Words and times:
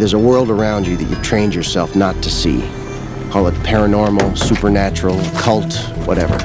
There's 0.00 0.14
a 0.14 0.18
world 0.18 0.48
around 0.48 0.86
you 0.86 0.96
that 0.96 1.04
you've 1.04 1.22
trained 1.22 1.54
yourself 1.54 1.94
not 1.94 2.22
to 2.22 2.30
see. 2.30 2.62
Call 3.28 3.48
it 3.48 3.54
paranormal, 3.56 4.38
supernatural, 4.38 5.20
cult, 5.34 5.74
whatever. 6.06 6.38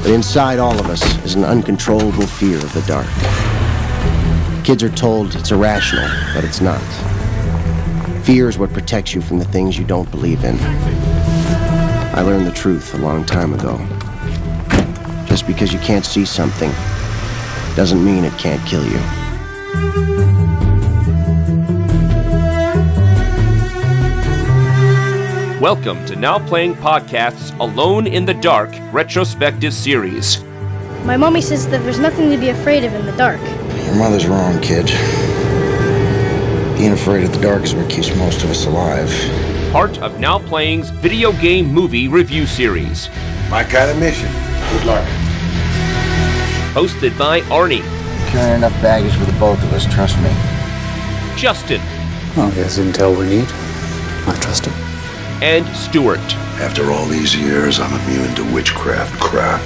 But 0.00 0.12
inside 0.12 0.60
all 0.60 0.78
of 0.78 0.86
us 0.86 1.02
is 1.24 1.34
an 1.34 1.42
uncontrollable 1.42 2.28
fear 2.28 2.58
of 2.58 2.72
the 2.72 2.82
dark. 2.82 3.08
Kids 4.64 4.84
are 4.84 4.88
told 4.88 5.34
it's 5.34 5.50
irrational, 5.50 6.08
but 6.32 6.44
it's 6.44 6.60
not. 6.60 6.80
Fear 8.22 8.48
is 8.50 8.56
what 8.56 8.72
protects 8.72 9.16
you 9.16 9.20
from 9.20 9.40
the 9.40 9.46
things 9.46 9.76
you 9.76 9.84
don't 9.84 10.08
believe 10.12 10.44
in. 10.44 10.56
I 10.60 12.20
learned 12.20 12.46
the 12.46 12.52
truth 12.52 12.94
a 12.94 12.98
long 12.98 13.24
time 13.24 13.52
ago. 13.52 13.84
Just 15.26 15.48
because 15.48 15.72
you 15.72 15.80
can't 15.80 16.06
see 16.06 16.24
something 16.24 16.70
doesn't 17.74 18.04
mean 18.04 18.22
it 18.22 18.38
can't 18.38 18.64
kill 18.64 18.86
you. 18.86 19.23
Welcome 25.64 26.04
to 26.04 26.14
Now 26.14 26.38
Playing 26.46 26.74
Podcast's 26.74 27.52
Alone 27.52 28.06
in 28.06 28.26
the 28.26 28.34
Dark 28.34 28.70
retrospective 28.92 29.72
series. 29.72 30.44
My 31.06 31.16
mommy 31.16 31.40
says 31.40 31.66
that 31.68 31.82
there's 31.84 31.98
nothing 31.98 32.28
to 32.28 32.36
be 32.36 32.50
afraid 32.50 32.84
of 32.84 32.92
in 32.92 33.06
the 33.06 33.16
dark. 33.16 33.40
Your 33.86 33.94
mother's 33.94 34.26
wrong, 34.26 34.60
kid. 34.60 34.84
Being 36.76 36.92
afraid 36.92 37.24
of 37.24 37.32
the 37.32 37.40
dark 37.40 37.62
is 37.62 37.74
what 37.74 37.88
keeps 37.88 38.14
most 38.14 38.44
of 38.44 38.50
us 38.50 38.66
alive. 38.66 39.08
Part 39.72 39.96
of 40.02 40.20
Now 40.20 40.38
Playing's 40.38 40.90
video 40.90 41.32
game 41.32 41.72
movie 41.72 42.08
review 42.08 42.46
series. 42.46 43.08
My 43.48 43.64
kind 43.64 43.90
of 43.90 43.98
mission. 43.98 44.28
Good 44.70 44.84
luck. 44.84 45.08
Hosted 46.74 47.16
by 47.18 47.40
Arnie, 47.40 47.80
Carrying 48.28 48.56
enough 48.56 48.82
baggage 48.82 49.14
for 49.14 49.24
the 49.24 49.38
both 49.40 49.62
of 49.62 49.72
us, 49.72 49.86
trust 49.86 50.18
me. 50.18 50.28
Justin, 51.40 51.80
Oh, 52.36 52.52
he 52.54 52.60
has 52.60 52.76
intel 52.76 53.18
we 53.18 53.24
need. 53.24 53.48
I 54.28 54.38
trust 54.42 54.66
him. 54.66 54.83
And 55.42 55.66
Stewart. 55.76 56.18
After 56.60 56.90
all 56.90 57.06
these 57.06 57.34
years, 57.34 57.80
I'm 57.80 57.92
immune 58.02 58.34
to 58.36 58.54
witchcraft 58.54 59.20
crap. 59.20 59.60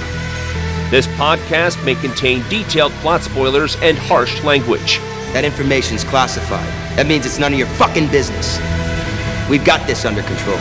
This 0.89 1.07
podcast 1.07 1.83
may 1.85 1.95
contain 1.95 2.41
detailed 2.49 2.91
plot 2.93 3.21
spoilers 3.21 3.75
and 3.81 3.97
harsh 3.97 4.43
language. 4.43 4.97
That 5.33 5.45
information's 5.45 6.03
classified. 6.03 6.67
That 6.97 7.05
means 7.05 7.25
it's 7.25 7.37
none 7.37 7.53
of 7.53 7.59
your 7.59 7.67
fucking 7.67 8.07
business. 8.07 8.57
We've 9.49 9.63
got 9.63 9.85
this 9.85 10.05
under 10.05 10.23
control. 10.23 10.57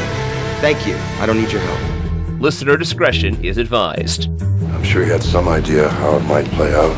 Thank 0.61 0.87
you. 0.87 0.97
I 1.21 1.27
don't 1.27 1.41
need 1.41 1.51
your 1.51 1.63
help. 1.63 2.41
Listener 2.41 2.77
discretion 2.77 3.43
is 3.45 3.57
advised. 3.57 4.29
I'm 4.51 4.85
sure 4.85 5.03
he 5.03 5.11
had 5.11 5.23
some 5.23 5.49
idea 5.49 5.89
how 5.89 6.17
it 6.17 6.25
might 6.25 6.47
play 6.53 6.75
out. 6.75 6.97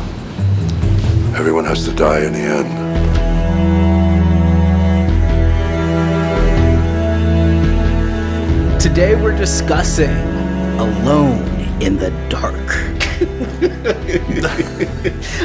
Everyone 1.35 1.63
has 1.65 1.85
to 1.85 1.95
die 1.95 2.25
in 2.25 2.33
the 2.33 2.39
end. 2.39 2.80
Today 8.81 9.13
we're 9.13 9.37
discussing 9.37 10.09
Alone 10.79 11.47
in 11.83 11.97
the 11.97 12.09
Dark. 12.29 12.55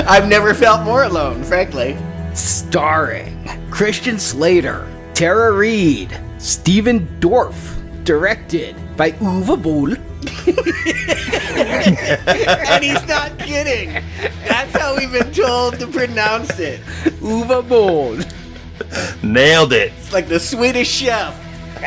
I've 0.09 0.27
never 0.27 0.55
felt 0.55 0.87
more 0.87 1.03
alone, 1.03 1.45
frankly. 1.45 1.98
Starring 2.33 3.47
Christian 3.70 4.19
Slater, 4.19 4.91
Tara 5.12 5.53
Reid, 5.53 6.19
Stephen 6.38 7.06
Dorff. 7.21 7.75
Directed 8.05 8.75
by 8.97 9.12
Uwe 9.12 9.62
Boll. 9.62 9.93
and 12.72 12.82
he's 12.82 13.06
not 13.06 13.38
kidding. 13.38 14.03
That's 14.49 14.75
how 14.75 14.97
we've 14.97 15.12
been 15.12 15.34
told 15.34 15.78
to 15.81 15.87
pronounce 15.87 16.59
it. 16.59 16.81
Uwe 17.21 17.69
Boll. 17.69 18.16
Nailed 19.22 19.75
it. 19.75 19.93
It's 19.99 20.15
like 20.15 20.27
the 20.27 20.41
Swedish 20.41 20.88
chef. 20.88 21.46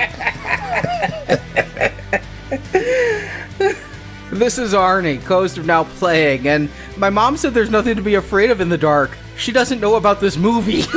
This 4.31 4.59
is 4.59 4.73
Arnie, 4.73 5.21
host 5.23 5.57
of 5.57 5.65
Now 5.65 5.85
Playing, 5.85 6.47
and 6.47 6.69
my 6.97 7.09
mom 7.09 7.35
said 7.35 7.53
there's 7.53 7.71
nothing 7.71 7.95
to 7.95 8.01
be 8.01 8.13
afraid 8.13 8.51
of 8.51 8.61
in 8.61 8.69
the 8.69 8.77
dark. 8.77 9.17
She 9.35 9.51
doesn't 9.51 9.81
know 9.81 9.95
about 9.95 10.19
this 10.19 10.37
movie. 10.37 10.83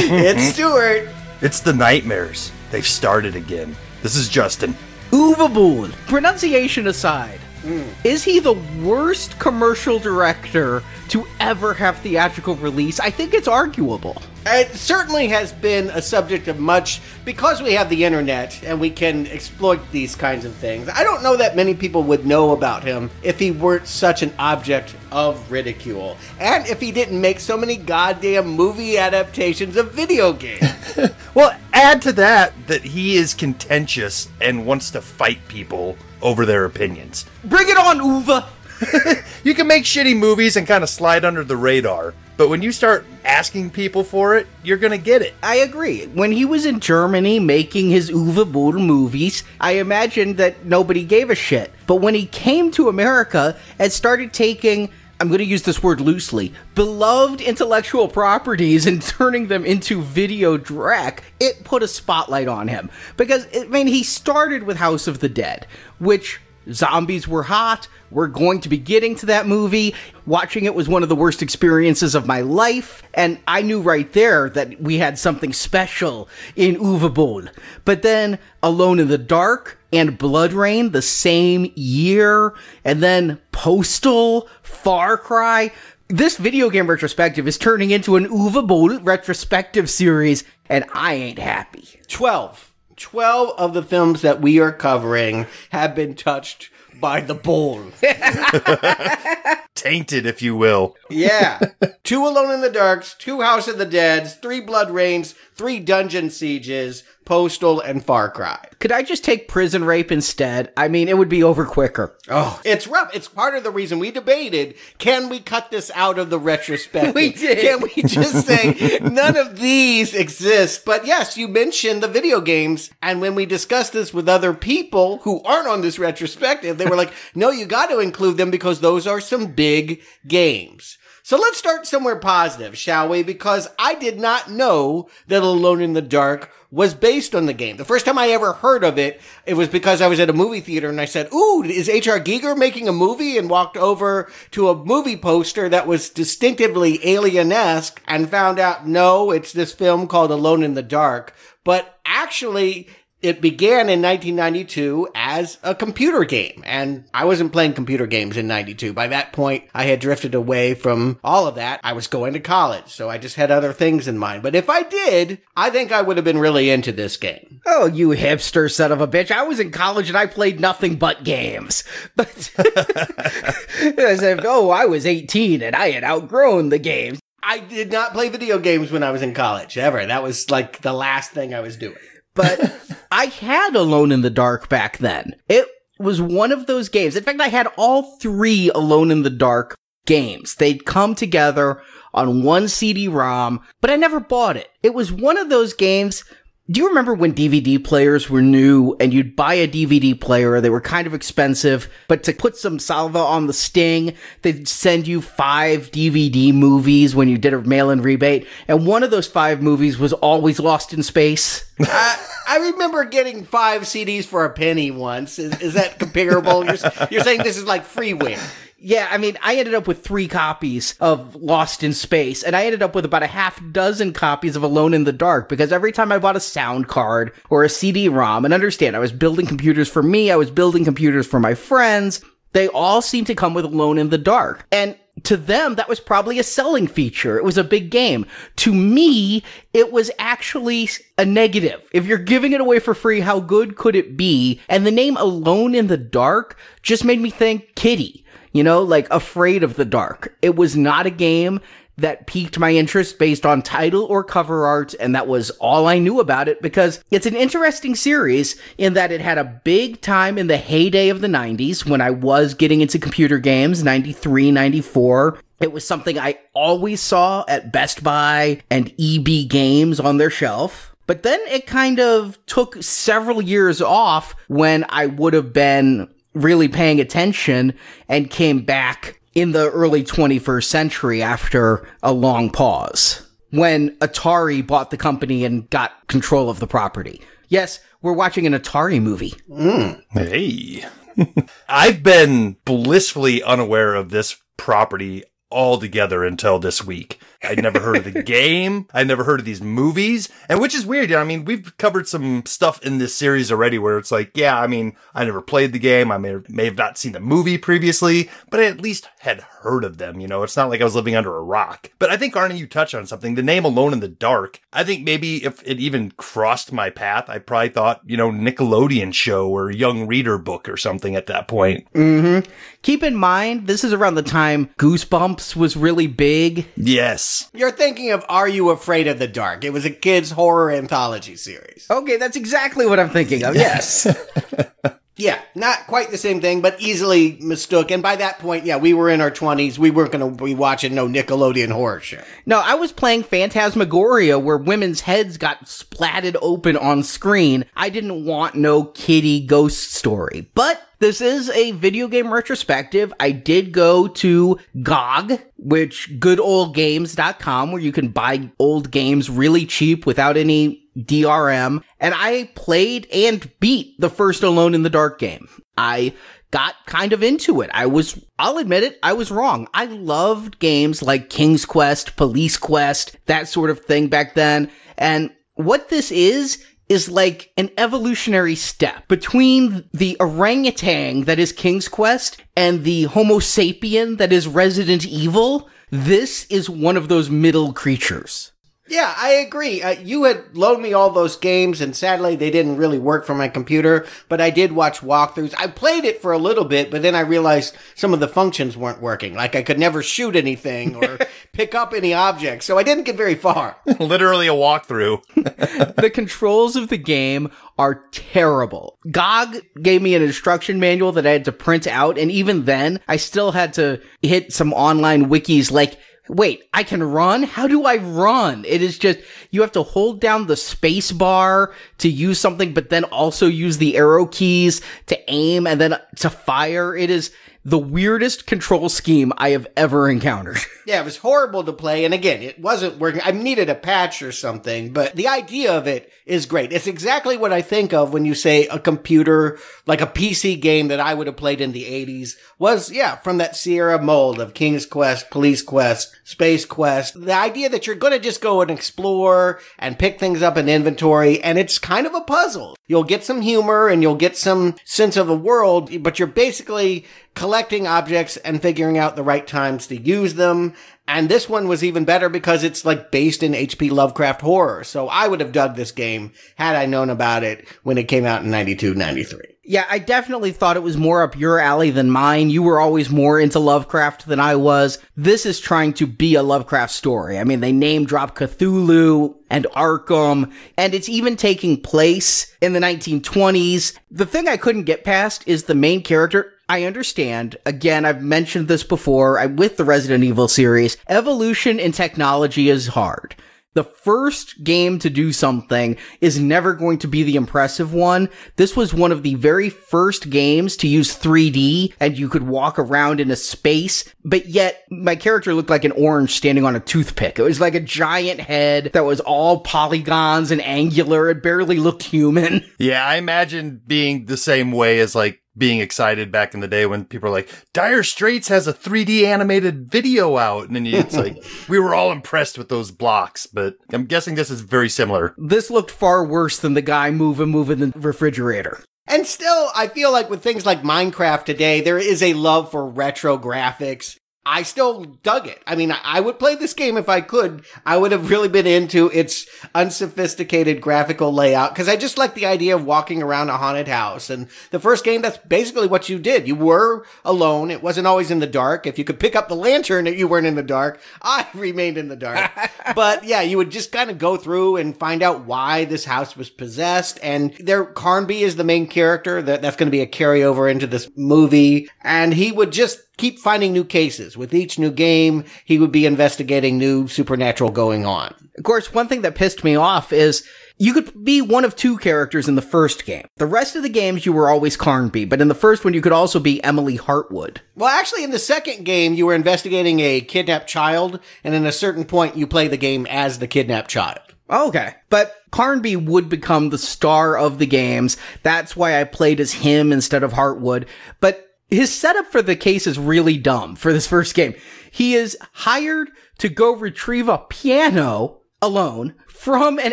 It's 0.00 0.54
Stuart. 0.54 1.08
It's 1.40 1.60
the 1.60 1.72
nightmares. 1.72 2.52
They've 2.70 2.86
started 2.86 3.34
again. 3.34 3.74
This 4.02 4.14
is 4.14 4.28
Justin. 4.28 4.76
Uwe 5.10 5.52
Boll. 5.52 5.88
Pronunciation 6.06 6.86
aside, 6.88 7.40
Mm. 7.68 7.86
is 8.02 8.24
he 8.24 8.40
the 8.40 8.54
worst 8.82 9.38
commercial 9.38 9.98
director 9.98 10.82
to 11.08 11.26
ever 11.38 11.74
have 11.74 11.98
theatrical 11.98 12.56
release? 12.56 12.98
I 12.98 13.10
think 13.10 13.34
it's 13.34 13.46
arguable. 13.46 14.22
It 14.46 14.74
certainly 14.74 15.28
has 15.28 15.52
been 15.52 15.90
a 15.90 16.00
subject 16.00 16.48
of 16.48 16.58
much 16.58 17.02
because 17.26 17.60
we 17.60 17.74
have 17.74 17.90
the 17.90 18.04
internet 18.04 18.62
and 18.64 18.80
we 18.80 18.88
can 18.88 19.26
exploit 19.26 19.80
these 19.92 20.14
kinds 20.14 20.46
of 20.46 20.54
things. 20.54 20.88
I 20.88 21.02
don't 21.02 21.22
know 21.22 21.36
that 21.36 21.56
many 21.56 21.74
people 21.74 22.02
would 22.04 22.24
know 22.24 22.52
about 22.52 22.82
him 22.82 23.10
if 23.22 23.38
he 23.38 23.50
weren't 23.50 23.86
such 23.86 24.22
an 24.22 24.32
object 24.38 24.94
of 25.12 25.52
ridicule. 25.52 26.16
And 26.40 26.66
if 26.66 26.80
he 26.80 26.92
didn't 26.92 27.20
make 27.20 27.40
so 27.40 27.58
many 27.58 27.76
goddamn 27.76 28.46
movie 28.48 28.96
adaptations 28.96 29.76
of 29.76 29.92
video 29.92 30.32
games. 30.32 30.64
Well, 31.38 31.56
add 31.72 32.02
to 32.02 32.12
that 32.14 32.52
that 32.66 32.82
he 32.82 33.14
is 33.14 33.32
contentious 33.32 34.28
and 34.40 34.66
wants 34.66 34.90
to 34.90 35.00
fight 35.00 35.38
people 35.46 35.96
over 36.20 36.44
their 36.44 36.64
opinions. 36.64 37.26
Bring 37.44 37.68
it 37.68 37.76
on, 37.78 38.00
Uwe! 38.00 39.24
You 39.44 39.54
can 39.54 39.68
make 39.68 39.84
shitty 39.84 40.16
movies 40.16 40.56
and 40.56 40.66
kind 40.66 40.82
of 40.82 40.90
slide 40.90 41.24
under 41.24 41.44
the 41.44 41.56
radar, 41.56 42.12
but 42.36 42.48
when 42.48 42.60
you 42.60 42.72
start 42.72 43.06
asking 43.24 43.70
people 43.70 44.02
for 44.02 44.36
it, 44.36 44.48
you're 44.64 44.78
to 44.78 44.98
get 44.98 45.22
it. 45.22 45.34
I 45.40 45.56
agree. 45.56 46.06
When 46.06 46.32
he 46.32 46.44
was 46.44 46.66
in 46.66 46.80
Germany 46.80 47.38
making 47.38 47.90
his 47.90 48.10
Uwe 48.10 48.50
Boll 48.50 48.72
movies, 48.72 49.44
I 49.60 49.72
imagined 49.72 50.38
that 50.38 50.64
nobody 50.64 51.04
gave 51.04 51.30
a 51.30 51.36
shit. 51.36 51.72
But 51.86 51.96
when 51.96 52.14
he 52.14 52.26
came 52.26 52.72
to 52.72 52.88
America 52.88 53.56
and 53.78 53.92
started 53.92 54.32
taking, 54.32 54.90
I'm 55.20 55.28
going 55.28 55.38
to 55.38 55.44
use 55.44 55.62
this 55.62 55.82
word 55.82 56.00
loosely, 56.00 56.52
beloved 56.76 57.40
intellectual 57.40 58.08
properties 58.08 58.86
and 58.86 59.02
turning 59.02 59.48
them 59.48 59.64
into 59.64 60.00
video 60.00 60.56
direct, 60.56 61.24
it 61.40 61.64
put 61.64 61.82
a 61.82 61.88
spotlight 61.88 62.46
on 62.46 62.68
him. 62.68 62.88
Because, 63.16 63.46
I 63.54 63.64
mean, 63.64 63.88
he 63.88 64.04
started 64.04 64.62
with 64.62 64.76
House 64.76 65.08
of 65.08 65.18
the 65.18 65.28
Dead, 65.28 65.66
which 65.98 66.40
zombies 66.72 67.26
were 67.26 67.44
hot. 67.44 67.88
We're 68.10 68.28
going 68.28 68.60
to 68.60 68.68
be 68.68 68.78
getting 68.78 69.14
to 69.16 69.26
that 69.26 69.46
movie. 69.46 69.94
Watching 70.26 70.64
it 70.64 70.74
was 70.74 70.88
one 70.88 71.02
of 71.02 71.08
the 71.08 71.16
worst 71.16 71.42
experiences 71.42 72.14
of 72.14 72.26
my 72.26 72.40
life, 72.40 73.02
and 73.14 73.38
I 73.46 73.62
knew 73.62 73.80
right 73.80 74.10
there 74.12 74.48
that 74.50 74.80
we 74.80 74.98
had 74.98 75.18
something 75.18 75.52
special 75.52 76.28
in 76.56 76.76
Uwe 76.76 77.12
Boll. 77.12 77.44
But 77.84 78.02
then 78.02 78.38
Alone 78.62 78.98
in 79.00 79.08
the 79.08 79.18
Dark 79.18 79.78
and 79.92 80.18
BloodRayne 80.18 80.92
the 80.92 81.02
same 81.02 81.72
year, 81.74 82.54
and 82.84 83.02
then 83.02 83.40
Postal, 83.52 84.48
Far 84.62 85.16
Cry. 85.16 85.72
This 86.08 86.38
video 86.38 86.70
game 86.70 86.88
retrospective 86.88 87.46
is 87.46 87.58
turning 87.58 87.90
into 87.90 88.16
an 88.16 88.26
Uwe 88.28 88.66
Boll 88.66 88.98
retrospective 89.00 89.90
series, 89.90 90.44
and 90.68 90.84
I 90.92 91.14
ain't 91.14 91.38
happy. 91.38 92.00
12. 92.08 92.67
12 92.98 93.58
of 93.58 93.74
the 93.74 93.82
films 93.82 94.22
that 94.22 94.40
we 94.40 94.58
are 94.58 94.72
covering 94.72 95.46
have 95.70 95.94
been 95.94 96.14
touched 96.14 96.70
by 97.00 97.20
the 97.20 97.34
bowl. 97.34 97.80
Tainted, 99.74 100.26
if 100.26 100.42
you 100.42 100.56
will. 100.56 100.96
Yeah. 101.08 101.60
two 102.02 102.26
Alone 102.26 102.52
in 102.52 102.60
the 102.60 102.70
Darks, 102.70 103.14
two 103.14 103.40
House 103.40 103.68
of 103.68 103.78
the 103.78 103.86
Deads, 103.86 104.34
three 104.34 104.60
BloodRaynes, 104.60 105.34
three 105.54 105.78
Dungeon 105.78 106.30
Sieges, 106.30 107.04
Postal, 107.28 107.78
and 107.80 108.02
Far 108.02 108.30
Cry. 108.30 108.58
Could 108.78 108.90
I 108.90 109.02
just 109.02 109.22
take 109.22 109.48
Prison 109.48 109.84
Rape 109.84 110.10
instead? 110.10 110.72
I 110.78 110.88
mean, 110.88 111.08
it 111.08 111.18
would 111.18 111.28
be 111.28 111.42
over 111.42 111.66
quicker. 111.66 112.16
Oh, 112.30 112.58
it's 112.64 112.86
rough. 112.86 113.14
It's 113.14 113.28
part 113.28 113.54
of 113.54 113.64
the 113.64 113.70
reason 113.70 113.98
we 113.98 114.10
debated 114.10 114.76
can 114.96 115.28
we 115.28 115.40
cut 115.40 115.70
this 115.70 115.90
out 115.94 116.18
of 116.18 116.30
the 116.30 116.38
retrospective? 116.38 117.14
We 117.14 117.34
did. 117.34 117.58
Can 117.58 117.82
we 117.82 118.02
just 118.02 118.46
say 118.46 118.98
none 119.02 119.36
of 119.36 119.58
these 119.60 120.14
exist? 120.14 120.86
But 120.86 121.06
yes, 121.06 121.36
you 121.36 121.48
mentioned 121.48 122.02
the 122.02 122.08
video 122.08 122.40
games. 122.40 122.90
And 123.02 123.20
when 123.20 123.34
we 123.34 123.44
discussed 123.44 123.92
this 123.92 124.14
with 124.14 124.28
other 124.28 124.54
people 124.54 125.18
who 125.18 125.42
aren't 125.42 125.68
on 125.68 125.82
this 125.82 125.98
retrospective, 125.98 126.78
they 126.78 126.86
were 126.86 126.96
like, 126.96 127.12
no, 127.34 127.50
you 127.50 127.66
got 127.66 127.90
to 127.90 127.98
include 127.98 128.38
them 128.38 128.50
because 128.50 128.80
those 128.80 129.06
are 129.06 129.20
some 129.20 129.52
big 129.52 130.00
games. 130.26 130.97
So 131.28 131.36
let's 131.36 131.58
start 131.58 131.86
somewhere 131.86 132.16
positive, 132.16 132.78
shall 132.78 133.10
we? 133.10 133.22
Because 133.22 133.68
I 133.78 133.96
did 133.96 134.18
not 134.18 134.50
know 134.50 135.10
that 135.26 135.42
Alone 135.42 135.82
in 135.82 135.92
the 135.92 136.00
Dark 136.00 136.50
was 136.70 136.94
based 136.94 137.34
on 137.34 137.44
the 137.44 137.52
game. 137.52 137.76
The 137.76 137.84
first 137.84 138.06
time 138.06 138.16
I 138.16 138.28
ever 138.28 138.54
heard 138.54 138.82
of 138.82 138.98
it, 138.98 139.20
it 139.44 139.52
was 139.52 139.68
because 139.68 140.00
I 140.00 140.06
was 140.06 140.20
at 140.20 140.30
a 140.30 140.32
movie 140.32 140.60
theater 140.60 140.88
and 140.88 140.98
I 140.98 141.04
said, 141.04 141.30
Ooh, 141.34 141.62
is 141.62 141.86
H.R. 141.86 142.18
Giger 142.18 142.56
making 142.56 142.88
a 142.88 142.94
movie? 142.94 143.36
And 143.36 143.50
walked 143.50 143.76
over 143.76 144.32
to 144.52 144.70
a 144.70 144.84
movie 144.86 145.18
poster 145.18 145.68
that 145.68 145.86
was 145.86 146.08
distinctively 146.08 146.98
alien-esque 147.06 148.02
and 148.08 148.30
found 148.30 148.58
out, 148.58 148.88
no, 148.88 149.30
it's 149.30 149.52
this 149.52 149.74
film 149.74 150.06
called 150.06 150.30
Alone 150.30 150.62
in 150.62 150.72
the 150.72 150.82
Dark. 150.82 151.34
But 151.62 152.00
actually, 152.06 152.88
it 153.20 153.40
began 153.40 153.88
in 153.88 154.00
1992 154.00 155.08
as 155.14 155.58
a 155.62 155.74
computer 155.74 156.24
game, 156.24 156.62
and 156.64 157.04
I 157.12 157.24
wasn't 157.24 157.52
playing 157.52 157.72
computer 157.72 158.06
games 158.06 158.36
in 158.36 158.46
92. 158.46 158.92
By 158.92 159.08
that 159.08 159.32
point, 159.32 159.64
I 159.74 159.84
had 159.84 159.98
drifted 159.98 160.34
away 160.34 160.74
from 160.74 161.18
all 161.24 161.46
of 161.48 161.56
that. 161.56 161.80
I 161.82 161.94
was 161.94 162.06
going 162.06 162.34
to 162.34 162.40
college, 162.40 162.88
so 162.88 163.10
I 163.10 163.18
just 163.18 163.36
had 163.36 163.50
other 163.50 163.72
things 163.72 164.06
in 164.06 164.18
mind. 164.18 164.42
But 164.44 164.54
if 164.54 164.70
I 164.70 164.82
did, 164.82 165.40
I 165.56 165.70
think 165.70 165.90
I 165.90 166.02
would 166.02 166.16
have 166.16 166.24
been 166.24 166.38
really 166.38 166.70
into 166.70 166.92
this 166.92 167.16
game. 167.16 167.60
Oh, 167.66 167.86
you 167.86 168.10
hipster 168.10 168.70
son 168.72 168.92
of 168.92 169.00
a 169.00 169.08
bitch. 169.08 169.32
I 169.32 169.42
was 169.42 169.58
in 169.58 169.72
college 169.72 170.08
and 170.08 170.16
I 170.16 170.26
played 170.26 170.60
nothing 170.60 170.96
but 170.96 171.24
games. 171.24 171.84
But 172.16 172.28
as 172.58 174.22
if, 174.22 174.40
oh, 174.44 174.70
I 174.70 174.86
was 174.86 175.06
18 175.06 175.62
and 175.62 175.76
I 175.76 175.90
had 175.90 176.02
outgrown 176.02 176.70
the 176.70 176.78
games. 176.78 177.20
I 177.42 177.60
did 177.60 177.92
not 177.92 178.12
play 178.12 178.28
video 178.28 178.58
games 178.58 178.90
when 178.90 179.02
I 179.02 179.10
was 179.10 179.22
in 179.22 179.34
college, 179.34 179.78
ever. 179.78 180.04
That 180.04 180.22
was 180.22 180.50
like 180.50 180.80
the 180.80 180.92
last 180.92 181.30
thing 181.30 181.54
I 181.54 181.60
was 181.60 181.76
doing. 181.76 181.96
But 182.38 182.72
I 183.10 183.26
had 183.26 183.74
Alone 183.74 184.12
in 184.12 184.22
the 184.22 184.30
Dark 184.30 184.68
back 184.68 184.98
then. 184.98 185.34
It 185.48 185.66
was 185.98 186.22
one 186.22 186.52
of 186.52 186.66
those 186.66 186.88
games. 186.88 187.16
In 187.16 187.24
fact, 187.24 187.40
I 187.40 187.48
had 187.48 187.66
all 187.76 188.16
three 188.18 188.70
Alone 188.70 189.10
in 189.10 189.24
the 189.24 189.30
Dark 189.30 189.74
games. 190.06 190.54
They'd 190.54 190.86
come 190.86 191.14
together 191.14 191.82
on 192.14 192.44
one 192.44 192.68
CD-ROM, 192.68 193.60
but 193.80 193.90
I 193.90 193.96
never 193.96 194.20
bought 194.20 194.56
it. 194.56 194.68
It 194.82 194.94
was 194.94 195.12
one 195.12 195.36
of 195.36 195.50
those 195.50 195.74
games 195.74 196.24
do 196.70 196.82
you 196.82 196.88
remember 196.88 197.14
when 197.14 197.32
DVD 197.32 197.82
players 197.82 198.28
were 198.28 198.42
new 198.42 198.94
and 199.00 199.14
you'd 199.14 199.34
buy 199.34 199.54
a 199.54 199.66
DVD 199.66 200.18
player? 200.18 200.60
They 200.60 200.68
were 200.68 200.82
kind 200.82 201.06
of 201.06 201.14
expensive, 201.14 201.88
but 202.08 202.22
to 202.24 202.34
put 202.34 202.58
some 202.58 202.78
salva 202.78 203.18
on 203.18 203.46
the 203.46 203.54
sting, 203.54 204.14
they'd 204.42 204.68
send 204.68 205.08
you 205.08 205.22
five 205.22 205.90
DVD 205.90 206.52
movies 206.52 207.14
when 207.14 207.28
you 207.28 207.38
did 207.38 207.54
a 207.54 207.62
mail 207.62 207.88
in 207.88 208.02
rebate. 208.02 208.46
And 208.66 208.86
one 208.86 209.02
of 209.02 209.10
those 209.10 209.26
five 209.26 209.62
movies 209.62 209.98
was 209.98 210.12
always 210.12 210.60
Lost 210.60 210.92
in 210.92 211.02
Space. 211.02 211.64
uh, 211.80 212.16
I 212.46 212.58
remember 212.72 213.04
getting 213.06 213.44
five 213.44 213.82
CDs 213.82 214.26
for 214.26 214.44
a 214.44 214.50
penny 214.50 214.90
once. 214.90 215.38
Is, 215.38 215.58
is 215.62 215.72
that 215.72 215.98
comparable? 215.98 216.66
you're, 216.66 216.76
you're 217.10 217.24
saying 217.24 217.44
this 217.44 217.56
is 217.56 217.64
like 217.64 217.86
freeware. 217.86 218.38
Yeah, 218.80 219.08
I 219.10 219.18
mean, 219.18 219.36
I 219.42 219.56
ended 219.56 219.74
up 219.74 219.88
with 219.88 220.04
three 220.04 220.28
copies 220.28 220.94
of 221.00 221.34
Lost 221.34 221.82
in 221.82 221.92
Space, 221.92 222.44
and 222.44 222.54
I 222.54 222.64
ended 222.64 222.80
up 222.80 222.94
with 222.94 223.04
about 223.04 223.24
a 223.24 223.26
half 223.26 223.60
dozen 223.72 224.12
copies 224.12 224.54
of 224.54 224.62
Alone 224.62 224.94
in 224.94 225.02
the 225.02 225.12
Dark 225.12 225.48
because 225.48 225.72
every 225.72 225.90
time 225.90 226.12
I 226.12 226.18
bought 226.18 226.36
a 226.36 226.40
sound 226.40 226.86
card 226.86 227.32
or 227.50 227.64
a 227.64 227.68
CD 227.68 228.08
ROM, 228.08 228.44
and 228.44 228.54
understand, 228.54 228.94
I 228.94 229.00
was 229.00 229.10
building 229.10 229.46
computers 229.46 229.88
for 229.88 230.00
me, 230.00 230.30
I 230.30 230.36
was 230.36 230.52
building 230.52 230.84
computers 230.84 231.26
for 231.26 231.40
my 231.40 231.54
friends, 231.54 232.24
they 232.52 232.68
all 232.68 233.02
seemed 233.02 233.26
to 233.26 233.34
come 233.34 233.52
with 233.52 233.64
Alone 233.64 233.98
in 233.98 234.10
the 234.10 234.18
Dark. 234.18 234.64
And 234.70 234.96
to 235.24 235.36
them, 235.36 235.74
that 235.74 235.88
was 235.88 235.98
probably 235.98 236.38
a 236.38 236.44
selling 236.44 236.86
feature. 236.86 237.36
It 237.36 237.44
was 237.44 237.58
a 237.58 237.64
big 237.64 237.90
game. 237.90 238.26
To 238.56 238.72
me, 238.72 239.42
it 239.74 239.90
was 239.90 240.12
actually 240.20 240.88
a 241.18 241.24
negative. 241.24 241.82
If 241.92 242.06
you're 242.06 242.18
giving 242.18 242.52
it 242.52 242.60
away 242.60 242.78
for 242.78 242.94
free, 242.94 243.18
how 243.18 243.40
good 243.40 243.76
could 243.76 243.96
it 243.96 244.16
be? 244.16 244.60
And 244.68 244.86
the 244.86 244.92
name 244.92 245.16
Alone 245.16 245.74
in 245.74 245.88
the 245.88 245.96
Dark 245.96 246.56
just 246.82 247.04
made 247.04 247.20
me 247.20 247.30
think 247.30 247.74
kitty 247.74 248.24
you 248.58 248.64
know, 248.64 248.82
like 248.82 249.08
afraid 249.12 249.62
of 249.62 249.76
the 249.76 249.84
dark. 249.84 250.36
It 250.42 250.56
was 250.56 250.76
not 250.76 251.06
a 251.06 251.10
game 251.10 251.60
that 251.96 252.26
piqued 252.26 252.58
my 252.58 252.72
interest 252.72 253.16
based 253.16 253.46
on 253.46 253.62
title 253.62 254.02
or 254.06 254.24
cover 254.24 254.66
art, 254.66 254.94
and 254.98 255.14
that 255.14 255.28
was 255.28 255.50
all 255.60 255.86
I 255.86 256.00
knew 256.00 256.18
about 256.18 256.48
it 256.48 256.60
because 256.60 257.02
it's 257.12 257.24
an 257.26 257.36
interesting 257.36 257.94
series 257.94 258.60
in 258.76 258.94
that 258.94 259.12
it 259.12 259.20
had 259.20 259.38
a 259.38 259.60
big 259.62 260.00
time 260.00 260.38
in 260.38 260.48
the 260.48 260.56
heyday 260.56 261.08
of 261.08 261.20
the 261.20 261.28
90s 261.28 261.88
when 261.88 262.00
I 262.00 262.10
was 262.10 262.52
getting 262.54 262.80
into 262.80 262.98
computer 262.98 263.38
games, 263.38 263.84
93, 263.84 264.50
94. 264.50 265.38
It 265.60 265.70
was 265.70 265.86
something 265.86 266.18
I 266.18 266.40
always 266.52 267.00
saw 267.00 267.44
at 267.46 267.72
Best 267.72 268.02
Buy 268.02 268.60
and 268.70 268.92
EB 268.98 269.48
Games 269.48 270.00
on 270.00 270.16
their 270.16 270.30
shelf. 270.30 270.96
But 271.06 271.22
then 271.22 271.38
it 271.48 271.68
kind 271.68 272.00
of 272.00 272.44
took 272.46 272.82
several 272.82 273.40
years 273.40 273.80
off 273.80 274.34
when 274.48 274.84
I 274.88 275.06
would 275.06 275.32
have 275.32 275.52
been 275.52 276.12
really 276.42 276.68
paying 276.68 277.00
attention 277.00 277.74
and 278.08 278.30
came 278.30 278.64
back 278.64 279.20
in 279.34 279.52
the 279.52 279.70
early 279.70 280.02
21st 280.02 280.64
century 280.64 281.22
after 281.22 281.88
a 282.02 282.12
long 282.12 282.50
pause 282.50 283.28
when 283.50 283.96
Atari 283.98 284.66
bought 284.66 284.90
the 284.90 284.96
company 284.96 285.44
and 285.44 285.68
got 285.70 286.06
control 286.08 286.50
of 286.50 286.60
the 286.60 286.66
property. 286.66 287.20
Yes, 287.48 287.80
we're 288.02 288.12
watching 288.12 288.46
an 288.46 288.52
Atari 288.52 289.00
movie. 289.00 289.34
Mm. 289.50 290.02
Hey. 290.10 290.84
I've 291.68 292.02
been 292.02 292.56
blissfully 292.64 293.42
unaware 293.42 293.94
of 293.94 294.10
this 294.10 294.36
property 294.56 295.24
altogether 295.50 296.24
until 296.24 296.58
this 296.58 296.84
week. 296.84 297.20
I'd 297.42 297.62
never 297.62 297.80
heard 297.80 297.96
of 297.98 298.12
the 298.12 298.22
game. 298.24 298.86
I'd 298.92 299.06
never 299.06 299.24
heard 299.24 299.40
of 299.40 299.46
these 299.46 299.62
movies. 299.62 300.28
And 300.48 300.60
which 300.60 300.74
is 300.74 300.84
weird. 300.84 301.12
I 301.12 301.24
mean, 301.24 301.44
we've 301.44 301.76
covered 301.78 302.08
some 302.08 302.44
stuff 302.46 302.82
in 302.84 302.98
this 302.98 303.14
series 303.14 303.50
already 303.50 303.78
where 303.78 303.98
it's 303.98 304.12
like, 304.12 304.36
yeah, 304.36 304.58
I 304.60 304.66
mean, 304.66 304.96
I 305.14 305.24
never 305.24 305.40
played 305.40 305.72
the 305.72 305.78
game. 305.78 306.10
I 306.10 306.18
may, 306.18 306.36
may 306.48 306.64
have 306.64 306.76
not 306.76 306.98
seen 306.98 307.12
the 307.12 307.20
movie 307.20 307.58
previously, 307.58 308.30
but 308.50 308.60
I 308.60 308.64
at 308.64 308.80
least 308.80 309.08
had 309.20 309.44
heard 309.60 309.84
of 309.84 309.98
them. 309.98 310.20
You 310.20 310.28
know, 310.28 310.42
it's 310.42 310.56
not 310.56 310.68
like 310.68 310.80
I 310.80 310.84
was 310.84 310.94
living 310.94 311.16
under 311.16 311.36
a 311.36 311.42
rock. 311.42 311.90
But 311.98 312.10
I 312.10 312.16
think, 312.16 312.34
Arnie, 312.34 312.58
you 312.58 312.66
touched 312.66 312.94
on 312.94 313.06
something. 313.06 313.34
The 313.34 313.42
name 313.42 313.64
Alone 313.64 313.92
in 313.92 314.00
the 314.00 314.08
Dark. 314.08 314.60
I 314.72 314.84
think 314.84 315.04
maybe 315.04 315.44
if 315.44 315.62
it 315.66 315.78
even 315.80 316.12
crossed 316.12 316.72
my 316.72 316.90
path, 316.90 317.28
I 317.28 317.38
probably 317.38 317.70
thought, 317.70 318.00
you 318.06 318.16
know, 318.16 318.30
Nickelodeon 318.30 319.14
show 319.14 319.48
or 319.48 319.70
young 319.70 320.06
reader 320.06 320.38
book 320.38 320.68
or 320.68 320.76
something 320.76 321.16
at 321.16 321.26
that 321.26 321.48
point. 321.48 321.90
Mm-hmm. 321.92 322.50
Keep 322.82 323.02
in 323.02 323.16
mind, 323.16 323.66
this 323.66 323.84
is 323.84 323.92
around 323.92 324.14
the 324.14 324.22
time 324.22 324.70
Goosebumps 324.78 325.56
was 325.56 325.76
really 325.76 326.06
big. 326.06 326.66
Yes. 326.76 327.50
You're 327.52 327.72
thinking 327.72 328.10
of 328.10 328.24
Are 328.28 328.48
You 328.48 328.70
Afraid 328.70 329.06
of 329.08 329.18
the 329.18 329.28
Dark? 329.28 329.64
It 329.64 329.72
was 329.72 329.84
a 329.84 329.90
kids' 329.90 330.30
horror 330.30 330.70
anthology 330.70 331.36
series. 331.36 331.86
Okay, 331.90 332.16
that's 332.16 332.36
exactly 332.36 332.86
what 332.86 333.00
I'm 333.00 333.10
thinking 333.10 333.42
of. 333.42 333.56
Yes. 333.56 334.06
Yeah, 335.18 335.40
not 335.56 335.86
quite 335.88 336.10
the 336.10 336.16
same 336.16 336.40
thing, 336.40 336.60
but 336.62 336.80
easily 336.80 337.38
mistook. 337.40 337.90
And 337.90 338.02
by 338.02 338.16
that 338.16 338.38
point, 338.38 338.64
yeah, 338.64 338.76
we 338.76 338.94
were 338.94 339.10
in 339.10 339.20
our 339.20 339.32
20s. 339.32 339.76
We 339.76 339.90
weren't 339.90 340.12
going 340.12 340.36
to 340.36 340.44
be 340.44 340.54
watching 340.54 340.94
no 340.94 341.08
Nickelodeon 341.08 341.72
horror 341.72 342.00
show. 342.00 342.22
No, 342.46 342.60
I 342.64 342.74
was 342.74 342.92
playing 342.92 343.24
Phantasmagoria 343.24 344.38
where 344.38 344.56
women's 344.56 345.00
heads 345.00 345.36
got 345.36 345.64
splatted 345.64 346.36
open 346.40 346.76
on 346.76 347.02
screen. 347.02 347.64
I 347.76 347.90
didn't 347.90 348.24
want 348.24 348.54
no 348.54 348.84
kitty 348.84 349.44
ghost 349.44 349.92
story. 349.92 350.48
But 350.54 350.80
this 351.00 351.20
is 351.20 351.50
a 351.50 351.72
video 351.72 352.06
game 352.06 352.32
retrospective. 352.32 353.12
I 353.18 353.32
did 353.32 353.72
go 353.72 354.08
to 354.08 354.58
GOG, 354.82 355.40
which 355.56 356.10
goodoldgames.com, 356.18 357.72
where 357.72 357.82
you 357.82 357.92
can 357.92 358.08
buy 358.08 358.50
old 358.58 358.90
games 358.90 359.28
really 359.28 359.66
cheap 359.66 360.06
without 360.06 360.36
any 360.36 360.87
DRM, 360.98 361.82
and 362.00 362.14
I 362.16 362.50
played 362.54 363.06
and 363.12 363.50
beat 363.60 363.98
the 364.00 364.10
first 364.10 364.42
Alone 364.42 364.74
in 364.74 364.82
the 364.82 364.90
Dark 364.90 365.18
game. 365.18 365.48
I 365.76 366.12
got 366.50 366.74
kind 366.86 367.12
of 367.12 367.22
into 367.22 367.60
it. 367.60 367.70
I 367.74 367.86
was, 367.86 368.24
I'll 368.38 368.58
admit 368.58 368.82
it, 368.82 368.98
I 369.02 369.12
was 369.12 369.30
wrong. 369.30 369.68
I 369.74 369.84
loved 369.84 370.58
games 370.58 371.02
like 371.02 371.30
King's 371.30 371.64
Quest, 371.64 372.16
Police 372.16 372.56
Quest, 372.56 373.16
that 373.26 373.48
sort 373.48 373.70
of 373.70 373.80
thing 373.80 374.08
back 374.08 374.34
then. 374.34 374.70
And 374.96 375.30
what 375.54 375.88
this 375.88 376.10
is, 376.10 376.64
is 376.88 377.10
like 377.10 377.52
an 377.56 377.70
evolutionary 377.76 378.54
step 378.54 379.06
between 379.08 379.84
the 379.92 380.16
orangutan 380.20 381.24
that 381.24 381.38
is 381.38 381.52
King's 381.52 381.88
Quest 381.88 382.42
and 382.56 382.84
the 382.84 383.04
Homo 383.04 383.40
sapien 383.40 384.16
that 384.18 384.32
is 384.32 384.48
Resident 384.48 385.04
Evil. 385.06 385.68
This 385.90 386.46
is 386.46 386.70
one 386.70 386.96
of 386.96 387.08
those 387.08 387.28
middle 387.28 387.72
creatures. 387.72 388.52
Yeah, 388.88 389.14
I 389.16 389.30
agree. 389.30 389.82
Uh, 389.82 389.90
you 389.90 390.24
had 390.24 390.56
loaned 390.56 390.82
me 390.82 390.92
all 390.92 391.10
those 391.10 391.36
games, 391.36 391.80
and 391.80 391.94
sadly, 391.94 392.36
they 392.36 392.50
didn't 392.50 392.76
really 392.76 392.98
work 392.98 393.26
for 393.26 393.34
my 393.34 393.48
computer. 393.48 394.06
But 394.28 394.40
I 394.40 394.50
did 394.50 394.72
watch 394.72 395.00
walkthroughs. 395.00 395.54
I 395.58 395.66
played 395.66 396.04
it 396.04 396.22
for 396.22 396.32
a 396.32 396.38
little 396.38 396.64
bit, 396.64 396.90
but 396.90 397.02
then 397.02 397.14
I 397.14 397.20
realized 397.20 397.76
some 397.94 398.14
of 398.14 398.20
the 398.20 398.28
functions 398.28 398.76
weren't 398.76 399.02
working. 399.02 399.34
Like 399.34 399.54
I 399.54 399.62
could 399.62 399.78
never 399.78 400.02
shoot 400.02 400.36
anything 400.36 400.96
or 400.96 401.18
pick 401.52 401.74
up 401.74 401.92
any 401.92 402.14
objects, 402.14 402.66
so 402.66 402.78
I 402.78 402.82
didn't 402.82 403.04
get 403.04 403.16
very 403.16 403.34
far. 403.34 403.76
Literally 403.98 404.48
a 404.48 404.52
walkthrough. 404.52 405.22
the 405.96 406.10
controls 406.10 406.76
of 406.76 406.88
the 406.88 406.96
game 406.96 407.50
are 407.78 408.04
terrible. 408.10 408.98
GOG 409.10 409.58
gave 409.82 410.02
me 410.02 410.14
an 410.14 410.22
instruction 410.22 410.80
manual 410.80 411.12
that 411.12 411.26
I 411.26 411.30
had 411.30 411.44
to 411.44 411.52
print 411.52 411.86
out, 411.86 412.18
and 412.18 412.30
even 412.30 412.64
then, 412.64 413.00
I 413.06 413.16
still 413.16 413.52
had 413.52 413.74
to 413.74 414.00
hit 414.22 414.52
some 414.52 414.72
online 414.72 415.26
wikis 415.26 415.70
like 415.70 415.98
wait, 416.28 416.64
I 416.72 416.82
can 416.82 417.02
run? 417.02 417.42
How 417.42 417.66
do 417.66 417.84
I 417.84 417.96
run? 417.96 418.64
It 418.64 418.82
is 418.82 418.98
just, 418.98 419.18
you 419.50 419.60
have 419.60 419.72
to 419.72 419.82
hold 419.82 420.20
down 420.20 420.46
the 420.46 420.56
space 420.56 421.12
bar 421.12 421.72
to 421.98 422.08
use 422.08 422.38
something, 422.38 422.74
but 422.74 422.90
then 422.90 423.04
also 423.04 423.46
use 423.46 423.78
the 423.78 423.96
arrow 423.96 424.26
keys 424.26 424.80
to 425.06 425.30
aim 425.30 425.66
and 425.66 425.80
then 425.80 425.96
to 426.16 426.30
fire. 426.30 426.96
It 426.96 427.10
is, 427.10 427.32
the 427.68 427.78
weirdest 427.78 428.46
control 428.46 428.88
scheme 428.88 429.30
I 429.36 429.50
have 429.50 429.66
ever 429.76 430.08
encountered. 430.08 430.58
Yeah, 430.88 431.02
it 431.02 431.04
was 431.04 431.18
horrible 431.18 431.64
to 431.64 431.72
play. 431.74 432.06
And 432.06 432.14
again, 432.14 432.40
it 432.40 432.58
wasn't 432.58 432.96
working. 432.96 433.20
I 433.22 433.32
needed 433.32 433.68
a 433.68 433.74
patch 433.74 434.22
or 434.22 434.32
something, 434.32 434.94
but 434.94 435.14
the 435.16 435.28
idea 435.28 435.76
of 435.76 435.86
it 435.86 436.10
is 436.24 436.46
great. 436.46 436.72
It's 436.72 436.86
exactly 436.86 437.36
what 437.36 437.52
I 437.52 437.60
think 437.60 437.92
of 437.92 438.14
when 438.14 438.24
you 438.24 438.34
say 438.34 438.66
a 438.68 438.78
computer, 438.78 439.58
like 439.84 440.00
a 440.00 440.06
PC 440.06 440.58
game 440.58 440.88
that 440.88 440.98
I 440.98 441.12
would 441.12 441.26
have 441.26 441.36
played 441.36 441.60
in 441.60 441.72
the 441.72 441.84
80s 441.84 442.36
was, 442.58 442.90
yeah, 442.90 443.16
from 443.16 443.36
that 443.36 443.54
Sierra 443.54 444.00
mold 444.00 444.40
of 444.40 444.54
King's 444.54 444.86
Quest, 444.86 445.28
Police 445.28 445.60
Quest, 445.60 446.10
Space 446.24 446.64
Quest. 446.64 447.20
The 447.20 447.34
idea 447.34 447.68
that 447.68 447.86
you're 447.86 447.94
going 447.94 448.14
to 448.14 448.18
just 448.18 448.40
go 448.40 448.62
and 448.62 448.70
explore 448.70 449.60
and 449.78 449.98
pick 449.98 450.18
things 450.18 450.40
up 450.40 450.56
in 450.56 450.70
inventory. 450.70 451.42
And 451.42 451.58
it's 451.58 451.78
kind 451.78 452.06
of 452.06 452.14
a 452.14 452.22
puzzle. 452.22 452.78
You'll 452.86 453.04
get 453.04 453.24
some 453.24 453.42
humor 453.42 453.88
and 453.88 454.00
you'll 454.00 454.14
get 454.14 454.38
some 454.38 454.76
sense 454.86 455.18
of 455.18 455.26
the 455.26 455.36
world, 455.36 456.02
but 456.02 456.18
you're 456.18 456.28
basically 456.28 457.04
collecting 457.38 457.86
objects 457.86 458.36
and 458.38 458.60
figuring 458.60 458.98
out 458.98 459.14
the 459.14 459.22
right 459.22 459.46
times 459.46 459.86
to 459.86 459.96
use 459.96 460.34
them. 460.34 460.74
And 461.06 461.28
this 461.28 461.48
one 461.48 461.68
was 461.68 461.84
even 461.84 462.04
better 462.04 462.28
because 462.28 462.64
it's 462.64 462.84
like 462.84 463.12
based 463.12 463.44
in 463.44 463.54
H.P. 463.54 463.90
Lovecraft 463.90 464.40
horror. 464.40 464.82
So 464.82 465.06
I 465.08 465.28
would 465.28 465.38
have 465.38 465.52
dug 465.52 465.76
this 465.76 465.92
game 465.92 466.32
had 466.56 466.74
I 466.74 466.86
known 466.86 467.10
about 467.10 467.44
it 467.44 467.68
when 467.84 467.96
it 467.96 468.08
came 468.08 468.26
out 468.26 468.42
in 468.42 468.50
92, 468.50 468.94
93. 468.94 469.40
Yeah, 469.62 469.86
I 469.88 470.00
definitely 470.00 470.50
thought 470.50 470.76
it 470.76 470.82
was 470.82 470.96
more 470.96 471.22
up 471.22 471.38
your 471.38 471.60
alley 471.60 471.90
than 471.90 472.10
mine. 472.10 472.50
You 472.50 472.64
were 472.64 472.80
always 472.80 473.08
more 473.08 473.38
into 473.38 473.60
Lovecraft 473.60 474.26
than 474.26 474.40
I 474.40 474.56
was. 474.56 474.98
This 475.16 475.46
is 475.46 475.60
trying 475.60 475.92
to 475.94 476.06
be 476.06 476.34
a 476.34 476.42
Lovecraft 476.42 476.92
story. 476.92 477.38
I 477.38 477.44
mean, 477.44 477.60
they 477.60 477.72
name 477.72 478.04
drop 478.04 478.36
Cthulhu 478.36 479.36
and 479.48 479.66
Arkham, 479.76 480.52
and 480.76 480.92
it's 480.92 481.08
even 481.08 481.36
taking 481.36 481.80
place 481.80 482.52
in 482.60 482.72
the 482.72 482.80
1920s. 482.80 483.96
The 484.10 484.26
thing 484.26 484.48
I 484.48 484.56
couldn't 484.56 484.84
get 484.84 485.04
past 485.04 485.46
is 485.46 485.64
the 485.64 485.74
main 485.74 486.02
character. 486.02 486.54
I 486.68 486.84
understand. 486.84 487.56
Again, 487.64 488.04
I've 488.04 488.22
mentioned 488.22 488.68
this 488.68 488.82
before 488.82 489.38
I, 489.38 489.46
with 489.46 489.78
the 489.78 489.84
Resident 489.84 490.24
Evil 490.24 490.48
series. 490.48 490.96
Evolution 491.08 491.80
in 491.80 491.92
technology 491.92 492.68
is 492.68 492.88
hard. 492.88 493.34
The 493.74 493.84
first 493.84 494.64
game 494.64 494.98
to 494.98 495.08
do 495.08 495.32
something 495.32 495.96
is 496.20 496.40
never 496.40 496.74
going 496.74 496.98
to 496.98 497.06
be 497.06 497.22
the 497.22 497.36
impressive 497.36 497.94
one. 497.94 498.28
This 498.56 498.74
was 498.74 498.92
one 498.92 499.12
of 499.12 499.22
the 499.22 499.36
very 499.36 499.70
first 499.70 500.30
games 500.30 500.76
to 500.78 500.88
use 500.88 501.16
3D 501.16 501.94
and 502.00 502.18
you 502.18 502.28
could 502.28 502.42
walk 502.42 502.78
around 502.78 503.20
in 503.20 503.30
a 503.30 503.36
space, 503.36 504.12
but 504.24 504.46
yet 504.46 504.82
my 504.90 505.14
character 505.14 505.54
looked 505.54 505.70
like 505.70 505.84
an 505.84 505.92
orange 505.92 506.32
standing 506.32 506.64
on 506.64 506.74
a 506.74 506.80
toothpick. 506.80 507.38
It 507.38 507.42
was 507.42 507.60
like 507.60 507.74
a 507.76 507.80
giant 507.80 508.40
head 508.40 508.90
that 508.94 509.04
was 509.04 509.20
all 509.20 509.60
polygons 509.60 510.50
and 510.50 510.62
angular. 510.62 511.28
It 511.28 511.42
barely 511.42 511.76
looked 511.76 512.02
human. 512.02 512.64
Yeah, 512.78 513.04
I 513.04 513.16
imagine 513.16 513.80
being 513.86 514.26
the 514.26 514.36
same 514.36 514.70
way 514.70 515.00
as 515.00 515.14
like 515.14 515.40
being 515.58 515.80
excited 515.80 516.30
back 516.30 516.54
in 516.54 516.60
the 516.60 516.68
day 516.68 516.86
when 516.86 517.04
people 517.04 517.28
are 517.28 517.32
like, 517.32 517.50
Dire 517.72 518.02
Straits 518.02 518.48
has 518.48 518.66
a 518.66 518.72
3D 518.72 519.24
animated 519.24 519.90
video 519.90 520.36
out. 520.36 520.68
And 520.68 520.76
then 520.76 520.86
it's 520.86 521.16
like, 521.16 521.42
we 521.68 521.78
were 521.78 521.94
all 521.94 522.12
impressed 522.12 522.56
with 522.56 522.68
those 522.68 522.90
blocks, 522.90 523.46
but 523.46 523.74
I'm 523.92 524.06
guessing 524.06 524.34
this 524.34 524.50
is 524.50 524.60
very 524.60 524.88
similar. 524.88 525.34
This 525.36 525.70
looked 525.70 525.90
far 525.90 526.24
worse 526.24 526.58
than 526.58 526.74
the 526.74 526.82
guy 526.82 527.10
moving, 527.10 527.48
moving 527.48 527.78
the 527.78 527.92
refrigerator. 527.98 528.82
And 529.06 529.26
still, 529.26 529.70
I 529.74 529.88
feel 529.88 530.12
like 530.12 530.28
with 530.28 530.42
things 530.42 530.66
like 530.66 530.82
Minecraft 530.82 531.44
today, 531.44 531.80
there 531.80 531.98
is 531.98 532.22
a 532.22 532.34
love 532.34 532.70
for 532.70 532.86
retro 532.86 533.38
graphics. 533.38 534.18
I 534.50 534.62
still 534.62 535.04
dug 535.04 535.46
it. 535.46 535.62
I 535.66 535.74
mean, 535.74 535.92
I 535.92 536.20
would 536.20 536.38
play 536.38 536.54
this 536.54 536.72
game 536.72 536.96
if 536.96 537.06
I 537.06 537.20
could. 537.20 537.66
I 537.84 537.98
would 537.98 538.12
have 538.12 538.30
really 538.30 538.48
been 538.48 538.66
into 538.66 539.10
its 539.10 539.46
unsophisticated 539.74 540.80
graphical 540.80 541.34
layout 541.34 541.74
because 541.74 541.86
I 541.86 541.96
just 541.96 542.16
like 542.16 542.34
the 542.34 542.46
idea 542.46 542.74
of 542.74 542.86
walking 542.86 543.22
around 543.22 543.50
a 543.50 543.58
haunted 543.58 543.88
house. 543.88 544.30
And 544.30 544.48
the 544.70 544.80
first 544.80 545.04
game, 545.04 545.20
that's 545.20 545.36
basically 545.36 545.86
what 545.86 546.08
you 546.08 546.18
did. 546.18 546.48
You 546.48 546.54
were 546.54 547.04
alone. 547.26 547.70
It 547.70 547.82
wasn't 547.82 548.06
always 548.06 548.30
in 548.30 548.38
the 548.38 548.46
dark. 548.46 548.86
If 548.86 548.98
you 548.98 549.04
could 549.04 549.20
pick 549.20 549.36
up 549.36 549.48
the 549.48 549.54
lantern, 549.54 550.06
you 550.06 550.26
weren't 550.26 550.46
in 550.46 550.54
the 550.54 550.62
dark. 550.62 550.98
I 551.20 551.46
remained 551.54 551.98
in 551.98 552.08
the 552.08 552.16
dark. 552.16 552.50
but 552.94 553.24
yeah, 553.24 553.42
you 553.42 553.58
would 553.58 553.70
just 553.70 553.92
kind 553.92 554.10
of 554.10 554.16
go 554.16 554.38
through 554.38 554.76
and 554.76 554.98
find 554.98 555.22
out 555.22 555.44
why 555.44 555.84
this 555.84 556.06
house 556.06 556.38
was 556.38 556.48
possessed. 556.48 557.18
And 557.22 557.52
there, 557.60 557.84
Carnby 557.84 558.40
is 558.40 558.56
the 558.56 558.64
main 558.64 558.86
character. 558.86 559.42
That 559.42 559.60
that's 559.60 559.76
going 559.76 559.88
to 559.88 559.90
be 559.90 560.00
a 560.00 560.06
carryover 560.06 560.70
into 560.70 560.86
this 560.86 561.10
movie, 561.16 561.90
and 562.00 562.32
he 562.32 562.50
would 562.50 562.72
just 562.72 563.00
keep 563.18 563.38
finding 563.38 563.72
new 563.72 563.84
cases. 563.84 564.36
With 564.36 564.54
each 564.54 564.78
new 564.78 564.90
game, 564.90 565.44
he 565.64 565.78
would 565.78 565.92
be 565.92 566.06
investigating 566.06 566.78
new 566.78 567.06
supernatural 567.08 567.70
going 567.70 568.06
on. 568.06 568.34
Of 568.56 568.64
course, 568.64 568.94
one 568.94 569.08
thing 569.08 569.22
that 569.22 569.34
pissed 569.34 569.62
me 569.62 569.76
off 569.76 570.12
is 570.12 570.44
you 570.78 570.94
could 570.94 571.24
be 571.24 571.42
one 571.42 571.64
of 571.64 571.76
two 571.76 571.98
characters 571.98 572.48
in 572.48 572.54
the 572.54 572.62
first 572.62 573.04
game. 573.04 573.26
The 573.36 573.46
rest 573.46 573.76
of 573.76 573.82
the 573.82 573.88
games 573.88 574.24
you 574.24 574.32
were 574.32 574.48
always 574.48 574.76
Carnby, 574.76 575.28
but 575.28 575.40
in 575.40 575.48
the 575.48 575.54
first 575.54 575.84
one 575.84 575.92
you 575.92 576.00
could 576.00 576.12
also 576.12 576.40
be 576.40 576.62
Emily 576.64 576.96
Hartwood. 576.96 577.58
Well, 577.74 577.88
actually, 577.88 578.24
in 578.24 578.30
the 578.30 578.38
second 578.38 578.84
game, 578.84 579.14
you 579.14 579.26
were 579.26 579.34
investigating 579.34 580.00
a 580.00 580.20
kidnapped 580.20 580.68
child, 580.68 581.20
and 581.44 581.54
in 581.54 581.66
a 581.66 581.72
certain 581.72 582.04
point, 582.04 582.36
you 582.36 582.46
play 582.46 582.68
the 582.68 582.76
game 582.76 583.06
as 583.10 583.38
the 583.38 583.48
kidnapped 583.48 583.90
child. 583.90 584.20
Okay. 584.50 584.94
But 585.10 585.34
Carnby 585.50 586.06
would 586.06 586.28
become 586.28 586.70
the 586.70 586.78
star 586.78 587.36
of 587.36 587.58
the 587.58 587.66
games. 587.66 588.16
That's 588.42 588.76
why 588.76 589.00
I 589.00 589.04
played 589.04 589.40
as 589.40 589.52
him 589.52 589.92
instead 589.92 590.22
of 590.22 590.32
Hartwood. 590.32 590.86
But 591.20 591.47
his 591.68 591.94
setup 591.94 592.26
for 592.26 592.42
the 592.42 592.56
case 592.56 592.86
is 592.86 592.98
really 592.98 593.36
dumb 593.36 593.76
for 593.76 593.92
this 593.92 594.06
first 594.06 594.34
game. 594.34 594.54
He 594.90 595.14
is 595.14 595.36
hired 595.52 596.10
to 596.38 596.48
go 596.48 596.74
retrieve 596.74 597.28
a 597.28 597.38
piano 597.38 598.38
alone 598.62 599.14
from 599.28 599.78
an 599.78 599.92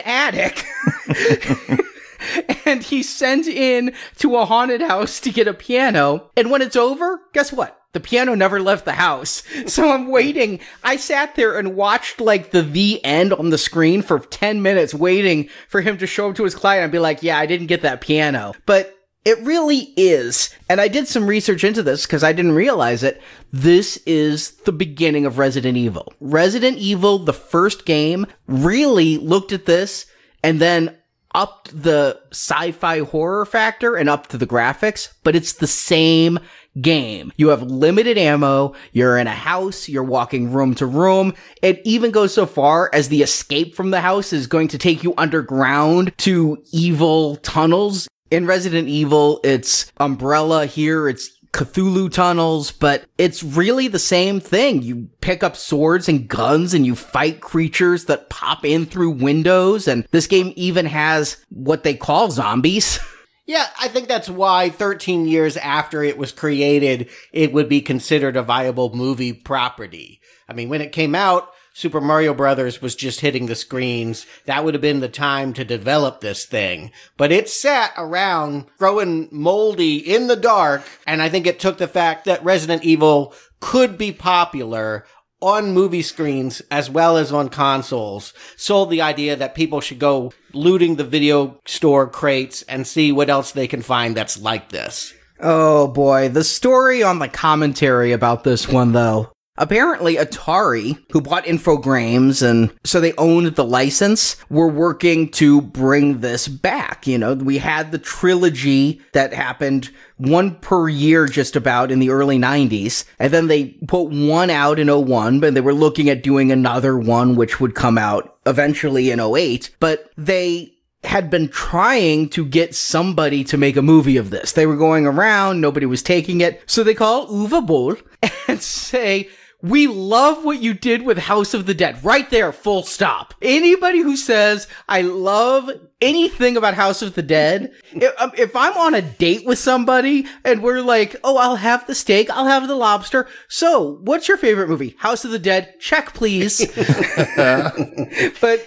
attic. 0.00 0.64
and 2.64 2.82
he's 2.82 3.08
sent 3.08 3.46
in 3.46 3.94
to 4.18 4.36
a 4.36 4.44
haunted 4.44 4.80
house 4.80 5.20
to 5.20 5.30
get 5.30 5.48
a 5.48 5.54
piano. 5.54 6.30
And 6.36 6.50
when 6.50 6.62
it's 6.62 6.76
over, 6.76 7.20
guess 7.32 7.52
what? 7.52 7.80
The 7.92 8.00
piano 8.00 8.34
never 8.34 8.60
left 8.60 8.84
the 8.84 8.92
house. 8.92 9.42
So 9.66 9.90
I'm 9.90 10.08
waiting. 10.08 10.60
I 10.82 10.96
sat 10.96 11.34
there 11.34 11.58
and 11.58 11.74
watched 11.74 12.20
like 12.20 12.50
the 12.50 12.62
the 12.62 13.02
end 13.04 13.32
on 13.32 13.50
the 13.50 13.58
screen 13.58 14.02
for 14.02 14.18
10 14.18 14.62
minutes 14.62 14.94
waiting 14.94 15.48
for 15.68 15.80
him 15.80 15.98
to 15.98 16.06
show 16.06 16.28
up 16.30 16.36
to 16.36 16.44
his 16.44 16.54
client 16.54 16.84
and 16.84 16.92
be 16.92 16.98
like, 16.98 17.22
yeah, 17.22 17.38
I 17.38 17.46
didn't 17.46 17.68
get 17.68 17.82
that 17.82 18.00
piano. 18.00 18.52
But 18.66 18.94
it 19.24 19.40
really 19.40 19.92
is. 19.96 20.54
And 20.68 20.80
I 20.80 20.88
did 20.88 21.08
some 21.08 21.26
research 21.26 21.64
into 21.64 21.82
this 21.82 22.06
because 22.06 22.22
I 22.22 22.32
didn't 22.32 22.52
realize 22.52 23.02
it. 23.02 23.22
This 23.52 23.96
is 24.06 24.52
the 24.64 24.72
beginning 24.72 25.24
of 25.26 25.38
Resident 25.38 25.76
Evil. 25.76 26.12
Resident 26.20 26.78
Evil, 26.78 27.18
the 27.18 27.32
first 27.32 27.86
game, 27.86 28.26
really 28.46 29.16
looked 29.16 29.52
at 29.52 29.66
this 29.66 30.06
and 30.42 30.60
then 30.60 30.96
upped 31.34 31.82
the 31.82 32.20
sci-fi 32.30 33.00
horror 33.00 33.44
factor 33.44 33.96
and 33.96 34.08
upped 34.08 34.38
the 34.38 34.46
graphics, 34.46 35.12
but 35.24 35.34
it's 35.34 35.54
the 35.54 35.66
same 35.66 36.38
game. 36.80 37.32
You 37.36 37.48
have 37.48 37.62
limited 37.62 38.16
ammo, 38.16 38.74
you're 38.92 39.18
in 39.18 39.26
a 39.26 39.32
house, 39.32 39.88
you're 39.88 40.04
walking 40.04 40.52
room 40.52 40.74
to 40.76 40.86
room. 40.86 41.34
It 41.60 41.80
even 41.84 42.12
goes 42.12 42.32
so 42.32 42.46
far 42.46 42.88
as 42.92 43.08
the 43.08 43.22
escape 43.22 43.74
from 43.74 43.90
the 43.90 44.00
house 44.00 44.32
is 44.32 44.46
going 44.46 44.68
to 44.68 44.78
take 44.78 45.02
you 45.02 45.14
underground 45.16 46.16
to 46.18 46.62
evil 46.72 47.36
tunnels 47.36 48.06
in 48.34 48.46
Resident 48.46 48.88
Evil, 48.88 49.40
it's 49.44 49.92
Umbrella. 49.98 50.66
Here, 50.66 51.08
it's 51.08 51.30
Cthulhu 51.52 52.12
tunnels, 52.12 52.72
but 52.72 53.04
it's 53.16 53.44
really 53.44 53.86
the 53.86 54.00
same 54.00 54.40
thing. 54.40 54.82
You 54.82 55.08
pick 55.20 55.44
up 55.44 55.54
swords 55.54 56.08
and 56.08 56.26
guns 56.26 56.74
and 56.74 56.84
you 56.84 56.96
fight 56.96 57.40
creatures 57.40 58.06
that 58.06 58.28
pop 58.28 58.64
in 58.64 58.86
through 58.86 59.12
windows. 59.12 59.86
And 59.86 60.06
this 60.10 60.26
game 60.26 60.52
even 60.56 60.86
has 60.86 61.36
what 61.48 61.84
they 61.84 61.94
call 61.94 62.30
zombies. 62.30 62.98
Yeah, 63.46 63.66
I 63.78 63.88
think 63.88 64.08
that's 64.08 64.30
why 64.30 64.70
13 64.70 65.26
years 65.26 65.58
after 65.58 66.02
it 66.02 66.16
was 66.16 66.32
created, 66.32 67.10
it 67.30 67.52
would 67.52 67.68
be 67.68 67.82
considered 67.82 68.38
a 68.38 68.42
viable 68.42 68.94
movie 68.94 69.34
property. 69.34 70.22
I 70.48 70.54
mean, 70.54 70.70
when 70.70 70.80
it 70.80 70.92
came 70.92 71.14
out, 71.14 71.50
Super 71.76 72.00
Mario 72.00 72.32
Brothers 72.34 72.80
was 72.80 72.94
just 72.94 73.20
hitting 73.20 73.46
the 73.46 73.56
screens. 73.56 74.26
That 74.46 74.64
would 74.64 74.74
have 74.74 74.80
been 74.80 75.00
the 75.00 75.08
time 75.08 75.52
to 75.54 75.64
develop 75.64 76.20
this 76.20 76.46
thing. 76.46 76.92
But 77.16 77.32
it 77.32 77.48
sat 77.48 77.92
around 77.96 78.66
growing 78.78 79.28
moldy 79.32 79.96
in 79.96 80.28
the 80.28 80.36
dark. 80.36 80.84
And 81.04 81.20
I 81.20 81.28
think 81.28 81.48
it 81.48 81.58
took 81.58 81.78
the 81.78 81.88
fact 81.88 82.26
that 82.26 82.44
Resident 82.44 82.84
Evil 82.84 83.34
could 83.58 83.98
be 83.98 84.12
popular 84.12 85.04
on 85.42 85.74
movie 85.74 86.00
screens 86.00 86.62
as 86.70 86.88
well 86.88 87.16
as 87.16 87.32
on 87.32 87.48
consoles 87.48 88.32
sold 88.56 88.88
the 88.88 89.02
idea 89.02 89.34
that 89.34 89.56
people 89.56 89.80
should 89.80 89.98
go 89.98 90.32
looting 90.52 90.94
the 90.94 91.04
video 91.04 91.60
store 91.66 92.08
crates 92.08 92.62
and 92.62 92.86
see 92.86 93.10
what 93.10 93.28
else 93.28 93.50
they 93.50 93.66
can 93.66 93.82
find 93.82 94.16
that's 94.16 94.40
like 94.40 94.68
this. 94.68 95.12
Oh 95.40 95.88
boy, 95.88 96.28
the 96.28 96.44
story 96.44 97.02
on 97.02 97.18
the 97.18 97.28
commentary 97.28 98.12
about 98.12 98.44
this 98.44 98.68
one 98.68 98.92
though. 98.92 99.33
Apparently, 99.56 100.16
Atari, 100.16 100.98
who 101.12 101.20
bought 101.20 101.44
Infogrames 101.44 102.42
and 102.42 102.72
so 102.82 103.00
they 103.00 103.12
owned 103.12 103.54
the 103.54 103.64
license, 103.64 104.36
were 104.50 104.66
working 104.66 105.30
to 105.30 105.60
bring 105.60 106.18
this 106.18 106.48
back. 106.48 107.06
You 107.06 107.18
know, 107.18 107.34
we 107.34 107.58
had 107.58 107.92
the 107.92 107.98
trilogy 107.98 109.00
that 109.12 109.32
happened 109.32 109.90
one 110.16 110.56
per 110.56 110.88
year 110.88 111.26
just 111.26 111.54
about 111.54 111.92
in 111.92 112.00
the 112.00 112.10
early 112.10 112.36
90s. 112.36 113.04
And 113.20 113.32
then 113.32 113.46
they 113.46 113.66
put 113.86 114.10
one 114.10 114.50
out 114.50 114.80
in 114.80 114.88
01, 114.88 115.38
but 115.38 115.54
they 115.54 115.60
were 115.60 115.72
looking 115.72 116.10
at 116.10 116.24
doing 116.24 116.50
another 116.50 116.98
one, 116.98 117.36
which 117.36 117.60
would 117.60 117.76
come 117.76 117.96
out 117.96 118.36
eventually 118.46 119.12
in 119.12 119.20
08. 119.20 119.70
But 119.78 120.10
they 120.16 120.74
had 121.04 121.30
been 121.30 121.48
trying 121.48 122.28
to 122.30 122.44
get 122.44 122.74
somebody 122.74 123.44
to 123.44 123.56
make 123.56 123.76
a 123.76 123.82
movie 123.82 124.16
of 124.16 124.30
this. 124.30 124.52
They 124.52 124.66
were 124.66 124.76
going 124.76 125.06
around, 125.06 125.60
nobody 125.60 125.86
was 125.86 126.02
taking 126.02 126.40
it. 126.40 126.60
So 126.66 126.82
they 126.82 126.94
call 126.94 127.28
Uwe 127.28 127.64
Boll 127.64 127.96
and 128.48 128.60
say, 128.60 129.28
we 129.64 129.86
love 129.86 130.44
what 130.44 130.60
you 130.60 130.74
did 130.74 131.02
with 131.02 131.16
House 131.16 131.54
of 131.54 131.64
the 131.64 131.72
Dead. 131.72 132.04
Right 132.04 132.28
there, 132.28 132.52
full 132.52 132.82
stop. 132.82 133.32
Anybody 133.40 134.00
who 134.00 134.14
says, 134.14 134.68
I 134.90 135.00
love 135.00 135.70
anything 136.02 136.58
about 136.58 136.74
House 136.74 137.00
of 137.00 137.14
the 137.14 137.22
Dead, 137.22 137.72
if, 137.92 138.12
um, 138.20 138.32
if 138.36 138.54
I'm 138.54 138.76
on 138.76 138.94
a 138.94 139.00
date 139.00 139.46
with 139.46 139.58
somebody 139.58 140.26
and 140.44 140.62
we're 140.62 140.82
like, 140.82 141.16
oh, 141.24 141.38
I'll 141.38 141.56
have 141.56 141.86
the 141.86 141.94
steak, 141.94 142.28
I'll 142.28 142.44
have 142.44 142.68
the 142.68 142.74
lobster. 142.74 143.26
So, 143.48 144.00
what's 144.02 144.28
your 144.28 144.36
favorite 144.36 144.68
movie? 144.68 144.96
House 144.98 145.24
of 145.24 145.30
the 145.30 145.38
Dead? 145.38 145.80
Check, 145.80 146.12
please. 146.12 146.58
but 146.76 146.76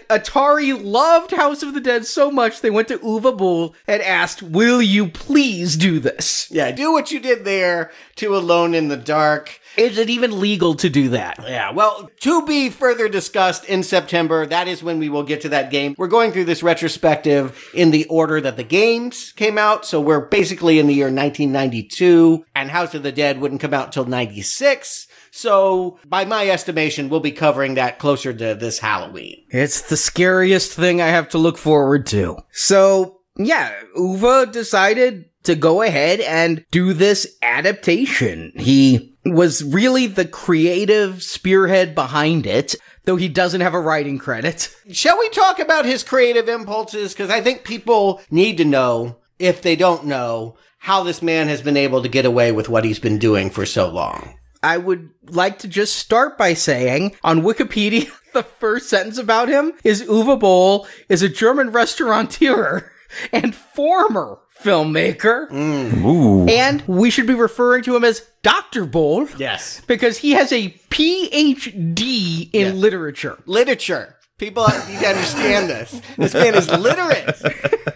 Atari 0.09 0.83
loved 0.83 1.29
House 1.29 1.61
of 1.61 1.75
the 1.75 1.79
Dead 1.79 2.07
so 2.07 2.31
much, 2.31 2.61
they 2.61 2.71
went 2.71 2.87
to 2.87 2.97
Uwe 2.97 3.37
Boll 3.37 3.75
and 3.85 4.01
asked, 4.01 4.41
will 4.41 4.81
you 4.81 5.09
please 5.09 5.77
do 5.77 5.99
this? 5.99 6.49
Yeah, 6.49 6.71
do 6.71 6.91
what 6.91 7.11
you 7.11 7.19
did 7.19 7.45
there 7.45 7.91
to 8.15 8.35
Alone 8.35 8.73
in 8.73 8.87
the 8.87 8.97
Dark. 8.97 9.61
Is 9.77 9.99
it 9.99 10.09
even 10.09 10.39
legal 10.39 10.73
to 10.75 10.89
do 10.89 11.09
that? 11.09 11.37
Yeah, 11.43 11.71
well, 11.71 12.09
to 12.21 12.45
be 12.47 12.71
further 12.71 13.07
discussed 13.07 13.63
in 13.65 13.83
September, 13.83 14.45
that 14.47 14.67
is 14.67 14.81
when 14.81 14.97
we 14.97 15.07
will 15.07 15.21
get 15.21 15.41
to 15.41 15.49
that 15.49 15.69
game. 15.69 15.93
We're 15.99 16.07
going 16.07 16.31
through 16.31 16.45
this 16.45 16.63
retrospective 16.63 17.69
in 17.75 17.91
the 17.91 18.05
order 18.05 18.41
that 18.41 18.57
the 18.57 18.63
games 18.63 19.33
came 19.33 19.59
out, 19.59 19.85
so 19.85 20.01
we're 20.01 20.25
basically 20.25 20.79
in 20.79 20.87
the 20.87 20.95
year 20.95 21.05
1992, 21.05 22.43
and 22.55 22.71
House 22.71 22.95
of 22.95 23.03
the 23.03 23.11
Dead 23.11 23.39
wouldn't 23.39 23.61
come 23.61 23.73
out 23.73 23.85
until 23.85 24.05
96. 24.05 25.07
So, 25.29 25.99
by 26.07 26.25
my 26.25 26.49
estimation, 26.49 27.09
we'll 27.09 27.19
be 27.19 27.31
covering 27.31 27.75
that 27.75 27.99
closer 27.99 28.33
to 28.33 28.55
this 28.55 28.79
Halloween. 28.79 29.43
It's 29.51 29.83
the 29.83 29.97
scariest 29.97 30.71
thing 30.71 30.99
I 30.99 31.09
have 31.09 31.29
to 31.29 31.37
look 31.37 31.59
forward 31.59 32.07
to. 32.07 32.37
So, 32.51 33.19
yeah, 33.37 33.73
Uwe 33.95 34.51
decided 34.51 35.25
to 35.47 35.55
go 35.55 35.81
ahead 35.81 36.19
and 36.21 36.63
do 36.71 36.93
this 36.93 37.37
adaptation. 37.41 38.51
He 38.55 39.15
was 39.25 39.63
really 39.63 40.07
the 40.07 40.25
creative 40.25 41.23
spearhead 41.23 41.95
behind 41.95 42.45
it, 42.45 42.75
though 43.05 43.15
he 43.15 43.27
doesn't 43.29 43.61
have 43.61 43.73
a 43.73 43.79
writing 43.79 44.17
credit. 44.17 44.73
Shall 44.91 45.17
we 45.17 45.29
talk 45.29 45.59
about 45.59 45.85
his 45.85 46.03
creative 46.03 46.47
impulses? 46.47 47.13
Because 47.13 47.29
I 47.29 47.41
think 47.41 47.63
people 47.63 48.21
need 48.29 48.57
to 48.57 48.65
know, 48.65 49.17
if 49.39 49.61
they 49.61 49.75
don't 49.75 50.05
know, 50.05 50.57
how 50.79 51.03
this 51.03 51.21
man 51.21 51.47
has 51.47 51.61
been 51.61 51.77
able 51.77 52.01
to 52.03 52.09
get 52.09 52.25
away 52.25 52.51
with 52.51 52.69
what 52.69 52.85
he's 52.85 52.99
been 52.99 53.17
doing 53.17 53.49
for 53.49 53.65
so 53.65 53.89
long. 53.89 54.37
I 54.61 54.77
would 54.77 55.09
like 55.29 55.59
to 55.59 55.67
just 55.67 55.95
start 55.95 56.37
by 56.37 56.53
saying 56.53 57.15
on 57.23 57.41
Wikipedia, 57.41 58.11
the 58.33 58.43
first 58.43 58.89
sentence 58.89 59.17
about 59.17 59.49
him 59.49 59.71
is 59.83 60.03
Uwe 60.03 60.39
Boll 60.39 60.87
is 61.09 61.21
a 61.21 61.29
German 61.29 61.71
restaurateur 61.71 62.91
and 63.31 63.53
former 63.55 64.39
filmmaker. 64.61 65.49
Mm. 65.49 66.49
And 66.49 66.83
we 66.87 67.09
should 67.09 67.27
be 67.27 67.33
referring 67.33 67.83
to 67.83 67.95
him 67.95 68.03
as 68.03 68.25
Dr. 68.43 68.85
Boll. 68.85 69.27
Yes. 69.37 69.81
Because 69.87 70.17
he 70.17 70.31
has 70.31 70.51
a 70.51 70.69
PhD 70.89 72.49
in 72.53 72.67
Yeah. 72.67 72.73
literature. 72.73 73.37
Literature. 73.45 74.15
People 74.37 74.67
need 74.87 74.99
to 74.99 75.07
understand 75.07 75.69
this. 75.69 75.99
This 76.17 76.33
man 76.33 76.53
is 76.55 76.69
literate. 76.69 77.35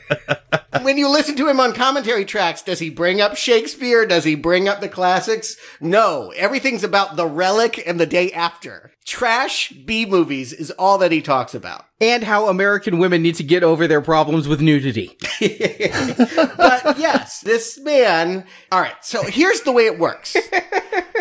when 0.81 0.97
you 0.97 1.07
listen 1.07 1.35
to 1.35 1.47
him 1.47 1.59
on 1.59 1.73
commentary 1.73 2.25
tracks, 2.25 2.63
does 2.63 2.79
he 2.79 2.89
bring 2.89 3.21
up 3.21 3.35
Shakespeare? 3.37 4.07
Does 4.07 4.23
he 4.23 4.33
bring 4.33 4.67
up 4.67 4.81
the 4.81 4.89
classics? 4.89 5.55
No. 5.79 6.31
Everything's 6.35 6.83
about 6.83 7.15
the 7.15 7.27
relic 7.27 7.83
and 7.85 7.99
the 7.99 8.07
day 8.07 8.31
after. 8.31 8.91
Trash 9.05 9.71
B 9.71 10.05
movies 10.05 10.53
is 10.53 10.71
all 10.71 10.97
that 10.99 11.11
he 11.11 11.21
talks 11.21 11.53
about. 11.55 11.85
And 11.99 12.23
how 12.23 12.47
American 12.47 12.99
women 12.99 13.21
need 13.21 13.35
to 13.35 13.43
get 13.43 13.63
over 13.63 13.87
their 13.87 14.01
problems 14.01 14.47
with 14.47 14.61
nudity. 14.61 15.17
But 16.57 16.97
yes, 16.97 17.41
this 17.41 17.79
man. 17.79 18.45
All 18.71 18.79
right. 18.79 18.95
So 19.01 19.23
here's 19.23 19.61
the 19.61 19.71
way 19.71 19.85
it 19.85 19.99
works. 19.99 20.35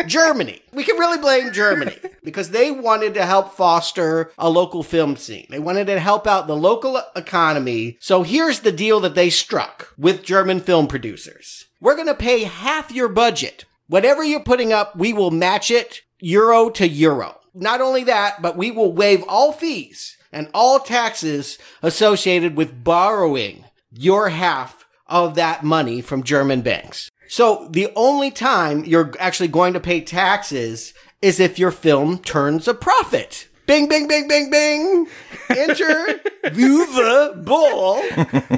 Germany. 0.05 0.61
We 0.73 0.83
can 0.83 0.97
really 0.97 1.17
blame 1.19 1.51
Germany 1.51 1.97
because 2.23 2.49
they 2.49 2.71
wanted 2.71 3.13
to 3.15 3.25
help 3.25 3.53
foster 3.53 4.31
a 4.37 4.49
local 4.49 4.83
film 4.83 5.15
scene. 5.15 5.47
They 5.49 5.59
wanted 5.59 5.87
to 5.87 5.99
help 5.99 6.27
out 6.27 6.47
the 6.47 6.55
local 6.55 7.01
economy. 7.15 7.97
So 7.99 8.23
here's 8.23 8.61
the 8.61 8.71
deal 8.71 8.99
that 9.01 9.15
they 9.15 9.29
struck 9.29 9.93
with 9.97 10.23
German 10.23 10.59
film 10.59 10.87
producers. 10.87 11.65
We're 11.79 11.95
going 11.95 12.07
to 12.07 12.15
pay 12.15 12.43
half 12.43 12.91
your 12.91 13.09
budget. 13.09 13.65
Whatever 13.87 14.23
you're 14.23 14.43
putting 14.43 14.71
up, 14.71 14.95
we 14.95 15.13
will 15.13 15.31
match 15.31 15.69
it 15.69 16.01
euro 16.19 16.69
to 16.69 16.87
euro. 16.87 17.40
Not 17.53 17.81
only 17.81 18.03
that, 18.05 18.41
but 18.41 18.57
we 18.57 18.71
will 18.71 18.93
waive 18.93 19.23
all 19.27 19.51
fees 19.51 20.17
and 20.31 20.49
all 20.53 20.79
taxes 20.79 21.57
associated 21.81 22.55
with 22.55 22.83
borrowing 22.83 23.65
your 23.91 24.29
half 24.29 24.85
of 25.07 25.35
that 25.35 25.63
money 25.63 26.01
from 26.01 26.23
German 26.23 26.61
banks. 26.61 27.11
So 27.27 27.67
the 27.69 27.91
only 27.95 28.31
time 28.31 28.85
you're 28.85 29.13
actually 29.19 29.49
going 29.49 29.73
to 29.73 29.79
pay 29.79 30.01
taxes 30.01 30.93
is 31.21 31.39
if 31.39 31.59
your 31.59 31.71
film 31.71 32.19
turns 32.19 32.67
a 32.67 32.73
profit. 32.73 33.47
Bing, 33.67 33.87
bing, 33.87 34.07
bing, 34.07 34.27
bing, 34.27 34.49
bing. 34.49 35.07
Enter 35.49 36.19
Uwe 36.45 37.45
Boll, 37.45 38.01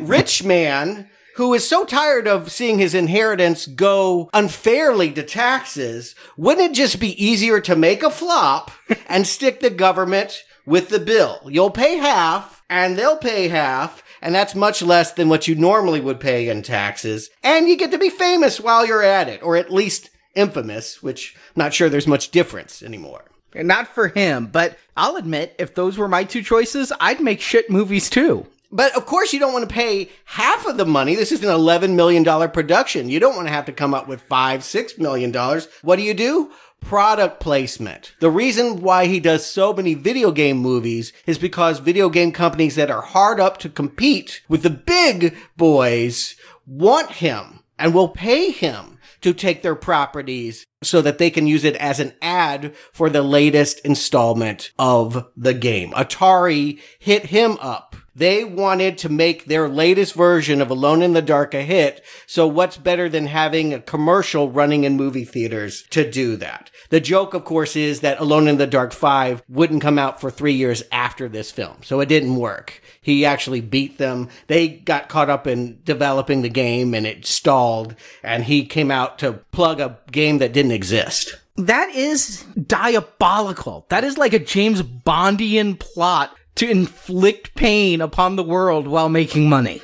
rich 0.08 0.44
man 0.44 1.10
who 1.36 1.54
is 1.54 1.68
so 1.68 1.86
tired 1.86 2.28
of 2.28 2.52
seeing 2.52 2.80
his 2.80 2.94
inheritance 2.94 3.66
go 3.66 4.30
unfairly 4.34 5.12
to 5.14 5.24
taxes. 5.24 6.16
Wouldn't 6.38 6.72
it 6.72 6.76
just 6.76 7.00
be 7.00 7.24
easier 7.24 7.60
to 7.62 7.76
make 7.76 8.04
a 8.04 8.10
flop 8.12 8.72
and 9.08 9.26
stick 9.26 9.60
the 9.60 9.70
government 9.70 10.44
with 10.66 10.90
the 10.90 11.00
bill? 11.00 11.42
You'll 11.46 11.72
pay 11.72 11.98
half 11.98 12.64
and 12.70 12.98
they'll 12.98 13.18
pay 13.18 13.48
half. 13.48 14.04
And 14.22 14.34
that's 14.34 14.56
much 14.56 14.82
less 14.82 15.12
than 15.12 15.28
what 15.28 15.50
you 15.50 15.56
normally 15.56 16.00
would 16.00 16.22
pay 16.22 16.48
in 16.48 16.62
taxes. 16.62 17.30
And 17.44 17.68
you 17.68 17.76
get 17.76 17.92
to 17.92 17.98
be 17.98 18.10
famous 18.10 18.60
while 18.60 18.86
you're 18.86 19.04
at 19.04 19.28
it, 19.28 19.44
or 19.44 19.58
at 19.58 19.74
least 19.74 20.12
infamous, 20.34 21.04
which 21.04 21.36
I'm 21.36 21.64
not 21.64 21.74
sure 21.74 21.90
there's 21.90 22.08
much 22.08 22.32
difference 22.32 22.82
anymore. 22.82 23.26
Not 23.54 23.88
for 23.88 24.08
him, 24.08 24.48
but 24.48 24.78
I'll 24.96 25.18
admit, 25.18 25.56
if 25.60 25.76
those 25.76 25.98
were 25.98 26.08
my 26.08 26.24
two 26.24 26.42
choices, 26.42 26.94
I'd 27.00 27.22
make 27.22 27.42
shit 27.42 27.70
movies 27.70 28.10
too. 28.10 28.48
But 28.74 28.98
of 28.98 29.06
course, 29.06 29.32
you 29.34 29.40
don't 29.40 29.54
want 29.54 29.70
to 29.70 29.74
pay 29.74 30.10
half 30.26 30.66
of 30.66 30.78
the 30.78 30.86
money. 30.86 31.14
This 31.14 31.32
is 31.32 31.44
an 31.44 31.50
$11 31.50 31.94
million 31.94 32.26
production. 32.50 33.08
You 33.08 33.20
don't 33.20 33.36
want 33.36 33.48
to 33.48 33.54
have 33.54 33.66
to 33.66 33.72
come 33.72 33.94
up 33.94 34.08
with 34.08 34.20
five, 34.22 34.64
six 34.64 34.98
million 34.98 35.32
dollars. 35.32 35.68
What 35.84 35.98
do 35.98 36.02
you 36.02 36.16
do? 36.16 36.52
Product 36.82 37.40
placement. 37.40 38.16
The 38.20 38.32
reason 38.32 38.82
why 38.82 39.06
he 39.06 39.20
does 39.20 39.46
so 39.46 39.74
many 39.74 39.94
video 39.94 40.32
game 40.32 40.58
movies 40.58 41.14
is 41.28 41.38
because 41.38 41.80
video 41.80 42.10
game 42.10 42.32
companies 42.32 42.76
that 42.76 42.90
are 42.90 43.04
hard 43.04 43.40
up 43.40 43.60
to 43.60 43.70
compete 43.70 44.42
with 44.50 44.64
the 44.64 44.72
big 44.72 45.36
boys 45.56 46.36
want 46.66 47.12
him 47.12 47.60
and 47.78 47.94
will 47.94 48.10
pay 48.10 48.50
him 48.50 48.98
to 49.22 49.34
take 49.34 49.62
their 49.62 49.76
properties 49.76 50.66
so 50.82 51.00
that 51.02 51.20
they 51.20 51.30
can 51.30 51.46
use 51.46 51.64
it 51.64 51.76
as 51.76 52.00
an 52.00 52.14
ad 52.24 52.76
for 52.92 53.10
the 53.10 53.22
latest 53.22 53.80
installment 53.86 54.72
of 54.80 55.28
the 55.38 55.54
game. 55.54 55.92
Atari 55.92 56.80
hit 57.00 57.28
him 57.28 57.58
up. 57.62 57.93
They 58.16 58.44
wanted 58.44 59.00
to 59.00 59.10
make 59.10 59.46
their 59.46 59.68
latest 59.68 60.14
version 60.14 60.62
of 60.62 60.70
Alone 60.70 61.02
in 61.02 61.14
the 61.14 61.22
Dark 61.22 61.54
a 61.54 61.64
hit. 61.64 62.04
So 62.28 62.46
what's 62.46 62.78
better 62.78 63.10
than 63.10 63.26
having 63.26 63.74
a 63.74 63.80
commercial 63.80 64.52
running 64.52 64.84
in 64.84 64.96
movie 64.96 65.26
theaters 65.26 65.84
to 65.90 66.10
do 66.10 66.36
that? 66.38 66.70
The 66.90 67.00
joke, 67.00 67.34
of 67.34 67.44
course, 67.44 67.76
is 67.76 68.02
that 68.02 68.20
Alone 68.20 68.48
in 68.48 68.58
the 68.58 68.68
Dark 68.68 68.94
5 68.94 69.42
wouldn't 69.50 69.82
come 69.82 69.98
out 69.98 70.22
for 70.22 70.30
three 70.30 70.54
years 70.54 70.84
after 70.92 71.28
this 71.28 71.52
film. 71.52 71.78
So 71.82 72.02
it 72.02 72.10
didn't 72.10 72.36
work. 72.36 72.82
He 73.02 73.26
actually 73.26 73.62
beat 73.62 73.98
them. 73.98 74.30
They 74.46 74.68
got 74.68 75.10
caught 75.10 75.30
up 75.30 75.48
in 75.48 75.80
developing 75.84 76.44
the 76.44 76.50
game 76.50 76.94
and 76.94 77.08
it 77.08 77.26
stalled. 77.26 77.96
And 78.22 78.44
he 78.44 78.66
came 78.66 78.92
out 78.92 79.18
to 79.20 79.34
plug 79.52 79.80
a 79.80 79.98
game 80.12 80.38
that 80.38 80.54
didn't 80.54 80.72
exist. 80.72 81.36
That 81.56 81.90
is 81.90 82.44
diabolical. 82.66 83.86
That 83.90 84.04
is 84.04 84.18
like 84.18 84.34
a 84.34 84.40
James 84.40 84.82
Bondian 84.82 85.80
plot 85.80 86.36
to 86.56 86.70
inflict 86.70 87.56
pain 87.56 88.02
upon 88.02 88.36
the 88.36 88.44
world 88.44 88.88
while 88.88 89.10
making 89.10 89.50
money. 89.50 89.82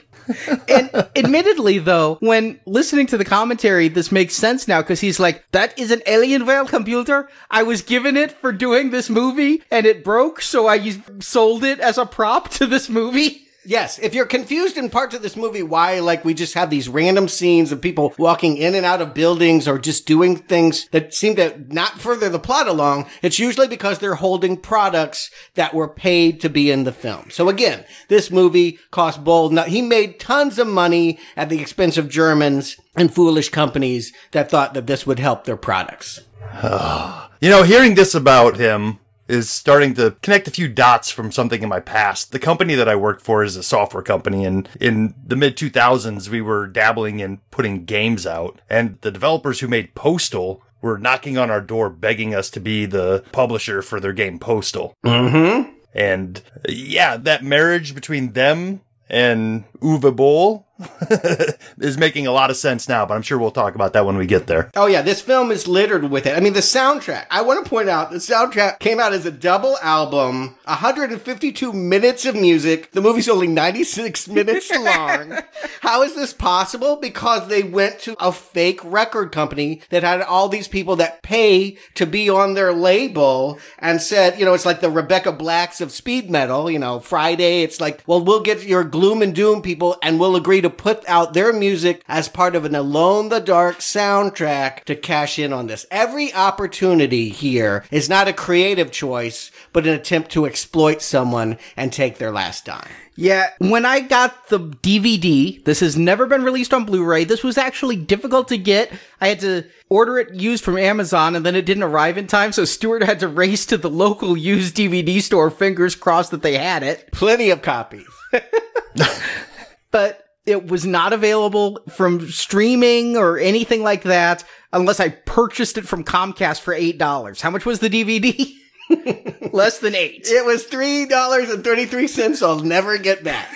and 0.68 1.10
admittedly, 1.16 1.80
though, 1.80 2.18
when 2.20 2.60
listening 2.66 3.08
to 3.08 3.18
the 3.18 3.26
commentary, 3.26 3.88
this 3.88 4.12
makes 4.12 4.36
sense 4.36 4.68
now 4.68 4.82
because 4.82 5.00
he's 5.00 5.20
like, 5.20 5.44
that 5.52 5.78
is 5.78 5.92
an 5.92 6.00
Alienware 6.02 6.68
computer. 6.68 7.30
I 7.50 7.64
was 7.64 7.82
given 7.82 8.16
it 8.16 8.32
for 8.32 8.52
doing 8.52 8.92
this 8.92 9.10
movie 9.10 9.64
and 9.72 9.86
it 9.86 10.04
broke, 10.04 10.42
so 10.42 10.68
I 10.68 10.90
sold 11.20 11.64
it 11.64 11.80
as 11.80 11.98
a 11.98 12.06
prop 12.06 12.50
to 12.52 12.68
this 12.68 12.90
movie. 12.90 13.49
Yes, 13.70 14.00
if 14.00 14.16
you're 14.16 14.26
confused 14.26 14.80
in 14.80 14.90
parts 14.90 15.14
of 15.14 15.22
this 15.22 15.36
movie 15.36 15.62
why 15.62 16.00
like 16.00 16.26
we 16.26 16.34
just 16.34 16.56
have 16.56 16.72
these 16.72 16.90
random 16.90 17.28
scenes 17.28 17.72
of 17.72 17.80
people 17.80 18.16
walking 18.18 18.58
in 18.58 18.74
and 18.74 18.84
out 18.84 19.00
of 19.00 19.14
buildings 19.14 19.68
or 19.68 19.78
just 19.78 20.08
doing 20.08 20.38
things 20.38 20.88
that 20.90 21.14
seem 21.14 21.36
to 21.36 21.56
not 21.72 22.00
further 22.00 22.30
the 22.30 22.40
plot 22.40 22.68
along, 22.68 23.06
it's 23.22 23.38
usually 23.38 23.68
because 23.68 24.00
they're 24.00 24.16
holding 24.16 24.58
products 24.58 25.30
that 25.54 25.76
were 25.76 25.88
paid 25.88 26.42
to 26.42 26.50
be 26.50 26.72
in 26.72 26.84
the 26.84 26.92
film. 26.92 27.30
So 27.30 27.48
again, 27.48 27.86
this 28.08 28.32
movie 28.32 28.80
cost 28.90 29.24
Boll, 29.24 29.56
he 29.66 29.84
made 29.84 30.20
tons 30.20 30.58
of 30.58 30.66
money 30.68 31.20
at 31.38 31.50
the 31.50 31.62
expense 31.62 31.96
of 31.96 32.10
Germans 32.10 32.76
and 32.96 33.14
foolish 33.14 33.50
companies 33.50 34.12
that 34.32 34.50
thought 34.50 34.74
that 34.74 34.88
this 34.88 35.06
would 35.06 35.20
help 35.20 35.44
their 35.44 35.58
products. 35.58 36.22
You 37.42 37.50
know, 37.50 37.64
hearing 37.64 37.96
this 37.96 38.16
about 38.16 38.58
him 38.58 39.00
is 39.30 39.50
starting 39.50 39.94
to 39.94 40.18
connect 40.22 40.48
a 40.48 40.52
few 40.52 40.68
dots 40.68 41.12
from 41.12 41.32
something 41.32 41.62
in 41.62 41.70
my 41.70 41.80
past. 41.80 42.32
The 42.32 42.40
company 42.40 42.76
that 42.76 42.90
I 42.90 42.96
worked 42.96 43.22
for 43.22 43.44
is 43.44 43.56
a 43.56 43.64
software 43.64 44.04
company, 44.04 44.44
and 44.44 44.68
in 44.82 45.14
the 45.26 45.36
mid 45.36 45.56
2000s, 45.56 46.28
we 46.30 46.42
were 46.42 46.68
dabbling 46.68 47.20
in 47.20 47.38
putting 47.52 47.86
games 47.86 48.26
out. 48.26 48.60
And 48.70 48.98
the 49.02 49.12
developers 49.12 49.60
who 49.60 49.68
made 49.68 49.96
Postal 49.96 50.64
were 50.82 50.98
knocking 50.98 51.38
on 51.38 51.52
our 51.52 51.62
door 51.62 51.90
begging 51.90 52.34
us 52.34 52.50
to 52.50 52.60
be 52.60 52.86
the 52.86 53.24
publisher 53.32 53.82
for 53.82 54.00
their 54.00 54.14
game 54.14 54.40
Postal. 54.40 54.96
Mm-hmm. 55.06 55.72
And 55.94 56.42
yeah, 56.68 57.18
that 57.18 57.44
marriage 57.44 57.94
between 57.94 58.34
them 58.34 58.82
and 59.10 59.66
Uwe 59.82 60.16
Boll 60.16 60.66
is 61.80 61.98
making 61.98 62.28
a 62.28 62.32
lot 62.32 62.50
of 62.50 62.58
sense 62.58 62.88
now, 62.88 63.06
but 63.06 63.16
I'm 63.16 63.22
sure 63.22 63.38
we'll 63.38 63.52
talk 63.52 63.76
about 63.76 63.94
that 63.94 64.06
when 64.06 64.18
we 64.18 64.26
get 64.26 64.48
there. 64.48 64.72
Oh 64.76 64.86
yeah, 64.86 65.02
this 65.02 65.22
film 65.22 65.52
is 65.52 65.68
littered 65.68 66.10
with 66.10 66.26
it. 66.26 66.36
I 66.36 66.40
mean, 66.40 66.54
the 66.54 66.60
soundtrack. 66.60 67.26
I 67.30 67.42
want 67.42 67.64
to 67.64 67.70
point 67.70 67.90
out 67.90 68.12
the 68.12 68.18
soundtrack 68.18 68.80
came 68.80 69.00
out 69.00 69.14
as 69.14 69.26
a 69.26 69.32
double 69.32 69.78
album, 69.82 70.56
152 70.66 71.74
minutes 71.74 72.26
of 72.26 72.36
music. 72.36 72.92
The 72.92 73.02
movie's 73.02 73.30
only 73.30 73.48
96 73.48 74.28
minutes 74.30 74.72
long. 74.72 75.38
How 75.82 76.02
is 76.04 76.16
this 76.16 76.34
possible? 76.34 76.96
Because 76.96 77.48
they 77.48 77.64
went 77.64 78.00
to 78.00 78.16
a 78.20 78.32
fake 78.32 78.80
record 78.84 79.32
company 79.32 79.82
that 79.90 80.04
had 80.04 80.22
all 80.22 80.48
these 80.48 80.68
people 80.68 80.96
that 80.98 81.22
pay 81.24 81.78
to 81.96 82.06
be 82.06 82.30
on 82.30 82.54
their 82.54 82.74
label 82.74 83.60
and 83.80 84.02
said, 84.02 84.40
you 84.40 84.46
know, 84.46 84.54
it's 84.54 84.66
like 84.66 84.82
the 84.82 84.90
Rebecca 84.90 85.32
Blacks 85.32 85.82
of 85.82 85.92
speed 85.92 86.30
metal, 86.30 86.70
you 86.72 86.80
know, 86.80 87.00
Friday. 87.00 87.64
It's 87.64 87.82
like, 87.82 88.04
well, 88.08 88.24
we'll 88.24 88.42
get 88.42 88.64
your 88.64 88.84
gloom 88.84 89.22
and 89.22 89.36
doom 89.36 89.62
people 89.62 89.98
and 90.02 90.20
we'll 90.20 90.36
agree 90.36 90.62
to 90.62 90.69
put 90.70 91.08
out 91.08 91.34
their 91.34 91.54
music 91.54 92.04
as 92.08 92.28
part 92.28 92.56
of 92.56 92.66
an 92.66 92.76
Alone 92.76 93.30
the 93.30 93.40
Dark 93.40 93.80
soundtrack 93.80 94.84
to 94.86 94.96
cash 94.96 95.40
in 95.40 95.54
on 95.54 95.68
this. 95.68 95.86
Every 95.92 96.34
opportunity 96.34 97.30
here 97.30 97.86
is 97.92 98.10
not 98.10 98.28
a 98.28 98.34
creative 98.34 98.92
choice, 98.92 99.52
but 99.74 99.88
an 99.88 99.94
attempt 99.94 100.32
to 100.32 100.46
exploit 100.46 101.02
someone 101.02 101.58
and 101.76 101.92
take 101.92 102.18
their 102.18 102.32
last 102.32 102.66
dime. 102.66 102.90
Yeah, 103.20 103.50
when 103.58 103.86
I 103.86 104.00
got 104.00 104.48
the 104.48 104.60
DVD, 104.60 105.62
this 105.66 105.82
has 105.82 105.98
never 105.98 106.26
been 106.26 106.42
released 106.42 106.74
on 106.74 106.86
Blu-ray. 106.86 107.26
This 107.26 107.44
was 107.44 107.58
actually 107.58 107.98
difficult 107.98 108.48
to 108.48 108.58
get. 108.58 108.94
I 109.20 109.28
had 109.28 109.42
to 109.42 109.66
order 109.90 110.20
it 110.20 110.34
used 110.34 110.64
from 110.64 110.78
Amazon 110.78 111.36
and 111.36 111.46
then 111.46 111.54
it 111.54 111.66
didn't 111.66 111.84
arrive 111.84 112.18
in 112.18 112.28
time, 112.28 112.54
so 112.54 112.64
Stuart 112.64 113.04
had 113.04 113.20
to 113.20 113.28
race 113.28 113.66
to 113.66 113.78
the 113.78 113.90
local 113.90 114.38
used 114.38 114.78
DVD 114.78 115.22
store, 115.22 115.50
fingers 115.50 115.96
crossed 115.98 116.32
that 116.32 116.44
they 116.44 116.58
had 116.58 116.82
it. 116.82 117.12
Plenty 117.12 117.50
of 117.50 117.62
copies. 117.62 118.08
but 119.92 120.29
it 120.46 120.68
was 120.68 120.86
not 120.86 121.14
available 121.14 121.80
from 121.90 122.30
streaming 122.30 123.18
or 123.18 123.38
anything 123.38 123.84
like 123.84 124.04
that 124.04 124.44
unless 124.74 125.00
I 125.00 125.10
purchased 125.10 125.78
it 125.78 125.88
from 125.88 126.04
Comcast 126.04 126.62
for 126.62 126.74
$8. 126.74 127.42
How 127.42 127.50
much 127.50 127.66
was 127.66 127.80
the 127.80 127.90
DVD? 127.90 128.54
Less 129.54 129.80
than 129.80 129.96
eight. 129.96 130.26
It 130.26 130.46
was 130.46 130.66
$3.33. 130.66 132.42
I'll 132.42 132.60
never 132.60 132.98
get 132.98 133.24
back. 133.24 133.48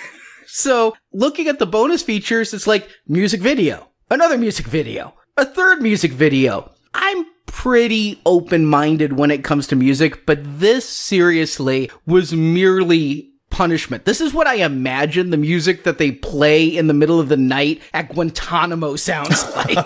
So, 0.46 0.94
looking 1.12 1.48
at 1.48 1.58
the 1.58 1.66
bonus 1.66 2.02
features, 2.02 2.54
it's 2.54 2.68
like 2.68 2.88
music 3.08 3.40
video, 3.40 3.88
another 4.10 4.38
music 4.38 4.66
video, 4.66 5.14
a 5.36 5.44
third 5.44 5.82
music 5.82 6.12
video. 6.12 6.70
I'm 6.92 7.26
pretty 7.46 8.20
open 8.24 8.66
minded 8.66 9.14
when 9.14 9.32
it 9.32 9.42
comes 9.42 9.66
to 9.68 9.76
music, 9.76 10.26
but 10.26 10.38
this 10.42 10.88
seriously 10.88 11.90
was 12.06 12.32
merely 12.32 13.33
punishment. 13.54 14.04
This 14.04 14.20
is 14.20 14.34
what 14.34 14.48
I 14.48 14.54
imagine 14.56 15.30
the 15.30 15.36
music 15.36 15.84
that 15.84 15.96
they 15.98 16.10
play 16.10 16.66
in 16.66 16.88
the 16.88 16.92
middle 16.92 17.20
of 17.20 17.28
the 17.28 17.36
night 17.36 17.80
at 17.92 18.08
Guantanamo 18.08 18.96
sounds 18.96 19.44
like. 19.56 19.78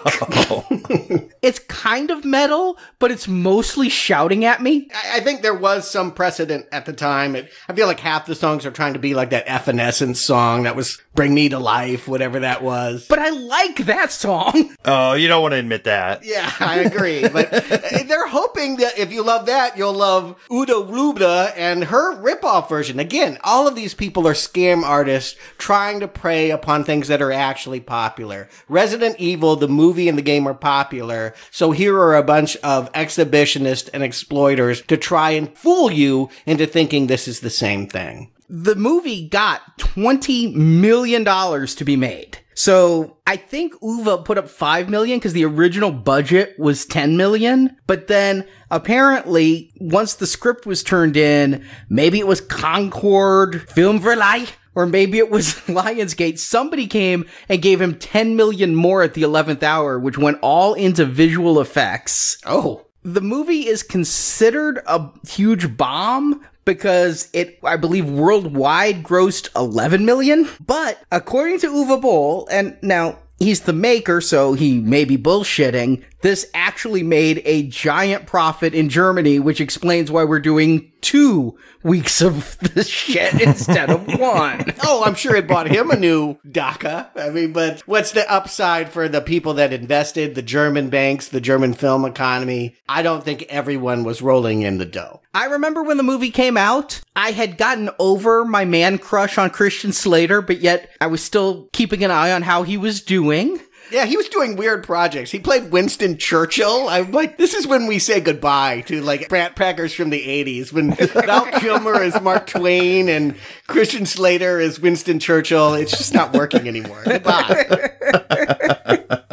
it's 1.42 1.58
kind 1.68 2.10
of 2.10 2.24
metal, 2.24 2.78
but 2.98 3.10
it's 3.10 3.28
mostly 3.28 3.90
shouting 3.90 4.46
at 4.46 4.62
me. 4.62 4.88
I, 4.94 5.18
I 5.18 5.20
think 5.20 5.42
there 5.42 5.52
was 5.54 5.88
some 5.88 6.12
precedent 6.12 6.64
at 6.72 6.86
the 6.86 6.94
time. 6.94 7.36
It, 7.36 7.52
I 7.68 7.74
feel 7.74 7.86
like 7.86 8.00
half 8.00 8.24
the 8.24 8.34
songs 8.34 8.64
are 8.64 8.70
trying 8.70 8.94
to 8.94 8.98
be 8.98 9.12
like 9.12 9.30
that 9.30 9.46
Evanescence 9.46 10.18
song 10.18 10.62
that 10.62 10.74
was 10.74 10.98
Bring 11.14 11.34
Me 11.34 11.50
to 11.50 11.58
Life, 11.58 12.08
whatever 12.08 12.40
that 12.40 12.62
was. 12.62 13.06
But 13.06 13.18
I 13.18 13.28
like 13.28 13.84
that 13.84 14.10
song. 14.12 14.74
Oh, 14.90 15.12
you 15.12 15.28
don't 15.28 15.42
want 15.42 15.52
to 15.52 15.58
admit 15.58 15.84
that. 15.84 16.24
Yeah, 16.24 16.50
I 16.60 16.78
agree. 16.78 17.28
but 17.28 17.52
eh, 17.52 18.04
they're 18.04 18.26
hoping 18.26 18.76
that 18.76 18.98
if 18.98 19.12
you 19.12 19.22
love 19.22 19.44
that, 19.46 19.76
you'll 19.76 19.92
love 19.92 20.40
Udo 20.50 20.82
Lubda 20.84 21.52
and 21.56 21.84
her 21.84 22.16
ripoff 22.16 22.70
version. 22.70 22.98
Again, 22.98 23.36
all 23.44 23.57
of 23.66 23.74
these 23.74 23.94
people 23.94 24.28
are 24.28 24.34
scam 24.34 24.82
artists 24.82 25.38
trying 25.56 26.00
to 26.00 26.08
prey 26.08 26.50
upon 26.50 26.84
things 26.84 27.08
that 27.08 27.22
are 27.22 27.32
actually 27.32 27.80
popular. 27.80 28.48
Resident 28.68 29.16
Evil, 29.18 29.56
the 29.56 29.68
movie 29.68 30.08
and 30.08 30.16
the 30.16 30.22
game 30.22 30.46
are 30.46 30.54
popular. 30.54 31.34
So 31.50 31.72
here 31.72 31.96
are 31.98 32.16
a 32.16 32.22
bunch 32.22 32.56
of 32.58 32.92
exhibitionists 32.92 33.88
and 33.92 34.02
exploiters 34.02 34.82
to 34.82 34.96
try 34.96 35.30
and 35.30 35.56
fool 35.56 35.90
you 35.90 36.30
into 36.46 36.66
thinking 36.66 37.06
this 37.06 37.26
is 37.26 37.40
the 37.40 37.50
same 37.50 37.86
thing. 37.86 38.30
The 38.48 38.76
movie 38.76 39.28
got 39.28 39.78
$20 39.78 40.54
million 40.54 41.24
to 41.24 41.84
be 41.84 41.96
made. 41.96 42.38
So 42.58 43.18
I 43.24 43.36
think 43.36 43.74
Uwe 43.74 44.24
put 44.24 44.36
up 44.36 44.48
5 44.48 44.88
million 44.88 45.20
because 45.20 45.32
the 45.32 45.44
original 45.44 45.92
budget 45.92 46.58
was 46.58 46.84
10 46.86 47.16
million. 47.16 47.76
But 47.86 48.08
then 48.08 48.48
apparently 48.68 49.70
once 49.76 50.14
the 50.14 50.26
script 50.26 50.66
was 50.66 50.82
turned 50.82 51.16
in, 51.16 51.64
maybe 51.88 52.18
it 52.18 52.26
was 52.26 52.40
Concord 52.40 53.70
Film 53.70 54.00
Verleih 54.00 54.50
or 54.74 54.86
maybe 54.86 55.18
it 55.18 55.30
was 55.30 55.54
Lionsgate. 55.66 56.40
Somebody 56.40 56.88
came 56.88 57.26
and 57.48 57.62
gave 57.62 57.80
him 57.80 57.96
10 57.96 58.34
million 58.34 58.74
more 58.74 59.04
at 59.04 59.14
the 59.14 59.22
11th 59.22 59.62
hour, 59.62 59.96
which 59.96 60.18
went 60.18 60.40
all 60.42 60.74
into 60.74 61.04
visual 61.04 61.60
effects. 61.60 62.38
Oh. 62.44 62.86
The 63.04 63.20
movie 63.20 63.68
is 63.68 63.84
considered 63.84 64.80
a 64.84 65.10
huge 65.28 65.76
bomb, 65.76 66.44
because 66.68 67.30
it, 67.32 67.58
I 67.64 67.78
believe, 67.78 68.10
worldwide 68.10 69.02
grossed 69.02 69.48
11 69.56 70.04
million. 70.04 70.46
But 70.64 71.02
according 71.10 71.60
to 71.60 71.68
Uwe 71.68 72.02
Boll, 72.02 72.46
and 72.50 72.76
now 72.82 73.20
he's 73.38 73.62
the 73.62 73.72
maker, 73.72 74.20
so 74.20 74.52
he 74.52 74.78
may 74.78 75.06
be 75.06 75.16
bullshitting, 75.16 76.04
this 76.20 76.50
actually 76.54 77.02
made 77.02 77.42
a 77.44 77.64
giant 77.68 78.26
profit 78.26 78.74
in 78.74 78.88
Germany, 78.88 79.38
which 79.38 79.60
explains 79.60 80.10
why 80.10 80.24
we're 80.24 80.40
doing 80.40 80.92
two 81.00 81.56
weeks 81.82 82.20
of 82.20 82.58
this 82.74 82.88
shit 82.88 83.40
instead 83.40 83.88
of 83.90 84.06
one. 84.18 84.64
oh, 84.82 85.04
I'm 85.04 85.14
sure 85.14 85.36
it 85.36 85.46
bought 85.46 85.68
him 85.68 85.90
a 85.90 85.96
new 85.96 86.36
DACA. 86.46 87.08
I 87.16 87.30
mean, 87.30 87.52
but 87.52 87.80
what's 87.86 88.12
the 88.12 88.30
upside 88.30 88.90
for 88.90 89.08
the 89.08 89.20
people 89.20 89.54
that 89.54 89.72
invested, 89.72 90.34
the 90.34 90.42
German 90.42 90.90
banks, 90.90 91.28
the 91.28 91.40
German 91.40 91.74
film 91.74 92.04
economy? 92.04 92.76
I 92.88 93.02
don't 93.02 93.24
think 93.24 93.44
everyone 93.48 94.04
was 94.04 94.22
rolling 94.22 94.62
in 94.62 94.78
the 94.78 94.84
dough. 94.84 95.20
I 95.34 95.46
remember 95.46 95.82
when 95.82 95.98
the 95.98 96.02
movie 96.02 96.30
came 96.30 96.56
out, 96.56 97.00
I 97.14 97.30
had 97.30 97.58
gotten 97.58 97.90
over 97.98 98.44
my 98.44 98.64
man 98.64 98.98
crush 98.98 99.38
on 99.38 99.50
Christian 99.50 99.92
Slater, 99.92 100.42
but 100.42 100.60
yet 100.60 100.90
I 101.00 101.06
was 101.06 101.22
still 101.22 101.68
keeping 101.72 102.02
an 102.02 102.10
eye 102.10 102.32
on 102.32 102.42
how 102.42 102.64
he 102.64 102.76
was 102.76 103.02
doing. 103.02 103.60
Yeah, 103.90 104.04
he 104.04 104.16
was 104.16 104.28
doing 104.28 104.56
weird 104.56 104.84
projects. 104.84 105.30
He 105.30 105.38
played 105.38 105.70
Winston 105.70 106.18
Churchill. 106.18 106.88
I'm 106.88 107.12
like, 107.12 107.38
this 107.38 107.54
is 107.54 107.66
when 107.66 107.86
we 107.86 107.98
say 107.98 108.20
goodbye 108.20 108.82
to 108.82 109.00
like 109.00 109.28
Brat 109.28 109.56
Packers 109.56 109.94
from 109.94 110.10
the 110.10 110.22
80s, 110.22 110.72
when 110.72 110.94
Val 111.24 111.46
Kilmer 111.60 112.02
is 112.02 112.20
Mark 112.20 112.46
Twain 112.46 113.08
and 113.08 113.34
Christian 113.66 114.06
Slater 114.06 114.60
is 114.60 114.78
Winston 114.80 115.18
Churchill. 115.18 115.74
It's 115.74 115.96
just 115.96 116.14
not 116.14 116.32
working 116.32 116.68
anymore. 116.68 117.02
Goodbye. 117.04 117.90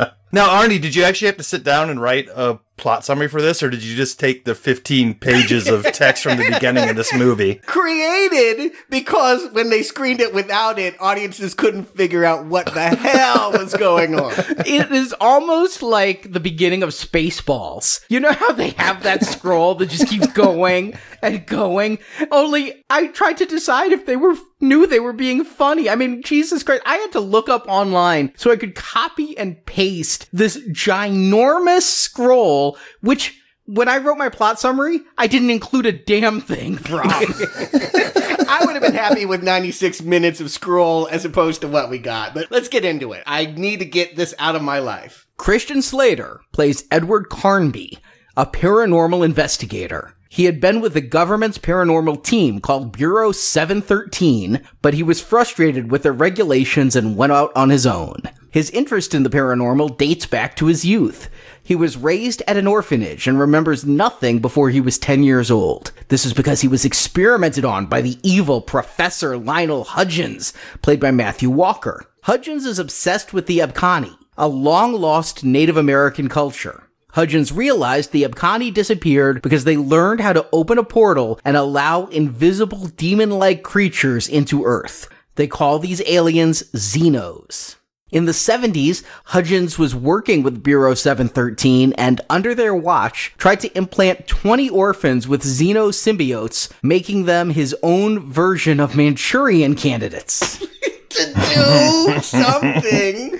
Now, 0.35 0.61
Arnie, 0.61 0.81
did 0.81 0.95
you 0.95 1.03
actually 1.03 1.27
have 1.27 1.37
to 1.37 1.43
sit 1.43 1.63
down 1.63 1.89
and 1.89 2.01
write 2.01 2.27
a 2.35 2.59
plot 2.77 3.05
summary 3.05 3.27
for 3.27 3.41
this, 3.41 3.63
or 3.63 3.69
did 3.69 3.83
you 3.83 3.95
just 3.95 4.19
take 4.19 4.45
the 4.45 4.55
15 4.55 5.15
pages 5.15 5.67
of 5.67 5.83
text 5.91 6.23
from 6.23 6.37
the 6.37 6.49
beginning 6.51 6.89
of 6.89 6.95
this 6.95 7.13
movie? 7.13 7.55
Created 7.65 8.73
because 8.89 9.49
when 9.51 9.69
they 9.69 9.81
screened 9.81 10.19
it 10.19 10.33
without 10.33 10.77
it, 10.77 10.99
audiences 10.99 11.53
couldn't 11.53 11.85
figure 11.95 12.25
out 12.25 12.45
what 12.45 12.65
the 12.73 12.95
hell 12.95 13.51
was 13.51 13.73
going 13.73 14.19
on. 14.19 14.33
It 14.65 14.91
is 14.91 15.13
almost 15.21 15.83
like 15.83 16.31
the 16.31 16.39
beginning 16.39 16.81
of 16.81 16.89
Spaceballs. 16.89 18.03
You 18.09 18.19
know 18.19 18.31
how 18.31 18.51
they 18.51 18.69
have 18.71 19.03
that 19.03 19.23
scroll 19.23 19.75
that 19.75 19.89
just 19.89 20.07
keeps 20.07 20.27
going 20.33 20.97
and 21.21 21.45
going? 21.45 21.99
Only 22.31 22.83
I 22.89 23.07
tried 23.07 23.37
to 23.37 23.45
decide 23.45 23.91
if 23.91 24.05
they 24.05 24.15
were 24.15 24.35
knew 24.59 24.87
they 24.87 24.99
were 24.99 25.13
being 25.13 25.43
funny. 25.43 25.89
I 25.89 25.95
mean, 25.95 26.21
Jesus 26.23 26.63
Christ, 26.63 26.83
I 26.85 26.97
had 26.97 27.11
to 27.13 27.19
look 27.19 27.49
up 27.49 27.65
online 27.67 28.33
so 28.35 28.51
I 28.51 28.55
could 28.55 28.75
copy 28.75 29.37
and 29.37 29.63
paste 29.65 30.27
this 30.31 30.57
ginormous 30.69 31.83
scroll 31.83 32.64
which 33.01 33.39
when 33.65 33.87
I 33.87 33.97
wrote 33.97 34.17
my 34.17 34.29
plot 34.29 34.59
summary, 34.59 35.01
I 35.17 35.27
didn't 35.27 35.49
include 35.49 35.85
a 35.85 35.91
damn 35.91 36.39
thing 36.39 36.77
from. 36.77 37.01
I 37.09 38.61
would 38.63 38.75
have 38.75 38.83
been 38.83 38.93
happy 38.93 39.25
with 39.25 39.43
96 39.43 40.01
minutes 40.03 40.39
of 40.39 40.51
scroll 40.51 41.07
as 41.07 41.25
opposed 41.25 41.61
to 41.61 41.67
what 41.67 41.89
we 41.89 41.97
got, 41.97 42.33
but 42.33 42.51
let's 42.51 42.69
get 42.69 42.85
into 42.85 43.13
it. 43.13 43.23
I 43.25 43.47
need 43.47 43.79
to 43.79 43.85
get 43.85 44.15
this 44.15 44.35
out 44.37 44.55
of 44.55 44.61
my 44.61 44.79
life. 44.79 45.27
Christian 45.37 45.81
Slater 45.81 46.41
plays 46.51 46.85
Edward 46.91 47.29
Carnby, 47.29 47.97
a 48.37 48.45
paranormal 48.45 49.25
investigator. 49.25 50.13
He 50.29 50.45
had 50.45 50.59
been 50.59 50.81
with 50.81 50.93
the 50.93 51.01
government's 51.01 51.57
paranormal 51.57 52.23
team 52.23 52.59
called 52.59 52.91
Bureau 52.91 53.31
713, 53.31 54.61
but 54.81 54.93
he 54.93 55.01
was 55.01 55.21
frustrated 55.21 55.89
with 55.89 56.03
their 56.03 56.13
regulations 56.13 56.95
and 56.95 57.15
went 57.15 57.31
out 57.31 57.51
on 57.55 57.69
his 57.69 57.87
own. 57.87 58.21
His 58.51 58.69
interest 58.71 59.13
in 59.13 59.23
the 59.23 59.29
paranormal 59.29 59.97
dates 59.97 60.25
back 60.25 60.55
to 60.57 60.65
his 60.65 60.83
youth. 60.83 61.29
He 61.65 61.75
was 61.75 61.97
raised 61.97 62.43
at 62.47 62.57
an 62.57 62.67
orphanage 62.67 63.27
and 63.27 63.39
remembers 63.39 63.83
nothing 63.85 64.37
before 64.37 64.69
he 64.69 64.79
was 64.79 64.99
10 64.99 65.23
years 65.23 65.49
old. 65.49 65.91
This 66.09 66.23
is 66.23 66.31
because 66.31 66.61
he 66.61 66.67
was 66.67 66.85
experimented 66.85 67.65
on 67.65 67.87
by 67.87 68.01
the 68.01 68.19
evil 68.21 68.61
Professor 68.61 69.35
Lionel 69.35 69.83
Hudgens, 69.83 70.53
played 70.83 70.99
by 70.99 71.09
Matthew 71.09 71.49
Walker. 71.49 72.05
Hudgens 72.21 72.67
is 72.67 72.77
obsessed 72.77 73.33
with 73.33 73.47
the 73.47 73.57
Abkhani, 73.59 74.15
a 74.37 74.47
long 74.47 74.93
lost 74.93 75.43
Native 75.43 75.75
American 75.75 76.29
culture. 76.29 76.83
Hudgens 77.13 77.51
realized 77.51 78.11
the 78.11 78.25
Abkhani 78.25 78.71
disappeared 78.71 79.41
because 79.41 79.63
they 79.63 79.75
learned 79.75 80.21
how 80.21 80.33
to 80.33 80.47
open 80.53 80.77
a 80.77 80.83
portal 80.83 81.39
and 81.43 81.57
allow 81.57 82.05
invisible 82.05 82.89
demon-like 82.95 83.63
creatures 83.63 84.27
into 84.27 84.65
Earth. 84.65 85.09
They 85.33 85.47
call 85.47 85.79
these 85.79 86.03
aliens 86.05 86.61
Xenos. 86.73 87.77
In 88.11 88.25
the 88.25 88.33
70s, 88.33 89.03
Hudgens 89.25 89.79
was 89.79 89.95
working 89.95 90.43
with 90.43 90.61
Bureau 90.61 90.93
713 90.93 91.91
and, 91.93 92.21
under 92.29 92.53
their 92.53 92.75
watch, 92.75 93.33
tried 93.39 93.61
to 93.61 93.75
implant 93.75 94.27
20 94.27 94.69
orphans 94.69 95.27
with 95.27 95.41
Xeno 95.41 95.89
symbiotes, 95.89 96.71
making 96.83 97.25
them 97.25 97.49
his 97.49 97.75
own 97.81 98.19
version 98.19 98.79
of 98.79 98.95
Manchurian 98.95 99.73
candidates. 99.73 100.59
to 101.09 101.33
do 101.33 102.19
something. 102.21 103.39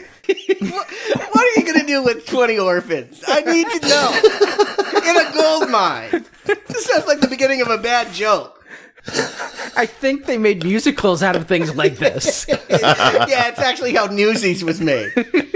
what, 0.71 0.89
what 1.31 1.45
are 1.45 1.59
you 1.59 1.63
going 1.63 1.79
to 1.81 1.85
do 1.85 2.01
with 2.01 2.25
20 2.25 2.57
orphans? 2.57 3.23
I 3.27 3.41
need 3.41 3.67
to 3.69 3.87
know. 3.87 5.07
In 5.07 5.27
a 5.27 5.31
gold 5.31 5.69
mine. 5.69 6.25
This 6.45 6.85
sounds 6.85 7.05
like 7.05 7.19
the 7.19 7.27
beginning 7.27 7.61
of 7.61 7.67
a 7.67 7.77
bad 7.77 8.11
joke. 8.11 8.64
I 9.77 9.85
think 9.85 10.25
they 10.25 10.37
made 10.37 10.63
musicals 10.63 11.21
out 11.21 11.35
of 11.35 11.47
things 11.47 11.75
like 11.75 11.97
this. 11.97 12.45
yeah, 12.49 13.47
it's 13.49 13.59
actually 13.59 13.93
how 13.93 14.07
Newsies 14.07 14.63
was 14.63 14.81
made. 14.81 15.11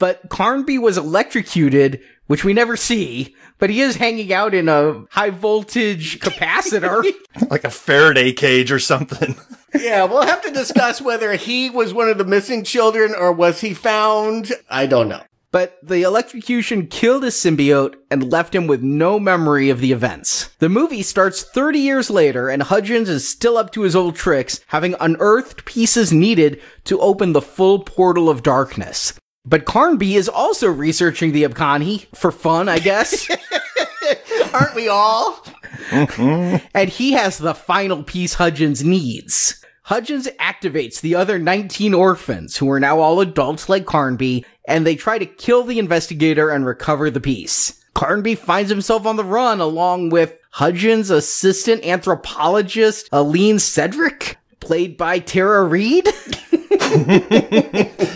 But 0.00 0.28
Carnby 0.28 0.80
was 0.80 0.98
electrocuted, 0.98 2.00
which 2.26 2.44
we 2.44 2.52
never 2.52 2.76
see, 2.76 3.34
but 3.58 3.70
he 3.70 3.80
is 3.80 3.96
hanging 3.96 4.32
out 4.32 4.52
in 4.52 4.68
a 4.68 5.04
high 5.10 5.30
voltage 5.30 6.18
capacitor. 6.18 7.04
like 7.48 7.64
a 7.64 7.70
Faraday 7.70 8.32
cage 8.32 8.72
or 8.72 8.80
something. 8.80 9.36
Yeah, 9.74 10.04
we'll 10.04 10.22
have 10.26 10.42
to 10.42 10.50
discuss 10.50 11.00
whether 11.00 11.34
he 11.34 11.70
was 11.70 11.94
one 11.94 12.08
of 12.08 12.18
the 12.18 12.24
missing 12.24 12.64
children 12.64 13.14
or 13.14 13.32
was 13.32 13.60
he 13.60 13.72
found. 13.72 14.52
I 14.68 14.86
don't 14.86 15.08
know. 15.08 15.22
But 15.54 15.78
the 15.84 16.02
electrocution 16.02 16.88
killed 16.88 17.22
his 17.22 17.36
symbiote 17.36 17.94
and 18.10 18.32
left 18.32 18.56
him 18.56 18.66
with 18.66 18.82
no 18.82 19.20
memory 19.20 19.70
of 19.70 19.78
the 19.78 19.92
events. 19.92 20.48
The 20.58 20.68
movie 20.68 21.02
starts 21.02 21.44
30 21.44 21.78
years 21.78 22.10
later, 22.10 22.48
and 22.48 22.60
Hudgens 22.60 23.08
is 23.08 23.28
still 23.28 23.56
up 23.56 23.70
to 23.74 23.82
his 23.82 23.94
old 23.94 24.16
tricks, 24.16 24.58
having 24.66 24.96
unearthed 24.98 25.64
pieces 25.64 26.12
needed 26.12 26.60
to 26.86 26.98
open 26.98 27.34
the 27.34 27.40
full 27.40 27.78
portal 27.78 28.28
of 28.28 28.42
darkness. 28.42 29.12
But 29.44 29.64
Carnby 29.64 30.16
is 30.16 30.28
also 30.28 30.66
researching 30.66 31.30
the 31.30 31.44
Abkhani 31.44 32.06
for 32.16 32.32
fun, 32.32 32.68
I 32.68 32.80
guess. 32.80 33.30
Aren't 34.52 34.74
we 34.74 34.88
all? 34.88 35.40
and 35.92 36.88
he 36.88 37.12
has 37.12 37.38
the 37.38 37.54
final 37.54 38.02
piece 38.02 38.34
Hudgens 38.34 38.82
needs. 38.82 39.64
Hudgens 39.84 40.26
activates 40.40 41.02
the 41.02 41.14
other 41.14 41.38
19 41.38 41.92
orphans, 41.92 42.56
who 42.56 42.70
are 42.70 42.80
now 42.80 43.00
all 43.00 43.20
adults 43.20 43.68
like 43.68 43.84
Carnby, 43.84 44.42
and 44.66 44.86
they 44.86 44.96
try 44.96 45.18
to 45.18 45.26
kill 45.26 45.64
the 45.64 45.78
investigator 45.78 46.50
and 46.50 46.66
recover 46.66 47.10
the 47.10 47.20
piece. 47.20 47.84
Carnby 47.94 48.36
finds 48.36 48.70
himself 48.70 49.06
on 49.06 49.16
the 49.16 49.24
run 49.24 49.60
along 49.60 50.10
with 50.10 50.36
Hudgens' 50.50 51.10
assistant 51.10 51.84
anthropologist, 51.84 53.08
Aline 53.12 53.56
Cedrac, 53.56 54.36
played 54.60 54.96
by 54.96 55.18
Tara 55.18 55.64
Reid. 55.64 56.06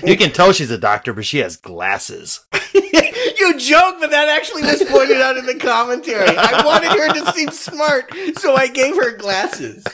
you 0.04 0.16
can 0.16 0.32
tell 0.32 0.52
she's 0.52 0.70
a 0.70 0.78
doctor, 0.78 1.12
but 1.12 1.26
she 1.26 1.38
has 1.38 1.56
glasses. 1.56 2.46
you 3.38 3.59
joke, 3.59 3.96
but 4.01 4.11
that 4.11 4.29
actually 4.29 4.62
was 4.62 4.83
pointed 4.85 5.20
out 5.20 5.37
in 5.37 5.46
the 5.46 5.55
commentary. 5.55 6.37
I 6.37 6.64
wanted 6.64 6.90
her 6.90 7.12
to 7.14 7.33
seem 7.33 7.51
smart, 7.51 8.12
so 8.37 8.55
I 8.55 8.68
gave 8.68 8.96
her 8.96 9.16
glasses. 9.16 9.85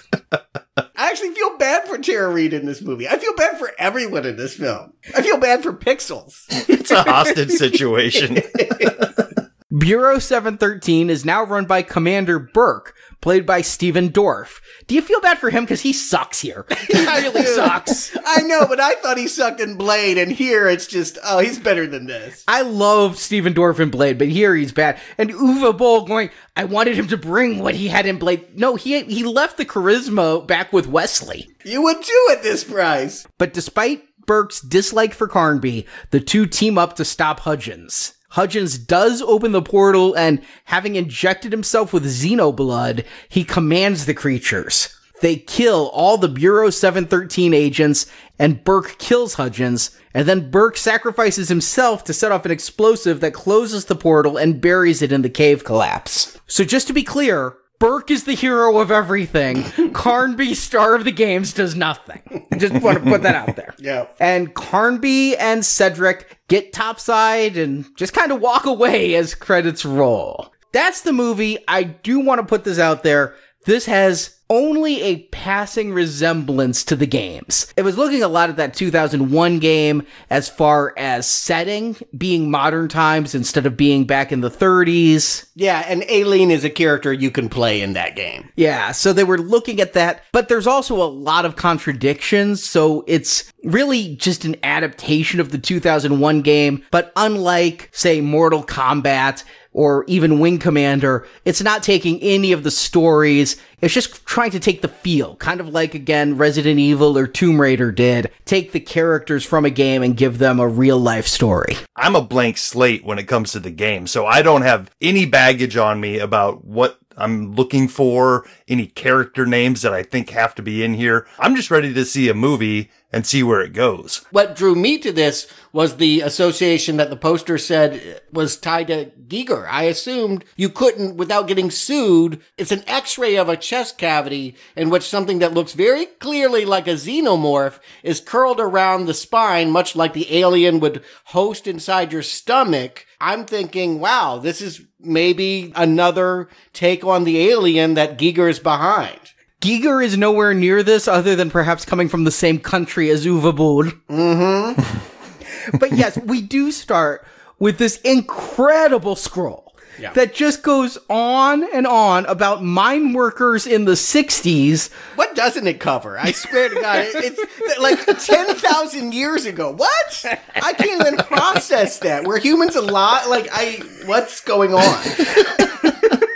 I 0.77 1.11
actually 1.11 1.35
feel 1.35 1.57
bad 1.57 1.87
for 1.87 1.99
Tara 1.99 2.33
Reid 2.33 2.53
in 2.53 2.67
this 2.67 2.83
movie. 2.83 3.09
I 3.09 3.19
feel 3.19 3.35
bad 3.35 3.59
for 3.59 3.73
everyone 3.79 4.27
in 4.27 4.37
this 4.37 4.55
film. 4.55 4.93
I 5.17 5.23
feel 5.23 5.39
bad 5.39 5.63
for 5.63 5.73
Pixels. 5.73 6.45
It's 6.69 6.91
a 6.91 7.03
hostage 7.03 7.51
situation. 7.51 8.39
Bureau 9.77 10.21
713 10.21 11.11
is 11.11 11.25
now 11.25 11.43
run 11.43 11.65
by 11.65 11.83
Commander 11.83 12.39
Burke, 12.39 12.95
played 13.21 13.45
by 13.45 13.61
Stephen 13.61 14.09
Dorff. 14.09 14.61
Do 14.87 14.95
you 14.95 15.03
feel 15.03 15.21
bad 15.21 15.39
for 15.39 15.51
him? 15.51 15.65
Because 15.65 15.81
he 15.81 15.93
sucks 15.93 16.41
here. 16.41 16.65
He 16.95 17.05
really 17.07 17.45
sucks. 17.45 18.17
I 18.25 18.43
know, 18.43 18.67
but 18.67 18.79
I 18.79 18.95
thought 18.97 19.19
he 19.19 19.27
sucked 19.27 19.61
in 19.61 19.77
Blade, 19.77 20.17
and 20.17 20.31
here 20.31 20.69
it's 20.69 20.87
just, 20.87 21.19
oh, 21.25 21.39
he's 21.39 21.59
better 21.59 21.87
than 21.87 22.07
this. 22.07 22.45
I 22.47 22.63
love 22.63 23.19
Stephen 23.19 23.53
Dorff 23.55 23.81
in 23.81 23.91
Blade, 23.91 24.19
but 24.19 24.29
here 24.29 24.55
he's 24.55 24.73
bad. 24.73 25.01
And 25.19 25.31
Uwe 25.31 25.77
Boll 25.77 26.05
going, 26.05 26.31
I 26.57 26.65
wanted 26.65 26.97
him 26.97 27.09
to 27.09 27.17
bring 27.17 27.59
what 27.59 27.75
he 27.75 27.89
had 27.89 28.07
in 28.07 28.19
Blade. 28.19 28.57
No, 28.59 28.77
he 28.77 29.03
he 29.05 29.25
left 29.25 29.57
the 29.57 29.65
charisma 29.65 30.47
back 30.47 30.73
with 30.73 30.87
Wesley. 30.87 31.49
You 31.65 31.83
would 31.83 32.03
too 32.03 32.29
at 32.33 32.43
this 32.43 32.65
price. 32.65 33.27
But 33.39 33.53
despite 33.53 34.05
Burke's 34.27 34.61
dislike 34.61 35.15
for 35.15 35.29
Carnby, 35.29 35.87
the 36.11 36.21
two 36.21 36.47
team 36.47 36.79
up 36.79 36.97
to 36.97 37.05
stop 37.05 37.41
Hudgens. 37.41 38.14
Hudgens 38.35 38.79
does 38.79 39.23
open 39.23 39.53
the 39.53 39.63
portal 39.63 40.13
and 40.15 40.43
having 40.65 40.97
injected 40.97 41.53
himself 41.53 41.93
with 41.93 42.05
Xenoblood, 42.05 43.05
he 43.29 43.45
commands 43.45 44.07
the 44.07 44.15
creatures. 44.15 44.99
They 45.21 45.37
kill 45.37 45.89
all 45.95 46.19
the 46.19 46.27
Bureau 46.27 46.71
713 46.71 47.55
agents 47.55 48.07
and 48.37 48.65
Burke 48.65 48.99
kills 48.99 49.35
Hudgens, 49.35 49.97
and 50.13 50.27
then 50.27 50.51
Burke 50.51 50.77
sacrifices 50.77 51.49
himself 51.49 52.03
to 52.05 52.13
set 52.13 52.33
off 52.33 52.45
an 52.45 52.51
explosive 52.51 53.21
that 53.21 53.35
closes 53.35 53.85
the 53.85 53.95
portal 53.95 54.37
and 54.37 54.61
buries 54.61 55.01
it 55.01 55.13
in 55.13 55.23
the 55.23 55.31
cave 55.31 55.63
collapse. 55.63 56.37
So 56.49 56.65
just 56.65 56.89
to 56.89 56.93
be 56.93 57.05
clear, 57.05 57.57
Burke 57.85 58.11
is 58.11 58.25
the 58.25 58.33
hero 58.33 58.79
of 58.79 58.91
everything. 58.91 59.57
Carnby, 59.93 60.55
star 60.55 60.95
of 60.95 61.05
the 61.05 61.13
games, 61.13 61.53
does 61.53 61.75
nothing. 61.75 62.47
Just 62.57 62.81
want 62.83 63.05
to 63.05 63.05
put 63.05 63.25
that 63.25 63.35
out 63.35 63.57
there. 63.57 63.75
Yeah. 63.79 64.07
And 64.19 64.55
Carnby 64.55 65.37
and 65.39 65.61
Cedrac 65.61 66.25
get 66.49 66.73
topside 66.73 67.59
and 67.59 67.95
just 67.95 68.15
kind 68.15 68.33
of 68.33 68.41
walk 68.41 68.65
away 68.65 69.15
as 69.17 69.35
credits 69.35 69.85
roll. 69.85 70.51
That's 70.73 71.03
the 71.03 71.13
movie. 71.13 71.59
I 71.69 71.83
do 71.83 72.21
want 72.21 72.41
to 72.41 72.47
put 72.47 72.65
this 72.65 72.79
out 72.79 73.03
there. 73.03 73.35
This 73.65 73.87
has 73.87 74.39
only 74.51 75.01
a 75.03 75.23
passing 75.29 75.93
resemblance 75.93 76.85
to 76.85 76.97
the 76.97 77.07
games. 77.07 77.73
It 77.77 77.83
was 77.83 77.97
looking 77.97 78.23
a 78.23 78.29
lot 78.29 78.51
at 78.51 78.57
that 78.57 78.75
2001 78.75 79.59
game 79.59 80.07
as 80.29 80.49
far 80.51 80.93
as 80.99 81.27
setting, 81.27 81.97
being 82.17 82.51
modern 82.51 82.89
times 82.89 83.35
instead 83.35 83.65
of 83.65 83.77
being 83.77 84.05
back 84.05 84.33
in 84.33 84.43
the 84.43 84.51
30s. 84.51 85.47
Yeah, 85.55 85.83
and 85.89 86.05
Aileen 86.11 86.51
is 86.51 86.63
a 86.63 86.71
character 86.71 87.13
you 87.13 87.31
can 87.31 87.49
play 87.49 87.81
in 87.81 87.95
that 87.95 88.17
game. 88.17 88.51
Yeah, 88.55 88.93
so 88.93 89.13
they 89.13 89.25
were 89.25 89.39
looking 89.39 89.81
at 89.81 89.95
that, 89.95 90.23
but 90.33 90.49
there's 90.49 90.67
also 90.67 91.03
a 91.03 91.09
lot 91.09 91.47
of 91.47 91.57
contradictions, 91.57 92.63
so 92.63 93.03
it's 93.07 93.51
really 93.65 94.15
just 94.17 94.45
an 94.45 94.57
adaptation 94.63 95.41
of 95.41 95.53
the 95.53 95.59
2001 95.59 96.43
game, 96.43 96.85
but 96.91 97.13
unlike, 97.17 97.89
say, 97.93 98.21
Mortal 98.21 98.63
Kombat, 98.63 99.43
or 99.75 100.05
even 100.07 100.39
Wing 100.39 100.59
Commander, 100.59 101.27
it's 101.45 101.61
not 101.61 101.83
taking 101.83 102.19
any 102.21 102.53
of 102.53 102.63
the 102.63 102.71
stories. 102.71 103.57
It's 103.83 103.93
just 103.93 104.25
trying 104.25 104.53
to 104.53 104.61
take 104.61 104.81
the 104.81 104.89
feel, 104.89 105.37
kind 105.37 105.61
of 105.61 105.69
like, 105.69 105.95
again, 105.95 106.39
Resident 106.39 106.79
Evil 106.79 107.19
or 107.19 107.27
Tomb 107.27 107.61
Raider 107.61 107.93
did. 107.93 108.31
Take 108.47 108.73
the 108.73 108.81
characters 108.81 109.45
from 109.45 109.67
a 109.67 109.71
game 109.71 110.03
and 110.03 110.17
give 110.17 110.39
them 110.39 110.59
a 110.59 110.69
real 110.69 110.99
life 110.99 111.27
story. 111.27 111.77
I'm 111.97 112.17
a 112.17 112.23
blank 112.23 112.57
slate 112.57 113.05
when 113.05 113.19
it 113.19 113.29
comes 113.29 113.53
to 113.53 113.61
the 113.61 113.71
game, 113.71 114.07
so 114.07 114.25
I 114.25 114.41
don't 114.41 114.63
have 114.63 114.91
any 115.03 115.27
baggage 115.27 115.77
on 115.77 116.01
me 116.01 116.19
about 116.19 116.65
what 116.65 116.99
I'm 117.17 117.55
looking 117.55 117.89
for, 117.89 118.47
any 118.67 118.87
character 118.87 119.47
names 119.47 119.83
that 119.83 119.93
I 119.93 120.03
think 120.03 120.31
have 120.31 120.55
to 120.57 120.63
be 120.63 120.83
in 120.83 120.95
here. 120.95 121.27
I'm 121.39 121.55
just 121.55 121.71
ready 121.71 121.93
to 121.95 122.05
see 122.05 122.29
a 122.29 122.35
movie 122.35 122.91
and 123.15 123.25
see 123.25 123.45
where 123.45 123.61
it 123.61 123.73
goes. 123.73 124.25
What 124.33 124.57
drew 124.57 124.75
me 124.75 124.99
to 124.99 125.13
this 125.13 125.47
was 125.73 125.97
the 125.97 126.21
association 126.21 126.97
that 126.97 127.11
the 127.11 127.17
poster 127.17 127.59
said 127.59 128.21
was 128.33 128.57
tied 128.57 128.89
to 128.89 129.13
Giger. 129.29 129.69
I 129.71 129.85
assumed 129.85 130.45
you 130.57 130.69
couldn't 130.69 131.17
without 131.17 131.47
getting 131.47 131.71
sued. 131.71 132.41
It's 132.59 132.73
an 132.73 132.83
x-ray 132.89 133.37
of 133.37 133.49
a 133.49 133.57
chest 133.57 133.99
cavity 133.99 134.57
in 134.75 134.91
which 134.91 135.09
something 135.09 135.39
that 135.39 135.55
looks 135.55 135.75
very 135.75 136.07
clearly 136.07 136.65
like 136.65 136.89
a 136.89 136.95
xenomorph 136.95 137.79
is 138.03 138.21
curled 138.21 138.59
around 138.59 139.07
the 139.07 139.15
spine, 139.15 139.71
much 139.71 139.95
like 139.95 140.13
the 140.13 140.37
alien 140.37 140.81
would 140.81 141.05
host 141.27 141.69
inside 141.69 142.13
your 142.13 142.23
stomach. 142.23 143.07
I'm 143.21 143.47
thinking, 143.47 144.01
wow, 144.01 144.39
this 144.39 144.61
is 144.61 144.85
maybe 144.99 145.73
another 145.77 146.49
take 146.73 147.05
on 147.05 147.23
the 147.23 147.49
alien 147.49 147.95
that 147.95 148.19
Giger 148.19 148.51
is 148.51 148.59
behind. 148.59 149.34
Giger 149.65 150.05
is 150.05 150.19
nowhere 150.19 150.53
near 150.53 150.83
this 150.83 151.09
other 151.09 151.35
than 151.35 151.51
perhaps 151.51 151.87
coming 151.87 152.11
from 152.11 152.25
the 152.25 152.31
same 152.31 152.61
country 152.61 153.09
as 153.09 153.25
Uwe 153.25 153.57
Boll. 153.57 153.85
Mm-hmm. 154.11 155.79
but 155.79 155.93
yes, 155.93 156.19
we 156.19 156.43
do 156.43 156.71
start 156.71 157.27
with 157.59 157.79
this 157.79 157.99
incredible 158.03 159.17
scroll. 159.17 159.75
that 160.13 160.35
just 160.35 160.63
goes 160.63 160.99
on 161.09 161.65
and 161.73 161.87
on 161.87 162.27
about 162.27 162.63
mine 162.63 163.15
workers 163.15 163.67
in 163.67 163.87
the 163.87 163.93
60s. 163.93 164.93
What 165.15 165.35
doesn't 165.35 165.67
it 165.67 165.81
cover? 165.81 166.19
I 166.19 166.33
swear 166.33 166.69
to 166.69 166.75
God, 166.75 167.07
it's 167.15 167.81
like 167.81 168.05
10,000 168.05 169.15
years 169.15 169.47
ago. 169.47 169.71
What? 169.71 170.27
I 170.57 170.75
can't 170.75 171.01
even 171.01 171.17
process 171.25 172.01
that. 172.01 172.25
Were 172.27 172.37
humans 172.37 172.77
a 172.77 172.83
lot. 172.83 173.31
Like, 173.31 173.49
I, 173.51 173.81
what's 174.05 174.43
going 174.43 174.75
on? 174.75 176.25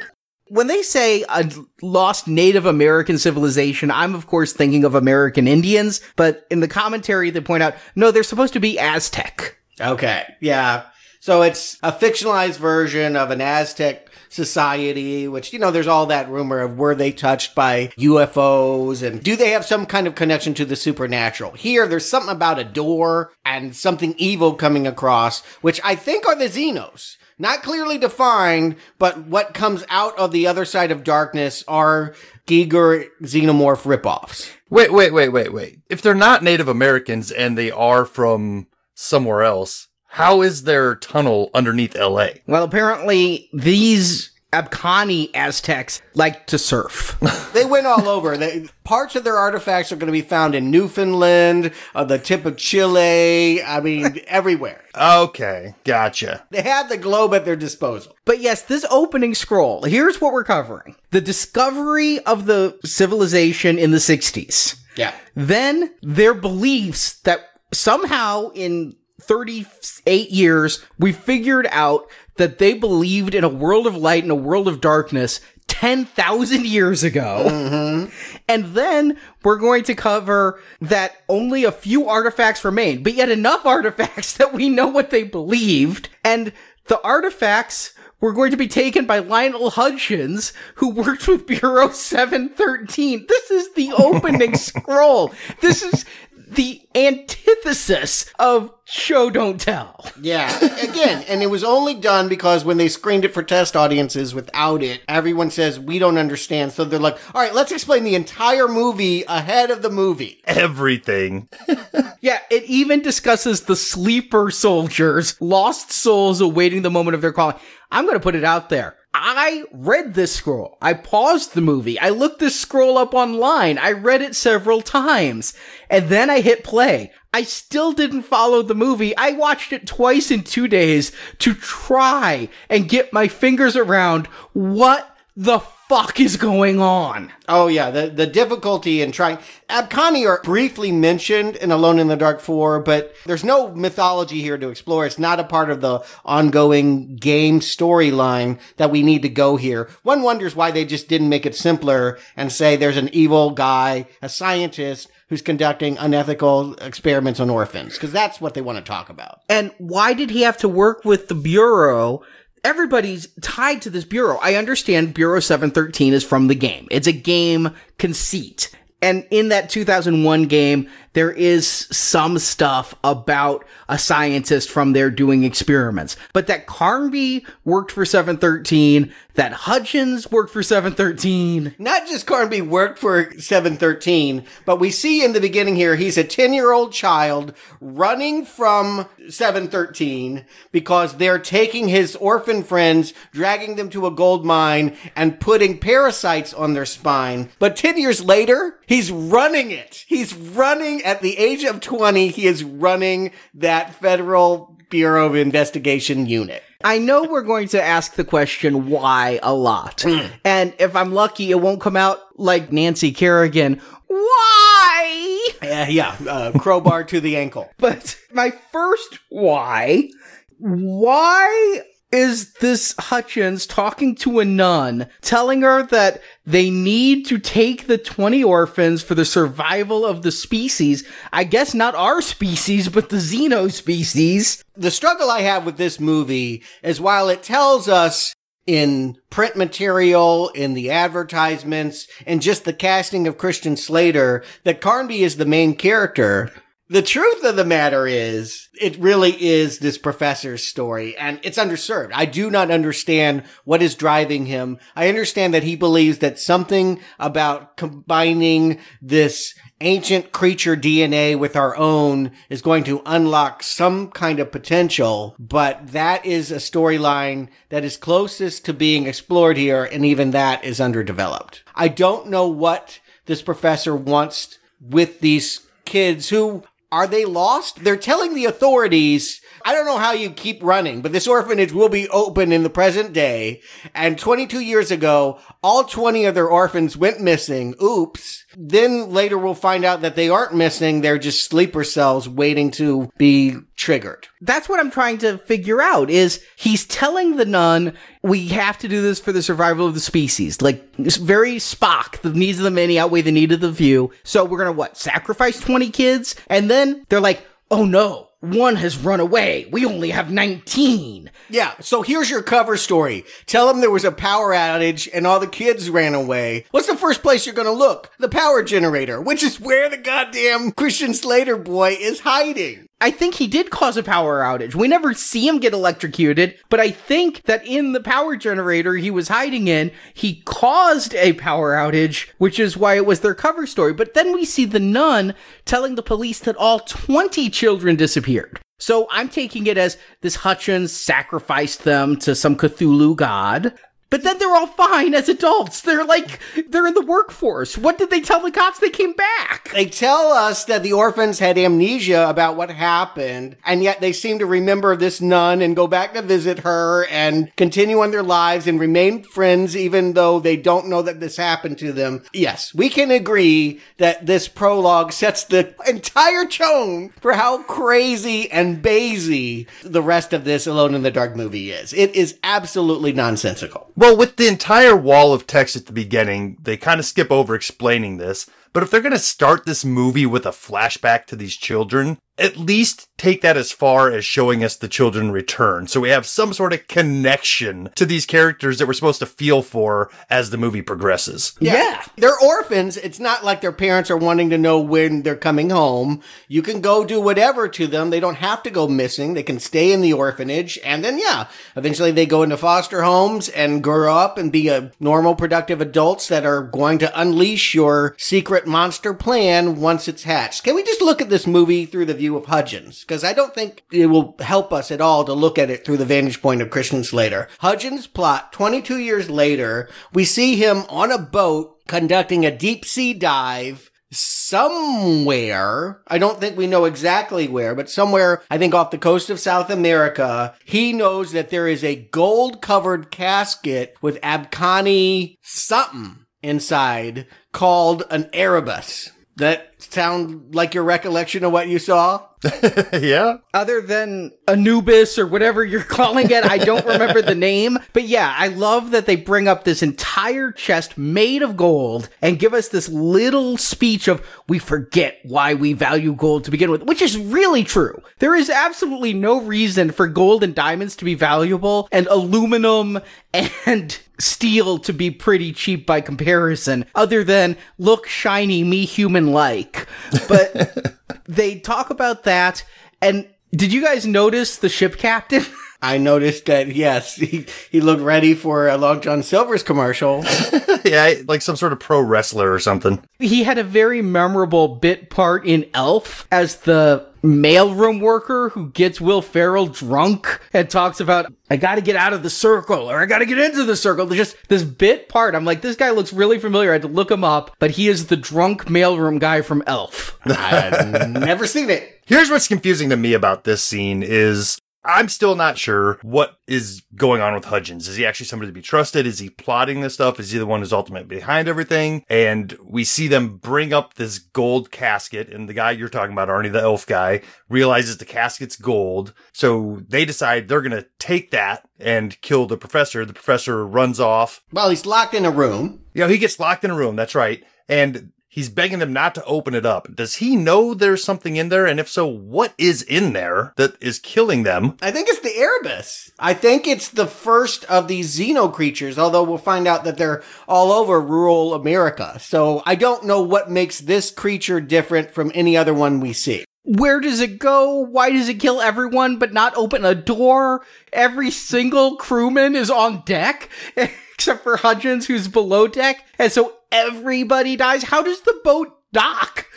When 0.50 0.66
they 0.66 0.82
say 0.82 1.24
a 1.28 1.50
lost 1.82 2.28
Native 2.28 2.66
American 2.66 3.18
civilization, 3.18 3.90
I'm 3.90 4.14
of 4.14 4.26
course 4.26 4.52
thinking 4.52 4.84
of 4.84 4.94
American 4.94 5.48
Indians, 5.48 6.00
but 6.16 6.46
in 6.50 6.60
the 6.60 6.68
commentary 6.68 7.30
they 7.30 7.40
point 7.40 7.62
out, 7.62 7.74
no, 7.94 8.10
they're 8.10 8.22
supposed 8.22 8.52
to 8.54 8.60
be 8.60 8.78
Aztec. 8.78 9.56
Okay, 9.80 10.24
yeah. 10.40 10.84
So 11.20 11.42
it's 11.42 11.78
a 11.82 11.92
fictionalized 11.92 12.58
version 12.58 13.16
of 13.16 13.30
an 13.30 13.40
Aztec 13.40 14.08
society, 14.28 15.26
which, 15.26 15.52
you 15.52 15.58
know, 15.58 15.70
there's 15.70 15.88
all 15.88 16.06
that 16.06 16.28
rumor 16.28 16.60
of 16.60 16.78
were 16.78 16.94
they 16.94 17.12
touched 17.12 17.54
by 17.54 17.88
UFOs 17.98 19.02
and 19.06 19.22
do 19.22 19.36
they 19.36 19.50
have 19.50 19.64
some 19.64 19.86
kind 19.86 20.06
of 20.06 20.14
connection 20.14 20.54
to 20.54 20.64
the 20.64 20.76
supernatural? 20.76 21.52
Here, 21.52 21.86
there's 21.86 22.08
something 22.08 22.30
about 22.30 22.58
a 22.58 22.64
door 22.64 23.32
and 23.44 23.74
something 23.74 24.14
evil 24.16 24.54
coming 24.54 24.86
across, 24.86 25.44
which 25.60 25.80
I 25.82 25.94
think 25.94 26.26
are 26.26 26.36
the 26.36 26.46
Xenos. 26.46 27.16
Not 27.38 27.62
clearly 27.62 27.98
defined, 27.98 28.76
but 28.98 29.26
what 29.26 29.54
comes 29.54 29.84
out 29.88 30.18
of 30.18 30.32
the 30.32 30.46
other 30.46 30.64
side 30.64 30.90
of 30.90 31.04
darkness 31.04 31.62
are 31.68 32.14
Giger 32.46 33.06
xenomorph 33.22 33.82
ripoffs. 33.82 34.50
Wait, 34.70 34.92
wait, 34.92 35.12
wait, 35.12 35.28
wait, 35.28 35.52
wait. 35.52 35.78
If 35.88 36.02
they're 36.02 36.14
not 36.14 36.42
Native 36.42 36.68
Americans 36.68 37.30
and 37.30 37.56
they 37.56 37.70
are 37.70 38.04
from 38.04 38.66
somewhere 38.94 39.42
else, 39.42 39.88
how 40.08 40.42
is 40.42 40.64
their 40.64 40.96
tunnel 40.96 41.50
underneath 41.54 41.94
LA? 41.94 42.28
Well, 42.46 42.64
apparently 42.64 43.48
these 43.52 44.32
Abkani 44.52 45.30
Aztecs 45.34 46.00
like 46.14 46.46
to 46.46 46.58
surf. 46.58 47.16
They 47.54 47.64
went 47.64 47.86
all 47.86 48.08
over. 48.08 48.36
They, 48.36 48.68
parts 48.84 49.16
of 49.16 49.24
their 49.24 49.38
artifacts 49.38 49.90
are 49.90 49.96
going 49.96 50.06
to 50.06 50.12
be 50.12 50.20
found 50.20 50.54
in 50.54 50.70
Newfoundland, 50.70 51.72
uh, 51.94 52.04
the 52.04 52.18
tip 52.18 52.44
of 52.44 52.58
Chile. 52.58 53.62
I 53.62 53.80
mean, 53.80 54.20
everywhere. 54.26 54.84
Okay, 54.94 55.74
gotcha. 55.84 56.44
They 56.50 56.60
had 56.62 56.88
the 56.88 56.98
globe 56.98 57.32
at 57.34 57.46
their 57.46 57.56
disposal. 57.56 58.14
But 58.26 58.40
yes, 58.40 58.62
this 58.62 58.84
opening 58.90 59.34
scroll, 59.34 59.82
here's 59.82 60.20
what 60.20 60.34
we're 60.34 60.44
covering. 60.44 60.94
The 61.10 61.22
discovery 61.22 62.20
of 62.20 62.44
the 62.44 62.78
civilization 62.84 63.78
in 63.78 63.90
the 63.90 63.98
60s. 63.98 64.78
Yeah. 64.94 65.14
Then 65.34 65.94
their 66.02 66.34
beliefs 66.34 67.14
that 67.20 67.40
somehow 67.72 68.50
in 68.50 68.94
38 69.22 70.30
years, 70.30 70.84
we 70.98 71.12
figured 71.12 71.66
out 71.70 72.08
that 72.38 72.58
they 72.58 72.74
believed 72.74 73.34
in 73.34 73.44
a 73.44 73.48
world 73.48 73.86
of 73.86 73.96
light 73.96 74.22
and 74.22 74.32
a 74.32 74.36
world 74.36 74.66
of 74.66 74.80
darkness 74.80 75.40
10,000 75.68 76.66
years 76.66 77.04
ago. 77.04 77.46
Mm-hmm. 77.46 78.12
And 78.48 78.64
then 78.74 79.18
we're 79.44 79.58
going 79.58 79.84
to 79.84 79.94
cover 79.94 80.60
that 80.80 81.16
only 81.28 81.64
a 81.64 81.70
few 81.70 82.08
artifacts 82.08 82.64
remain, 82.64 83.02
but 83.02 83.14
yet 83.14 83.28
enough 83.28 83.64
artifacts 83.64 84.36
that 84.38 84.52
we 84.52 84.68
know 84.68 84.88
what 84.88 85.10
they 85.10 85.22
believed. 85.22 86.08
And 86.24 86.52
the 86.86 87.00
artifacts 87.02 87.94
were 88.20 88.32
going 88.32 88.50
to 88.50 88.56
be 88.56 88.66
taken 88.66 89.06
by 89.06 89.20
Lionel 89.20 89.70
Hudgens, 89.70 90.52
who 90.76 90.90
worked 90.90 91.28
with 91.28 91.46
Bureau 91.46 91.90
713. 91.90 93.26
This 93.28 93.50
is 93.50 93.72
the 93.74 93.92
opening 93.92 94.54
scroll. 94.56 95.32
This 95.60 95.82
is 95.82 96.04
the 96.50 96.80
antithesis 96.94 98.32
of 98.38 98.72
show 98.84 99.30
don't 99.30 99.60
tell. 99.60 100.04
Yeah. 100.20 100.54
Again, 100.82 101.24
and 101.28 101.42
it 101.42 101.48
was 101.50 101.62
only 101.62 101.94
done 101.94 102.28
because 102.28 102.64
when 102.64 102.76
they 102.78 102.88
screened 102.88 103.24
it 103.24 103.34
for 103.34 103.42
test 103.42 103.76
audiences 103.76 104.34
without 104.34 104.82
it, 104.82 105.02
everyone 105.08 105.50
says, 105.50 105.78
we 105.78 105.98
don't 105.98 106.18
understand. 106.18 106.72
So 106.72 106.84
they're 106.84 106.98
like, 106.98 107.18
all 107.34 107.40
right, 107.42 107.54
let's 107.54 107.72
explain 107.72 108.04
the 108.04 108.14
entire 108.14 108.68
movie 108.68 109.24
ahead 109.24 109.70
of 109.70 109.82
the 109.82 109.90
movie. 109.90 110.42
Everything. 110.44 111.48
Yeah, 112.20 112.40
it 112.50 112.64
even 112.64 113.00
discusses 113.00 113.62
the 113.62 113.76
sleeper 113.76 114.50
soldiers, 114.50 115.40
lost 115.40 115.92
souls 115.92 116.40
awaiting 116.40 116.82
the 116.82 116.90
moment 116.90 117.14
of 117.14 117.20
their 117.20 117.32
calling. 117.32 117.54
I'm 117.92 118.06
going 118.06 118.16
to 118.16 118.20
put 118.22 118.34
it 118.34 118.42
out 118.42 118.70
there. 118.70 118.97
I 119.14 119.64
read 119.72 120.14
this 120.14 120.34
scroll. 120.34 120.76
I 120.82 120.94
paused 120.94 121.54
the 121.54 121.60
movie. 121.60 121.98
I 121.98 122.10
looked 122.10 122.40
this 122.40 122.58
scroll 122.58 122.98
up 122.98 123.14
online. 123.14 123.78
I 123.78 123.92
read 123.92 124.22
it 124.22 124.36
several 124.36 124.82
times. 124.82 125.54
And 125.88 126.08
then 126.08 126.30
I 126.30 126.40
hit 126.40 126.62
play. 126.62 127.12
I 127.32 127.42
still 127.42 127.92
didn't 127.92 128.22
follow 128.22 128.62
the 128.62 128.74
movie. 128.74 129.16
I 129.16 129.32
watched 129.32 129.72
it 129.72 129.86
twice 129.86 130.30
in 130.30 130.42
two 130.42 130.68
days 130.68 131.12
to 131.38 131.54
try 131.54 132.48
and 132.68 132.88
get 132.88 133.12
my 133.12 133.28
fingers 133.28 133.76
around 133.76 134.26
what 134.52 135.16
the 135.36 135.60
fuck 135.88 136.20
is 136.20 136.36
going 136.36 136.80
on. 136.80 137.32
Oh 137.48 137.66
yeah, 137.66 137.90
the 137.90 138.08
the 138.08 138.26
difficulty 138.26 139.00
in 139.00 139.10
trying 139.10 139.38
Abkani 139.70 140.26
are 140.26 140.40
briefly 140.42 140.92
mentioned 140.92 141.56
in 141.56 141.70
Alone 141.70 141.98
in 141.98 142.08
the 142.08 142.16
Dark 142.16 142.40
4, 142.40 142.80
but 142.80 143.14
there's 143.26 143.44
no 143.44 143.74
mythology 143.74 144.40
here 144.40 144.58
to 144.58 144.68
explore. 144.68 145.06
It's 145.06 145.18
not 145.18 145.40
a 145.40 145.44
part 145.44 145.70
of 145.70 145.80
the 145.80 146.04
ongoing 146.24 147.16
game 147.16 147.60
storyline 147.60 148.58
that 148.76 148.90
we 148.90 149.02
need 149.02 149.22
to 149.22 149.28
go 149.28 149.56
here. 149.56 149.88
One 150.02 150.22
wonders 150.22 150.54
why 150.54 150.70
they 150.70 150.84
just 150.84 151.08
didn't 151.08 151.28
make 151.28 151.46
it 151.46 151.54
simpler 151.54 152.18
and 152.36 152.52
say 152.52 152.76
there's 152.76 152.96
an 152.96 153.10
evil 153.12 153.50
guy, 153.50 154.06
a 154.22 154.28
scientist 154.28 155.08
who's 155.28 155.42
conducting 155.42 155.98
unethical 155.98 156.74
experiments 156.76 157.38
on 157.38 157.50
orphans, 157.50 157.94
because 157.94 158.12
that's 158.12 158.40
what 158.40 158.54
they 158.54 158.62
want 158.62 158.78
to 158.78 158.84
talk 158.84 159.10
about. 159.10 159.42
And 159.48 159.72
why 159.76 160.14
did 160.14 160.30
he 160.30 160.42
have 160.42 160.56
to 160.58 160.68
work 160.68 161.04
with 161.04 161.28
the 161.28 161.34
Bureau? 161.34 162.22
Everybody's 162.64 163.28
tied 163.40 163.82
to 163.82 163.90
this 163.90 164.04
Bureau. 164.04 164.38
I 164.42 164.54
understand 164.54 165.14
Bureau 165.14 165.40
713 165.40 166.12
is 166.12 166.24
from 166.24 166.48
the 166.48 166.54
game. 166.54 166.88
It's 166.90 167.06
a 167.06 167.12
game 167.12 167.70
conceit. 167.98 168.70
And 169.00 169.26
in 169.30 169.50
that 169.50 169.70
2001 169.70 170.44
game, 170.44 170.90
there 171.18 171.32
is 171.32 171.66
some 171.66 172.38
stuff 172.38 172.94
about 173.02 173.66
a 173.88 173.98
scientist 173.98 174.70
from 174.70 174.92
there 174.92 175.10
doing 175.10 175.42
experiments. 175.42 176.16
But 176.32 176.46
that 176.46 176.68
Carnby 176.68 177.44
worked 177.64 177.90
for 177.90 178.04
713, 178.04 179.12
that 179.34 179.52
Hudgens 179.52 180.30
worked 180.30 180.52
for 180.52 180.62
713. 180.62 181.74
Not 181.76 182.06
just 182.06 182.24
Carnby 182.24 182.64
worked 182.64 183.00
for 183.00 183.32
713, 183.36 184.44
but 184.64 184.78
we 184.78 184.90
see 184.90 185.24
in 185.24 185.32
the 185.32 185.40
beginning 185.40 185.74
here, 185.74 185.96
he's 185.96 186.18
a 186.18 186.22
10 186.22 186.52
year 186.52 186.70
old 186.70 186.92
child 186.92 187.52
running 187.80 188.44
from 188.44 189.06
713 189.28 190.44
because 190.70 191.16
they're 191.16 191.38
taking 191.38 191.88
his 191.88 192.14
orphan 192.16 192.62
friends, 192.62 193.12
dragging 193.32 193.76
them 193.76 193.90
to 193.90 194.06
a 194.06 194.10
gold 194.12 194.44
mine 194.44 194.96
and 195.16 195.40
putting 195.40 195.78
parasites 195.78 196.54
on 196.54 196.74
their 196.74 196.86
spine. 196.86 197.48
But 197.58 197.76
10 197.76 197.98
years 197.98 198.24
later, 198.24 198.78
he's 198.86 199.10
running 199.10 199.70
it. 199.70 200.04
He's 200.06 200.34
running 200.34 201.02
at 201.08 201.22
the 201.22 201.38
age 201.38 201.64
of 201.64 201.80
20. 201.80 202.28
He 202.28 202.46
is 202.46 202.62
running 202.62 203.32
that 203.54 203.94
federal 203.94 204.76
Bureau 204.90 205.26
of 205.26 205.36
Investigation 205.36 206.26
unit. 206.26 206.62
I 206.84 206.98
know 206.98 207.24
we're 207.24 207.42
going 207.42 207.68
to 207.68 207.82
ask 207.82 208.14
the 208.14 208.24
question 208.24 208.90
why 208.90 209.40
a 209.42 209.54
lot. 209.54 210.04
and 210.44 210.74
if 210.78 210.94
I'm 210.94 211.12
lucky, 211.14 211.50
it 211.50 211.60
won't 211.60 211.80
come 211.80 211.96
out 211.96 212.18
like 212.38 212.70
Nancy 212.72 213.10
Kerrigan. 213.12 213.80
Why? 214.06 215.48
Uh, 215.62 215.86
yeah, 215.88 216.14
uh, 216.28 216.52
crowbar 216.58 217.04
to 217.04 217.20
the 217.20 217.36
ankle. 217.38 217.70
But 217.78 218.18
my 218.32 218.50
first 218.50 219.18
why, 219.30 220.10
why 220.58 221.80
is 222.10 222.54
this 222.54 222.94
Hudgens 222.98 223.66
talking 223.66 224.14
to 224.16 224.40
a 224.40 224.44
nun, 224.44 225.08
telling 225.20 225.62
her 225.62 225.82
that 225.84 226.22
they 226.46 226.70
need 226.70 227.26
to 227.26 227.38
take 227.38 227.86
the 227.86 227.98
20 227.98 228.42
orphans 228.42 229.02
for 229.02 229.14
the 229.14 229.24
survival 229.24 230.06
of 230.06 230.22
the 230.22 230.32
species? 230.32 231.06
I 231.32 231.44
guess 231.44 231.74
not 231.74 231.94
our 231.94 232.22
species, 232.22 232.88
but 232.88 233.10
the 233.10 233.16
Xeno 233.16 233.70
species. 233.70 234.64
The 234.76 234.90
struggle 234.90 235.30
I 235.30 235.42
have 235.42 235.66
with 235.66 235.76
this 235.76 236.00
movie 236.00 236.62
is 236.82 237.00
while 237.00 237.28
it 237.28 237.42
tells 237.42 237.88
us 237.88 238.34
in 238.66 239.16
print 239.30 239.56
material, 239.56 240.50
in 240.50 240.74
the 240.74 240.90
advertisements, 240.90 242.06
and 242.26 242.42
just 242.42 242.64
the 242.64 242.72
casting 242.72 243.26
of 243.26 243.38
Christian 243.38 243.76
Slater 243.76 244.44
that 244.64 244.82
Carnby 244.82 245.20
is 245.20 245.36
the 245.36 245.46
main 245.46 245.74
character. 245.74 246.52
The 246.90 247.02
truth 247.02 247.44
of 247.44 247.56
the 247.56 247.66
matter 247.66 248.06
is, 248.06 248.68
it 248.80 248.96
really 248.96 249.32
is 249.32 249.78
this 249.78 249.98
professor's 249.98 250.66
story, 250.66 251.14
and 251.18 251.38
it's 251.42 251.58
underserved. 251.58 252.12
I 252.14 252.24
do 252.24 252.50
not 252.50 252.70
understand 252.70 253.42
what 253.64 253.82
is 253.82 253.94
driving 253.94 254.46
him. 254.46 254.78
I 254.96 255.10
understand 255.10 255.52
that 255.52 255.64
he 255.64 255.76
believes 255.76 256.20
that 256.20 256.38
something 256.38 256.98
about 257.18 257.76
combining 257.76 258.78
this 259.02 259.54
ancient 259.82 260.32
creature 260.32 260.78
DNA 260.78 261.38
with 261.38 261.56
our 261.56 261.76
own 261.76 262.32
is 262.48 262.62
going 262.62 262.84
to 262.84 263.02
unlock 263.04 263.62
some 263.62 264.10
kind 264.10 264.40
of 264.40 264.50
potential, 264.50 265.36
but 265.38 265.88
that 265.88 266.24
is 266.24 266.50
a 266.50 266.56
storyline 266.56 267.48
that 267.68 267.84
is 267.84 267.98
closest 267.98 268.64
to 268.64 268.72
being 268.72 269.06
explored 269.06 269.58
here, 269.58 269.84
and 269.84 270.06
even 270.06 270.30
that 270.30 270.64
is 270.64 270.80
underdeveloped. 270.80 271.62
I 271.74 271.88
don't 271.88 272.28
know 272.28 272.48
what 272.48 272.98
this 273.26 273.42
professor 273.42 273.94
wants 273.94 274.58
with 274.80 275.20
these 275.20 275.66
kids 275.84 276.30
who 276.30 276.62
Are 276.90 277.06
they 277.06 277.24
lost? 277.24 277.84
They're 277.84 277.96
telling 277.96 278.34
the 278.34 278.46
authorities, 278.46 279.42
I 279.64 279.74
don't 279.74 279.84
know 279.84 279.98
how 279.98 280.12
you 280.12 280.30
keep 280.30 280.62
running, 280.62 281.02
but 281.02 281.12
this 281.12 281.26
orphanage 281.26 281.72
will 281.72 281.90
be 281.90 282.08
open 282.08 282.50
in 282.52 282.62
the 282.62 282.70
present 282.70 283.12
day. 283.12 283.60
And 283.94 284.18
22 284.18 284.60
years 284.60 284.90
ago, 284.90 285.38
all 285.62 285.84
20 285.84 286.24
of 286.24 286.34
their 286.34 286.48
orphans 286.48 286.96
went 286.96 287.20
missing. 287.20 287.74
Oops. 287.82 288.44
Then 288.56 289.10
later 289.10 289.36
we'll 289.36 289.54
find 289.54 289.84
out 289.84 290.00
that 290.00 290.16
they 290.16 290.30
aren't 290.30 290.54
missing. 290.54 291.00
They're 291.00 291.18
just 291.18 291.48
sleeper 291.48 291.84
cells 291.84 292.28
waiting 292.28 292.70
to 292.72 293.10
be 293.18 293.56
triggered. 293.76 294.28
That's 294.40 294.68
what 294.68 294.80
I'm 294.80 294.90
trying 294.90 295.18
to 295.18 295.38
figure 295.38 295.80
out 295.80 296.10
is 296.10 296.44
he's 296.56 296.86
telling 296.86 297.36
the 297.36 297.44
nun 297.44 297.94
we 298.22 298.48
have 298.48 298.78
to 298.78 298.88
do 298.88 299.02
this 299.02 299.20
for 299.20 299.32
the 299.32 299.42
survival 299.42 299.86
of 299.86 299.94
the 299.94 300.00
species. 300.00 300.62
Like 300.62 300.94
very 300.96 301.56
Spock, 301.56 302.20
the 302.20 302.30
needs 302.30 302.58
of 302.58 302.64
the 302.64 302.70
many 302.70 302.98
outweigh 302.98 303.22
the 303.22 303.32
need 303.32 303.52
of 303.52 303.60
the 303.60 303.72
few. 303.72 304.12
So 304.22 304.44
we're 304.44 304.58
going 304.58 304.66
to 304.66 304.72
what? 304.72 304.96
Sacrifice 304.96 305.60
20 305.60 305.90
kids 305.90 306.36
and 306.48 306.70
then 306.70 307.04
they're 307.08 307.20
like, 307.20 307.46
"Oh 307.70 307.84
no, 307.84 308.28
one 308.40 308.76
has 308.76 308.96
run 308.96 309.20
away. 309.20 309.68
We 309.70 309.84
only 309.84 310.10
have 310.10 310.30
19. 310.30 311.30
Yeah, 311.50 311.74
so 311.80 312.02
here's 312.02 312.30
your 312.30 312.42
cover 312.42 312.76
story. 312.76 313.24
Tell 313.46 313.66
them 313.66 313.80
there 313.80 313.90
was 313.90 314.04
a 314.04 314.12
power 314.12 314.52
outage 314.52 315.08
and 315.12 315.26
all 315.26 315.40
the 315.40 315.48
kids 315.48 315.90
ran 315.90 316.14
away. 316.14 316.64
What's 316.70 316.86
the 316.86 316.96
first 316.96 317.22
place 317.22 317.46
you're 317.46 317.54
gonna 317.54 317.72
look? 317.72 318.10
The 318.18 318.28
power 318.28 318.62
generator, 318.62 319.20
which 319.20 319.42
is 319.42 319.58
where 319.60 319.88
the 319.88 319.96
goddamn 319.96 320.72
Christian 320.72 321.14
Slater 321.14 321.56
boy 321.56 321.96
is 321.98 322.20
hiding. 322.20 322.87
I 323.00 323.12
think 323.12 323.36
he 323.36 323.46
did 323.46 323.70
cause 323.70 323.96
a 323.96 324.02
power 324.02 324.40
outage. 324.40 324.74
We 324.74 324.88
never 324.88 325.14
see 325.14 325.46
him 325.46 325.60
get 325.60 325.72
electrocuted, 325.72 326.56
but 326.68 326.80
I 326.80 326.90
think 326.90 327.42
that 327.44 327.64
in 327.64 327.92
the 327.92 328.00
power 328.00 328.34
generator 328.34 328.94
he 328.94 329.10
was 329.10 329.28
hiding 329.28 329.68
in, 329.68 329.92
he 330.14 330.42
caused 330.44 331.14
a 331.14 331.34
power 331.34 331.74
outage, 331.74 332.28
which 332.38 332.58
is 332.58 332.76
why 332.76 332.96
it 332.96 333.06
was 333.06 333.20
their 333.20 333.36
cover 333.36 333.66
story. 333.66 333.92
But 333.92 334.14
then 334.14 334.32
we 334.32 334.44
see 334.44 334.64
the 334.64 334.80
nun 334.80 335.34
telling 335.64 335.94
the 335.94 336.02
police 336.02 336.40
that 336.40 336.56
all 336.56 336.80
20 336.80 337.48
children 337.50 337.94
disappeared. 337.94 338.58
So 338.80 339.06
I'm 339.10 339.28
taking 339.28 339.66
it 339.66 339.78
as 339.78 339.96
this 340.20 340.36
Hudgens 340.36 340.92
sacrificed 340.92 341.84
them 341.84 342.16
to 342.20 342.34
some 342.34 342.56
Cthulhu 342.56 343.16
god. 343.16 343.74
But 344.10 344.22
then 344.22 344.38
they're 344.38 344.54
all 344.54 344.66
fine 344.66 345.14
as 345.14 345.28
adults. 345.28 345.82
They're 345.82 346.04
like, 346.04 346.40
they're 346.68 346.86
in 346.86 346.94
the 346.94 347.04
workforce. 347.04 347.76
What 347.76 347.98
did 347.98 348.10
they 348.10 348.20
tell 348.20 348.40
the 348.40 348.50
cops? 348.50 348.78
They 348.78 348.90
came 348.90 349.12
back. 349.12 349.70
They 349.74 349.84
tell 349.84 350.32
us 350.32 350.64
that 350.64 350.82
the 350.82 350.94
orphans 350.94 351.38
had 351.38 351.58
amnesia 351.58 352.28
about 352.28 352.56
what 352.56 352.70
happened, 352.70 353.56
and 353.64 353.82
yet 353.82 354.00
they 354.00 354.12
seem 354.12 354.38
to 354.38 354.46
remember 354.46 354.96
this 354.96 355.20
nun 355.20 355.60
and 355.60 355.76
go 355.76 355.86
back 355.86 356.14
to 356.14 356.22
visit 356.22 356.60
her 356.60 357.06
and 357.10 357.54
continue 357.56 358.00
on 358.00 358.10
their 358.10 358.22
lives 358.22 358.66
and 358.66 358.80
remain 358.80 359.22
friends 359.24 359.76
even 359.76 360.14
though 360.14 360.40
they 360.40 360.56
don't 360.56 360.88
know 360.88 361.02
that 361.02 361.20
this 361.20 361.36
happened 361.36 361.78
to 361.78 361.92
them. 361.92 362.22
Yes, 362.32 362.74
we 362.74 362.88
can 362.88 363.10
agree 363.10 363.80
that 363.98 364.24
this 364.26 364.48
prologue 364.48 365.12
sets 365.12 365.44
the 365.44 365.74
entire 365.86 366.46
tone 366.46 367.10
for 367.20 367.32
how 367.32 367.62
crazy 367.64 368.50
and 368.50 368.80
bazy 368.80 369.66
the 369.82 370.02
rest 370.02 370.32
of 370.32 370.44
this 370.44 370.66
Alone 370.66 370.94
in 370.94 371.02
the 371.02 371.10
Dark 371.10 371.36
movie 371.36 371.70
is. 371.70 371.92
It 371.92 372.14
is 372.14 372.38
absolutely 372.42 373.12
nonsensical. 373.12 373.90
Well, 373.98 374.16
with 374.16 374.36
the 374.36 374.46
entire 374.46 374.94
wall 374.94 375.32
of 375.32 375.48
text 375.48 375.74
at 375.74 375.86
the 375.86 375.92
beginning, 375.92 376.56
they 376.62 376.76
kind 376.76 377.00
of 377.00 377.04
skip 377.04 377.32
over 377.32 377.56
explaining 377.56 378.16
this. 378.18 378.48
But 378.72 378.84
if 378.84 378.92
they're 378.92 379.00
going 379.00 379.10
to 379.10 379.18
start 379.18 379.66
this 379.66 379.84
movie 379.84 380.24
with 380.24 380.46
a 380.46 380.50
flashback 380.50 381.26
to 381.26 381.34
these 381.34 381.56
children, 381.56 382.16
at 382.38 382.56
least 382.56 383.08
take 383.18 383.42
that 383.42 383.56
as 383.56 383.72
far 383.72 384.10
as 384.12 384.24
showing 384.24 384.62
us 384.62 384.76
the 384.76 384.88
children 384.88 385.32
return. 385.32 385.88
So 385.88 386.00
we 386.00 386.10
have 386.10 386.24
some 386.24 386.52
sort 386.52 386.72
of 386.72 386.86
connection 386.86 387.90
to 387.96 388.06
these 388.06 388.24
characters 388.24 388.78
that 388.78 388.86
we're 388.86 388.92
supposed 388.92 389.18
to 389.18 389.26
feel 389.26 389.60
for 389.60 390.08
as 390.30 390.50
the 390.50 390.56
movie 390.56 390.82
progresses. 390.82 391.54
Yeah. 391.60 392.04
They're 392.16 392.38
orphans. 392.38 392.96
It's 392.96 393.18
not 393.18 393.44
like 393.44 393.60
their 393.60 393.72
parents 393.72 394.10
are 394.10 394.16
wanting 394.16 394.50
to 394.50 394.58
know 394.58 394.78
when 394.80 395.22
they're 395.22 395.36
coming 395.36 395.70
home. 395.70 396.22
You 396.46 396.62
can 396.62 396.80
go 396.80 397.04
do 397.04 397.20
whatever 397.20 397.68
to 397.68 397.86
them. 397.88 398.10
They 398.10 398.20
don't 398.20 398.36
have 398.36 398.62
to 398.62 398.70
go 398.70 398.86
missing. 398.86 399.34
They 399.34 399.42
can 399.42 399.58
stay 399.58 399.92
in 399.92 400.00
the 400.00 400.12
orphanage. 400.12 400.78
And 400.84 401.04
then, 401.04 401.18
yeah, 401.18 401.48
eventually 401.74 402.12
they 402.12 402.26
go 402.26 402.44
into 402.44 402.56
foster 402.56 403.02
homes 403.02 403.48
and 403.48 403.82
grow 403.82 404.14
up 404.14 404.38
and 404.38 404.52
be 404.52 404.68
a 404.68 404.92
normal, 405.00 405.34
productive 405.34 405.80
adults 405.80 406.28
that 406.28 406.46
are 406.46 406.62
going 406.62 406.98
to 406.98 407.20
unleash 407.20 407.74
your 407.74 408.14
secret 408.16 408.66
monster 408.66 409.12
plan 409.12 409.80
once 409.80 410.06
it's 410.06 410.22
hatched. 410.22 410.62
Can 410.62 410.76
we 410.76 410.84
just 410.84 411.02
look 411.02 411.20
at 411.20 411.30
this 411.30 411.46
movie 411.46 411.84
through 411.84 412.06
the 412.06 412.14
view 412.14 412.27
of 412.36 412.46
Hudgens? 412.46 413.00
Because 413.00 413.24
I 413.24 413.32
don't 413.32 413.54
think 413.54 413.84
it 413.92 414.06
will 414.06 414.36
help 414.40 414.72
us 414.72 414.90
at 414.90 415.00
all 415.00 415.24
to 415.24 415.32
look 415.32 415.58
at 415.58 415.70
it 415.70 415.84
through 415.84 415.98
the 415.98 416.04
vantage 416.04 416.42
point 416.42 416.62
of 416.62 416.70
Christian 416.70 417.04
Slater. 417.04 417.48
Hudgens' 417.60 418.06
plot, 418.06 418.52
22 418.52 418.98
years 418.98 419.30
later, 419.30 419.88
we 420.12 420.24
see 420.24 420.56
him 420.56 420.84
on 420.88 421.10
a 421.10 421.18
boat 421.18 421.84
conducting 421.86 422.44
a 422.44 422.56
deep 422.56 422.84
sea 422.84 423.14
dive 423.14 423.90
somewhere. 424.10 426.00
I 426.06 426.18
don't 426.18 426.40
think 426.40 426.56
we 426.56 426.66
know 426.66 426.84
exactly 426.84 427.48
where, 427.48 427.74
but 427.74 427.90
somewhere, 427.90 428.42
I 428.50 428.58
think 428.58 428.74
off 428.74 428.90
the 428.90 428.98
coast 428.98 429.30
of 429.30 429.40
South 429.40 429.70
America, 429.70 430.54
he 430.64 430.92
knows 430.92 431.32
that 431.32 431.50
there 431.50 431.68
is 431.68 431.84
a 431.84 431.96
gold 431.96 432.62
covered 432.62 433.10
casket 433.10 433.96
with 434.00 434.20
Abkani 434.20 435.36
something 435.42 436.24
inside 436.42 437.26
called 437.52 438.04
an 438.10 438.30
Erebus. 438.32 439.10
That 439.36 439.67
sound 439.78 440.54
like 440.54 440.74
your 440.74 440.84
recollection 440.84 441.44
of 441.44 441.52
what 441.52 441.68
you 441.68 441.78
saw? 441.78 442.26
yeah. 442.92 443.38
Other 443.52 443.80
than 443.80 444.32
Anubis 444.46 445.18
or 445.18 445.26
whatever 445.26 445.64
you're 445.64 445.82
calling 445.84 446.30
it, 446.30 446.44
I 446.44 446.58
don't 446.58 446.86
remember 446.86 447.22
the 447.22 447.34
name. 447.34 447.78
But 447.92 448.04
yeah, 448.04 448.34
I 448.36 448.48
love 448.48 448.90
that 448.92 449.06
they 449.06 449.16
bring 449.16 449.48
up 449.48 449.64
this 449.64 449.82
entire 449.82 450.52
chest 450.52 450.96
made 450.96 451.42
of 451.42 451.56
gold 451.56 452.08
and 452.22 452.38
give 452.38 452.54
us 452.54 452.68
this 452.68 452.88
little 452.88 453.56
speech 453.56 454.08
of 454.08 454.24
we 454.48 454.58
forget 454.58 455.18
why 455.24 455.54
we 455.54 455.72
value 455.72 456.14
gold 456.14 456.44
to 456.44 456.50
begin 456.50 456.70
with, 456.70 456.82
which 456.82 457.02
is 457.02 457.18
really 457.18 457.64
true. 457.64 458.00
There 458.18 458.34
is 458.34 458.50
absolutely 458.50 459.14
no 459.14 459.40
reason 459.40 459.90
for 459.90 460.06
gold 460.06 460.42
and 460.42 460.54
diamonds 460.54 460.96
to 460.96 461.04
be 461.04 461.14
valuable 461.14 461.88
and 461.90 462.06
aluminum 462.06 463.00
and 463.66 463.98
steel 464.18 464.78
to 464.78 464.92
be 464.92 465.10
pretty 465.10 465.52
cheap 465.52 465.86
by 465.86 466.00
comparison, 466.00 466.84
other 466.94 467.24
than 467.24 467.56
look 467.78 468.06
shiny, 468.06 468.64
me 468.64 468.84
human 468.84 469.32
like. 469.32 469.86
But 470.28 470.96
they 471.26 471.60
talk 471.60 471.90
about 471.90 472.24
that. 472.24 472.64
And 473.00 473.28
did 473.52 473.72
you 473.72 473.82
guys 473.82 474.06
notice 474.06 474.56
the 474.56 474.68
ship 474.68 474.98
captain? 474.98 475.44
I 475.80 475.98
noticed 475.98 476.46
that, 476.46 476.68
yes, 476.68 477.14
he, 477.16 477.46
he 477.70 477.80
looked 477.80 478.02
ready 478.02 478.34
for 478.34 478.68
a 478.68 478.76
Long 478.76 479.00
John 479.00 479.22
Silver's 479.22 479.62
commercial. 479.62 480.24
yeah, 480.84 481.14
like 481.26 481.42
some 481.42 481.56
sort 481.56 481.72
of 481.72 481.80
pro 481.80 482.00
wrestler 482.00 482.52
or 482.52 482.58
something. 482.58 483.02
He 483.18 483.44
had 483.44 483.58
a 483.58 483.64
very 483.64 484.02
memorable 484.02 484.68
bit 484.68 485.10
part 485.10 485.46
in 485.46 485.68
Elf 485.74 486.26
as 486.30 486.56
the 486.56 487.06
mailroom 487.22 488.00
worker 488.00 488.50
who 488.50 488.70
gets 488.70 489.00
Will 489.00 489.22
Ferrell 489.22 489.66
drunk 489.66 490.40
and 490.52 490.70
talks 490.70 491.00
about, 491.00 491.32
I 491.50 491.56
gotta 491.56 491.80
get 491.80 491.96
out 491.96 492.12
of 492.12 492.22
the 492.22 492.30
circle 492.30 492.90
or 492.90 493.00
I 493.00 493.06
gotta 493.06 493.26
get 493.26 493.38
into 493.38 493.64
the 493.64 493.76
circle. 493.76 494.06
There's 494.06 494.30
just 494.30 494.48
this 494.48 494.62
bit 494.62 495.08
part. 495.08 495.34
I'm 495.34 495.44
like, 495.44 495.60
this 495.60 495.76
guy 495.76 495.90
looks 495.90 496.12
really 496.12 496.38
familiar. 496.38 496.70
I 496.70 496.74
had 496.74 496.82
to 496.82 496.88
look 496.88 497.10
him 497.10 497.24
up, 497.24 497.56
but 497.58 497.72
he 497.72 497.88
is 497.88 498.06
the 498.06 498.16
drunk 498.16 498.66
mailroom 498.66 499.18
guy 499.18 499.42
from 499.42 499.62
Elf. 499.66 500.18
I've 500.24 501.10
never 501.10 501.46
seen 501.46 501.70
it. 501.70 502.00
Here's 502.06 502.30
what's 502.30 502.48
confusing 502.48 502.90
to 502.90 502.96
me 502.96 503.12
about 503.14 503.44
this 503.44 503.62
scene 503.62 504.02
is 504.02 504.58
I'm 504.88 505.10
still 505.10 505.36
not 505.36 505.58
sure 505.58 505.98
what 506.00 506.38
is 506.46 506.82
going 506.96 507.20
on 507.20 507.34
with 507.34 507.44
Hudgens. 507.44 507.88
Is 507.88 507.96
he 507.96 508.06
actually 508.06 508.24
somebody 508.24 508.48
to 508.48 508.54
be 508.54 508.62
trusted? 508.62 509.06
Is 509.06 509.18
he 509.18 509.28
plotting 509.28 509.82
this 509.82 509.92
stuff? 509.92 510.18
Is 510.18 510.30
he 510.30 510.38
the 510.38 510.46
one 510.46 510.60
who's 510.60 510.72
ultimately 510.72 511.06
behind 511.06 511.46
everything? 511.46 512.06
And 512.08 512.56
we 512.64 512.84
see 512.84 513.06
them 513.06 513.36
bring 513.36 513.74
up 513.74 513.94
this 513.94 514.18
gold 514.18 514.70
casket 514.70 515.28
and 515.28 515.46
the 515.46 515.52
guy 515.52 515.72
you're 515.72 515.90
talking 515.90 516.14
about, 516.14 516.28
Arnie, 516.30 516.50
the 516.50 516.62
elf 516.62 516.86
guy, 516.86 517.20
realizes 517.50 517.98
the 517.98 518.06
casket's 518.06 518.56
gold. 518.56 519.12
So 519.34 519.82
they 519.86 520.06
decide 520.06 520.48
they're 520.48 520.62
going 520.62 520.72
to 520.72 520.88
take 520.98 521.32
that 521.32 521.68
and 521.78 522.18
kill 522.22 522.46
the 522.46 522.56
professor. 522.56 523.04
The 523.04 523.12
professor 523.12 523.66
runs 523.66 524.00
off. 524.00 524.42
Well, 524.52 524.70
he's 524.70 524.86
locked 524.86 525.12
in 525.12 525.26
a 525.26 525.30
room. 525.30 525.84
Yeah, 525.92 526.08
he 526.08 526.16
gets 526.16 526.40
locked 526.40 526.64
in 526.64 526.70
a 526.70 526.76
room. 526.76 526.96
That's 526.96 527.14
right. 527.14 527.44
And 527.68 528.12
He's 528.30 528.50
begging 528.50 528.78
them 528.78 528.92
not 528.92 529.14
to 529.14 529.24
open 529.24 529.54
it 529.54 529.64
up. 529.64 529.94
Does 529.94 530.16
he 530.16 530.36
know 530.36 530.74
there's 530.74 531.02
something 531.02 531.36
in 531.36 531.48
there? 531.48 531.64
And 531.64 531.80
if 531.80 531.88
so, 531.88 532.06
what 532.06 532.52
is 532.58 532.82
in 532.82 533.14
there 533.14 533.54
that 533.56 533.82
is 533.82 533.98
killing 533.98 534.42
them? 534.42 534.76
I 534.82 534.90
think 534.90 535.08
it's 535.08 535.20
the 535.20 535.34
Erebus. 535.34 536.12
I 536.18 536.34
think 536.34 536.66
it's 536.66 536.90
the 536.90 537.06
first 537.06 537.64
of 537.64 537.88
these 537.88 538.18
Xeno 538.18 538.52
creatures, 538.52 538.98
although 538.98 539.22
we'll 539.22 539.38
find 539.38 539.66
out 539.66 539.84
that 539.84 539.96
they're 539.96 540.22
all 540.46 540.72
over 540.72 541.00
rural 541.00 541.54
America. 541.54 542.18
So 542.20 542.62
I 542.66 542.74
don't 542.74 543.06
know 543.06 543.22
what 543.22 543.50
makes 543.50 543.80
this 543.80 544.10
creature 544.10 544.60
different 544.60 545.10
from 545.10 545.32
any 545.34 545.56
other 545.56 545.72
one 545.72 546.00
we 546.00 546.12
see. 546.12 546.44
Where 546.64 547.00
does 547.00 547.20
it 547.20 547.38
go? 547.38 547.78
Why 547.78 548.10
does 548.10 548.28
it 548.28 548.40
kill 548.40 548.60
everyone 548.60 549.18
but 549.18 549.32
not 549.32 549.56
open 549.56 549.86
a 549.86 549.94
door? 549.94 550.66
Every 550.92 551.30
single 551.30 551.96
crewman 551.96 552.54
is 552.54 552.70
on 552.70 553.04
deck. 553.06 553.48
except 554.18 554.42
for 554.42 554.56
Hudgens, 554.56 555.06
who's 555.06 555.28
below 555.28 555.68
deck. 555.68 556.04
And 556.18 556.32
so 556.32 556.57
everybody 556.70 557.56
dies. 557.56 557.84
How 557.84 558.02
does 558.02 558.20
the 558.22 558.38
boat 558.44 558.68
dock? 558.92 559.46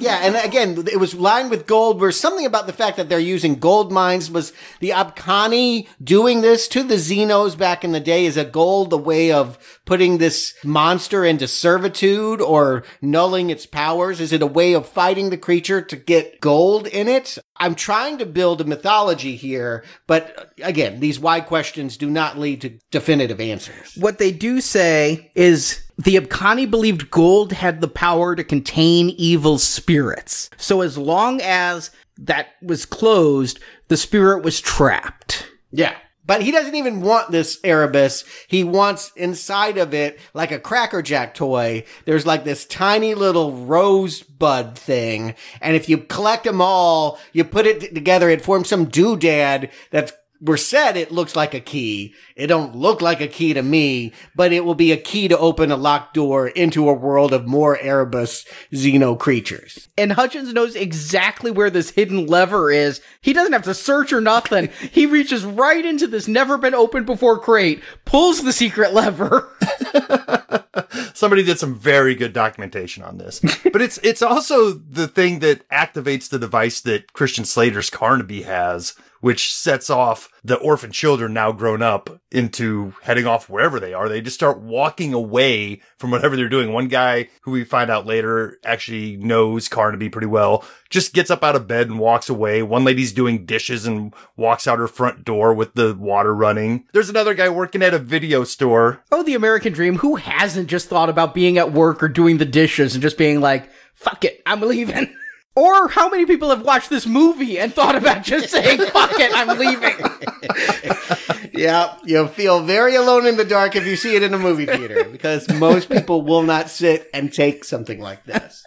Yeah, 0.00 0.20
and 0.22 0.34
again, 0.34 0.82
it 0.90 0.98
was 0.98 1.14
lined 1.14 1.50
with 1.50 1.66
gold. 1.66 2.00
Where 2.00 2.10
something 2.10 2.46
about 2.46 2.66
the 2.66 2.72
fact 2.72 2.96
that 2.96 3.10
they're 3.10 3.18
using 3.18 3.58
gold 3.58 3.92
mines 3.92 4.30
was 4.30 4.54
the 4.80 4.90
Abkani 4.90 5.88
doing 6.02 6.40
this 6.40 6.68
to 6.68 6.82
the 6.82 6.94
Xenos 6.94 7.56
back 7.56 7.84
in 7.84 7.92
the 7.92 8.00
day. 8.00 8.24
Is 8.24 8.38
a 8.38 8.44
gold 8.46 8.94
a 8.94 8.96
way 8.96 9.30
of 9.30 9.58
putting 9.84 10.16
this 10.16 10.54
monster 10.64 11.22
into 11.22 11.46
servitude 11.46 12.40
or 12.40 12.82
nulling 13.02 13.50
its 13.50 13.66
powers? 13.66 14.20
Is 14.20 14.32
it 14.32 14.40
a 14.40 14.46
way 14.46 14.72
of 14.72 14.88
fighting 14.88 15.28
the 15.28 15.36
creature 15.36 15.82
to 15.82 15.96
get 15.96 16.40
gold 16.40 16.86
in 16.86 17.06
it? 17.06 17.36
I'm 17.60 17.74
trying 17.74 18.18
to 18.18 18.26
build 18.26 18.62
a 18.62 18.64
mythology 18.64 19.36
here, 19.36 19.84
but 20.06 20.36
uh, 20.36 20.66
again, 20.66 20.98
these 20.98 21.20
why 21.20 21.40
questions 21.40 21.98
do 21.98 22.10
not 22.10 22.38
lead 22.38 22.62
to 22.62 22.70
definitive 22.90 23.40
answers. 23.40 23.94
What 23.96 24.18
they 24.18 24.32
do 24.32 24.62
say 24.62 25.30
is 25.34 25.82
the 25.98 26.16
Abkani 26.16 26.68
believed 26.68 27.10
gold 27.10 27.52
had 27.52 27.82
the 27.82 27.88
power 27.88 28.34
to 28.34 28.42
contain 28.42 29.10
evil 29.10 29.58
spirits. 29.58 30.48
So 30.56 30.80
as 30.80 30.96
long 30.96 31.42
as 31.42 31.90
that 32.16 32.48
was 32.62 32.86
closed, 32.86 33.60
the 33.88 33.96
spirit 33.98 34.42
was 34.42 34.60
trapped. 34.60 35.46
Yeah. 35.70 35.96
But 36.30 36.42
he 36.42 36.52
doesn't 36.52 36.76
even 36.76 37.00
want 37.00 37.32
this 37.32 37.58
Erebus. 37.64 38.24
He 38.46 38.62
wants 38.62 39.10
inside 39.16 39.78
of 39.78 39.92
it, 39.92 40.20
like 40.32 40.52
a 40.52 40.60
Cracker 40.60 41.02
Jack 41.02 41.34
toy, 41.34 41.82
there's 42.04 42.24
like 42.24 42.44
this 42.44 42.64
tiny 42.64 43.16
little 43.16 43.50
rosebud 43.66 44.78
thing. 44.78 45.34
And 45.60 45.74
if 45.74 45.88
you 45.88 45.98
collect 45.98 46.44
them 46.44 46.60
all, 46.60 47.18
you 47.32 47.42
put 47.42 47.66
it 47.66 47.96
together, 47.96 48.30
it 48.30 48.42
forms 48.42 48.68
some 48.68 48.86
doodad 48.86 49.72
that's 49.90 50.12
were 50.40 50.56
said 50.56 50.96
it 50.96 51.12
looks 51.12 51.36
like 51.36 51.54
a 51.54 51.60
key. 51.60 52.14
It 52.34 52.46
don't 52.46 52.74
look 52.74 53.02
like 53.02 53.20
a 53.20 53.28
key 53.28 53.52
to 53.54 53.62
me, 53.62 54.12
but 54.34 54.52
it 54.52 54.64
will 54.64 54.74
be 54.74 54.92
a 54.92 54.96
key 54.96 55.28
to 55.28 55.38
open 55.38 55.70
a 55.70 55.76
locked 55.76 56.14
door 56.14 56.48
into 56.48 56.88
a 56.88 56.94
world 56.94 57.32
of 57.32 57.46
more 57.46 57.78
Erebus 57.78 58.46
Xeno 58.72 59.18
creatures. 59.18 59.88
And 59.98 60.12
Hudgens 60.12 60.52
knows 60.52 60.76
exactly 60.76 61.50
where 61.50 61.70
this 61.70 61.90
hidden 61.90 62.26
lever 62.26 62.70
is. 62.70 63.00
He 63.20 63.32
doesn't 63.32 63.52
have 63.52 63.62
to 63.62 63.74
search 63.74 64.12
or 64.12 64.20
nothing. 64.20 64.70
he 64.90 65.06
reaches 65.06 65.44
right 65.44 65.84
into 65.84 66.06
this 66.06 66.26
never 66.26 66.56
been 66.56 66.74
opened 66.74 67.06
before 67.06 67.38
crate, 67.38 67.82
pulls 68.04 68.42
the 68.42 68.52
secret 68.52 68.94
lever. 68.94 69.50
Somebody 71.14 71.42
did 71.42 71.58
some 71.58 71.74
very 71.74 72.14
good 72.14 72.32
documentation 72.32 73.02
on 73.02 73.18
this. 73.18 73.40
but 73.72 73.82
it's 73.82 73.98
it's 73.98 74.22
also 74.22 74.72
the 74.72 75.08
thing 75.08 75.40
that 75.40 75.68
activates 75.68 76.28
the 76.28 76.38
device 76.38 76.80
that 76.82 77.12
Christian 77.12 77.44
Slater's 77.44 77.90
Carnby 77.90 78.44
has, 78.44 78.94
which 79.20 79.54
sets 79.54 79.90
off 79.90 80.28
the 80.42 80.56
orphan 80.56 80.90
children 80.90 81.32
now 81.32 81.52
grown 81.52 81.82
up 81.82 82.20
into 82.30 82.94
heading 83.02 83.26
off 83.26 83.48
wherever 83.48 83.78
they 83.78 83.92
are. 83.92 84.08
They 84.08 84.20
just 84.20 84.36
start 84.36 84.60
walking 84.60 85.12
away 85.12 85.82
from 85.98 86.10
whatever 86.10 86.36
they're 86.36 86.48
doing. 86.48 86.72
One 86.72 86.88
guy 86.88 87.28
who 87.42 87.50
we 87.50 87.64
find 87.64 87.90
out 87.90 88.06
later 88.06 88.58
actually 88.64 89.16
knows 89.16 89.68
Carnby 89.68 90.10
pretty 90.10 90.26
well, 90.26 90.64
just 90.88 91.12
gets 91.12 91.30
up 91.30 91.44
out 91.44 91.56
of 91.56 91.66
bed 91.66 91.88
and 91.88 91.98
walks 91.98 92.28
away. 92.28 92.62
One 92.62 92.84
lady's 92.84 93.12
doing 93.12 93.44
dishes 93.44 93.86
and 93.86 94.14
walks 94.36 94.66
out 94.66 94.78
her 94.78 94.88
front 94.88 95.24
door 95.24 95.52
with 95.52 95.74
the 95.74 95.94
water 95.94 96.34
running. 96.34 96.86
There's 96.92 97.10
another 97.10 97.34
guy 97.34 97.48
working 97.48 97.82
at 97.82 97.94
a 97.94 97.98
video 97.98 98.44
store. 98.44 99.02
Oh, 99.12 99.22
the 99.22 99.34
American 99.34 99.72
dream. 99.72 99.98
Who 99.98 100.16
hasn't 100.16 100.68
just 100.68 100.88
thought 100.88 101.10
about 101.10 101.34
being 101.34 101.58
at 101.58 101.72
work 101.72 102.02
or 102.02 102.08
doing 102.08 102.38
the 102.38 102.44
dishes 102.44 102.94
and 102.94 103.02
just 103.02 103.18
being 103.18 103.40
like, 103.40 103.68
fuck 103.94 104.24
it, 104.24 104.40
I'm 104.46 104.60
leaving? 104.60 105.14
Or 105.56 105.88
how 105.88 106.08
many 106.08 106.26
people 106.26 106.50
have 106.50 106.62
watched 106.62 106.90
this 106.90 107.06
movie 107.06 107.58
and 107.58 107.74
thought 107.74 107.96
about 107.96 108.22
just 108.22 108.50
saying, 108.50 108.78
fuck 108.92 109.10
it, 109.14 109.32
I'm 109.34 109.58
leaving? 109.58 111.50
yeah, 111.60 111.96
you'll 112.04 112.28
feel 112.28 112.62
very 112.62 112.94
alone 112.94 113.26
in 113.26 113.36
the 113.36 113.44
dark 113.44 113.74
if 113.74 113.84
you 113.84 113.96
see 113.96 114.14
it 114.14 114.22
in 114.22 114.32
a 114.32 114.38
movie 114.38 114.66
theater 114.66 115.04
because 115.04 115.48
most 115.54 115.90
people 115.90 116.22
will 116.22 116.42
not 116.42 116.70
sit 116.70 117.10
and 117.12 117.32
take 117.32 117.64
something 117.64 118.00
like 118.00 118.24
this. 118.24 118.64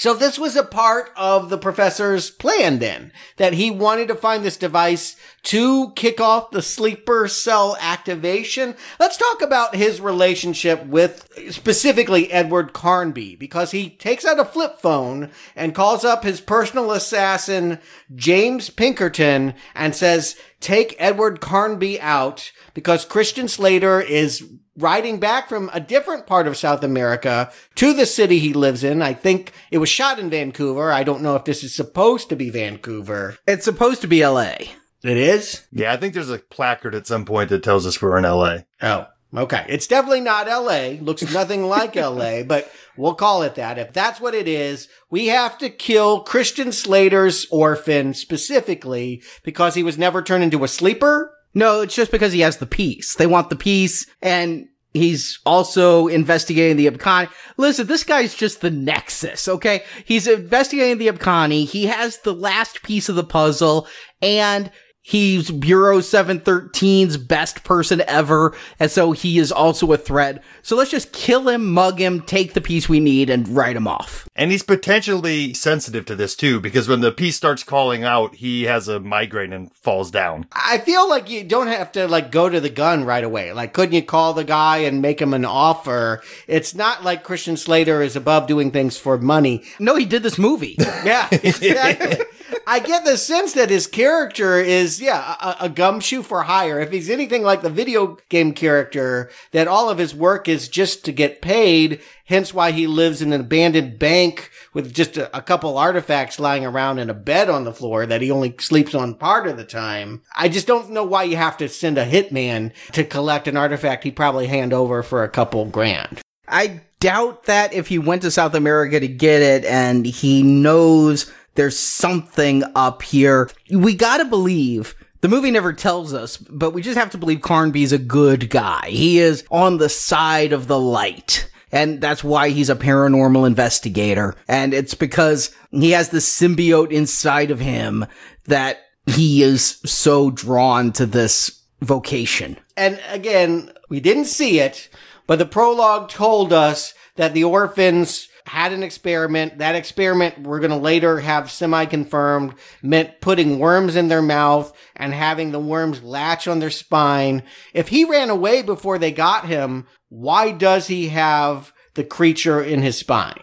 So 0.00 0.14
this 0.14 0.38
was 0.38 0.56
a 0.56 0.64
part 0.64 1.10
of 1.14 1.50
the 1.50 1.58
professor's 1.58 2.30
plan 2.30 2.78
then, 2.78 3.12
that 3.36 3.52
he 3.52 3.70
wanted 3.70 4.08
to 4.08 4.14
find 4.14 4.42
this 4.42 4.56
device 4.56 5.14
to 5.42 5.92
kick 5.92 6.22
off 6.22 6.52
the 6.52 6.62
sleeper 6.62 7.28
cell 7.28 7.76
activation. 7.78 8.76
Let's 8.98 9.18
talk 9.18 9.42
about 9.42 9.74
his 9.74 10.00
relationship 10.00 10.86
with 10.86 11.28
specifically 11.50 12.32
Edward 12.32 12.72
Carnby, 12.72 13.38
because 13.38 13.72
he 13.72 13.90
takes 13.90 14.24
out 14.24 14.40
a 14.40 14.44
flip 14.46 14.78
phone 14.80 15.32
and 15.54 15.74
calls 15.74 16.02
up 16.02 16.24
his 16.24 16.40
personal 16.40 16.92
assassin, 16.92 17.78
James 18.14 18.70
Pinkerton, 18.70 19.52
and 19.74 19.94
says, 19.94 20.34
take 20.60 20.96
Edward 20.98 21.42
Carnby 21.42 21.98
out 22.00 22.52
because 22.72 23.04
Christian 23.04 23.48
Slater 23.48 24.00
is 24.00 24.48
riding 24.76 25.18
back 25.18 25.48
from 25.48 25.70
a 25.72 25.80
different 25.80 26.26
part 26.26 26.46
of 26.46 26.56
South 26.56 26.82
America 26.82 27.52
to 27.76 27.92
the 27.92 28.06
city 28.06 28.38
he 28.38 28.52
lives 28.52 28.84
in. 28.84 29.02
I 29.02 29.14
think 29.14 29.52
it 29.70 29.78
was 29.78 29.88
shot 29.88 30.18
in 30.18 30.30
Vancouver. 30.30 30.92
I 30.92 31.02
don't 31.02 31.22
know 31.22 31.36
if 31.36 31.44
this 31.44 31.62
is 31.62 31.74
supposed 31.74 32.28
to 32.28 32.36
be 32.36 32.50
Vancouver. 32.50 33.36
It's 33.46 33.64
supposed 33.64 34.00
to 34.02 34.08
be 34.08 34.24
LA. 34.24 34.54
It 35.02 35.16
is? 35.16 35.66
Yeah, 35.72 35.92
I 35.92 35.96
think 35.96 36.14
there's 36.14 36.30
a 36.30 36.38
placard 36.38 36.94
at 36.94 37.06
some 37.06 37.24
point 37.24 37.48
that 37.50 37.62
tells 37.62 37.86
us 37.86 38.00
we're 38.00 38.18
in 38.18 38.24
LA. 38.24 38.58
Oh, 38.82 39.06
okay. 39.34 39.64
It's 39.68 39.86
definitely 39.86 40.20
not 40.20 40.46
LA. 40.46 41.00
Looks 41.00 41.22
nothing 41.32 41.64
like 41.68 41.96
LA, 41.96 42.42
but 42.42 42.70
we'll 42.96 43.14
call 43.14 43.42
it 43.42 43.54
that. 43.54 43.78
If 43.78 43.92
that's 43.92 44.20
what 44.20 44.34
it 44.34 44.46
is, 44.46 44.88
we 45.10 45.28
have 45.28 45.56
to 45.58 45.70
kill 45.70 46.20
Christian 46.20 46.70
Slater's 46.70 47.46
orphan 47.50 48.12
specifically 48.12 49.22
because 49.42 49.74
he 49.74 49.82
was 49.82 49.96
never 49.96 50.22
turned 50.22 50.44
into 50.44 50.64
a 50.64 50.68
sleeper. 50.68 51.34
No, 51.54 51.80
it's 51.80 51.94
just 51.94 52.12
because 52.12 52.32
he 52.32 52.40
has 52.40 52.58
the 52.58 52.66
piece. 52.66 53.14
They 53.16 53.26
want 53.26 53.50
the 53.50 53.56
piece 53.56 54.06
and 54.22 54.68
He's 54.92 55.38
also 55.46 56.08
investigating 56.08 56.76
the 56.76 56.90
Abkani. 56.90 57.30
Listen, 57.56 57.86
this 57.86 58.02
guy's 58.02 58.34
just 58.34 58.60
the 58.60 58.70
nexus, 58.70 59.46
okay? 59.46 59.84
He's 60.04 60.26
investigating 60.26 60.98
the 60.98 61.06
Abkani. 61.06 61.64
He 61.64 61.86
has 61.86 62.18
the 62.18 62.34
last 62.34 62.82
piece 62.82 63.08
of 63.08 63.14
the 63.14 63.22
puzzle 63.22 63.86
and 64.20 64.70
He's 65.02 65.50
Bureau 65.50 65.98
713's 65.98 67.16
best 67.16 67.64
person 67.64 68.02
ever, 68.06 68.54
and 68.78 68.90
so 68.90 69.12
he 69.12 69.38
is 69.38 69.50
also 69.50 69.90
a 69.92 69.96
threat. 69.96 70.42
So 70.60 70.76
let's 70.76 70.90
just 70.90 71.12
kill 71.12 71.48
him, 71.48 71.72
mug 71.72 71.98
him, 71.98 72.20
take 72.20 72.52
the 72.52 72.60
piece 72.60 72.86
we 72.86 73.00
need, 73.00 73.30
and 73.30 73.48
write 73.48 73.76
him 73.76 73.88
off. 73.88 74.28
And 74.36 74.50
he's 74.50 74.62
potentially 74.62 75.54
sensitive 75.54 76.04
to 76.04 76.14
this 76.14 76.36
too, 76.36 76.60
because 76.60 76.86
when 76.86 77.00
the 77.00 77.12
piece 77.12 77.34
starts 77.34 77.62
calling 77.62 78.04
out, 78.04 78.34
he 78.34 78.64
has 78.64 78.88
a 78.88 79.00
migraine 79.00 79.54
and 79.54 79.74
falls 79.74 80.10
down. 80.10 80.46
I 80.52 80.78
feel 80.78 81.08
like 81.08 81.30
you 81.30 81.44
don't 81.44 81.68
have 81.68 81.92
to 81.92 82.06
like 82.06 82.30
go 82.30 82.50
to 82.50 82.60
the 82.60 82.68
gun 82.68 83.04
right 83.04 83.24
away. 83.24 83.54
Like, 83.54 83.72
couldn't 83.72 83.94
you 83.94 84.02
call 84.02 84.34
the 84.34 84.44
guy 84.44 84.78
and 84.78 85.00
make 85.00 85.20
him 85.20 85.32
an 85.32 85.46
offer? 85.46 86.22
It's 86.46 86.74
not 86.74 87.04
like 87.04 87.24
Christian 87.24 87.56
Slater 87.56 88.02
is 88.02 88.16
above 88.16 88.46
doing 88.46 88.70
things 88.70 88.98
for 88.98 89.16
money. 89.16 89.64
No, 89.78 89.96
he 89.96 90.04
did 90.04 90.22
this 90.22 90.38
movie. 90.38 90.76
yeah, 90.78 91.26
exactly. 91.32 92.26
I 92.66 92.80
get 92.80 93.04
the 93.04 93.16
sense 93.16 93.52
that 93.54 93.70
his 93.70 93.86
character 93.86 94.58
is, 94.60 95.00
yeah, 95.00 95.36
a, 95.40 95.64
a, 95.64 95.68
gumshoe 95.68 96.22
for 96.22 96.42
hire. 96.42 96.80
If 96.80 96.92
he's 96.92 97.10
anything 97.10 97.42
like 97.42 97.62
the 97.62 97.70
video 97.70 98.18
game 98.28 98.52
character, 98.52 99.30
that 99.52 99.68
all 99.68 99.90
of 99.90 99.98
his 99.98 100.14
work 100.14 100.48
is 100.48 100.68
just 100.68 101.04
to 101.04 101.12
get 101.12 101.42
paid, 101.42 102.00
hence 102.26 102.54
why 102.54 102.72
he 102.72 102.86
lives 102.86 103.22
in 103.22 103.32
an 103.32 103.40
abandoned 103.40 103.98
bank 103.98 104.50
with 104.72 104.94
just 104.94 105.16
a, 105.16 105.36
a 105.36 105.42
couple 105.42 105.76
artifacts 105.76 106.38
lying 106.38 106.64
around 106.64 106.98
and 106.98 107.10
a 107.10 107.14
bed 107.14 107.50
on 107.50 107.64
the 107.64 107.72
floor 107.72 108.06
that 108.06 108.22
he 108.22 108.30
only 108.30 108.54
sleeps 108.58 108.94
on 108.94 109.14
part 109.14 109.46
of 109.46 109.56
the 109.56 109.64
time. 109.64 110.22
I 110.36 110.48
just 110.48 110.66
don't 110.66 110.90
know 110.90 111.04
why 111.04 111.24
you 111.24 111.36
have 111.36 111.56
to 111.58 111.68
send 111.68 111.98
a 111.98 112.06
hitman 112.06 112.72
to 112.92 113.04
collect 113.04 113.48
an 113.48 113.56
artifact 113.56 114.04
he'd 114.04 114.16
probably 114.16 114.46
hand 114.46 114.72
over 114.72 115.02
for 115.02 115.24
a 115.24 115.28
couple 115.28 115.64
grand. 115.66 116.20
I 116.46 116.82
doubt 117.00 117.44
that 117.44 117.72
if 117.72 117.88
he 117.88 117.98
went 117.98 118.22
to 118.22 118.30
South 118.30 118.54
America 118.54 119.00
to 119.00 119.08
get 119.08 119.42
it 119.42 119.64
and 119.64 120.04
he 120.04 120.42
knows 120.42 121.32
there's 121.60 121.78
something 121.78 122.64
up 122.74 123.02
here. 123.02 123.50
We 123.70 123.94
gotta 123.94 124.24
believe 124.24 124.94
the 125.20 125.28
movie 125.28 125.50
never 125.50 125.74
tells 125.74 126.14
us, 126.14 126.38
but 126.38 126.70
we 126.70 126.80
just 126.80 126.96
have 126.96 127.10
to 127.10 127.18
believe 127.18 127.40
Carnby's 127.40 127.92
a 127.92 127.98
good 127.98 128.48
guy. 128.48 128.88
He 128.88 129.18
is 129.18 129.44
on 129.50 129.76
the 129.76 129.90
side 129.90 130.54
of 130.54 130.68
the 130.68 130.80
light. 130.80 131.50
And 131.70 132.00
that's 132.00 132.24
why 132.24 132.48
he's 132.48 132.70
a 132.70 132.74
paranormal 132.74 133.46
investigator. 133.46 134.36
And 134.48 134.72
it's 134.72 134.94
because 134.94 135.54
he 135.70 135.90
has 135.90 136.08
this 136.08 136.26
symbiote 136.34 136.92
inside 136.92 137.50
of 137.50 137.60
him 137.60 138.06
that 138.46 138.78
he 139.04 139.42
is 139.42 139.82
so 139.84 140.30
drawn 140.30 140.92
to 140.92 141.04
this 141.04 141.62
vocation. 141.82 142.56
And 142.78 142.98
again, 143.10 143.70
we 143.90 144.00
didn't 144.00 144.24
see 144.24 144.60
it, 144.60 144.88
but 145.26 145.38
the 145.38 145.44
prologue 145.44 146.08
told 146.08 146.54
us 146.54 146.94
that 147.16 147.34
the 147.34 147.44
orphans 147.44 148.29
had 148.50 148.72
an 148.72 148.82
experiment. 148.82 149.58
That 149.58 149.76
experiment, 149.76 150.40
we're 150.42 150.58
going 150.58 150.72
to 150.72 150.76
later 150.76 151.20
have 151.20 151.52
semi 151.52 151.84
confirmed, 151.86 152.54
meant 152.82 153.20
putting 153.20 153.60
worms 153.60 153.94
in 153.94 154.08
their 154.08 154.22
mouth 154.22 154.76
and 154.96 155.14
having 155.14 155.52
the 155.52 155.60
worms 155.60 156.02
latch 156.02 156.48
on 156.48 156.58
their 156.58 156.70
spine. 156.70 157.44
If 157.72 157.88
he 157.88 158.02
ran 158.02 158.28
away 158.28 158.62
before 158.62 158.98
they 158.98 159.12
got 159.12 159.46
him, 159.46 159.86
why 160.08 160.50
does 160.50 160.88
he 160.88 161.10
have 161.10 161.72
the 161.94 162.04
creature 162.04 162.62
in 162.62 162.82
his 162.82 162.96
spine. 162.96 163.40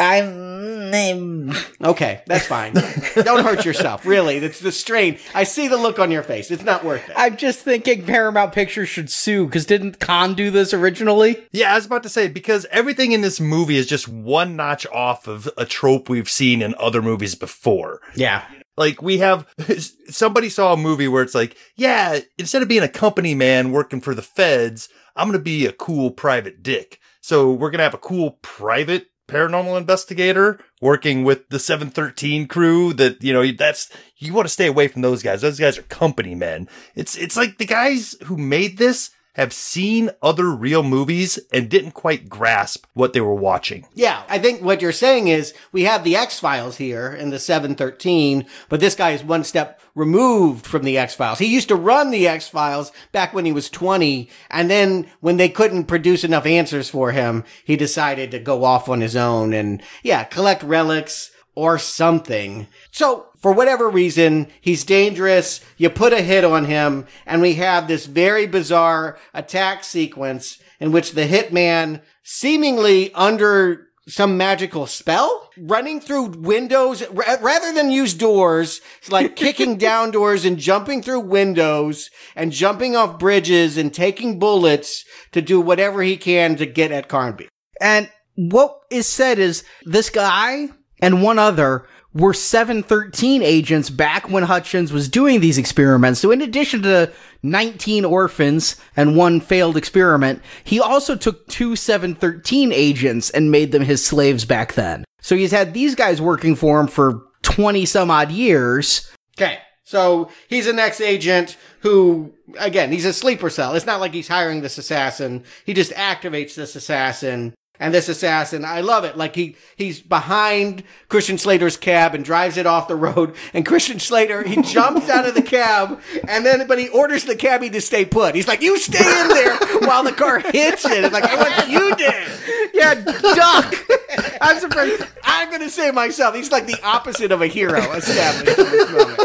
I'm. 0.00 0.50
Mm, 0.90 1.50
mm. 1.50 1.86
Okay, 1.86 2.22
that's 2.26 2.46
fine. 2.46 2.72
Don't 3.14 3.44
hurt 3.44 3.64
yourself. 3.64 4.04
Really, 4.04 4.36
it's 4.36 4.60
the 4.60 4.72
strain. 4.72 5.18
I 5.34 5.44
see 5.44 5.68
the 5.68 5.76
look 5.76 5.98
on 5.98 6.10
your 6.10 6.22
face. 6.22 6.50
It's 6.50 6.64
not 6.64 6.84
worth 6.84 7.08
it. 7.08 7.14
I'm 7.16 7.36
just 7.36 7.60
thinking 7.60 8.04
Paramount 8.04 8.52
Pictures 8.52 8.88
should 8.88 9.10
sue 9.10 9.46
because 9.46 9.66
didn't 9.66 10.00
Khan 10.00 10.34
do 10.34 10.50
this 10.50 10.74
originally? 10.74 11.42
Yeah, 11.52 11.72
I 11.72 11.76
was 11.76 11.86
about 11.86 12.02
to 12.04 12.08
say 12.08 12.28
because 12.28 12.66
everything 12.70 13.12
in 13.12 13.20
this 13.20 13.40
movie 13.40 13.76
is 13.76 13.86
just 13.86 14.08
one 14.08 14.56
notch 14.56 14.86
off 14.88 15.28
of 15.28 15.48
a 15.56 15.64
trope 15.64 16.08
we've 16.08 16.30
seen 16.30 16.62
in 16.62 16.74
other 16.78 17.02
movies 17.02 17.34
before. 17.34 18.00
Yeah. 18.14 18.44
Like 18.76 19.02
we 19.02 19.18
have 19.18 19.46
somebody 20.08 20.48
saw 20.48 20.72
a 20.72 20.76
movie 20.76 21.08
where 21.08 21.22
it's 21.22 21.34
like, 21.34 21.56
yeah, 21.76 22.20
instead 22.38 22.62
of 22.62 22.68
being 22.68 22.82
a 22.82 22.88
company 22.88 23.34
man 23.34 23.72
working 23.72 24.00
for 24.00 24.14
the 24.14 24.22
feds, 24.22 24.88
I'm 25.14 25.28
going 25.28 25.38
to 25.38 25.44
be 25.44 25.66
a 25.66 25.72
cool 25.72 26.10
private 26.10 26.62
dick. 26.62 26.98
So 27.20 27.52
we're 27.52 27.70
going 27.70 27.78
to 27.78 27.84
have 27.84 27.94
a 27.94 27.98
cool 27.98 28.38
private 28.42 29.08
paranormal 29.30 29.78
investigator 29.78 30.58
working 30.80 31.24
with 31.24 31.48
the 31.48 31.58
713 31.58 32.46
crew 32.46 32.92
that, 32.94 33.22
you 33.22 33.32
know, 33.32 33.50
that's, 33.52 33.90
you 34.16 34.34
want 34.34 34.46
to 34.46 34.52
stay 34.52 34.66
away 34.66 34.88
from 34.88 35.02
those 35.02 35.22
guys. 35.22 35.40
Those 35.40 35.60
guys 35.60 35.78
are 35.78 35.82
company 35.82 36.34
men. 36.34 36.68
It's, 36.94 37.16
it's 37.16 37.36
like 37.36 37.58
the 37.58 37.66
guys 37.66 38.16
who 38.24 38.36
made 38.36 38.78
this 38.78 39.10
have 39.34 39.52
seen 39.52 40.10
other 40.22 40.50
real 40.50 40.82
movies 40.82 41.38
and 41.52 41.68
didn't 41.68 41.92
quite 41.92 42.28
grasp 42.28 42.86
what 42.94 43.12
they 43.12 43.20
were 43.20 43.34
watching. 43.34 43.86
Yeah, 43.94 44.22
I 44.28 44.38
think 44.38 44.62
what 44.62 44.82
you're 44.82 44.92
saying 44.92 45.28
is 45.28 45.54
we 45.72 45.84
have 45.84 46.04
the 46.04 46.16
X 46.16 46.38
Files 46.40 46.76
here 46.76 47.12
in 47.12 47.30
the 47.30 47.38
713, 47.38 48.46
but 48.68 48.80
this 48.80 48.94
guy 48.94 49.10
is 49.10 49.22
one 49.22 49.44
step 49.44 49.80
removed 49.94 50.66
from 50.66 50.82
the 50.82 50.98
X 50.98 51.14
Files. 51.14 51.38
He 51.38 51.46
used 51.46 51.68
to 51.68 51.76
run 51.76 52.10
the 52.10 52.28
X 52.28 52.48
Files 52.48 52.92
back 53.12 53.32
when 53.32 53.44
he 53.44 53.52
was 53.52 53.70
20, 53.70 54.28
and 54.50 54.70
then 54.70 55.06
when 55.20 55.36
they 55.36 55.48
couldn't 55.48 55.84
produce 55.84 56.24
enough 56.24 56.46
answers 56.46 56.90
for 56.90 57.12
him, 57.12 57.44
he 57.64 57.76
decided 57.76 58.30
to 58.30 58.38
go 58.38 58.64
off 58.64 58.88
on 58.88 59.00
his 59.00 59.16
own 59.16 59.52
and, 59.52 59.82
yeah, 60.02 60.24
collect 60.24 60.62
relics 60.62 61.30
or 61.54 61.78
something. 61.78 62.66
So, 62.90 63.26
for 63.38 63.52
whatever 63.52 63.88
reason, 63.88 64.48
he's 64.60 64.84
dangerous. 64.84 65.60
You 65.78 65.88
put 65.88 66.12
a 66.12 66.20
hit 66.20 66.44
on 66.44 66.66
him, 66.66 67.06
and 67.26 67.40
we 67.40 67.54
have 67.54 67.88
this 67.88 68.06
very 68.06 68.46
bizarre 68.46 69.18
attack 69.32 69.82
sequence 69.82 70.58
in 70.78 70.92
which 70.92 71.12
the 71.12 71.26
hitman, 71.26 72.02
seemingly 72.22 73.12
under 73.14 73.88
some 74.08 74.36
magical 74.36 74.86
spell, 74.86 75.50
running 75.56 76.00
through 76.00 76.26
windows 76.26 77.06
ra- 77.10 77.36
rather 77.40 77.72
than 77.72 77.90
use 77.90 78.14
doors, 78.14 78.80
it's 78.98 79.12
like 79.12 79.36
kicking 79.36 79.76
down 79.78 80.10
doors 80.10 80.44
and 80.44 80.58
jumping 80.58 81.02
through 81.02 81.20
windows 81.20 82.10
and 82.34 82.52
jumping 82.52 82.96
off 82.96 83.18
bridges 83.18 83.76
and 83.76 83.94
taking 83.94 84.38
bullets 84.38 85.04
to 85.32 85.40
do 85.40 85.60
whatever 85.60 86.02
he 86.02 86.16
can 86.16 86.56
to 86.56 86.66
get 86.66 86.92
at 86.92 87.08
Carnby. 87.08 87.46
And 87.80 88.10
what 88.34 88.80
is 88.90 89.06
said 89.06 89.38
is 89.38 89.64
this 89.84 90.10
guy 90.10 90.68
and 91.00 91.22
one 91.22 91.38
other 91.38 91.86
were 92.12 92.34
713 92.34 93.42
agents 93.42 93.88
back 93.88 94.28
when 94.28 94.42
Hudgens 94.42 94.92
was 94.92 95.08
doing 95.08 95.40
these 95.40 95.58
experiments. 95.58 96.20
So 96.20 96.30
in 96.30 96.42
addition 96.42 96.82
to 96.82 97.12
19 97.42 98.04
orphans 98.04 98.76
and 98.96 99.16
one 99.16 99.40
failed 99.40 99.76
experiment, 99.76 100.42
he 100.64 100.80
also 100.80 101.14
took 101.14 101.46
two 101.48 101.76
713 101.76 102.72
agents 102.72 103.30
and 103.30 103.50
made 103.50 103.70
them 103.72 103.82
his 103.82 104.04
slaves 104.04 104.44
back 104.44 104.74
then. 104.74 105.04
So 105.20 105.36
he's 105.36 105.52
had 105.52 105.72
these 105.72 105.94
guys 105.94 106.20
working 106.20 106.56
for 106.56 106.80
him 106.80 106.88
for 106.88 107.22
20 107.42 107.86
some 107.86 108.10
odd 108.10 108.32
years. 108.32 109.10
Okay. 109.38 109.58
So 109.84 110.30
he's 110.48 110.68
an 110.68 110.78
ex-agent 110.78 111.56
who, 111.80 112.32
again, 112.58 112.92
he's 112.92 113.04
a 113.04 113.12
sleeper 113.12 113.50
cell. 113.50 113.74
It's 113.74 113.86
not 113.86 113.98
like 113.98 114.14
he's 114.14 114.28
hiring 114.28 114.60
this 114.60 114.78
assassin. 114.78 115.42
He 115.64 115.74
just 115.74 115.90
activates 115.92 116.54
this 116.54 116.76
assassin. 116.76 117.54
And 117.80 117.94
this 117.94 118.10
assassin, 118.10 118.64
I 118.64 118.82
love 118.82 119.04
it. 119.04 119.16
Like 119.16 119.34
he, 119.34 119.56
he's 119.74 120.00
behind 120.00 120.84
Christian 121.08 121.38
Slater's 121.38 121.78
cab 121.78 122.14
and 122.14 122.22
drives 122.22 122.58
it 122.58 122.66
off 122.66 122.88
the 122.88 122.94
road. 122.94 123.34
And 123.54 123.64
Christian 123.64 123.98
Slater, 123.98 124.42
he 124.42 124.60
jumps 124.60 125.08
out 125.08 125.26
of 125.26 125.34
the 125.34 125.40
cab 125.40 125.98
and 126.28 126.44
then, 126.44 126.66
but 126.68 126.78
he 126.78 126.88
orders 126.88 127.24
the 127.24 127.34
cabbie 127.34 127.70
to 127.70 127.80
stay 127.80 128.04
put. 128.04 128.34
He's 128.34 128.46
like, 128.46 128.60
you 128.60 128.78
stay 128.78 128.98
in 128.98 129.28
there 129.28 129.56
while 129.80 130.04
the 130.04 130.12
car 130.12 130.40
hits 130.40 130.84
it. 130.84 131.04
It's 131.04 131.12
like, 131.12 131.24
I 131.24 131.36
want 131.36 131.70
you 131.70 131.96
did. 131.96 132.74
Yeah, 132.74 132.94
duck. 132.94 133.74
I'm 134.40 134.58
surprised. 134.58 135.06
I'm 135.24 135.48
going 135.48 135.62
to 135.62 135.70
say 135.70 135.90
myself, 135.90 136.34
he's 136.34 136.50
like 136.50 136.66
the 136.66 136.80
opposite 136.82 137.32
of 137.32 137.42
a 137.42 137.46
hero 137.46 137.80
established 137.92 138.58
in 138.58 138.64
this 138.64 138.90
moment. 138.90 139.20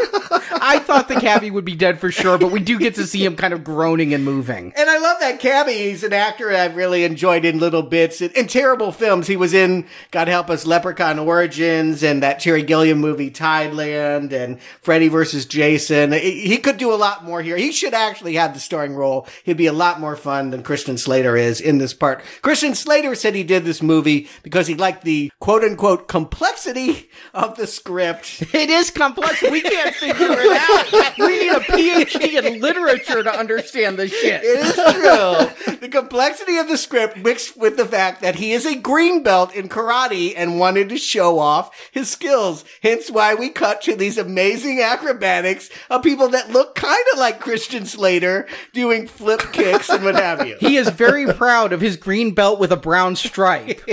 I 0.68 0.80
thought 0.80 1.08
the 1.08 1.16
cabbie 1.16 1.52
would 1.52 1.66
be 1.66 1.76
dead 1.76 2.00
for 2.00 2.12
sure, 2.12 2.38
but 2.38 2.52
we 2.52 2.60
do 2.60 2.80
get 2.80 2.96
to 2.96 3.06
see 3.06 3.24
him 3.24 3.36
kind 3.36 3.54
of 3.54 3.64
groaning 3.64 4.14
and 4.14 4.26
moving. 4.26 4.74
And 4.76 4.90
I 4.90 4.98
love 4.98 5.20
that 5.20 5.40
cabbie. 5.40 5.74
He's 5.74 6.04
an 6.04 6.14
actor 6.14 6.52
I've 6.52 6.76
really 6.76 7.04
enjoyed 7.04 7.46
in 7.46 7.60
little 7.60 7.84
bits. 7.84 8.22
In, 8.22 8.32
in 8.32 8.48
terrible 8.48 8.92
films, 8.92 9.28
he 9.28 9.36
was 9.36 9.54
in, 9.54 9.88
God 10.12 10.28
help 10.28 10.50
us, 10.50 10.66
Leprechaun 10.66 11.20
Origins 11.20 12.04
and 12.04 12.24
that 12.24 12.40
Terry 12.40 12.64
Gilliam 12.64 13.00
movie, 13.00 13.30
Tideland, 13.32 14.32
and 14.32 14.60
Freddy 14.82 15.08
versus 15.08 15.46
Jason. 15.46 16.12
He, 16.14 16.48
he 16.48 16.58
could 16.58 16.78
do 16.78 16.94
a 16.94 16.96
lot 16.96 17.24
more 17.24 17.42
here. 17.42 17.58
He 17.58 17.72
should 17.72 17.94
actually 17.94 18.36
have 18.36 18.54
the 18.54 18.60
starring 18.60 18.96
role. 18.96 19.28
He'd 19.44 19.58
be 19.58 19.68
a 19.68 19.74
lot 19.74 20.00
more 20.00 20.16
fun 20.16 20.50
than 20.50 20.64
Christian 20.64 20.98
Slater 20.98 21.38
is 21.38 21.62
in 21.62 21.78
this 21.78 21.94
part. 21.94 22.24
Christian 22.42 22.76
Slater 22.76 23.16
said 23.16 23.36
he 23.36 23.44
did 23.44 23.66
this 23.66 23.82
movie 23.82 24.28
because 24.44 24.68
he 24.68 24.75
liked 24.76 25.04
the 25.04 25.32
quote 25.40 25.64
unquote 25.64 26.08
complexity 26.08 27.10
of 27.34 27.58
the 27.58 27.68
script. 27.68 28.44
It 28.54 28.70
is 28.70 28.92
complex. 28.92 29.42
We 29.42 29.62
can't 29.62 29.96
figure 29.96 30.28
it 30.30 30.58
out. 30.58 31.18
We 31.18 31.40
need 31.40 31.52
a 31.52 31.60
PhD 31.60 32.44
in 32.44 32.62
literature 32.62 33.24
to 33.24 33.32
understand 33.32 33.98
this 33.98 34.12
shit. 34.12 34.42
It 34.44 34.60
is 34.60 34.74
true. 34.76 35.76
the 35.76 35.90
complexity 35.90 36.58
of 36.58 36.68
the 36.68 36.78
script 36.78 37.18
mixed 37.18 37.58
with 37.58 37.78
the 37.78 37.86
fact 37.86 38.22
that 38.22 38.36
he 38.36 38.54
is 38.54 38.66
a 38.66 38.76
green 38.76 39.24
belt 39.24 39.54
in 39.54 39.70
karate 39.70 40.34
and 40.36 40.60
wanted 40.60 40.90
to 40.90 40.98
show 40.98 41.40
off 41.40 41.76
his 41.92 42.10
skills. 42.10 42.66
Hence 42.82 43.12
why 43.12 43.36
we 43.36 43.50
cut 43.50 43.82
to 43.84 43.96
these 43.96 44.18
amazing 44.18 44.82
acrobatics 44.82 45.70
of 45.90 46.04
people 46.04 46.30
that 46.30 46.52
look 46.52 46.76
kind 46.76 47.04
of 47.14 47.20
like 47.20 47.40
Christian 47.40 47.86
Slater 47.86 48.48
doing 48.74 49.08
flip 49.08 49.42
kicks 49.52 49.90
and 49.90 50.04
what 50.04 50.16
have 50.16 50.48
you. 50.48 50.58
He 50.60 50.78
is 50.78 50.90
very 50.90 51.32
proud 51.34 51.74
of 51.74 51.82
his 51.82 51.98
green 51.98 52.34
belt 52.34 52.60
with 52.60 52.72
a 52.72 52.78
brown 52.78 53.16
stripe 53.16 53.86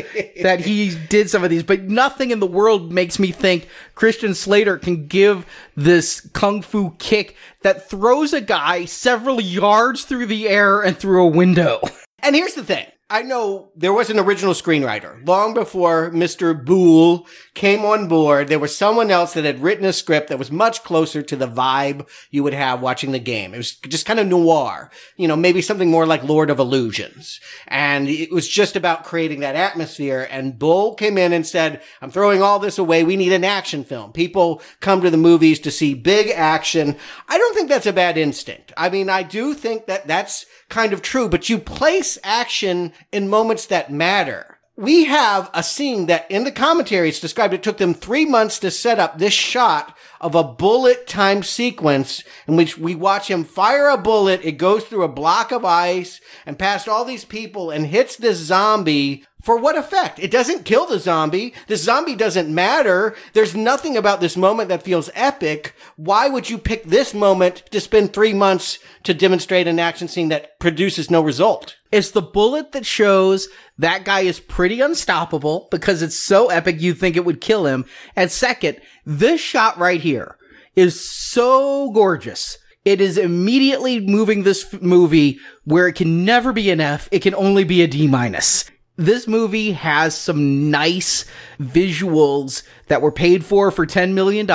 that 0.42 0.60
he 0.60 0.71
did 1.08 1.30
some 1.30 1.44
of 1.44 1.50
these, 1.50 1.62
but 1.62 1.82
nothing 1.82 2.30
in 2.30 2.40
the 2.40 2.46
world 2.46 2.92
makes 2.92 3.18
me 3.18 3.32
think 3.32 3.68
Christian 3.94 4.34
Slater 4.34 4.78
can 4.78 5.06
give 5.06 5.46
this 5.76 6.20
kung 6.32 6.62
fu 6.62 6.94
kick 6.98 7.36
that 7.62 7.88
throws 7.88 8.32
a 8.32 8.40
guy 8.40 8.84
several 8.84 9.40
yards 9.40 10.04
through 10.04 10.26
the 10.26 10.48
air 10.48 10.80
and 10.80 10.96
through 10.96 11.24
a 11.24 11.28
window. 11.28 11.80
And 12.24 12.36
here's 12.36 12.54
the 12.54 12.62
thing. 12.62 12.86
I 13.12 13.20
know 13.20 13.68
there 13.76 13.92
was 13.92 14.08
an 14.08 14.18
original 14.18 14.54
screenwriter 14.54 15.28
long 15.28 15.52
before 15.52 16.10
Mr. 16.12 16.64
Boll 16.64 17.26
came 17.52 17.84
on 17.84 18.08
board. 18.08 18.48
There 18.48 18.58
was 18.58 18.74
someone 18.74 19.10
else 19.10 19.34
that 19.34 19.44
had 19.44 19.60
written 19.60 19.84
a 19.84 19.92
script 19.92 20.30
that 20.30 20.38
was 20.38 20.50
much 20.50 20.82
closer 20.82 21.20
to 21.20 21.36
the 21.36 21.46
vibe 21.46 22.08
you 22.30 22.42
would 22.42 22.54
have 22.54 22.80
watching 22.80 23.12
the 23.12 23.18
game. 23.18 23.52
It 23.52 23.58
was 23.58 23.74
just 23.74 24.06
kind 24.06 24.18
of 24.18 24.28
noir, 24.28 24.90
you 25.18 25.28
know, 25.28 25.36
maybe 25.36 25.60
something 25.60 25.90
more 25.90 26.06
like 26.06 26.24
Lord 26.24 26.48
of 26.48 26.58
Illusions. 26.58 27.38
And 27.68 28.08
it 28.08 28.32
was 28.32 28.48
just 28.48 28.76
about 28.76 29.04
creating 29.04 29.40
that 29.40 29.56
atmosphere. 29.56 30.26
And 30.30 30.58
Boll 30.58 30.94
came 30.94 31.18
in 31.18 31.34
and 31.34 31.46
said, 31.46 31.82
I'm 32.00 32.10
throwing 32.10 32.40
all 32.40 32.60
this 32.60 32.78
away. 32.78 33.04
We 33.04 33.16
need 33.16 33.34
an 33.34 33.44
action 33.44 33.84
film. 33.84 34.12
People 34.12 34.62
come 34.80 35.02
to 35.02 35.10
the 35.10 35.18
movies 35.18 35.60
to 35.60 35.70
see 35.70 35.92
big 35.92 36.30
action. 36.30 36.96
I 37.28 37.36
don't 37.36 37.54
think 37.54 37.68
that's 37.68 37.84
a 37.84 37.92
bad 37.92 38.16
instinct. 38.16 38.72
I 38.74 38.88
mean, 38.88 39.10
I 39.10 39.22
do 39.22 39.52
think 39.52 39.84
that 39.84 40.06
that's 40.06 40.46
kind 40.70 40.94
of 40.94 41.02
true, 41.02 41.28
but 41.28 41.50
you 41.50 41.58
place 41.58 42.16
action 42.24 42.94
in 43.10 43.28
moments 43.28 43.66
that 43.66 43.90
matter. 43.90 44.58
We 44.76 45.04
have 45.04 45.50
a 45.52 45.62
scene 45.62 46.06
that 46.06 46.30
in 46.30 46.44
the 46.44 46.50
commentary 46.50 47.10
it's 47.10 47.20
described 47.20 47.52
it 47.52 47.62
took 47.62 47.76
them 47.76 47.92
three 47.92 48.24
months 48.24 48.58
to 48.60 48.70
set 48.70 48.98
up 48.98 49.18
this 49.18 49.34
shot 49.34 49.96
of 50.18 50.34
a 50.34 50.42
bullet 50.42 51.06
time 51.06 51.42
sequence 51.42 52.24
in 52.48 52.56
which 52.56 52.78
we 52.78 52.94
watch 52.94 53.28
him 53.28 53.44
fire 53.44 53.88
a 53.88 53.98
bullet. 53.98 54.40
It 54.42 54.52
goes 54.52 54.84
through 54.84 55.02
a 55.02 55.08
block 55.08 55.52
of 55.52 55.64
ice 55.64 56.22
and 56.46 56.58
past 56.58 56.88
all 56.88 57.04
these 57.04 57.26
people 57.26 57.70
and 57.70 57.86
hits 57.86 58.16
this 58.16 58.38
zombie 58.38 59.26
for 59.42 59.58
what 59.58 59.76
effect? 59.76 60.20
It 60.20 60.30
doesn't 60.30 60.64
kill 60.64 60.86
the 60.86 61.00
zombie. 61.00 61.52
The 61.66 61.76
zombie 61.76 62.14
doesn't 62.14 62.54
matter. 62.54 63.16
There's 63.32 63.56
nothing 63.56 63.96
about 63.96 64.20
this 64.20 64.36
moment 64.36 64.68
that 64.68 64.84
feels 64.84 65.10
epic. 65.14 65.74
Why 65.96 66.28
would 66.28 66.48
you 66.48 66.58
pick 66.58 66.84
this 66.84 67.12
moment 67.12 67.64
to 67.72 67.80
spend 67.80 68.12
three 68.12 68.32
months 68.32 68.78
to 69.02 69.12
demonstrate 69.12 69.66
an 69.66 69.80
action 69.80 70.06
scene 70.06 70.28
that 70.28 70.60
produces 70.60 71.10
no 71.10 71.20
result? 71.20 71.76
It's 71.90 72.12
the 72.12 72.22
bullet 72.22 72.70
that 72.72 72.86
shows 72.86 73.48
that 73.76 74.04
guy 74.04 74.20
is 74.20 74.38
pretty 74.38 74.80
unstoppable 74.80 75.66
because 75.72 76.02
it's 76.02 76.16
so 76.16 76.46
epic 76.46 76.80
you 76.80 76.94
think 76.94 77.16
it 77.16 77.24
would 77.24 77.40
kill 77.40 77.66
him. 77.66 77.84
And 78.14 78.30
second, 78.30 78.80
this 79.04 79.40
shot 79.40 79.76
right 79.76 80.00
here 80.00 80.36
is 80.76 81.06
so 81.06 81.90
gorgeous. 81.90 82.58
It 82.84 83.00
is 83.00 83.18
immediately 83.18 84.00
moving 84.00 84.42
this 84.42 84.72
movie 84.80 85.38
where 85.64 85.86
it 85.86 85.94
can 85.94 86.24
never 86.24 86.52
be 86.52 86.70
an 86.70 86.80
F. 86.80 87.08
It 87.12 87.20
can 87.20 87.34
only 87.34 87.64
be 87.64 87.82
a 87.82 87.86
D 87.86 88.06
minus. 88.06 88.71
This 88.96 89.26
movie 89.26 89.72
has 89.72 90.16
some 90.16 90.70
nice 90.70 91.24
visuals 91.60 92.62
that 92.88 93.02
were 93.02 93.12
paid 93.12 93.44
for 93.44 93.70
for 93.70 93.86
$10 93.86 94.12
million 94.12 94.46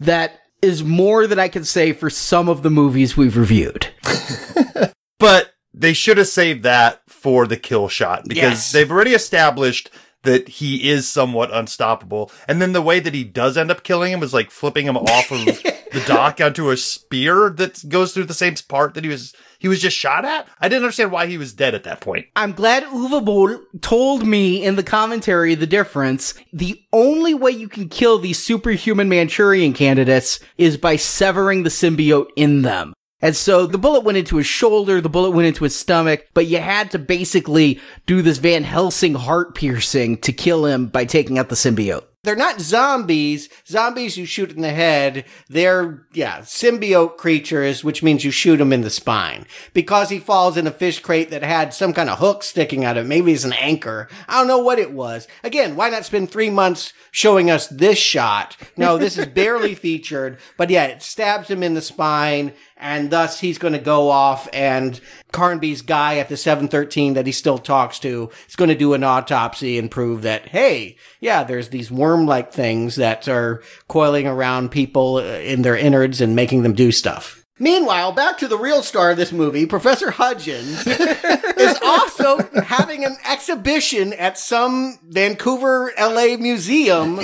that 0.00 0.40
is 0.62 0.84
more 0.84 1.26
than 1.26 1.38
I 1.38 1.48
can 1.48 1.64
say 1.64 1.92
for 1.92 2.10
some 2.10 2.48
of 2.48 2.62
the 2.62 2.70
movies 2.70 3.16
we've 3.16 3.36
reviewed. 3.36 3.88
But 5.20 5.54
they 5.72 5.92
should 5.94 6.18
have 6.18 6.26
saved 6.28 6.64
that 6.64 7.00
for 7.08 7.46
the 7.46 7.56
kill 7.56 7.88
shot 7.88 8.24
because 8.28 8.42
Yes. 8.42 8.72
they've 8.72 8.90
already 8.90 9.12
established 9.12 9.88
that 10.22 10.48
he 10.48 10.90
is 10.90 11.08
somewhat 11.08 11.54
unstoppable. 11.54 12.30
And 12.48 12.60
then 12.60 12.72
the 12.72 12.82
way 12.82 12.98
that 13.00 13.14
he 13.14 13.24
does 13.24 13.56
end 13.56 13.70
up 13.70 13.84
killing 13.84 14.12
him 14.12 14.22
is 14.22 14.34
like 14.34 14.50
flipping 14.50 14.86
him 14.86 14.96
off 14.98 15.30
of 15.30 15.44
the 15.46 16.02
dock 16.06 16.40
onto 16.40 16.70
a 16.70 16.76
spear 16.76 17.48
that 17.56 17.88
goes 17.88 18.12
through 18.12 18.24
the 18.24 18.34
same 18.34 18.54
part 18.68 18.94
that 18.94 19.04
he 19.04 19.10
was 19.10 19.34
he 19.64 19.68
was 19.68 19.80
just 19.80 19.96
shot 19.96 20.26
at. 20.26 20.46
I 20.60 20.68
didn't 20.68 20.82
understand 20.82 21.10
why 21.10 21.26
he 21.26 21.38
was 21.38 21.54
dead 21.54 21.74
at 21.74 21.84
that 21.84 22.02
point. 22.02 22.26
I'm 22.36 22.52
glad 22.52 22.82
Uwe 22.82 23.24
Boll 23.24 23.58
told 23.80 24.26
me 24.26 24.62
in 24.62 24.76
the 24.76 24.82
commentary 24.82 25.54
the 25.54 25.66
difference. 25.66 26.34
The 26.52 26.84
only 26.92 27.32
way 27.32 27.52
you 27.52 27.68
can 27.68 27.88
kill 27.88 28.18
these 28.18 28.38
superhuman 28.38 29.08
Manchurian 29.08 29.72
candidates 29.72 30.38
is 30.58 30.76
by 30.76 30.96
severing 30.96 31.62
the 31.62 31.70
symbiote 31.70 32.28
in 32.36 32.60
them. 32.60 32.92
And 33.22 33.34
so 33.34 33.66
the 33.66 33.78
bullet 33.78 34.04
went 34.04 34.18
into 34.18 34.36
his 34.36 34.46
shoulder, 34.46 35.00
the 35.00 35.08
bullet 35.08 35.30
went 35.30 35.48
into 35.48 35.64
his 35.64 35.74
stomach, 35.74 36.26
but 36.34 36.44
you 36.44 36.58
had 36.58 36.90
to 36.90 36.98
basically 36.98 37.80
do 38.04 38.20
this 38.20 38.36
Van 38.36 38.64
Helsing 38.64 39.14
heart 39.14 39.54
piercing 39.54 40.18
to 40.18 40.32
kill 40.34 40.66
him 40.66 40.88
by 40.88 41.06
taking 41.06 41.38
out 41.38 41.48
the 41.48 41.54
symbiote. 41.54 42.04
They're 42.24 42.34
not 42.34 42.60
zombies. 42.60 43.50
Zombies 43.66 44.16
you 44.16 44.24
shoot 44.24 44.50
in 44.50 44.62
the 44.62 44.72
head. 44.72 45.26
They're, 45.48 46.06
yeah, 46.12 46.40
symbiote 46.40 47.18
creatures, 47.18 47.84
which 47.84 48.02
means 48.02 48.24
you 48.24 48.30
shoot 48.30 48.56
them 48.56 48.72
in 48.72 48.80
the 48.80 48.90
spine. 48.90 49.46
Because 49.74 50.08
he 50.08 50.18
falls 50.18 50.56
in 50.56 50.66
a 50.66 50.70
fish 50.70 51.00
crate 51.00 51.30
that 51.30 51.42
had 51.42 51.74
some 51.74 51.92
kind 51.92 52.08
of 52.08 52.18
hook 52.18 52.42
sticking 52.42 52.84
out 52.84 52.96
of 52.96 53.04
it. 53.04 53.08
Maybe 53.08 53.32
it's 53.32 53.44
an 53.44 53.52
anchor. 53.52 54.08
I 54.26 54.38
don't 54.38 54.48
know 54.48 54.58
what 54.58 54.78
it 54.78 54.92
was. 54.92 55.28
Again, 55.44 55.76
why 55.76 55.90
not 55.90 56.06
spend 56.06 56.30
three 56.30 56.50
months 56.50 56.94
showing 57.10 57.50
us 57.50 57.68
this 57.68 57.98
shot? 57.98 58.56
No, 58.76 58.96
this 58.96 59.18
is 59.18 59.26
barely 59.26 59.74
featured. 59.74 60.38
But 60.56 60.70
yeah, 60.70 60.84
it 60.84 61.02
stabs 61.02 61.48
him 61.48 61.62
in 61.62 61.74
the 61.74 61.82
spine. 61.82 62.54
And 62.84 63.08
thus 63.08 63.40
he's 63.40 63.56
going 63.56 63.72
to 63.72 63.78
go 63.78 64.10
off 64.10 64.46
and 64.52 65.00
Carnby's 65.32 65.80
guy 65.80 66.18
at 66.18 66.28
the 66.28 66.36
713 66.36 67.14
that 67.14 67.24
he 67.24 67.32
still 67.32 67.56
talks 67.56 67.98
to 68.00 68.28
is 68.46 68.56
going 68.56 68.68
to 68.68 68.74
do 68.74 68.92
an 68.92 69.02
autopsy 69.02 69.78
and 69.78 69.90
prove 69.90 70.20
that, 70.20 70.48
hey, 70.48 70.96
yeah, 71.18 71.44
there's 71.44 71.70
these 71.70 71.90
worm-like 71.90 72.52
things 72.52 72.96
that 72.96 73.26
are 73.26 73.62
coiling 73.88 74.26
around 74.26 74.70
people 74.70 75.16
uh, 75.16 75.22
in 75.22 75.62
their 75.62 75.78
innards 75.78 76.20
and 76.20 76.36
making 76.36 76.62
them 76.62 76.74
do 76.74 76.92
stuff. 76.92 77.43
Meanwhile, 77.58 78.12
back 78.12 78.38
to 78.38 78.48
the 78.48 78.58
real 78.58 78.82
star 78.82 79.12
of 79.12 79.16
this 79.16 79.30
movie, 79.30 79.64
Professor 79.64 80.10
Hudgens 80.10 80.84
is 80.86 81.78
also 81.84 82.38
having 82.64 83.04
an 83.04 83.16
exhibition 83.24 84.12
at 84.12 84.36
some 84.36 84.98
Vancouver, 85.04 85.92
LA 85.96 86.36
museum 86.36 87.20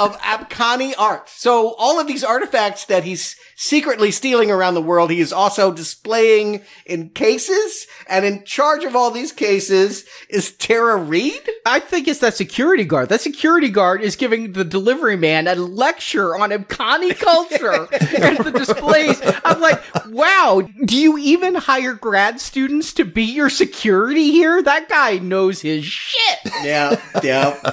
of 0.00 0.16
Abkani 0.20 0.94
art. 0.96 1.28
So 1.28 1.74
all 1.78 2.00
of 2.00 2.06
these 2.06 2.22
artifacts 2.24 2.84
that 2.86 3.04
he's 3.04 3.36
secretly 3.56 4.10
stealing 4.10 4.50
around 4.50 4.72
the 4.72 4.80
world, 4.80 5.10
he 5.10 5.20
is 5.20 5.34
also 5.34 5.70
displaying 5.70 6.62
in 6.86 7.10
cases. 7.10 7.86
And 8.08 8.24
in 8.24 8.44
charge 8.44 8.84
of 8.84 8.96
all 8.96 9.10
these 9.10 9.32
cases 9.32 10.06
is 10.30 10.52
Tara 10.52 10.96
Reid. 10.96 11.46
I 11.66 11.80
think 11.80 12.08
it's 12.08 12.20
that 12.20 12.34
security 12.34 12.84
guard. 12.84 13.10
That 13.10 13.20
security 13.20 13.68
guard 13.68 14.00
is 14.00 14.16
giving 14.16 14.52
the 14.52 14.64
delivery 14.64 15.16
man 15.16 15.46
a 15.46 15.54
lecture 15.56 16.34
on 16.34 16.48
Abkani 16.50 17.18
culture 17.18 17.86
and 18.22 18.38
the 18.38 18.52
displays. 18.52 19.20
I'm 19.50 19.60
like, 19.60 19.82
wow, 20.08 20.62
do 20.84 20.96
you 20.96 21.18
even 21.18 21.54
hire 21.54 21.94
grad 21.94 22.40
students 22.40 22.92
to 22.94 23.04
be 23.04 23.24
your 23.24 23.50
security 23.50 24.30
here? 24.30 24.62
That 24.62 24.88
guy 24.88 25.18
knows 25.18 25.60
his 25.60 25.84
shit. 25.84 26.38
Yeah, 26.62 27.00
yeah. 27.22 27.72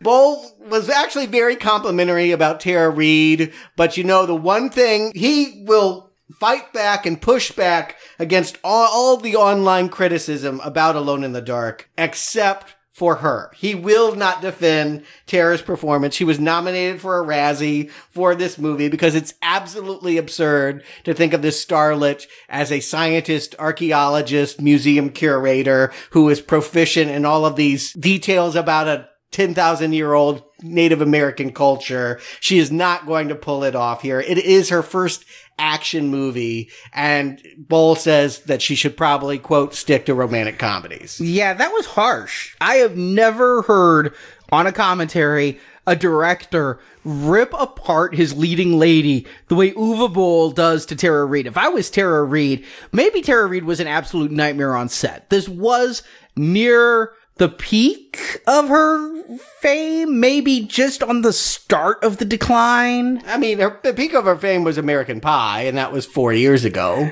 Boll 0.00 0.54
was 0.60 0.90
actually 0.90 1.26
very 1.26 1.56
complimentary 1.56 2.30
about 2.30 2.60
Tara 2.60 2.90
Reid, 2.90 3.52
but 3.76 3.96
you 3.96 4.04
know, 4.04 4.26
the 4.26 4.34
one 4.34 4.70
thing 4.70 5.12
he 5.14 5.64
will 5.66 6.10
fight 6.40 6.72
back 6.72 7.06
and 7.06 7.20
push 7.20 7.52
back 7.52 7.96
against 8.18 8.58
all, 8.64 8.88
all 8.90 9.16
the 9.16 9.36
online 9.36 9.88
criticism 9.88 10.60
about 10.64 10.96
Alone 10.96 11.24
in 11.24 11.32
the 11.32 11.40
Dark, 11.40 11.88
except 11.96 12.74
for 12.94 13.16
her. 13.16 13.50
He 13.56 13.74
will 13.74 14.14
not 14.14 14.40
defend 14.40 15.04
Tara's 15.26 15.60
performance. 15.60 16.14
She 16.14 16.22
was 16.22 16.38
nominated 16.38 17.00
for 17.00 17.20
a 17.20 17.26
Razzie 17.26 17.90
for 17.90 18.36
this 18.36 18.56
movie 18.56 18.88
because 18.88 19.16
it's 19.16 19.34
absolutely 19.42 20.16
absurd 20.16 20.84
to 21.02 21.12
think 21.12 21.32
of 21.32 21.42
this 21.42 21.62
starlet 21.62 22.26
as 22.48 22.70
a 22.70 22.78
scientist, 22.78 23.56
archaeologist, 23.58 24.60
museum 24.60 25.10
curator 25.10 25.92
who 26.10 26.28
is 26.28 26.40
proficient 26.40 27.10
in 27.10 27.24
all 27.24 27.44
of 27.44 27.56
these 27.56 27.92
details 27.94 28.54
about 28.54 28.86
a 28.86 29.08
10,000 29.32 29.92
year 29.92 30.12
old 30.12 30.44
Native 30.62 31.00
American 31.02 31.52
culture. 31.52 32.20
She 32.38 32.58
is 32.58 32.70
not 32.70 33.06
going 33.06 33.26
to 33.28 33.34
pull 33.34 33.64
it 33.64 33.74
off 33.74 34.02
here. 34.02 34.20
It 34.20 34.38
is 34.38 34.68
her 34.68 34.82
first 34.82 35.24
action 35.58 36.08
movie 36.08 36.70
and 36.92 37.40
Boll 37.56 37.96
says 37.96 38.40
that 38.40 38.62
she 38.62 38.74
should 38.74 38.96
probably 38.96 39.38
quote 39.38 39.74
stick 39.74 40.06
to 40.06 40.14
romantic 40.14 40.58
comedies. 40.58 41.20
Yeah, 41.20 41.54
that 41.54 41.72
was 41.72 41.86
harsh. 41.86 42.54
I 42.60 42.76
have 42.76 42.96
never 42.96 43.62
heard 43.62 44.14
on 44.50 44.66
a 44.66 44.72
commentary 44.72 45.60
a 45.86 45.94
director 45.94 46.80
rip 47.04 47.52
apart 47.58 48.14
his 48.14 48.34
leading 48.34 48.78
lady 48.78 49.26
the 49.48 49.54
way 49.54 49.72
Uwe 49.72 50.12
Boll 50.12 50.50
does 50.50 50.86
to 50.86 50.96
Tara 50.96 51.24
Reid. 51.26 51.46
If 51.46 51.58
I 51.58 51.68
was 51.68 51.90
Tara 51.90 52.24
Reid, 52.24 52.64
maybe 52.92 53.20
Tara 53.20 53.46
Reid 53.46 53.64
was 53.64 53.80
an 53.80 53.86
absolute 53.86 54.30
nightmare 54.30 54.74
on 54.74 54.88
set. 54.88 55.28
This 55.28 55.48
was 55.48 56.02
near 56.36 57.12
the 57.36 57.48
peak 57.48 58.40
of 58.46 58.68
her 58.68 59.38
fame, 59.60 60.20
maybe 60.20 60.60
just 60.60 61.02
on 61.02 61.22
the 61.22 61.32
start 61.32 62.02
of 62.04 62.18
the 62.18 62.24
decline. 62.24 63.22
I 63.26 63.38
mean, 63.38 63.58
her, 63.58 63.80
the 63.82 63.92
peak 63.92 64.14
of 64.14 64.24
her 64.24 64.36
fame 64.36 64.64
was 64.64 64.78
American 64.78 65.20
Pie, 65.20 65.62
and 65.62 65.76
that 65.76 65.92
was 65.92 66.06
four 66.06 66.32
years 66.32 66.64
ago. 66.64 67.10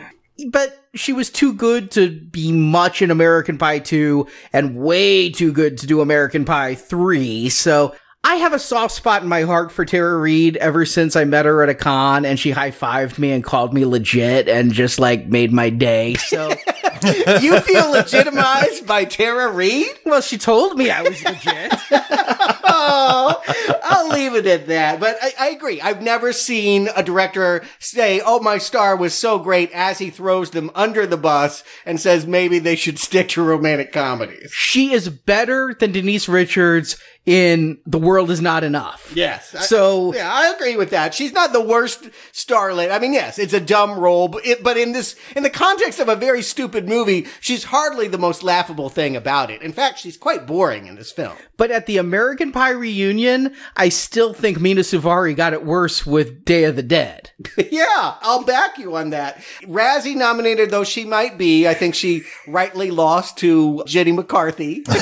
But 0.48 0.78
she 0.94 1.12
was 1.12 1.30
too 1.30 1.52
good 1.52 1.90
to 1.92 2.10
be 2.10 2.52
much 2.52 3.02
in 3.02 3.10
American 3.10 3.58
Pie 3.58 3.80
2 3.80 4.26
and 4.52 4.76
way 4.76 5.30
too 5.30 5.52
good 5.52 5.78
to 5.78 5.86
do 5.86 6.00
American 6.00 6.44
Pie 6.44 6.74
3. 6.74 7.48
So 7.48 7.94
I 8.24 8.36
have 8.36 8.52
a 8.52 8.58
soft 8.58 8.94
spot 8.94 9.22
in 9.22 9.28
my 9.28 9.42
heart 9.42 9.72
for 9.72 9.84
Tara 9.84 10.16
Reid 10.16 10.56
ever 10.58 10.84
since 10.84 11.16
I 11.16 11.24
met 11.24 11.44
her 11.44 11.62
at 11.62 11.68
a 11.68 11.74
con 11.74 12.24
and 12.24 12.38
she 12.38 12.50
high 12.50 12.70
fived 12.70 13.18
me 13.18 13.32
and 13.32 13.42
called 13.42 13.74
me 13.74 13.84
legit 13.84 14.48
and 14.48 14.72
just 14.72 14.98
like 14.98 15.26
made 15.26 15.52
my 15.52 15.70
day. 15.70 16.14
So, 16.14 16.52
you 17.40 17.61
feel 17.61 17.90
legitimized 17.90 18.86
by 18.86 19.05
Tara 19.05 19.51
Reid? 19.51 19.99
well, 20.05 20.20
she 20.20 20.38
told 20.38 20.76
me 20.76 20.90
I 20.90 21.03
was 21.03 21.22
legit. 21.24 21.72
oh, 21.93 23.43
I'll 23.84 24.09
leave 24.09 24.34
it 24.34 24.47
at 24.47 24.66
that. 24.68 25.01
But 25.01 25.16
I, 25.22 25.32
I 25.38 25.49
agree. 25.51 25.80
I've 25.80 26.03
never 26.03 26.32
seen 26.32 26.88
a 26.95 27.03
director 27.03 27.64
say, 27.78 28.20
"Oh, 28.24 28.40
my 28.40 28.59
star 28.59 28.97
was 28.97 29.14
so 29.14 29.38
great," 29.38 29.70
as 29.72 29.99
he 29.99 30.11
throws 30.11 30.51
them 30.51 30.70
under 30.74 31.07
the 31.07 31.16
bus 31.16 31.64
and 31.86 32.01
says 32.01 32.26
maybe 32.26 32.59
they 32.59 32.76
should 32.76 32.99
stick 32.99 33.28
to 33.30 33.43
romantic 33.43 33.93
comedies. 33.93 34.51
she 34.53 34.93
is 34.93 35.09
better 35.09 35.74
than 35.78 35.93
Denise 35.93 36.28
Richards 36.28 36.97
in 37.24 37.78
The 37.86 37.98
World 37.98 38.30
Is 38.30 38.40
Not 38.40 38.64
Enough. 38.64 39.12
Yes. 39.14 39.54
I- 39.54 39.60
So- 39.62 40.12
yeah, 40.14 40.32
I 40.32 40.48
agree 40.54 40.76
with 40.76 40.90
that. 40.90 41.14
She's 41.14 41.32
not 41.32 41.52
the 41.52 41.60
worst 41.60 42.08
starlet. 42.32 42.90
I 42.90 42.98
mean, 42.98 43.12
yes, 43.12 43.38
it's 43.38 43.52
a 43.54 43.60
dumb 43.60 43.98
role, 43.98 44.26
but, 44.28 44.44
it, 44.44 44.62
but 44.62 44.76
in 44.76 44.92
this, 44.92 45.14
in 45.36 45.42
the 45.44 45.50
context 45.50 46.00
of 46.00 46.08
a 46.08 46.16
very 46.16 46.42
stupid 46.42 46.88
movie, 46.88 47.26
she's 47.40 47.64
hardly 47.64 48.08
the 48.08 48.18
most 48.18 48.42
laughable 48.42 48.88
thing 48.88 49.14
about 49.16 49.50
it. 49.50 49.62
In 49.62 49.72
fact, 49.72 49.98
she's 50.00 50.16
quite 50.16 50.46
boring 50.46 50.86
in 50.86 50.96
this 50.96 51.12
film. 51.12 51.36
But 51.56 51.70
at 51.70 51.86
the 51.86 51.96
American 51.98 52.50
Pie 52.50 52.70
reunion, 52.70 53.54
I 53.76 53.88
still 53.88 54.34
think 54.34 54.60
Mena 54.60 54.80
Suvari 54.80 55.36
got 55.36 55.52
it 55.52 55.64
worse 55.64 56.04
with 56.04 56.44
Day 56.44 56.64
of 56.64 56.74
the 56.74 56.82
Dead. 56.82 57.30
yeah, 57.70 58.14
I'll 58.20 58.42
back 58.44 58.78
you 58.78 58.96
on 58.96 59.10
that. 59.10 59.38
Razzie 59.62 60.16
nominated 60.16 60.70
though 60.70 60.84
she 60.84 61.04
might 61.04 61.38
be, 61.38 61.68
I 61.68 61.74
think 61.74 61.94
she 61.94 62.24
rightly 62.48 62.90
lost 62.90 63.38
to 63.38 63.84
Jenny 63.86 64.10
McCarthy. 64.12 64.84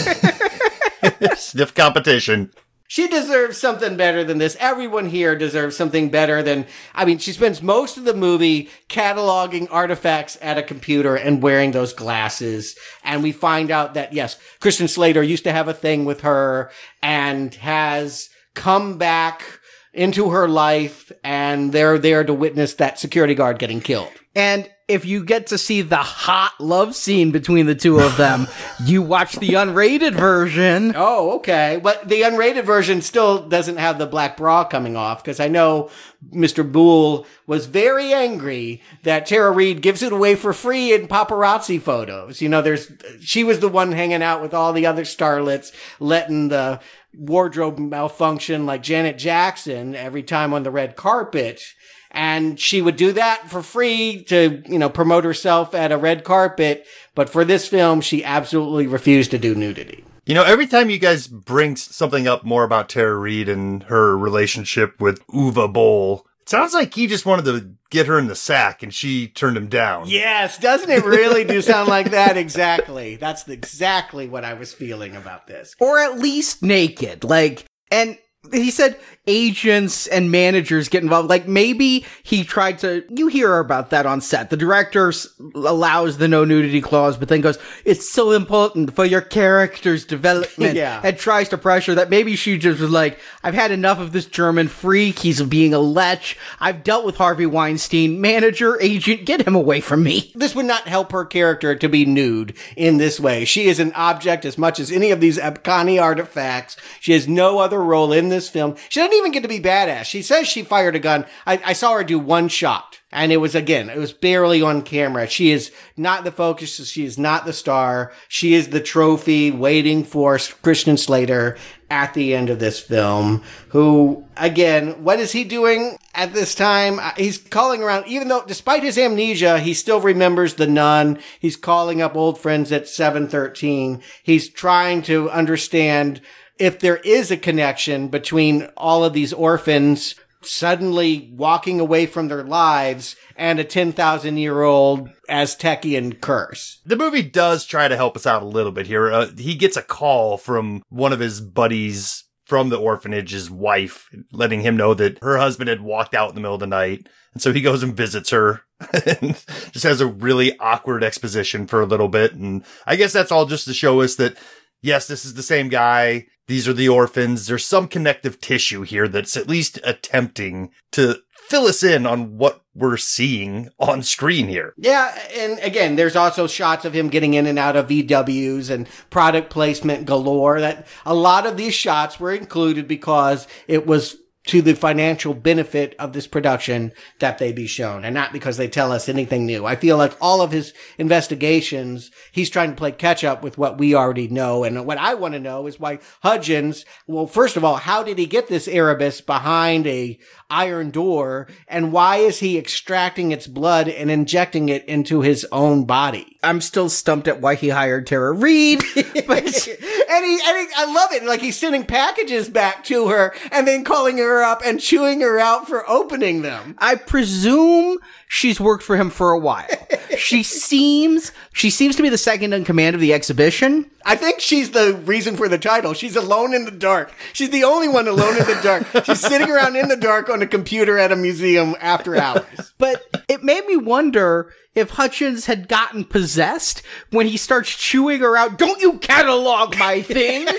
Stiff 1.37 1.75
competition. 1.75 2.53
She 2.91 3.07
deserves 3.07 3.57
something 3.57 3.97
better 3.97 4.25
than 4.25 4.39
this. 4.39 4.57
Everyone 4.59 5.07
here 5.07 5.37
deserves 5.37 5.77
something 5.77 6.11
better 6.11 6.43
than, 6.43 6.67
I 6.93 7.05
mean, 7.05 7.19
she 7.19 7.31
spends 7.31 7.63
most 7.63 7.97
of 7.97 8.03
the 8.03 8.15
movie 8.15 8.69
cataloging 8.89 9.69
artifacts 9.71 10.37
at 10.43 10.59
a 10.59 10.63
computer 10.65 11.15
and 11.15 11.41
wearing 11.41 11.71
those 11.71 11.93
glasses. 11.93 12.77
And 13.05 13.23
we 13.23 13.31
find 13.31 13.71
out 13.71 13.95
that, 13.95 14.13
yes, 14.13 14.41
Christian 14.59 14.89
Slater 14.89 15.23
used 15.23 15.45
to 15.45 15.53
have 15.53 15.69
a 15.69 15.73
thing 15.73 16.05
with 16.05 16.23
her 16.23 16.73
and 17.01 17.55
has 17.55 18.29
come 18.55 18.99
back 18.99 19.45
into 19.93 20.31
her 20.31 20.49
life 20.49 21.13
and 21.23 21.73
they're 21.73 21.97
there 21.97 22.25
to 22.25 22.35
witness 22.35 22.75
that 22.75 22.99
security 22.99 23.37
guard 23.37 23.61
getting 23.61 23.81
killed. 23.81 24.11
And 24.35 24.69
if 24.91 25.05
you 25.05 25.25
get 25.25 25.47
to 25.47 25.57
see 25.57 25.83
the 25.83 25.97
hot 25.97 26.55
love 26.59 26.97
scene 26.97 27.31
between 27.31 27.67
the 27.67 27.75
two 27.77 28.01
of 28.01 28.17
them, 28.17 28.49
you 28.85 29.03
watch 29.03 29.37
the 29.37 29.51
unrated 29.51 30.15
version. 30.15 30.93
Oh, 30.97 31.37
okay. 31.37 31.81
But 31.83 32.09
the 32.09 32.23
unrated 32.23 32.65
version 32.65 33.01
still 33.01 33.49
doesn't 33.49 33.77
have 33.77 33.99
the 33.99 34.07
black 34.07 34.37
bra 34.37 34.65
coming 34.65 34.97
off 34.97 35.23
because 35.23 35.39
I 35.39 35.47
know 35.47 35.91
Mr. 36.33 36.71
Boll 36.71 37.27
was 37.47 37.67
very 37.67 38.13
angry 38.13 38.83
that 39.05 39.27
Tara 39.27 39.53
Reid 39.53 39.81
gives 39.81 40.03
it 40.03 40.13
away 40.13 40.35
for 40.35 40.53
free 40.53 40.93
in 40.93 41.07
paparazzi 41.07 41.81
photos. 41.81 42.43
You 42.43 42.49
know, 42.49 42.61
there's, 42.61 42.91
she 43.21 43.45
was 43.45 43.61
the 43.61 43.69
one 43.69 43.93
hanging 43.93 44.23
out 44.23 44.43
with 44.43 44.53
all 44.53 44.73
the 44.73 44.87
other 44.87 45.05
starlets, 45.05 45.73
letting 46.01 46.49
the 46.49 46.81
wardrobe 47.15 47.79
malfunction 47.79 48.67
like 48.67 48.83
Janet 48.83 49.19
Jackson 49.19 49.95
every 49.95 50.23
time 50.23 50.53
on 50.53 50.65
the 50.65 50.71
red 50.71 50.97
carpet. 50.97 51.63
And 52.11 52.59
she 52.59 52.83
would 52.83 52.97
do 52.97 53.13
that 53.13 53.49
for 53.49 53.63
free 53.63 54.25
to, 54.25 54.63
you 54.67 54.79
know, 54.79 54.89
promote 54.89 55.25
herself 55.25 55.75
at 55.75 55.93
a 55.93 55.97
red 55.97 56.25
carpet. 56.25 56.87
But 57.15 57.31
for 57.31 57.45
this 57.45 57.69
film, 57.69 58.01
she 58.01 58.25
absolutely 58.25 58.87
refused 58.87 59.31
to 59.31 59.39
do 59.39 59.55
nudity. 59.55 60.05
You 60.27 60.35
know, 60.35 60.45
every 60.45 60.67
time 60.67 60.91
you 60.91 60.99
guys 60.99 61.27
bring 61.27 61.77
something 61.77 62.29
up 62.29 62.45
more 62.45 62.65
about 62.65 62.89
Tara 62.89 63.17
Reid 63.17 63.49
and 63.49 63.83
her 63.85 64.17
relationship 64.17 65.01
with 65.01 65.27
Uwe 65.29 65.73
Boll, 65.73 66.27
it 66.43 66.49
sounds 66.49 66.75
like 66.75 66.95
he 66.95 67.07
just 67.07 67.27
wanted 67.27 67.45
to 67.47 67.75
get 67.91 68.07
her 68.07 68.19
in 68.19 68.29
the 68.29 68.37
sack 68.37 68.83
and 68.83 68.95
she 68.95 69.29
turned 69.29 69.57
him 69.57 69.69
down. 69.69 70.09
Yes, 70.09 70.59
doesn't 70.59 70.91
it 70.91 71.05
really 71.05 71.45
do 71.45 71.61
sound 71.63 71.89
like 71.89 72.11
that? 72.13 72.37
Exactly. 72.37 73.17
That's 73.17 73.49
exactly 73.49 74.29
what 74.29 74.45
I 74.45 74.55
was 74.55 74.73
feeling 74.73 75.17
about 75.17 75.47
this. 75.47 75.75
Or 75.81 75.99
at 75.99 76.19
least 76.19 76.63
naked. 76.63 77.25
Like, 77.25 77.65
and 77.91 78.17
he 78.53 78.71
said 78.71 78.99
agents 79.31 80.07
and 80.09 80.31
managers 80.31 80.89
get 80.89 81.03
involved. 81.03 81.31
Like 81.31 81.47
maybe 81.47 82.05
he 82.23 82.43
tried 82.45 82.79
to, 82.81 83.05
you 83.09 83.29
hear 83.29 83.59
about 83.59 83.91
that 83.91 84.05
on 84.07 84.21
set. 84.21 84.51
The 84.51 84.57
director 84.57 85.09
s- 85.09 85.29
allows 85.55 86.19
the 86.19 86.27
no 86.29 86.45
nudity 86.45 86.81
clause, 86.81 87.17
but 87.17 87.29
then 87.29 87.41
goes, 87.41 87.59
it's 87.85 88.11
so 88.11 88.33
important 88.33 88.95
for 88.95 89.05
your 89.05 89.21
character's 89.21 90.05
development. 90.05 90.75
Yeah. 90.81 91.01
And 91.05 91.19
tries 91.19 91.49
to 91.51 91.59
pressure 91.59 91.95
that 91.97 92.11
maybe 92.11 92.37
she 92.37 92.57
just 92.57 92.81
was 92.81 92.91
like, 92.91 93.19
I've 93.43 93.55
had 93.55 93.71
enough 93.71 93.99
of 93.99 94.13
this 94.13 94.25
German 94.27 94.69
freak. 94.69 95.19
He's 95.19 95.43
being 95.43 95.75
a 95.75 95.79
lech. 95.79 96.37
I've 96.61 96.83
dealt 96.85 97.05
with 97.05 97.17
Harvey 97.17 97.45
Weinstein. 97.47 98.21
Manager, 98.21 98.81
agent, 98.81 99.27
get 99.27 99.47
him 99.47 99.55
away 99.55 99.81
from 99.81 100.03
me. 100.03 100.31
This 100.35 100.55
would 100.55 100.67
not 100.67 100.87
help 100.89 101.13
her 101.13 101.25
character 101.25 101.75
to 101.75 101.89
be 101.89 102.05
nude 102.07 102.57
in 102.77 102.97
this 102.99 103.19
way. 103.21 103.45
She 103.45 103.67
is 103.67 103.79
an 103.81 103.93
object 103.95 104.45
as 104.45 104.57
much 104.57 104.79
as 104.81 104.91
any 104.91 105.11
of 105.11 105.21
these 105.21 105.39
Abkani 105.39 106.01
artifacts. 106.01 106.77
She 107.01 107.13
has 107.13 107.29
no 107.29 107.59
other 107.59 107.83
role 107.83 108.13
in 108.13 108.29
this 108.29 108.49
film. 108.49 108.77
She 108.89 109.01
doesn't 109.01 109.13
even 109.21 109.33
get 109.33 109.43
to 109.43 109.49
be 109.49 109.61
badass. 109.61 110.05
She 110.05 110.23
says 110.23 110.49
she 110.49 110.63
fired 110.63 110.97
a 110.97 110.99
gun. 110.99 111.27
I, 111.47 111.61
I 111.65 111.73
saw 111.73 111.95
her 111.95 112.05
do 112.05 112.19
one 112.19 112.49
shot. 112.49 113.01
And 113.13 113.33
it 113.33 113.39
was 113.39 113.57
again, 113.57 113.91
it 113.91 113.99
was 113.99 114.13
barely 114.13 114.63
on 114.63 114.83
camera. 114.83 115.27
She 115.27 115.51
is 115.51 115.73
not 115.97 116.23
the 116.23 116.31
focus. 116.31 116.89
She 116.89 117.05
is 117.05 117.19
not 117.19 117.45
the 117.45 117.53
star. 117.53 118.13
She 118.29 118.55
is 118.55 118.69
the 118.69 118.81
trophy 118.81 119.51
waiting 119.51 120.05
for 120.05 120.39
Christian 120.63 120.97
Slater 120.97 121.57
at 121.91 122.15
the 122.15 122.35
end 122.35 122.51
of 122.51 122.61
this 122.61 122.79
film. 122.79 123.43
Who, 123.71 124.25
again, 124.37 125.03
what 125.03 125.19
is 125.19 125.33
he 125.33 125.43
doing 125.43 125.99
at 126.15 126.33
this 126.33 126.55
time? 126.55 127.01
Uh, 127.01 127.11
He's 127.17 127.39
calling 127.39 127.83
around, 127.83 128.07
even 128.07 128.29
though, 128.29 128.45
despite 128.47 128.85
his 128.85 128.97
amnesia, 128.97 129.59
he 129.59 129.75
still 129.75 130.01
remembers 130.01 130.55
the 130.55 130.69
nun. 130.69 131.19
He's 131.41 131.57
calling 131.57 132.01
up 132.01 132.15
old 132.15 132.39
friends 132.39 132.71
at 132.71 132.87
713. 132.87 134.03
He's 134.23 134.49
trying 134.49 135.03
to 135.03 135.29
understand 135.31 136.21
if 136.61 136.79
there 136.79 136.99
is 136.99 137.31
a 137.31 137.37
connection 137.37 138.09
between 138.09 138.69
all 138.77 139.05
of 139.05 139.13
these 139.13 139.33
orphans 139.33 140.15
suddenly 140.43 141.31
walking 141.35 141.81
away 141.81 142.07
from 142.07 142.29
their 142.29 142.45
lives 142.45 143.17
and 143.37 143.59
a 143.59 143.65
10,000 143.65 144.37
year 144.37 144.63
old 144.63 145.11
Aztecian 145.29 146.21
curse. 146.21 146.81
The 146.85 146.97
movie 146.97 147.23
does 147.23 147.65
try 147.65 147.89
to 147.89 147.97
help 147.97 148.17
us 148.17 148.27
out 148.27 148.43
a 148.43 148.47
little 148.47 148.73
bit 148.73 148.87
here. 148.87 149.13
Uh, 149.13 149.27
he 149.37 149.55
gets 149.55 149.77
a 149.77 149.83
call 149.83 150.39
from 150.39 150.83
one 150.89 151.13
of 151.13 151.21
his 151.21 151.41
buddies 151.41 152.25
from 152.47 152.69
the 152.69 152.79
orphanage's 152.79 153.51
wife, 153.51 154.09
letting 154.33 154.61
him 154.63 154.77
know 154.77 154.93
that 154.95 155.19
her 155.23 155.39
husband 155.39 155.69
had 155.69 155.83
walked 155.83 156.15
out 156.15 156.31
in 156.31 156.35
the 156.35 156.41
middle 156.41 156.55
of 156.55 156.61
the 156.61 156.67
night. 156.67 157.09
And 157.33 157.41
so 157.41 157.53
he 157.53 157.61
goes 157.61 157.83
and 157.83 157.97
visits 157.97 158.31
her 158.31 158.63
and 159.07 159.35
just 159.71 159.85
has 159.85 160.01
a 160.01 160.07
really 160.07 160.59
awkward 160.59 161.05
exposition 161.05 161.67
for 161.67 161.81
a 161.81 161.87
little 161.87 162.09
bit. 162.09 162.33
And 162.33 162.65
I 162.87 162.97
guess 162.97 163.13
that's 163.13 163.31
all 163.31 163.47
just 163.47 163.67
to 163.67 163.75
show 163.75 164.01
us 164.01 164.17
that, 164.17 164.37
yes, 164.83 165.07
this 165.07 165.25
is 165.25 165.35
the 165.35 165.43
same 165.43 165.69
guy. 165.69 166.27
These 166.51 166.67
are 166.67 166.73
the 166.73 166.89
orphans. 166.89 167.47
There's 167.47 167.65
some 167.65 167.87
connective 167.87 168.41
tissue 168.41 168.83
here 168.83 169.07
that's 169.07 169.37
at 169.37 169.49
least 169.49 169.79
attempting 169.85 170.73
to 170.91 171.19
fill 171.49 171.67
us 171.67 171.85
in 171.85 172.07
on 172.07 172.39
what 172.39 172.63
we're 172.75 172.97
seeing 172.97 173.69
on 173.79 174.03
screen 174.03 174.49
here. 174.49 174.75
Yeah, 174.77 175.17
and 175.33 175.61
again, 175.61 175.95
there's 175.95 176.17
also 176.17 176.49
shots 176.49 176.85
of 176.85 176.93
him 176.93 177.09
getting 177.09 177.35
in 177.35 177.47
and 177.47 177.57
out 177.57 177.77
of 177.77 177.87
VWs 177.87 178.69
and 178.69 178.89
product 179.11 179.51
placement 179.51 180.07
galore. 180.07 180.59
That 180.59 180.89
a 181.07 181.15
lot 181.15 181.47
of 181.47 181.57
these 181.57 181.75
shots 181.75 182.19
were 182.19 182.33
included 182.33 182.89
because 182.89 183.47
it 183.69 183.87
was 183.87 184.17
to 184.47 184.63
the 184.63 184.75
financial 184.75 185.35
benefit 185.35 185.95
of 185.99 186.15
this 186.15 186.27
production 186.27 186.93
that 187.19 187.39
they 187.39 187.53
be 187.53 187.67
shown 187.67 188.05
and 188.05 188.15
not 188.15 188.33
because 188.33 188.57
they 188.57 188.69
tell 188.69 188.91
us 188.91 189.09
anything 189.09 189.45
new. 189.45 189.67
I 189.67 189.77
feel 189.77 189.99
like 189.99 190.17
all 190.21 190.41
of 190.41 190.51
his 190.51 190.73
investigations, 190.97 192.11
he's 192.33 192.49
trying 192.49 192.71
to 192.71 192.77
play 192.77 192.93
catch 192.93 193.23
up 193.23 193.43
with 193.43 193.59
what 193.59 193.77
we 193.77 193.95
already 193.95 194.29
know. 194.29 194.65
And 194.65 194.87
what 194.87 194.97
I 194.97 195.13
want 195.15 195.35
to 195.35 195.41
know 195.41 195.67
is 195.67 195.79
why 195.79 195.99
Hudgens, 196.23 196.87
well, 197.07 197.27
first 197.27 197.57
of 197.57 197.65
all, 197.65 197.77
how 197.77 198.03
did 198.03 198.17
he 198.17 198.27
get 198.27 198.49
this 198.49 198.67
Erebus 198.67 199.21
behind 199.21 199.87
a 199.87 200.19
iron 200.49 200.91
door? 200.91 201.47
And 201.69 201.93
why 201.93 202.17
is 202.17 202.39
he 202.39 202.57
extracting 202.57 203.33
its 203.33 203.47
blood 203.47 203.89
and 203.89 204.11
injecting 204.11 204.71
it 204.71 204.87
into 204.87 205.21
his 205.21 205.47
own 205.53 205.85
body? 205.85 206.39
I'm 206.43 206.63
still 206.63 206.89
stumped 206.89 207.29
at 207.29 207.41
why 207.41 207.55
he 207.55 207.69
hired 207.69 208.07
Tara 208.07 208.33
Reid. 208.33 208.83
but 208.95 209.05
and 209.29 210.25
he, 210.25 210.41
and 210.47 210.59
he, 210.59 210.67
I 210.77 210.91
love 210.93 211.13
it. 211.13 211.25
Like 211.25 211.41
he's 211.41 211.59
sending 211.59 211.85
packages 211.85 212.49
back 212.49 212.85
to 212.85 213.09
her 213.09 213.35
and 213.53 213.69
then 213.69 213.85
calling 213.85 214.17
her 214.19 214.43
up 214.43 214.63
and 214.65 214.81
chewing 214.81 215.21
her 215.21 215.39
out 215.39 215.69
for 215.69 215.89
opening 215.89 216.41
them. 216.43 216.77
I 216.79 216.95
presume 216.95 217.99
she's 218.27 218.59
worked 218.59 218.83
for 218.83 218.97
him 218.97 219.11
for 219.11 219.33
a 219.33 219.39
while. 219.39 219.67
she 220.17 220.43
seems 220.43 221.33
she 221.53 221.69
seems 221.69 221.97
to 221.97 222.03
be 222.03 222.09
the 222.09 222.19
second 222.19 222.55
in 222.55 222.65
command 222.65 222.95
of 222.95 223.03
the 223.03 223.13
exhibition. 223.13 223.91
I 224.07 224.17
think 224.17 224.41
she's 224.41 224.71
the 224.71 224.95
reason 225.05 225.37
for 225.37 225.47
the 225.47 225.59
title. 225.59 225.93
She's 225.93 226.17
alone 226.17 226.55
in 226.55 226.65
the 226.65 226.71
dark. 226.71 227.13
She's 227.35 227.51
the 227.51 227.65
only 227.65 227.87
one 227.87 228.09
alone 228.09 228.39
in 228.39 228.47
the 228.47 228.59
dark. 228.63 229.05
She's 229.05 229.21
sitting 229.21 229.51
around 229.51 229.77
in 229.77 229.89
the 229.89 229.97
dark 229.97 230.31
on 230.31 230.41
a 230.41 230.47
computer 230.47 230.99
at 230.99 231.13
a 231.13 231.17
museum 231.17 231.77
after 231.81 232.17
hours. 232.17 232.73
But 232.79 233.05
it 233.29 233.45
made 233.45 233.67
me 233.67 233.77
wonder 233.77 234.55
if 234.75 234.91
Hudgens 234.91 235.47
had 235.47 235.67
gotten 235.69 236.05
possessed 236.05 236.83
when 237.11 237.27
he 237.27 237.37
starts 237.37 237.75
chewing 237.77 238.21
her 238.21 238.37
out. 238.37 238.57
Don't 238.59 238.81
you 238.81 238.99
catalog 238.99 239.77
my 239.79 240.01
things? 240.03 240.51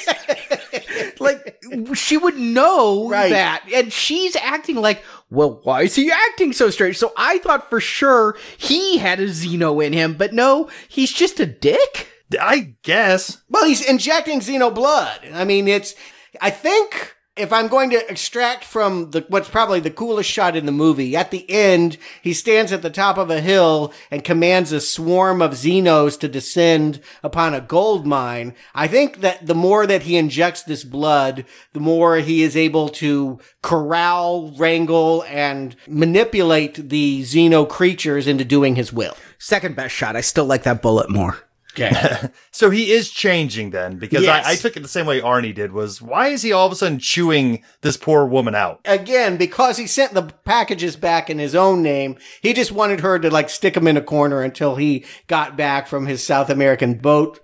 like 1.20 1.58
she 1.94 2.18
would 2.18 2.38
know 2.38 3.10
Right. 3.10 3.30
that, 3.30 3.64
and 3.74 3.92
she's 3.94 4.36
acting 4.36 4.76
like, 4.76 5.04
well, 5.30 5.60
why 5.64 5.84
is 5.84 5.96
he 5.96 6.12
acting 6.12 6.54
so 6.54 6.70
strange? 6.70 6.98
So 6.98 7.14
I 7.18 7.38
thought 7.40 7.70
for 7.70 7.80
sure 7.80 8.38
he 8.58 8.98
had 8.98 9.20
a 9.20 9.28
Xeno 9.28 9.84
in 9.86 9.94
him, 9.94 10.16
but 10.16 10.34
no, 10.34 10.70
he's 10.90 11.12
just 11.14 11.40
a 11.40 11.46
dick. 11.46 12.08
I 12.40 12.76
guess. 12.84 13.42
Well, 13.50 13.66
he's 13.66 13.86
injecting 13.86 14.40
Xeno 14.40 14.74
blood. 14.74 15.20
I 15.34 15.44
mean, 15.44 15.68
it's, 15.68 15.96
I 16.40 16.50
think 16.50 17.14
if 17.38 17.54
I'm 17.54 17.70
going 17.70 17.90
to 17.92 18.12
extract 18.12 18.66
from 18.66 19.12
the, 19.12 19.26
what's 19.30 19.50
probably 19.50 19.80
the 19.80 19.90
coolest 19.90 20.30
shot 20.30 20.58
in 20.58 20.66
the 20.66 20.72
movie, 20.72 21.16
at 21.16 21.32
the 21.32 21.50
end, 21.50 21.98
he 22.22 22.34
stands 22.34 22.74
at 22.74 22.82
the 22.82 22.90
top 22.90 23.18
of 23.18 23.30
a 23.30 23.40
hill 23.40 23.94
and 24.10 24.24
commands 24.24 24.74
a 24.74 24.82
swarm 24.82 25.42
of 25.42 25.52
Xenos 25.52 26.20
to 26.20 26.28
descend 26.28 27.00
upon 27.24 27.54
a 27.54 27.62
gold 27.62 28.06
mine. 28.06 28.54
I 28.76 28.88
think 28.88 29.22
that 29.22 29.48
the 29.48 29.56
more 29.56 29.88
that 29.88 30.04
he 30.04 30.18
injects 30.18 30.64
this 30.64 30.84
blood, 30.84 31.46
the 31.72 31.80
more 31.80 32.18
he 32.18 32.44
is 32.44 32.58
able 32.58 32.90
to 32.90 33.40
corral, 33.62 34.54
wrangle, 34.58 35.24
and 35.24 35.76
manipulate 35.88 36.90
the 36.90 37.22
Xeno 37.22 37.68
creatures 37.68 38.28
into 38.28 38.44
doing 38.44 38.76
his 38.76 38.92
will. 38.92 39.16
Second 39.40 39.78
best 39.78 39.96
shot. 39.96 40.18
I 40.18 40.22
still 40.22 40.46
like 40.46 40.64
that 40.64 40.82
bullet 40.82 41.10
more. 41.10 41.38
Okay. 41.74 42.30
So 42.54 42.70
he 42.70 42.92
is 42.92 43.10
changing 43.10 43.70
then, 43.70 43.98
because 43.98 44.24
Yes. 44.24 44.46
I, 44.46 44.52
I 44.52 44.56
took 44.56 44.76
it 44.76 44.82
the 44.82 44.90
same 44.90 45.06
way 45.06 45.22
Arnie 45.22 45.56
did. 45.56 45.72
Was 45.72 46.02
why 46.02 46.28
is 46.28 46.42
he 46.42 46.52
all 46.52 46.66
of 46.68 46.74
a 46.74 46.76
sudden 46.76 47.00
chewing 47.00 47.64
this 47.80 47.96
poor 47.96 48.26
woman 48.26 48.54
out? 48.56 48.82
again, 48.84 49.38
because 49.38 49.78
he 49.78 49.88
sent 49.88 50.14
the 50.14 50.24
packages 50.44 50.98
back 50.98 51.30
in 51.30 51.40
his 51.40 51.56
own 51.56 51.82
name, 51.82 52.18
he 52.42 52.54
just 52.54 52.74
wanted 52.74 53.00
her 53.00 53.18
to 53.20 53.30
like 53.32 53.50
stick 53.50 53.78
him 53.78 53.88
in 53.88 53.96
a 53.96 54.02
corner 54.02 54.42
until 54.42 54.76
he 54.76 55.06
got 55.28 55.56
back 55.56 55.88
from 55.88 56.08
his 56.08 56.22
South 56.24 56.50
American 56.50 56.96
boat 56.96 57.40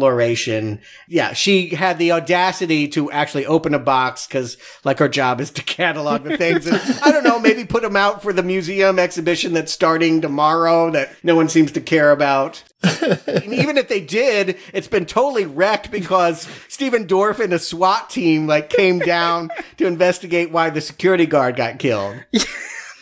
exploration. 0.00 0.80
Yeah, 1.08 1.32
she 1.32 1.68
had 1.68 1.98
the 1.98 2.12
audacity 2.12 2.88
to 2.88 3.10
actually 3.10 3.46
open 3.46 3.74
a 3.74 3.78
box 3.78 4.26
because 4.26 4.56
like 4.84 4.98
her 4.98 5.08
job 5.08 5.40
is 5.40 5.50
to 5.52 5.62
catalog 5.62 6.24
the 6.24 6.36
things. 6.36 6.66
And 6.66 6.80
I 7.04 7.12
don't 7.12 7.24
know, 7.24 7.38
maybe 7.38 7.64
put 7.64 7.82
them 7.82 7.96
out 7.96 8.22
for 8.22 8.32
the 8.32 8.42
museum 8.42 8.98
exhibition 8.98 9.52
that's 9.52 9.72
starting 9.72 10.20
tomorrow 10.20 10.90
that 10.92 11.10
no 11.22 11.36
one 11.36 11.48
seems 11.48 11.72
to 11.72 11.80
care 11.80 12.10
about. 12.10 12.62
And 13.26 13.52
even 13.52 13.76
if 13.76 13.88
they 13.88 14.00
did, 14.00 14.56
it's 14.72 14.88
been 14.88 15.06
totally 15.06 15.46
wrecked 15.46 15.90
because 15.90 16.48
Stephen 16.68 17.06
Dorff 17.06 17.40
and 17.40 17.52
a 17.52 17.58
SWAT 17.58 18.10
team 18.10 18.46
like 18.46 18.70
came 18.70 18.98
down 18.98 19.50
to 19.78 19.86
investigate 19.86 20.50
why 20.50 20.70
the 20.70 20.80
security 20.80 21.26
guard 21.26 21.56
got 21.56 21.78
killed. 21.78 22.16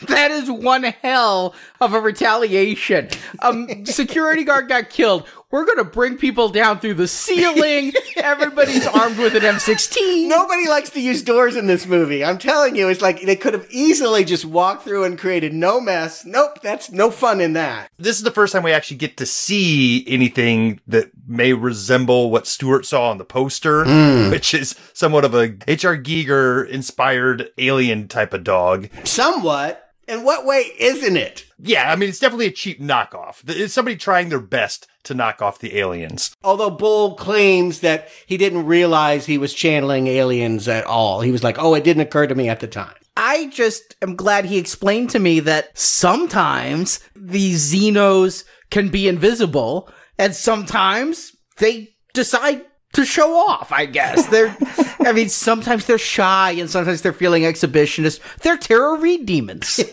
That 0.09 0.31
is 0.31 0.51
one 0.51 0.83
hell 0.83 1.55
of 1.81 1.95
a 1.95 2.01
retaliation. 2.01 3.09
Um, 3.41 3.87
security 3.87 4.45
guard 4.45 4.69
got 4.69 4.91
killed. 4.91 5.27
We're 5.55 5.67
gonna 5.67 5.85
bring 5.85 6.17
people 6.17 6.49
down 6.49 6.81
through 6.81 6.95
the 6.95 7.07
ceiling. 7.07 7.93
Everybody's 8.17 8.89
armed 8.89 9.19
with 9.19 9.37
an 9.37 9.43
M16. 9.43 10.27
Nobody 10.27 10.67
likes 10.67 10.91
to 10.91 11.01
use 11.01 11.23
doors 11.23 11.55
in 11.55 11.69
this 11.69 11.87
movie. 11.87 12.25
I'm 12.25 12.39
telling 12.39 12.75
you, 12.75 12.89
it's 12.89 13.01
like 13.01 13.23
they 13.23 13.37
could 13.37 13.55
have 13.55 13.69
easily 13.71 14.25
just 14.25 14.45
walked 14.45 14.83
through 14.83 15.05
and 15.05 15.17
created 15.17 15.55
no 15.55 15.81
mess. 15.81 16.25
Nope, 16.25 16.61
that's 16.61 16.91
no 16.91 17.09
fun 17.09 17.41
in 17.41 17.53
that. 17.53 17.89
This 17.97 18.17
is 18.17 18.25
the 18.25 18.33
first 18.33 18.53
time 18.53 18.65
we 18.65 18.73
actually 18.73 18.97
get 18.97 19.17
to 19.19 19.27
see 19.27 20.05
anything 20.09 20.81
that 20.89 21.13
may 21.25 21.53
resemble 21.53 22.33
what 22.33 22.49
Stewart 22.49 22.85
saw 22.85 23.11
on 23.11 23.19
the 23.19 23.25
poster, 23.25 23.85
hmm. 23.85 24.33
which 24.33 24.55
is 24.55 24.75
somewhat 24.93 25.25
of 25.25 25.37
a 25.37 25.55
H.R. 25.69 25.97
Giger 25.99 26.69
inspired 26.69 27.51
alien 27.59 28.09
type 28.09 28.35
of 28.35 28.43
dog. 28.43 28.89
Somewhat. 29.05 29.83
In 30.09 30.25
what 30.25 30.45
way 30.45 30.73
isn't 30.81 31.17
it? 31.17 31.47
Yeah, 31.59 31.91
I 31.91 31.97
mean, 31.97 32.09
it's 32.09 32.19
definitely 32.19 32.47
a 32.47 32.51
cheap 32.51 32.81
knockoff. 32.81 33.43
It's 33.47 33.73
somebody 33.73 33.97
trying 33.97 34.29
their 34.29 34.41
best 34.41 34.87
to 35.05 35.15
knock 35.15 35.41
off 35.41 35.59
the 35.61 35.79
aliens. 35.79 36.35
Although 36.43 36.71
Boll 36.71 37.15
claims 37.15 37.81
that 37.81 38.09
he 38.27 38.37
didn't 38.37 38.67
realize 38.67 39.27
he 39.27 39.39
was 39.39 39.55
channeling 39.55 40.07
aliens 40.07 40.69
at 40.69 40.85
all. 40.85 41.21
He 41.21 41.33
was 41.33 41.45
like, 41.45 41.59
oh, 41.59 41.75
it 41.75 41.85
didn't 41.85 42.03
occur 42.03 42.27
to 42.27 42.35
me 42.35 42.49
at 42.49 42.61
the 42.61 42.67
time. 42.67 42.95
I 43.17 43.47
just 43.47 43.95
am 44.03 44.17
glad 44.17 44.45
he 44.45 44.59
explained 44.59 45.11
to 45.11 45.21
me 45.21 45.41
that 45.41 45.77
sometimes 45.79 47.01
these 47.15 47.73
Xenos 47.73 48.45
can 48.71 48.89
be 48.89 49.07
invisible, 49.07 49.89
and 50.19 50.35
sometimes 50.35 51.37
they 51.59 51.95
decide 52.13 52.65
to 52.95 53.05
show 53.05 53.35
off, 53.37 53.73
I 53.73 53.87
guess. 53.87 54.27
They're, 54.27 54.57
I 55.01 55.13
mean, 55.13 55.29
sometimes 55.29 55.87
they're 55.87 55.99
shy 55.99 56.53
and 56.53 56.71
sometimes 56.71 57.03
they're 57.03 57.13
feeling 57.13 57.43
exhibitionist. 57.43 58.21
They're 58.41 58.57
Tara 58.57 58.99
Reid 58.99 59.27
demons. 59.27 59.79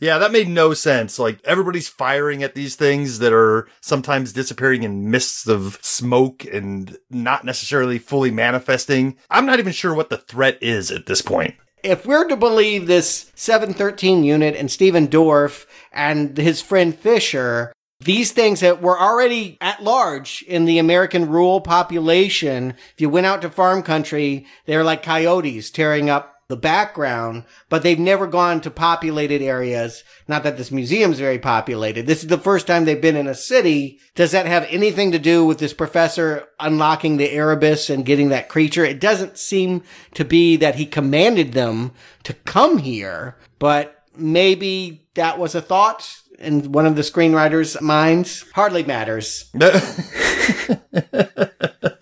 yeah, 0.00 0.18
that 0.18 0.32
made 0.32 0.48
no 0.48 0.74
sense. 0.74 1.18
Like, 1.18 1.40
everybody's 1.44 1.88
firing 1.88 2.42
at 2.42 2.54
these 2.54 2.76
things 2.76 3.18
that 3.18 3.32
are 3.32 3.68
sometimes 3.80 4.32
disappearing 4.32 4.82
in 4.82 5.10
mists 5.10 5.46
of 5.46 5.78
smoke 5.82 6.44
and 6.44 6.96
not 7.10 7.44
necessarily 7.44 7.98
fully 7.98 8.30
manifesting. 8.30 9.16
I'm 9.30 9.46
not 9.46 9.58
even 9.58 9.72
sure 9.72 9.94
what 9.94 10.10
the 10.10 10.18
threat 10.18 10.58
is 10.62 10.90
at 10.90 11.06
this 11.06 11.22
point. 11.22 11.54
If 11.82 12.04
we're 12.04 12.28
to 12.28 12.36
believe 12.36 12.86
this 12.86 13.32
713 13.34 14.22
unit 14.22 14.54
and 14.54 14.70
Stephen 14.70 15.08
Dorff 15.08 15.64
and 15.92 16.36
his 16.36 16.60
friend 16.60 16.94
Fisher, 16.94 17.72
these 18.00 18.32
things 18.32 18.60
that 18.60 18.80
were 18.80 18.98
already 18.98 19.58
at 19.60 19.82
large 19.82 20.42
in 20.48 20.64
the 20.64 20.78
American 20.78 21.28
rural 21.28 21.60
population, 21.60 22.74
if 22.94 23.00
you 23.00 23.08
went 23.08 23.26
out 23.26 23.42
to 23.42 23.50
farm 23.50 23.82
country, 23.82 24.46
they're 24.66 24.84
like 24.84 25.02
coyotes 25.02 25.70
tearing 25.70 26.08
up 26.08 26.40
the 26.48 26.56
background, 26.56 27.44
but 27.68 27.82
they've 27.82 27.98
never 27.98 28.26
gone 28.26 28.60
to 28.60 28.70
populated 28.70 29.40
areas. 29.40 30.02
Not 30.26 30.42
that 30.42 30.56
this 30.56 30.72
museum's 30.72 31.18
very 31.18 31.38
populated. 31.38 32.06
This 32.06 32.22
is 32.22 32.28
the 32.28 32.38
first 32.38 32.66
time 32.66 32.84
they've 32.84 33.00
been 33.00 33.16
in 33.16 33.28
a 33.28 33.34
city. 33.34 34.00
Does 34.16 34.32
that 34.32 34.46
have 34.46 34.66
anything 34.68 35.12
to 35.12 35.18
do 35.18 35.44
with 35.44 35.58
this 35.58 35.72
professor 35.72 36.48
unlocking 36.58 37.16
the 37.16 37.30
Erebus 37.30 37.88
and 37.88 38.04
getting 38.04 38.30
that 38.30 38.48
creature? 38.48 38.84
It 38.84 39.00
doesn't 39.00 39.38
seem 39.38 39.84
to 40.14 40.24
be 40.24 40.56
that 40.56 40.74
he 40.74 40.86
commanded 40.86 41.52
them 41.52 41.92
to 42.24 42.34
come 42.34 42.78
here, 42.78 43.36
but 43.60 44.04
maybe 44.16 45.06
that 45.14 45.38
was 45.38 45.54
a 45.54 45.62
thought 45.62 46.20
in 46.40 46.72
one 46.72 46.86
of 46.86 46.96
the 46.96 47.02
screenwriters' 47.02 47.80
minds. 47.80 48.44
Hardly 48.54 48.82
matters. 48.82 49.50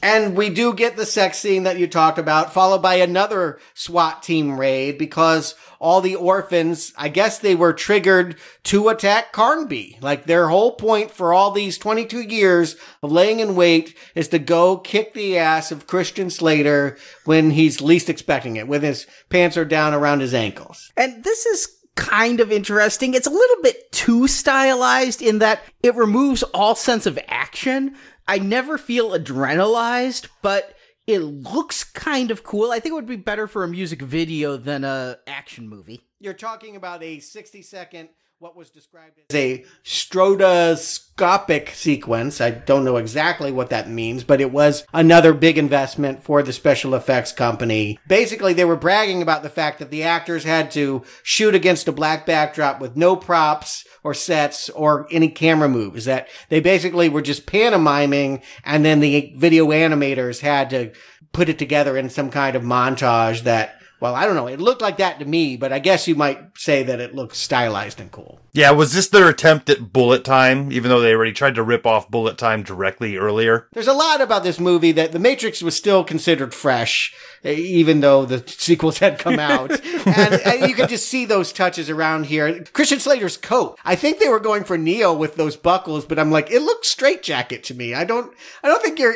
and 0.02 0.36
we 0.36 0.50
do 0.50 0.72
get 0.72 0.96
the 0.96 1.06
sex 1.06 1.38
scene 1.38 1.64
that 1.64 1.78
you 1.78 1.86
talked 1.86 2.18
about, 2.18 2.54
followed 2.54 2.82
by 2.82 2.94
another 2.96 3.58
SWAT 3.74 4.22
team 4.22 4.58
raid 4.58 4.96
because 4.98 5.54
all 5.80 6.00
the 6.00 6.16
orphans, 6.16 6.92
I 6.96 7.08
guess 7.08 7.38
they 7.38 7.54
were 7.54 7.72
triggered 7.72 8.36
to 8.64 8.88
attack 8.88 9.32
Carnby. 9.32 10.02
Like 10.02 10.24
their 10.24 10.48
whole 10.48 10.72
point 10.72 11.10
for 11.10 11.32
all 11.32 11.50
these 11.50 11.78
22 11.78 12.22
years 12.22 12.76
of 13.02 13.12
laying 13.12 13.40
in 13.40 13.54
wait 13.54 13.96
is 14.14 14.28
to 14.28 14.38
go 14.38 14.76
kick 14.76 15.14
the 15.14 15.38
ass 15.38 15.70
of 15.70 15.86
Christian 15.86 16.30
Slater 16.30 16.96
when 17.24 17.50
he's 17.50 17.80
least 17.80 18.08
expecting 18.08 18.56
it, 18.56 18.68
when 18.68 18.82
his 18.82 19.06
pants 19.30 19.56
are 19.56 19.64
down 19.64 19.94
around 19.94 20.20
his 20.20 20.34
ankles. 20.34 20.92
And 20.96 21.22
this 21.22 21.46
is 21.46 21.77
kind 21.98 22.38
of 22.40 22.52
interesting. 22.52 23.12
It's 23.12 23.26
a 23.26 23.30
little 23.30 23.62
bit 23.62 23.90
too 23.90 24.28
stylized 24.28 25.20
in 25.20 25.40
that 25.40 25.62
it 25.82 25.96
removes 25.96 26.44
all 26.54 26.76
sense 26.76 27.06
of 27.06 27.18
action. 27.26 27.96
I 28.28 28.38
never 28.38 28.78
feel 28.78 29.10
adrenalized, 29.10 30.28
but 30.40 30.76
it 31.08 31.18
looks 31.18 31.82
kind 31.82 32.30
of 32.30 32.44
cool. 32.44 32.70
I 32.70 32.78
think 32.78 32.92
it 32.92 32.94
would 32.94 33.06
be 33.06 33.16
better 33.16 33.48
for 33.48 33.64
a 33.64 33.68
music 33.68 34.00
video 34.00 34.56
than 34.56 34.84
a 34.84 35.18
action 35.26 35.68
movie. 35.68 36.06
You're 36.20 36.34
talking 36.34 36.76
about 36.76 37.02
a 37.02 37.18
60 37.18 37.62
second 37.62 38.10
what 38.40 38.54
was 38.54 38.70
described 38.70 39.18
as 39.18 39.34
a 39.34 39.64
stroboscopic 39.84 41.70
sequence. 41.70 42.40
I 42.40 42.50
don't 42.50 42.84
know 42.84 42.96
exactly 42.96 43.50
what 43.50 43.70
that 43.70 43.90
means, 43.90 44.22
but 44.22 44.40
it 44.40 44.52
was 44.52 44.84
another 44.94 45.34
big 45.34 45.58
investment 45.58 46.22
for 46.22 46.40
the 46.44 46.52
special 46.52 46.94
effects 46.94 47.32
company. 47.32 47.98
Basically, 48.06 48.52
they 48.52 48.64
were 48.64 48.76
bragging 48.76 49.22
about 49.22 49.42
the 49.42 49.48
fact 49.48 49.80
that 49.80 49.90
the 49.90 50.04
actors 50.04 50.44
had 50.44 50.70
to 50.70 51.02
shoot 51.24 51.56
against 51.56 51.88
a 51.88 51.92
black 51.92 52.26
backdrop 52.26 52.80
with 52.80 52.96
no 52.96 53.16
props 53.16 53.84
or 54.04 54.14
sets 54.14 54.68
or 54.70 55.08
any 55.10 55.30
camera 55.30 55.68
moves. 55.68 56.04
That 56.04 56.28
they 56.48 56.60
basically 56.60 57.08
were 57.08 57.22
just 57.22 57.44
pantomiming 57.44 58.42
and 58.62 58.84
then 58.84 59.00
the 59.00 59.34
video 59.36 59.66
animators 59.70 60.42
had 60.42 60.70
to 60.70 60.92
put 61.32 61.48
it 61.48 61.58
together 61.58 61.96
in 61.96 62.08
some 62.08 62.30
kind 62.30 62.54
of 62.54 62.62
montage 62.62 63.42
that 63.42 63.78
well, 64.00 64.14
I 64.14 64.26
don't 64.26 64.36
know. 64.36 64.46
It 64.46 64.60
looked 64.60 64.82
like 64.82 64.98
that 64.98 65.18
to 65.18 65.24
me, 65.24 65.56
but 65.56 65.72
I 65.72 65.78
guess 65.78 66.06
you 66.06 66.14
might 66.14 66.56
say 66.56 66.82
that 66.84 67.00
it 67.00 67.14
looks 67.14 67.38
stylized 67.38 68.00
and 68.00 68.10
cool. 68.10 68.40
Yeah, 68.58 68.72
was 68.72 68.92
this 68.92 69.06
their 69.06 69.28
attempt 69.28 69.70
at 69.70 69.92
bullet 69.92 70.24
time, 70.24 70.72
even 70.72 70.88
though 70.88 70.98
they 70.98 71.14
already 71.14 71.30
tried 71.30 71.54
to 71.54 71.62
rip 71.62 71.86
off 71.86 72.10
bullet 72.10 72.36
time 72.36 72.64
directly 72.64 73.16
earlier? 73.16 73.68
There's 73.72 73.86
a 73.86 73.92
lot 73.92 74.20
about 74.20 74.42
this 74.42 74.58
movie 74.58 74.90
that 74.90 75.12
The 75.12 75.20
Matrix 75.20 75.62
was 75.62 75.76
still 75.76 76.02
considered 76.02 76.52
fresh, 76.52 77.14
eh, 77.44 77.52
even 77.52 78.00
though 78.00 78.24
the 78.24 78.42
sequels 78.48 78.98
had 78.98 79.20
come 79.20 79.38
out. 79.38 79.70
and, 80.06 80.34
and, 80.40 80.68
you 80.68 80.74
can 80.74 80.88
just 80.88 81.06
see 81.06 81.24
those 81.24 81.52
touches 81.52 81.88
around 81.88 82.26
here. 82.26 82.64
Christian 82.72 82.98
Slater's 82.98 83.36
coat. 83.36 83.78
I 83.84 83.94
think 83.94 84.18
they 84.18 84.28
were 84.28 84.40
going 84.40 84.64
for 84.64 84.76
Neo 84.76 85.14
with 85.14 85.36
those 85.36 85.56
buckles, 85.56 86.04
but 86.04 86.18
I'm 86.18 86.32
like, 86.32 86.50
it 86.50 86.62
looks 86.62 86.88
straitjacket 86.88 87.62
to 87.62 87.74
me. 87.74 87.94
I 87.94 88.02
don't, 88.02 88.34
I 88.64 88.66
don't 88.66 88.82
think 88.82 88.98
you're 88.98 89.14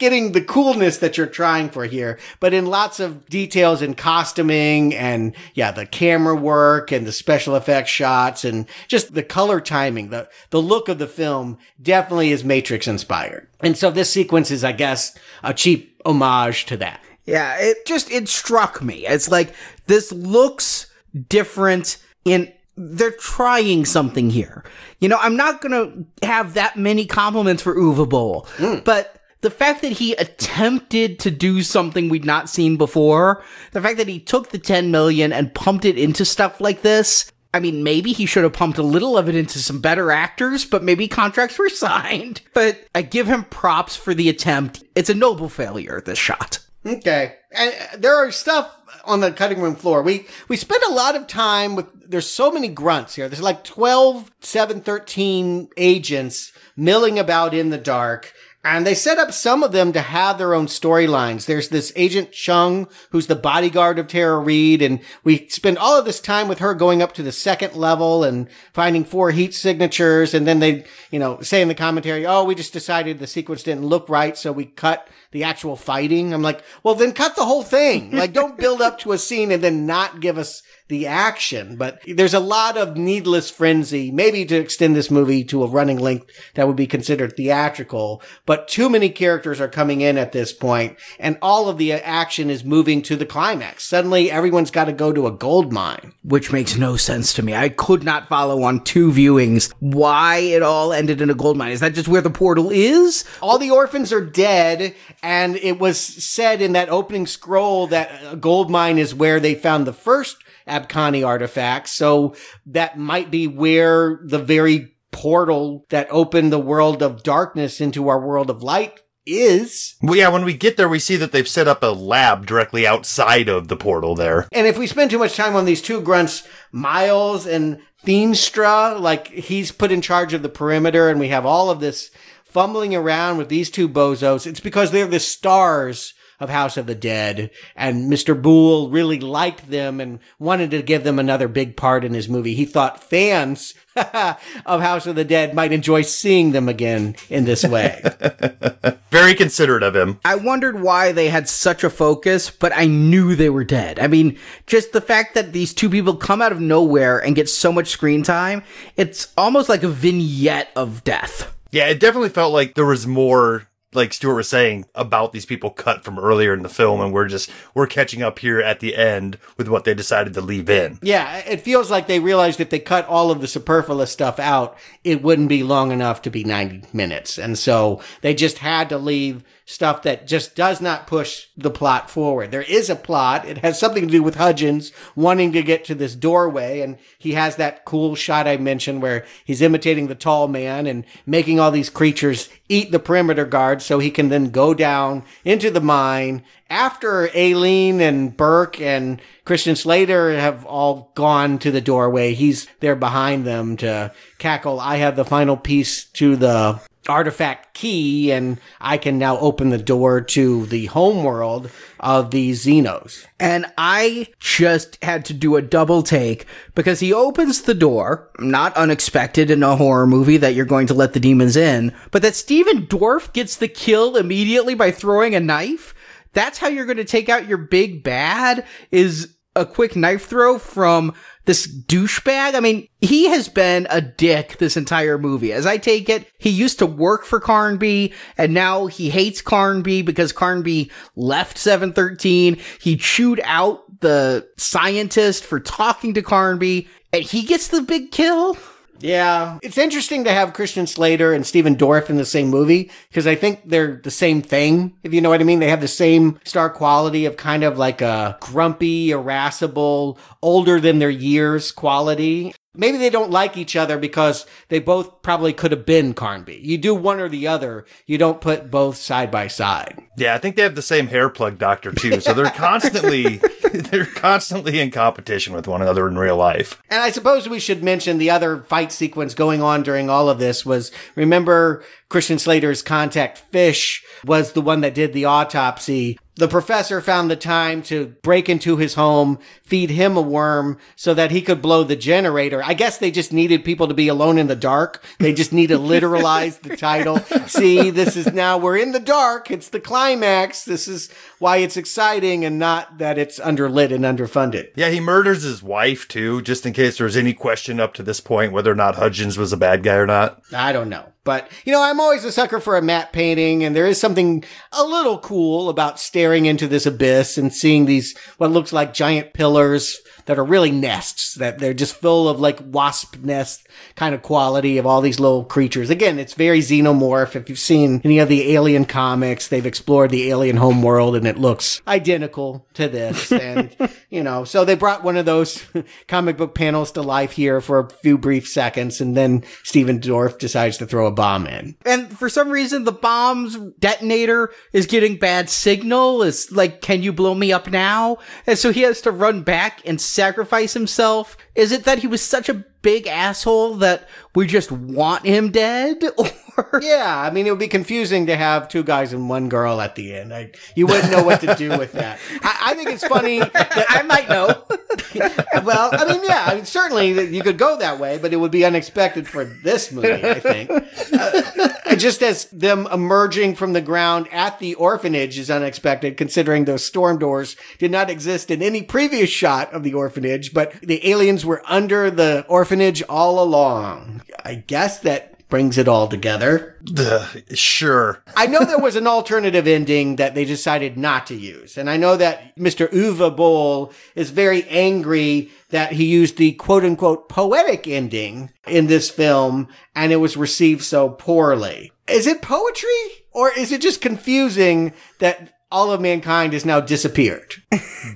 getting 0.00 0.32
the 0.32 0.42
coolness 0.42 0.98
that 0.98 1.16
you're 1.16 1.28
trying 1.28 1.70
for 1.70 1.84
here, 1.84 2.18
but 2.40 2.52
in 2.52 2.66
lots 2.66 2.98
of 2.98 3.28
details 3.28 3.82
and 3.82 3.96
costuming 3.96 4.96
and 4.96 5.36
yeah, 5.54 5.70
the 5.70 5.86
camera 5.86 6.34
work 6.34 6.90
and 6.90 7.06
the 7.06 7.12
special 7.12 7.54
effects 7.54 7.90
shots 7.90 8.44
and 8.44 8.66
just 8.88 9.14
the 9.14 9.22
color 9.22 9.60
timing, 9.60 10.10
the, 10.10 10.28
the 10.50 10.62
look 10.62 10.88
of 10.88 10.98
the 10.98 11.06
film 11.06 11.58
definitely 11.80 12.30
is 12.30 12.44
Matrix 12.44 12.86
inspired. 12.86 13.48
And 13.60 13.76
so 13.76 13.90
this 13.90 14.10
sequence 14.10 14.50
is, 14.50 14.64
I 14.64 14.72
guess, 14.72 15.16
a 15.42 15.54
cheap 15.54 16.00
homage 16.04 16.66
to 16.66 16.76
that. 16.78 17.00
Yeah, 17.24 17.56
it 17.58 17.86
just, 17.86 18.10
it 18.10 18.28
struck 18.28 18.82
me. 18.82 19.06
It's 19.06 19.30
like, 19.30 19.54
this 19.86 20.12
looks 20.12 20.90
different 21.28 21.98
in 22.24 22.52
they're 22.76 23.10
trying 23.10 23.84
something 23.84 24.30
here. 24.30 24.64
You 25.00 25.08
know, 25.08 25.18
I'm 25.20 25.36
not 25.36 25.60
gonna 25.60 25.92
have 26.22 26.54
that 26.54 26.76
many 26.76 27.04
compliments 27.04 27.62
for 27.62 27.74
Uwe 27.74 28.08
Boll, 28.08 28.46
mm. 28.56 28.82
but 28.84 29.20
the 29.42 29.50
fact 29.50 29.82
that 29.82 29.92
he 29.92 30.12
attempted 30.14 31.18
to 31.20 31.30
do 31.30 31.62
something 31.62 32.08
we'd 32.08 32.24
not 32.24 32.48
seen 32.48 32.76
before, 32.76 33.42
the 33.72 33.80
fact 33.80 33.96
that 33.98 34.08
he 34.08 34.18
took 34.20 34.50
the 34.50 34.58
10 34.58 34.90
million 34.90 35.32
and 35.32 35.54
pumped 35.54 35.84
it 35.84 35.98
into 35.98 36.24
stuff 36.24 36.60
like 36.60 36.82
this, 36.82 37.30
I 37.52 37.60
mean, 37.60 37.82
maybe 37.82 38.12
he 38.12 38.26
should 38.26 38.44
have 38.44 38.52
pumped 38.52 38.78
a 38.78 38.82
little 38.82 39.18
of 39.18 39.28
it 39.28 39.34
into 39.34 39.58
some 39.58 39.80
better 39.80 40.12
actors, 40.12 40.64
but 40.64 40.84
maybe 40.84 41.08
contracts 41.08 41.58
were 41.58 41.68
signed. 41.68 42.42
But 42.54 42.86
I 42.94 43.02
give 43.02 43.26
him 43.26 43.44
props 43.44 43.96
for 43.96 44.14
the 44.14 44.28
attempt. 44.28 44.84
It's 44.94 45.10
a 45.10 45.14
noble 45.14 45.48
failure, 45.48 46.00
this 46.00 46.18
shot. 46.18 46.60
Okay. 46.86 47.36
And 47.52 47.72
uh, 47.72 47.96
there 47.98 48.16
are 48.16 48.30
stuff 48.30 48.74
on 49.04 49.20
the 49.20 49.32
cutting 49.32 49.60
room 49.60 49.74
floor. 49.74 50.02
We 50.02 50.26
we 50.48 50.56
spend 50.56 50.82
a 50.88 50.92
lot 50.92 51.16
of 51.16 51.26
time 51.26 51.76
with 51.76 51.86
there's 52.10 52.28
so 52.28 52.50
many 52.50 52.68
grunts 52.68 53.14
here. 53.14 53.28
There's 53.28 53.42
like 53.42 53.64
12 53.64 54.30
713 54.40 55.68
agents 55.76 56.52
milling 56.76 57.18
about 57.18 57.54
in 57.54 57.70
the 57.70 57.78
dark 57.78 58.32
and 58.62 58.86
they 58.86 58.94
set 58.94 59.16
up 59.16 59.32
some 59.32 59.62
of 59.62 59.72
them 59.72 59.92
to 59.92 60.02
have 60.02 60.36
their 60.36 60.52
own 60.52 60.66
storylines. 60.66 61.46
There's 61.46 61.70
this 61.70 61.92
Agent 61.96 62.32
Chung, 62.32 62.88
who's 63.10 63.26
the 63.26 63.34
bodyguard 63.34 63.98
of 63.98 64.06
Tara 64.06 64.38
Reid, 64.38 64.82
and 64.82 65.00
we 65.24 65.48
spend 65.48 65.78
all 65.78 65.98
of 65.98 66.04
this 66.04 66.20
time 66.20 66.46
with 66.46 66.58
her 66.58 66.74
going 66.74 67.00
up 67.00 67.14
to 67.14 67.22
the 67.22 67.32
second 67.32 67.74
level 67.74 68.22
and 68.22 68.48
finding 68.74 69.04
four 69.04 69.30
heat 69.30 69.54
signatures. 69.54 70.34
And 70.34 70.46
then 70.46 70.58
they, 70.58 70.84
you 71.10 71.18
know, 71.18 71.40
say 71.40 71.60
in 71.60 71.68
the 71.68 71.74
commentary, 71.74 72.24
oh, 72.26 72.44
we 72.44 72.54
just 72.54 72.72
decided 72.72 73.18
the 73.18 73.26
sequence 73.26 73.62
didn't 73.62 73.84
look 73.84 74.08
right, 74.08 74.36
so 74.36 74.52
we 74.52 74.64
cut 74.64 75.08
the 75.32 75.44
actual 75.44 75.76
fighting. 75.76 76.32
I'm 76.32 76.42
like, 76.42 76.62
well, 76.82 76.94
then 76.94 77.12
cut 77.12 77.36
the 77.36 77.44
whole 77.44 77.62
thing. 77.62 78.10
Like, 78.20 78.34
don't 78.34 78.58
build 78.58 78.82
up 78.82 78.98
to 78.98 79.12
a 79.12 79.18
scene 79.18 79.50
and 79.50 79.64
then 79.64 79.86
not 79.86 80.20
give 80.20 80.36
us 80.36 80.62
the 80.90 81.06
action. 81.06 81.76
But 81.76 82.00
there's 82.06 82.34
a 82.34 82.40
lot 82.40 82.76
of 82.76 82.98
needless 82.98 83.50
frenzy, 83.50 84.10
maybe 84.10 84.44
to 84.44 84.56
extend 84.56 84.94
this 84.94 85.10
movie 85.10 85.42
to 85.44 85.64
a 85.64 85.66
running 85.66 85.98
length 85.98 86.26
that 86.54 86.66
would 86.66 86.76
be 86.76 86.86
considered 86.86 87.34
theatrical. 87.34 88.22
But 88.44 88.68
too 88.68 88.90
many 88.90 89.08
characters 89.08 89.58
are 89.58 89.68
coming 89.68 90.02
in 90.02 90.18
at 90.18 90.32
this 90.32 90.52
point, 90.52 90.98
and 91.18 91.38
all 91.40 91.70
of 91.70 91.78
the 91.78 91.94
action 91.94 92.50
is 92.50 92.62
moving 92.62 93.00
to 93.02 93.16
the 93.16 93.24
climax. 93.24 93.86
Suddenly, 93.86 94.30
everyone's 94.30 94.70
got 94.70 94.84
to 94.84 94.92
go 94.92 95.12
to 95.12 95.26
a 95.26 95.32
gold 95.32 95.72
mine. 95.72 96.12
Which 96.22 96.52
makes 96.52 96.76
no 96.76 96.96
sense 96.96 97.32
to 97.34 97.42
me. 97.42 97.54
I 97.54 97.70
could 97.70 98.02
not 98.02 98.28
follow 98.28 98.62
on 98.64 98.84
two 98.84 99.10
viewings 99.10 99.72
why 99.78 100.38
it 100.38 100.62
all 100.62 100.92
ended 101.00 101.20
in 101.20 101.30
a 101.30 101.34
gold 101.34 101.56
mine. 101.56 101.72
Is 101.72 101.80
that 101.80 101.94
just 101.94 102.06
where 102.06 102.20
the 102.20 102.30
portal 102.30 102.70
is? 102.70 103.24
All 103.40 103.58
the 103.58 103.72
orphans 103.72 104.12
are 104.12 104.24
dead, 104.24 104.94
and 105.22 105.56
it 105.56 105.80
was 105.80 105.98
said 105.98 106.62
in 106.62 106.74
that 106.74 106.90
opening 106.90 107.26
scroll 107.26 107.88
that 107.88 108.12
a 108.32 108.36
gold 108.36 108.70
mine 108.70 108.98
is 108.98 109.14
where 109.14 109.40
they 109.40 109.56
found 109.56 109.86
the 109.86 109.92
first 109.92 110.36
Abkani 110.68 111.26
artifacts. 111.26 111.90
So 111.90 112.36
that 112.66 112.98
might 112.98 113.30
be 113.30 113.48
where 113.48 114.20
the 114.22 114.38
very 114.38 114.94
portal 115.10 115.86
that 115.88 116.06
opened 116.10 116.52
the 116.52 116.58
world 116.60 117.02
of 117.02 117.22
darkness 117.22 117.80
into 117.80 118.08
our 118.08 118.20
world 118.20 118.50
of 118.50 118.62
light 118.62 119.00
is. 119.26 119.94
Well, 120.02 120.16
yeah, 120.16 120.28
when 120.28 120.44
we 120.44 120.54
get 120.54 120.76
there, 120.76 120.88
we 120.88 120.98
see 120.98 121.16
that 121.16 121.32
they've 121.32 121.48
set 121.48 121.68
up 121.68 121.82
a 121.82 121.86
lab 121.86 122.46
directly 122.46 122.86
outside 122.86 123.48
of 123.48 123.68
the 123.68 123.76
portal 123.76 124.14
there. 124.14 124.48
And 124.52 124.66
if 124.66 124.78
we 124.78 124.86
spend 124.86 125.10
too 125.10 125.18
much 125.18 125.36
time 125.36 125.56
on 125.56 125.64
these 125.64 125.82
two 125.82 126.00
grunts, 126.00 126.46
Miles 126.72 127.46
and 127.46 127.80
Feenstra, 128.04 128.98
like 128.98 129.28
he's 129.28 129.72
put 129.72 129.92
in 129.92 130.00
charge 130.00 130.32
of 130.32 130.42
the 130.42 130.48
perimeter, 130.48 131.08
and 131.08 131.20
we 131.20 131.28
have 131.28 131.46
all 131.46 131.70
of 131.70 131.80
this 131.80 132.10
fumbling 132.44 132.94
around 132.94 133.36
with 133.36 133.48
these 133.48 133.70
two 133.70 133.88
bozos. 133.88 134.46
It's 134.46 134.60
because 134.60 134.90
they're 134.90 135.06
the 135.06 135.20
stars 135.20 136.14
of 136.40 136.50
House 136.50 136.76
of 136.76 136.86
the 136.86 136.94
Dead, 136.94 137.50
and 137.76 138.10
Mr. 138.10 138.40
Boll 138.40 138.90
really 138.90 139.20
liked 139.20 139.70
them 139.70 140.00
and 140.00 140.18
wanted 140.38 140.70
to 140.72 140.82
give 140.82 141.04
them 141.04 141.18
another 141.18 141.46
big 141.46 141.76
part 141.76 142.04
in 142.04 142.14
his 142.14 142.28
movie. 142.28 142.54
He 142.54 142.64
thought 142.64 143.04
fans 143.04 143.74
of 143.96 144.80
House 144.80 145.06
of 145.06 145.14
the 145.16 145.24
Dead 145.24 145.54
might 145.54 145.72
enjoy 145.72 146.02
seeing 146.02 146.52
them 146.52 146.68
again 146.68 147.14
in 147.28 147.44
this 147.44 147.64
way. 147.64 148.02
Very 149.10 149.34
considerate 149.34 149.82
of 149.82 149.94
him. 149.94 150.20
I 150.24 150.36
wondered 150.36 150.80
why 150.80 151.12
they 151.12 151.28
had 151.28 151.48
such 151.48 151.84
a 151.84 151.90
focus, 151.90 152.50
but 152.50 152.72
I 152.74 152.86
knew 152.86 153.34
they 153.34 153.50
were 153.50 153.64
dead. 153.64 153.98
I 153.98 154.06
mean, 154.06 154.38
just 154.66 154.92
the 154.92 155.00
fact 155.00 155.34
that 155.34 155.52
these 155.52 155.74
two 155.74 155.90
people 155.90 156.16
come 156.16 156.40
out 156.40 156.52
of 156.52 156.60
nowhere 156.60 157.18
and 157.18 157.36
get 157.36 157.48
so 157.48 157.72
much 157.72 157.88
screen 157.88 158.22
time, 158.22 158.62
it's 158.96 159.32
almost 159.36 159.68
like 159.68 159.82
a 159.82 159.88
vignette 159.88 160.70
of 160.76 161.04
death. 161.04 161.54
Yeah, 161.72 161.88
it 161.88 162.00
definitely 162.00 162.30
felt 162.30 162.52
like 162.52 162.74
there 162.74 162.86
was 162.86 163.06
more 163.06 163.66
like 163.92 164.12
Stuart 164.12 164.34
was 164.34 164.48
saying 164.48 164.86
about 164.94 165.32
these 165.32 165.46
people 165.46 165.70
cut 165.70 166.04
from 166.04 166.18
earlier 166.18 166.54
in 166.54 166.62
the 166.62 166.68
film 166.68 167.00
and 167.00 167.12
we're 167.12 167.26
just 167.26 167.50
we're 167.74 167.86
catching 167.86 168.22
up 168.22 168.38
here 168.38 168.60
at 168.60 168.80
the 168.80 168.96
end 168.96 169.38
with 169.56 169.68
what 169.68 169.84
they 169.84 169.94
decided 169.94 170.34
to 170.34 170.40
leave 170.40 170.70
in. 170.70 170.98
Yeah, 171.02 171.38
it 171.38 171.60
feels 171.60 171.90
like 171.90 172.06
they 172.06 172.20
realized 172.20 172.60
if 172.60 172.70
they 172.70 172.78
cut 172.78 173.06
all 173.08 173.30
of 173.30 173.40
the 173.40 173.48
superfluous 173.48 174.12
stuff 174.12 174.38
out, 174.38 174.76
it 175.02 175.22
wouldn't 175.22 175.48
be 175.48 175.62
long 175.62 175.90
enough 175.90 176.22
to 176.22 176.30
be 176.30 176.44
90 176.44 176.84
minutes. 176.92 177.38
And 177.38 177.58
so 177.58 178.00
they 178.20 178.34
just 178.34 178.58
had 178.58 178.88
to 178.90 178.98
leave 178.98 179.42
stuff 179.70 180.02
that 180.02 180.26
just 180.26 180.56
does 180.56 180.80
not 180.80 181.06
push 181.06 181.46
the 181.56 181.70
plot 181.70 182.10
forward. 182.10 182.50
There 182.50 182.62
is 182.62 182.90
a 182.90 182.96
plot. 182.96 183.44
It 183.44 183.58
has 183.58 183.78
something 183.78 184.04
to 184.04 184.10
do 184.10 184.20
with 184.20 184.34
Hudgens 184.34 184.90
wanting 185.14 185.52
to 185.52 185.62
get 185.62 185.84
to 185.84 185.94
this 185.94 186.16
doorway. 186.16 186.80
And 186.80 186.98
he 187.18 187.34
has 187.34 187.54
that 187.56 187.84
cool 187.84 188.16
shot 188.16 188.48
I 188.48 188.56
mentioned 188.56 189.00
where 189.00 189.24
he's 189.44 189.62
imitating 189.62 190.08
the 190.08 190.16
tall 190.16 190.48
man 190.48 190.88
and 190.88 191.04
making 191.24 191.60
all 191.60 191.70
these 191.70 191.88
creatures 191.88 192.48
eat 192.68 192.90
the 192.90 192.98
perimeter 192.98 193.44
guards 193.44 193.86
so 193.86 194.00
he 194.00 194.10
can 194.10 194.28
then 194.28 194.50
go 194.50 194.74
down 194.74 195.22
into 195.44 195.70
the 195.70 195.80
mine 195.80 196.42
after 196.68 197.26
Aline 197.34 198.00
and 198.00 198.36
Burke 198.36 198.80
and 198.80 199.22
Christian 199.44 199.76
Slater 199.76 200.36
have 200.36 200.66
all 200.66 201.12
gone 201.14 201.60
to 201.60 201.70
the 201.70 201.80
doorway. 201.80 202.34
He's 202.34 202.66
there 202.80 202.96
behind 202.96 203.44
them 203.44 203.76
to 203.78 204.12
cackle. 204.38 204.80
I 204.80 204.96
have 204.96 205.14
the 205.14 205.24
final 205.24 205.56
piece 205.56 206.04
to 206.04 206.34
the 206.34 206.80
artifact 207.10 207.74
key 207.74 208.32
and 208.32 208.58
I 208.80 208.96
can 208.98 209.18
now 209.18 209.38
open 209.38 209.70
the 209.70 209.78
door 209.78 210.20
to 210.20 210.66
the 210.66 210.86
homeworld 210.86 211.70
of 211.98 212.30
these 212.30 212.64
Xenos. 212.64 213.26
And 213.38 213.66
I 213.76 214.28
just 214.38 215.02
had 215.02 215.24
to 215.26 215.34
do 215.34 215.56
a 215.56 215.62
double 215.62 216.02
take 216.02 216.46
because 216.74 217.00
he 217.00 217.12
opens 217.12 217.62
the 217.62 217.74
door, 217.74 218.30
not 218.38 218.76
unexpected 218.76 219.50
in 219.50 219.62
a 219.62 219.76
horror 219.76 220.06
movie 220.06 220.38
that 220.38 220.54
you're 220.54 220.64
going 220.64 220.86
to 220.86 220.94
let 220.94 221.12
the 221.12 221.20
demons 221.20 221.56
in, 221.56 221.94
but 222.10 222.22
that 222.22 222.34
Stephen 222.34 222.86
Dorff 222.86 223.32
gets 223.32 223.56
the 223.56 223.68
kill 223.68 224.16
immediately 224.16 224.74
by 224.74 224.90
throwing 224.90 225.34
a 225.34 225.40
knife. 225.40 225.94
That's 226.32 226.58
how 226.58 226.68
you're 226.68 226.86
going 226.86 226.96
to 226.96 227.04
take 227.04 227.28
out 227.28 227.48
your 227.48 227.58
big 227.58 228.02
bad 228.02 228.64
is 228.90 229.34
a 229.56 229.66
quick 229.66 229.96
knife 229.96 230.26
throw 230.26 230.58
from 230.58 231.14
this 231.44 231.66
douchebag. 231.66 232.54
I 232.54 232.60
mean, 232.60 232.86
he 233.00 233.28
has 233.28 233.48
been 233.48 233.86
a 233.90 234.00
dick 234.00 234.58
this 234.58 234.76
entire 234.76 235.18
movie. 235.18 235.52
As 235.52 235.66
I 235.66 235.78
take 235.78 236.08
it, 236.08 236.28
he 236.38 236.50
used 236.50 236.78
to 236.78 236.86
work 236.86 237.24
for 237.24 237.40
Carnby 237.40 238.14
and 238.38 238.54
now 238.54 238.86
he 238.86 239.10
hates 239.10 239.42
Carnby 239.42 240.04
because 240.04 240.32
Carnby 240.32 240.90
left 241.16 241.58
713. 241.58 242.58
He 242.80 242.96
chewed 242.96 243.40
out 243.44 244.00
the 244.00 244.46
scientist 244.56 245.44
for 245.44 245.58
talking 245.58 246.14
to 246.14 246.22
Carnby 246.22 246.88
and 247.12 247.24
he 247.24 247.42
gets 247.42 247.68
the 247.68 247.82
big 247.82 248.12
kill. 248.12 248.56
Yeah, 249.00 249.58
it's 249.62 249.78
interesting 249.78 250.24
to 250.24 250.32
have 250.32 250.52
Christian 250.52 250.86
Slater 250.86 251.32
and 251.32 251.46
Stephen 251.46 251.76
Dorff 251.76 252.10
in 252.10 252.16
the 252.16 252.24
same 252.24 252.48
movie 252.48 252.90
because 253.08 253.26
I 253.26 253.34
think 253.34 253.60
they're 253.64 253.96
the 253.96 254.10
same 254.10 254.42
thing, 254.42 254.96
if 255.02 255.14
you 255.14 255.20
know 255.20 255.30
what 255.30 255.40
I 255.40 255.44
mean. 255.44 255.58
They 255.58 255.70
have 255.70 255.80
the 255.80 255.88
same 255.88 256.38
star 256.44 256.70
quality 256.70 257.24
of 257.24 257.36
kind 257.36 257.64
of 257.64 257.78
like 257.78 258.00
a 258.02 258.36
grumpy, 258.40 259.10
irascible, 259.10 260.18
older 260.42 260.80
than 260.80 260.98
their 260.98 261.10
years 261.10 261.72
quality. 261.72 262.54
Maybe 262.74 262.98
they 262.98 263.10
don't 263.10 263.32
like 263.32 263.56
each 263.56 263.74
other 263.74 263.98
because 263.98 264.46
they 264.68 264.78
both 264.78 265.22
probably 265.22 265.52
could 265.52 265.72
have 265.72 265.84
been 265.84 266.14
Carnby. 266.14 266.62
You 266.62 266.78
do 266.78 266.94
one 266.94 267.18
or 267.18 267.28
the 267.28 267.48
other. 267.48 267.84
You 268.06 268.16
don't 268.16 268.40
put 268.40 268.70
both 268.70 268.96
side 268.96 269.28
by 269.28 269.48
side. 269.48 270.00
Yeah, 270.16 270.34
I 270.34 270.38
think 270.38 270.54
they 270.54 270.62
have 270.62 270.76
the 270.76 270.82
same 270.82 271.08
hair 271.08 271.28
plug 271.28 271.58
doctor 271.58 271.90
too. 271.92 272.20
So 272.20 272.32
they're 272.32 272.50
constantly 272.50 273.40
they're 273.72 274.06
constantly 274.06 274.78
in 274.78 274.92
competition 274.92 275.52
with 275.52 275.66
one 275.66 275.82
another 275.82 276.06
in 276.06 276.16
real 276.16 276.36
life. 276.36 276.80
And 276.88 277.02
I 277.02 277.10
suppose 277.10 277.48
we 277.48 277.58
should 277.58 277.82
mention 277.82 278.18
the 278.18 278.30
other 278.30 278.58
fight 278.58 278.92
sequence 278.92 279.34
going 279.34 279.62
on 279.62 279.82
during 279.82 280.08
all 280.08 280.28
of 280.28 280.38
this 280.38 280.64
was 280.64 280.92
remember 281.16 281.82
Christian 282.10 282.40
Slater's 282.40 282.82
contact 282.82 283.38
Fish 283.38 284.04
was 284.26 284.52
the 284.52 284.60
one 284.60 284.80
that 284.80 284.94
did 284.94 285.12
the 285.12 285.24
autopsy. 285.24 286.18
The 286.34 286.48
professor 286.48 287.00
found 287.00 287.30
the 287.30 287.36
time 287.36 287.82
to 287.82 288.16
break 288.22 288.48
into 288.48 288.78
his 288.78 288.94
home, 288.94 289.38
feed 289.62 289.90
him 289.90 290.16
a 290.16 290.22
worm 290.22 290.78
so 290.96 291.12
that 291.14 291.30
he 291.30 291.42
could 291.42 291.60
blow 291.60 291.84
the 291.84 291.96
generator. 291.96 292.62
I 292.64 292.74
guess 292.74 292.98
they 292.98 293.10
just 293.10 293.32
needed 293.32 293.64
people 293.64 293.88
to 293.88 293.94
be 293.94 294.08
alone 294.08 294.38
in 294.38 294.46
the 294.46 294.56
dark. 294.56 295.04
They 295.18 295.32
just 295.32 295.52
need 295.52 295.68
to 295.68 295.78
literalize 295.78 296.60
the 296.60 296.76
title. 296.76 297.18
See, 297.46 297.90
this 297.90 298.16
is 298.16 298.32
now 298.32 298.58
we're 298.58 298.78
in 298.78 298.92
the 298.92 299.00
dark. 299.00 299.50
It's 299.50 299.68
the 299.68 299.80
climax. 299.80 300.64
This 300.64 300.88
is 300.88 301.12
why 301.38 301.58
it's 301.58 301.76
exciting 301.76 302.44
and 302.44 302.58
not 302.58 302.98
that 302.98 303.18
it's 303.18 303.38
underlit 303.38 303.92
and 303.92 304.04
underfunded. 304.04 304.70
Yeah, 304.74 304.88
he 304.88 304.98
murders 304.98 305.42
his 305.42 305.62
wife 305.62 306.08
too, 306.08 306.42
just 306.42 306.64
in 306.64 306.72
case 306.72 306.98
there's 306.98 307.18
any 307.18 307.34
question 307.34 307.78
up 307.78 307.92
to 307.94 308.02
this 308.02 308.20
point 308.20 308.52
whether 308.52 308.72
or 308.72 308.76
not 308.76 308.96
Hudgens 308.96 309.36
was 309.36 309.52
a 309.52 309.58
bad 309.58 309.82
guy 309.82 309.96
or 309.96 310.06
not. 310.06 310.42
I 310.52 310.72
don't 310.72 310.88
know. 310.88 311.12
But, 311.22 311.50
you 311.64 311.72
know, 311.72 311.82
I'm 311.82 312.00
always 312.00 312.24
a 312.24 312.32
sucker 312.32 312.60
for 312.60 312.76
a 312.76 312.82
matte 312.82 313.12
painting, 313.12 313.62
and 313.62 313.76
there 313.76 313.86
is 313.86 314.00
something 314.00 314.42
a 314.72 314.84
little 314.84 315.18
cool 315.18 315.68
about 315.68 316.00
staring 316.00 316.46
into 316.46 316.66
this 316.66 316.86
abyss 316.86 317.36
and 317.36 317.52
seeing 317.52 317.84
these, 317.84 318.16
what 318.38 318.50
looks 318.50 318.72
like 318.72 318.94
giant 318.94 319.34
pillars 319.34 319.98
that 320.30 320.38
are 320.38 320.44
really 320.44 320.70
nests, 320.70 321.34
that 321.34 321.58
they're 321.58 321.74
just 321.74 321.96
full 321.96 322.28
of 322.28 322.38
like 322.38 322.60
wasp 322.64 323.16
nest 323.16 323.66
kind 323.96 324.14
of 324.14 324.22
quality 324.22 324.78
of 324.78 324.86
all 324.86 325.00
these 325.00 325.18
little 325.18 325.42
creatures. 325.42 325.90
Again, 325.90 326.20
it's 326.20 326.34
very 326.34 326.60
xenomorph. 326.60 327.34
If 327.34 327.48
you've 327.48 327.58
seen 327.58 328.00
any 328.04 328.20
of 328.20 328.28
the 328.28 328.52
alien 328.52 328.84
comics, 328.84 329.48
they've 329.48 329.66
explored 329.66 330.10
the 330.10 330.30
alien 330.30 330.56
homeworld 330.56 331.16
and 331.16 331.26
it 331.26 331.36
looks 331.36 331.82
identical 331.88 332.64
to 332.74 332.86
this. 332.86 333.32
And, 333.40 333.74
you 334.10 334.22
know, 334.22 334.44
so 334.44 334.64
they 334.66 334.74
brought 334.74 335.02
one 335.02 335.16
of 335.16 335.24
those 335.24 335.64
comic 336.08 336.36
book 336.36 336.54
panels 336.54 336.92
to 336.92 337.02
life 337.02 337.32
here 337.32 337.60
for 337.62 337.78
a 337.78 337.88
few 337.88 338.18
brief 338.18 338.46
seconds. 338.46 339.00
And 339.00 339.16
then 339.16 339.44
Stephen 339.64 339.98
Dorff 339.98 340.38
decides 340.38 340.76
to 340.78 340.86
throw 340.86 341.06
a 341.06 341.10
bomb 341.10 341.46
in. 341.46 341.74
And 341.86 342.16
for 342.16 342.28
some 342.28 342.50
reason, 342.50 342.84
the 342.84 342.92
bomb's 342.92 343.56
detonator 343.78 344.52
is 344.74 344.86
getting 344.86 345.16
bad 345.16 345.48
signal. 345.48 346.22
It's 346.22 346.52
like, 346.52 346.82
can 346.82 347.02
you 347.02 347.14
blow 347.14 347.34
me 347.34 347.50
up 347.50 347.70
now? 347.70 348.18
And 348.46 348.58
so 348.58 348.72
he 348.72 348.82
has 348.82 349.00
to 349.02 349.10
run 349.10 349.42
back 349.42 349.80
and 349.86 350.00
sacrifice 350.20 350.74
himself. 350.74 351.38
Is 351.54 351.72
it 351.72 351.84
that 351.84 352.00
he 352.00 352.06
was 352.06 352.20
such 352.20 352.50
a 352.50 352.54
big 352.82 353.06
asshole 353.06 353.76
that 353.76 354.06
we 354.34 354.46
just 354.46 354.70
want 354.70 355.24
him 355.24 355.50
dead? 355.50 356.02
Or 356.56 356.80
Yeah, 356.82 357.18
I 357.18 357.30
mean, 357.30 357.46
it 357.46 357.50
would 357.50 357.60
be 357.60 357.68
confusing 357.68 358.26
to 358.26 358.36
have 358.36 358.68
two 358.68 358.82
guys 358.82 359.14
and 359.14 359.30
one 359.30 359.48
girl 359.48 359.80
at 359.80 359.94
the 359.94 360.12
end. 360.14 360.34
I, 360.34 360.50
you 360.74 360.86
wouldn't 360.86 361.10
know 361.10 361.22
what 361.22 361.40
to 361.40 361.54
do 361.54 361.70
with 361.78 361.92
that. 361.92 362.18
I, 362.42 362.58
I 362.62 362.74
think 362.74 362.90
it's 362.90 363.06
funny 363.06 363.38
that 363.38 363.86
I 363.88 364.02
might 364.02 364.28
know. 364.28 364.66
well, 365.64 365.90
I 365.92 366.12
mean, 366.12 366.22
yeah, 366.24 366.44
I 366.46 366.54
mean, 366.54 366.64
certainly 366.64 367.34
you 367.34 367.42
could 367.42 367.58
go 367.58 367.78
that 367.78 367.98
way, 367.98 368.18
but 368.18 368.32
it 368.32 368.36
would 368.36 368.50
be 368.50 368.64
unexpected 368.64 369.28
for 369.28 369.44
this 369.44 369.92
movie, 369.92 370.24
I 370.24 370.40
think. 370.40 370.70
Uh, 370.70 371.96
just 371.96 372.22
as 372.22 372.46
them 372.46 372.86
emerging 372.92 373.54
from 373.56 373.72
the 373.72 373.80
ground 373.80 374.28
at 374.32 374.58
the 374.58 374.74
orphanage 374.74 375.38
is 375.38 375.50
unexpected, 375.50 376.16
considering 376.16 376.64
those 376.64 376.84
storm 376.84 377.18
doors 377.18 377.56
did 377.78 377.90
not 377.90 378.10
exist 378.10 378.50
in 378.50 378.62
any 378.62 378.82
previous 378.82 379.30
shot 379.30 379.72
of 379.72 379.82
the 379.82 379.94
orphanage, 379.94 380.52
but 380.54 380.72
the 380.80 381.08
aliens 381.08 381.44
were 381.44 381.62
under 381.66 382.10
the 382.10 382.44
orphanage 382.48 383.02
all 383.04 383.42
along. 383.42 384.22
I 384.44 384.54
guess 384.54 385.00
that 385.00 385.29
brings 385.50 385.76
it 385.76 385.88
all 385.88 386.08
together. 386.08 386.76
Ugh, 386.96 387.42
sure. 387.54 388.22
I 388.36 388.46
know 388.46 388.64
there 388.64 388.78
was 388.78 388.96
an 388.96 389.06
alternative 389.06 389.66
ending 389.66 390.16
that 390.16 390.34
they 390.34 390.44
decided 390.44 390.96
not 390.96 391.26
to 391.26 391.34
use. 391.34 391.76
And 391.76 391.90
I 391.90 391.96
know 391.96 392.16
that 392.16 392.56
Mr. 392.56 392.88
Uwe 392.90 393.36
Boll 393.36 393.92
is 394.14 394.30
very 394.30 394.66
angry 394.68 395.50
that 395.70 395.92
he 395.92 396.06
used 396.06 396.36
the 396.36 396.52
quote 396.52 396.84
unquote 396.84 397.28
poetic 397.28 397.86
ending 397.86 398.50
in 398.66 398.86
this 398.86 399.10
film 399.10 399.68
and 399.94 400.12
it 400.12 400.16
was 400.16 400.36
received 400.36 400.82
so 400.82 401.10
poorly. 401.10 401.92
Is 402.08 402.26
it 402.26 402.42
poetry 402.42 403.26
or 403.32 403.50
is 403.50 403.72
it 403.72 403.80
just 403.82 404.00
confusing 404.00 404.92
that 405.18 405.54
all 405.70 405.92
of 405.92 406.00
mankind 406.00 406.52
has 406.52 406.64
now 406.64 406.80
disappeared? 406.80 407.54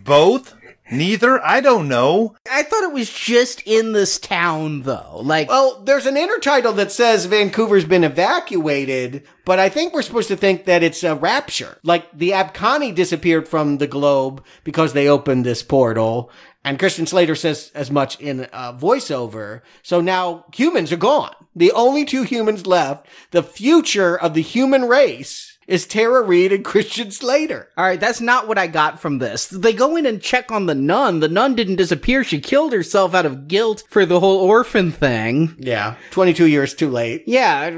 Both. 0.05 0.55
Neither. 0.91 1.43
I 1.45 1.61
don't 1.61 1.89
know. 1.89 2.37
I 2.51 2.63
thought 2.63 2.85
it 2.85 2.93
was 2.93 3.11
just 3.11 3.63
in 3.65 3.93
this 3.93 4.19
town, 4.19 4.83
though. 4.83 5.21
Like, 5.23 5.49
Well, 5.49 5.83
there's 5.83 6.07
an 6.07 6.17
intertitle 6.17 6.77
that 6.77 6.93
says 6.93 7.25
Vancouver's 7.25 7.87
been 7.87 8.05
evacuated, 8.05 9.27
but 9.45 9.59
I 9.59 9.69
think 9.71 9.95
we're 9.95 10.03
supposed 10.03 10.29
to 10.29 10.37
think 10.37 10.67
that 10.67 10.83
it's 10.83 11.03
a 11.03 11.15
rapture. 11.15 11.79
Like 11.83 12.07
the 12.17 12.31
Abkani 12.31 12.95
disappeared 12.95 13.49
from 13.49 13.79
the 13.79 13.87
globe 13.87 14.45
because 14.63 14.93
they 14.93 15.09
opened 15.09 15.45
this 15.45 15.63
portal. 15.63 16.31
And 16.67 16.79
Christian 16.79 17.07
Slater 17.07 17.35
says 17.35 17.71
as 17.75 17.91
much 17.91 18.19
in 18.21 18.49
a 18.53 18.73
voiceover. 18.73 19.61
So 19.83 20.01
now 20.01 20.47
humans 20.55 20.93
are 20.93 20.97
gone. 20.97 21.35
The 21.57 21.73
only 21.73 22.05
two 22.05 22.23
humans 22.23 22.67
left, 22.67 23.07
the 23.31 23.43
future 23.43 24.19
of 24.19 24.35
the 24.35 24.43
human 24.43 24.85
race 24.85 25.54
is 25.67 25.87
Tara 25.87 26.23
Reid 26.23 26.53
and 26.53 26.65
Christian 26.65 27.11
Slater. 27.11 27.69
all 27.77 27.85
right, 27.85 28.01
that's 28.01 28.21
not 28.21 28.49
what 28.49 28.59
I 28.59 28.67
got 28.67 29.01
from 29.01 29.19
this. 29.19 29.47
They 29.47 29.73
go 29.73 29.97
in 29.97 30.07
and 30.07 30.21
check 30.21 30.51
on 30.53 30.67
the 30.67 30.75
nun. 30.75 31.21
The 31.21 31.29
nun 31.29 31.55
didn't 31.55 31.77
disappear. 31.77 32.25
She 32.25 32.41
killed 32.41 32.73
herself 32.73 33.15
out 33.15 33.27
of 33.27 33.49
guilt 33.49 33.85
for 33.89 34.05
the 34.05 34.21
whole 34.21 34.39
orphan 34.39 34.93
thing. 34.93 35.55
Yeah. 35.59 35.97
22 36.11 36.47
years 36.47 36.75
too 36.75 36.91
late. 36.91 37.25
Yeah, 37.27 37.71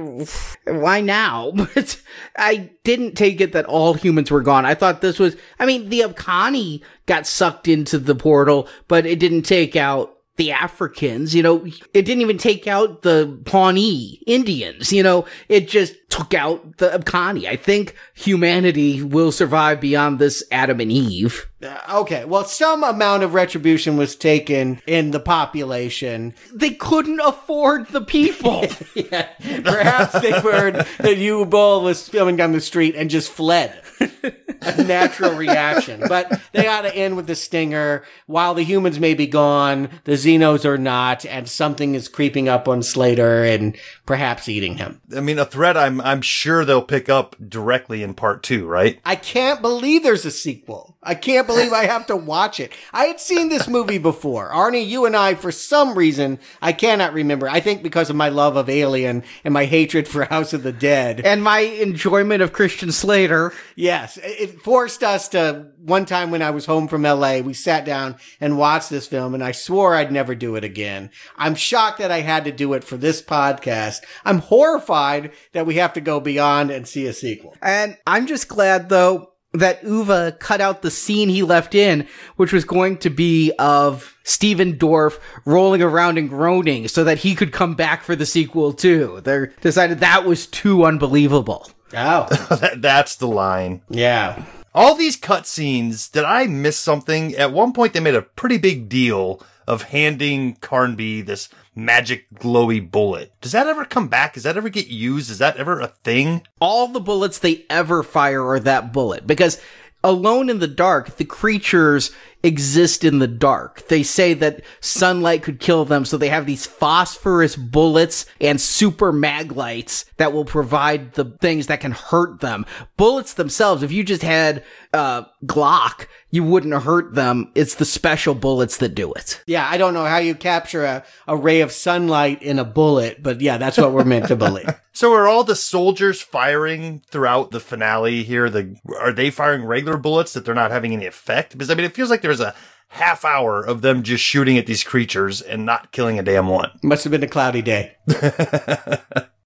why 0.66 1.00
now? 1.00 1.52
But 1.76 2.00
I 2.36 2.70
didn't 2.84 3.16
take 3.16 3.40
it 3.40 3.52
that 3.52 3.66
all 3.66 3.94
humans 3.94 4.30
were 4.30 4.42
gone. 4.42 4.64
I 4.64 4.74
thought 4.74 5.00
this 5.00 5.18
was, 5.18 5.36
I 5.58 5.66
mean, 5.66 5.88
the 5.88 6.00
Abkani 6.00 6.82
got 7.06 7.26
sucked 7.26 7.68
into 7.68 7.98
the 7.98 8.14
portal, 8.14 8.68
but 8.88 9.04
it 9.04 9.18
didn't 9.18 9.42
take 9.42 9.76
out 9.76 10.15
the 10.36 10.52
Africans, 10.52 11.34
you 11.34 11.42
know, 11.42 11.64
it 11.94 12.02
didn't 12.02 12.20
even 12.20 12.38
take 12.38 12.66
out 12.66 13.02
the 13.02 13.38
Pawnee 13.44 14.22
Indians, 14.26 14.92
you 14.92 15.02
know, 15.02 15.24
it 15.48 15.68
just 15.68 15.94
took 16.08 16.34
out 16.34 16.76
the 16.78 16.88
Abkani. 16.90 17.46
I 17.46 17.56
think 17.56 17.94
humanity 18.14 19.02
will 19.02 19.32
survive 19.32 19.80
beyond 19.80 20.18
this 20.18 20.42
Adam 20.50 20.80
and 20.80 20.92
Eve. 20.92 21.48
Uh, 21.62 21.78
Okay, 21.90 22.24
well, 22.24 22.44
some 22.44 22.84
amount 22.84 23.22
of 23.22 23.34
retribution 23.34 23.96
was 23.96 24.14
taken 24.16 24.80
in 24.86 25.10
the 25.10 25.20
population. 25.20 26.34
They 26.52 26.70
couldn't 26.70 27.20
afford 27.20 27.88
the 27.88 28.02
people. 28.02 28.66
yeah, 28.94 29.28
perhaps 29.64 30.20
they 30.20 30.32
heard 30.32 30.74
that 30.74 31.16
Uwe 31.16 31.48
Boll 31.48 31.82
was 31.82 32.08
filming 32.08 32.36
down 32.36 32.52
the 32.52 32.60
street 32.60 32.94
and 32.94 33.08
just 33.10 33.30
fled. 33.30 33.80
A 34.62 34.84
natural 34.84 35.34
reaction. 35.34 36.02
But 36.08 36.40
they 36.52 36.62
got 36.62 36.82
to 36.82 36.94
end 36.94 37.16
with 37.16 37.26
the 37.26 37.34
stinger. 37.34 38.04
While 38.26 38.54
the 38.54 38.62
humans 38.62 38.98
may 38.98 39.14
be 39.14 39.26
gone, 39.26 39.88
the 40.04 40.12
Xenos 40.12 40.64
are 40.64 40.78
not, 40.78 41.24
and 41.26 41.48
something 41.48 41.94
is 41.94 42.08
creeping 42.08 42.48
up 42.48 42.68
on 42.68 42.82
Slater 42.82 43.44
and 43.44 43.76
perhaps 44.04 44.48
eating 44.48 44.78
him. 44.78 45.00
I 45.14 45.20
mean, 45.20 45.38
a 45.38 45.44
threat 45.44 45.76
I'm 45.76 46.00
I'm 46.00 46.22
sure 46.22 46.64
they'll 46.64 46.82
pick 46.82 47.08
up 47.08 47.36
directly 47.48 48.02
in 48.02 48.14
part 48.14 48.42
two, 48.42 48.66
right? 48.66 49.00
I 49.04 49.16
can't 49.16 49.62
believe 49.62 50.02
there's 50.02 50.24
a 50.24 50.30
sequel. 50.30 50.95
I 51.06 51.14
can't 51.14 51.46
believe 51.46 51.72
I 51.72 51.86
have 51.86 52.06
to 52.06 52.16
watch 52.16 52.58
it. 52.58 52.72
I 52.92 53.04
had 53.04 53.20
seen 53.20 53.48
this 53.48 53.68
movie 53.68 53.98
before. 53.98 54.50
Arnie, 54.50 54.86
you 54.86 55.06
and 55.06 55.16
I, 55.16 55.36
for 55.36 55.52
some 55.52 55.96
reason, 55.96 56.40
I 56.60 56.72
cannot 56.72 57.12
remember. 57.12 57.48
I 57.48 57.60
think 57.60 57.82
because 57.82 58.10
of 58.10 58.16
my 58.16 58.28
love 58.28 58.56
of 58.56 58.68
Alien 58.68 59.22
and 59.44 59.54
my 59.54 59.66
hatred 59.66 60.08
for 60.08 60.24
House 60.24 60.52
of 60.52 60.64
the 60.64 60.72
Dead. 60.72 61.20
and 61.24 61.42
my 61.44 61.60
enjoyment 61.60 62.42
of 62.42 62.52
Christian 62.52 62.90
Slater. 62.90 63.52
Yes, 63.76 64.18
it 64.20 64.60
forced 64.62 65.04
us 65.04 65.28
to, 65.28 65.68
one 65.78 66.06
time 66.06 66.30
when 66.32 66.42
I 66.42 66.50
was 66.50 66.66
home 66.66 66.88
from 66.88 67.02
LA, 67.02 67.38
we 67.38 67.54
sat 67.54 67.84
down 67.84 68.16
and 68.40 68.58
watched 68.58 68.90
this 68.90 69.06
film 69.06 69.32
and 69.34 69.44
I 69.44 69.52
swore 69.52 69.94
I'd 69.94 70.10
never 70.10 70.34
do 70.34 70.56
it 70.56 70.64
again. 70.64 71.10
I'm 71.36 71.54
shocked 71.54 71.98
that 71.98 72.10
I 72.10 72.20
had 72.20 72.44
to 72.46 72.52
do 72.52 72.72
it 72.72 72.82
for 72.82 72.96
this 72.96 73.22
podcast. 73.22 74.00
I'm 74.24 74.38
horrified 74.38 75.30
that 75.52 75.66
we 75.66 75.76
have 75.76 75.92
to 75.92 76.00
go 76.00 76.18
beyond 76.18 76.72
and 76.72 76.88
see 76.88 77.06
a 77.06 77.12
sequel. 77.12 77.54
And 77.62 77.96
I'm 78.06 78.26
just 78.26 78.48
glad 78.48 78.88
though 78.88 79.30
that 79.58 79.82
Uwe 79.82 80.38
cut 80.38 80.60
out 80.60 80.82
the 80.82 80.90
scene 80.90 81.28
he 81.28 81.42
left 81.42 81.74
in, 81.74 82.06
which 82.36 82.52
was 82.52 82.64
going 82.64 82.98
to 82.98 83.10
be 83.10 83.52
of 83.58 84.16
Stephen 84.24 84.74
Dorff 84.76 85.18
rolling 85.44 85.82
around 85.82 86.18
and 86.18 86.28
groaning 86.28 86.88
so 86.88 87.04
that 87.04 87.18
he 87.18 87.34
could 87.34 87.52
come 87.52 87.74
back 87.74 88.02
for 88.02 88.16
the 88.16 88.26
sequel 88.26 88.72
too. 88.72 89.20
They 89.24 89.46
decided 89.60 90.00
that 90.00 90.24
was 90.24 90.46
too 90.46 90.84
unbelievable. 90.84 91.70
Oh, 91.94 92.26
That's 92.76 93.16
the 93.16 93.28
line. 93.28 93.82
yeah. 93.88 94.44
All 94.74 94.94
these 94.94 95.16
cutscenes, 95.18 96.10
did 96.12 96.24
I 96.24 96.46
miss 96.46 96.76
something? 96.76 97.34
At 97.36 97.50
one 97.52 97.72
point, 97.72 97.94
they 97.94 98.00
made 98.00 98.14
a 98.14 98.20
pretty 98.20 98.58
big 98.58 98.90
deal 98.90 99.40
of 99.66 99.84
handing 99.84 100.56
Carnby 100.56 101.24
this 101.24 101.48
magic 101.76 102.26
glowy 102.34 102.90
bullet. 102.90 103.32
Does 103.40 103.52
that 103.52 103.66
ever 103.66 103.84
come 103.84 104.08
back? 104.08 104.34
Does 104.34 104.42
that 104.42 104.56
ever 104.56 104.68
get 104.68 104.88
used? 104.88 105.30
Is 105.30 105.38
that 105.38 105.56
ever 105.58 105.78
a 105.80 105.88
thing? 105.88 106.42
All 106.58 106.88
the 106.88 107.00
bullets 107.00 107.38
they 107.38 107.64
ever 107.70 108.02
fire 108.02 108.44
are 108.44 108.58
that 108.60 108.92
bullet 108.92 109.26
because 109.26 109.60
alone 110.02 110.48
in 110.48 110.58
the 110.58 110.66
dark, 110.66 111.16
the 111.16 111.24
creatures 111.24 112.10
exist 112.42 113.04
in 113.04 113.18
the 113.18 113.26
dark. 113.26 113.88
They 113.88 114.02
say 114.02 114.34
that 114.34 114.62
sunlight 114.80 115.42
could 115.42 115.60
kill 115.60 115.84
them, 115.84 116.04
so 116.04 116.16
they 116.16 116.28
have 116.28 116.46
these 116.46 116.66
phosphorus 116.66 117.56
bullets 117.56 118.26
and 118.40 118.60
super 118.60 119.12
maglites 119.12 120.04
that 120.16 120.32
will 120.32 120.44
provide 120.44 121.14
the 121.14 121.24
things 121.24 121.66
that 121.66 121.80
can 121.80 121.92
hurt 121.92 122.40
them. 122.40 122.64
Bullets 122.96 123.34
themselves, 123.34 123.82
if 123.82 123.92
you 123.92 124.04
just 124.04 124.22
had 124.22 124.62
uh 124.92 125.24
Glock, 125.44 126.06
you 126.30 126.44
wouldn't 126.44 126.82
hurt 126.82 127.14
them. 127.14 127.50
It's 127.54 127.74
the 127.74 127.84
special 127.84 128.34
bullets 128.34 128.78
that 128.78 128.94
do 128.94 129.12
it. 129.12 129.42
Yeah, 129.46 129.66
I 129.68 129.76
don't 129.76 129.94
know 129.94 130.04
how 130.04 130.18
you 130.18 130.34
capture 130.34 130.84
a, 130.84 131.04
a 131.26 131.36
ray 131.36 131.60
of 131.60 131.72
sunlight 131.72 132.42
in 132.42 132.58
a 132.58 132.64
bullet, 132.64 133.22
but 133.22 133.40
yeah, 133.40 133.58
that's 133.58 133.78
what 133.78 133.92
we're 133.92 134.04
meant 134.04 134.28
to 134.28 134.36
believe. 134.36 134.68
So 134.96 135.12
are 135.12 135.28
all 135.28 135.44
the 135.44 135.54
soldiers 135.54 136.22
firing 136.22 137.02
throughout 137.10 137.50
the 137.50 137.60
finale 137.60 138.22
here? 138.22 138.48
The 138.48 138.76
are 138.98 139.12
they 139.12 139.28
firing 139.30 139.66
regular 139.66 139.98
bullets 139.98 140.32
that 140.32 140.46
they're 140.46 140.54
not 140.54 140.70
having 140.70 140.94
any 140.94 141.04
effect? 141.04 141.52
Because 141.52 141.68
I 141.68 141.74
mean, 141.74 141.84
it 141.84 141.94
feels 141.94 142.08
like 142.08 142.22
there's 142.26 142.40
a 142.40 142.54
half 142.88 143.24
hour 143.24 143.62
of 143.62 143.82
them 143.82 144.02
just 144.02 144.22
shooting 144.22 144.58
at 144.58 144.66
these 144.66 144.84
creatures 144.84 145.40
and 145.40 145.64
not 145.64 145.92
killing 145.92 146.18
a 146.18 146.22
damn 146.22 146.48
one. 146.48 146.70
Must 146.82 147.04
have 147.04 147.10
been 147.10 147.22
a 147.22 147.28
cloudy 147.28 147.62
day. 147.62 147.96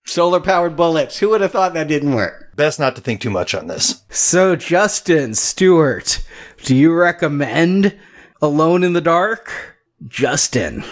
Solar 0.07 0.41
powered 0.41 0.77
bullets. 0.77 1.19
Who 1.19 1.29
would 1.31 1.41
have 1.41 1.53
thought 1.53 1.75
that 1.75 1.89
didn't 1.89 2.15
work? 2.15 2.57
Best 2.57 2.81
not 2.81 2.97
to 2.97 3.03
think 3.03 3.21
too 3.21 3.31
much 3.31 3.55
on 3.55 3.67
this. 3.69 4.03
So, 4.09 4.57
Justin 4.57 5.35
Stuart, 5.35 6.25
do 6.65 6.75
you 6.75 6.93
recommend 6.93 7.99
Alone 8.43 8.83
in 8.83 8.93
the 8.93 9.01
Dark? 9.01 9.77
Justin. 10.09 10.83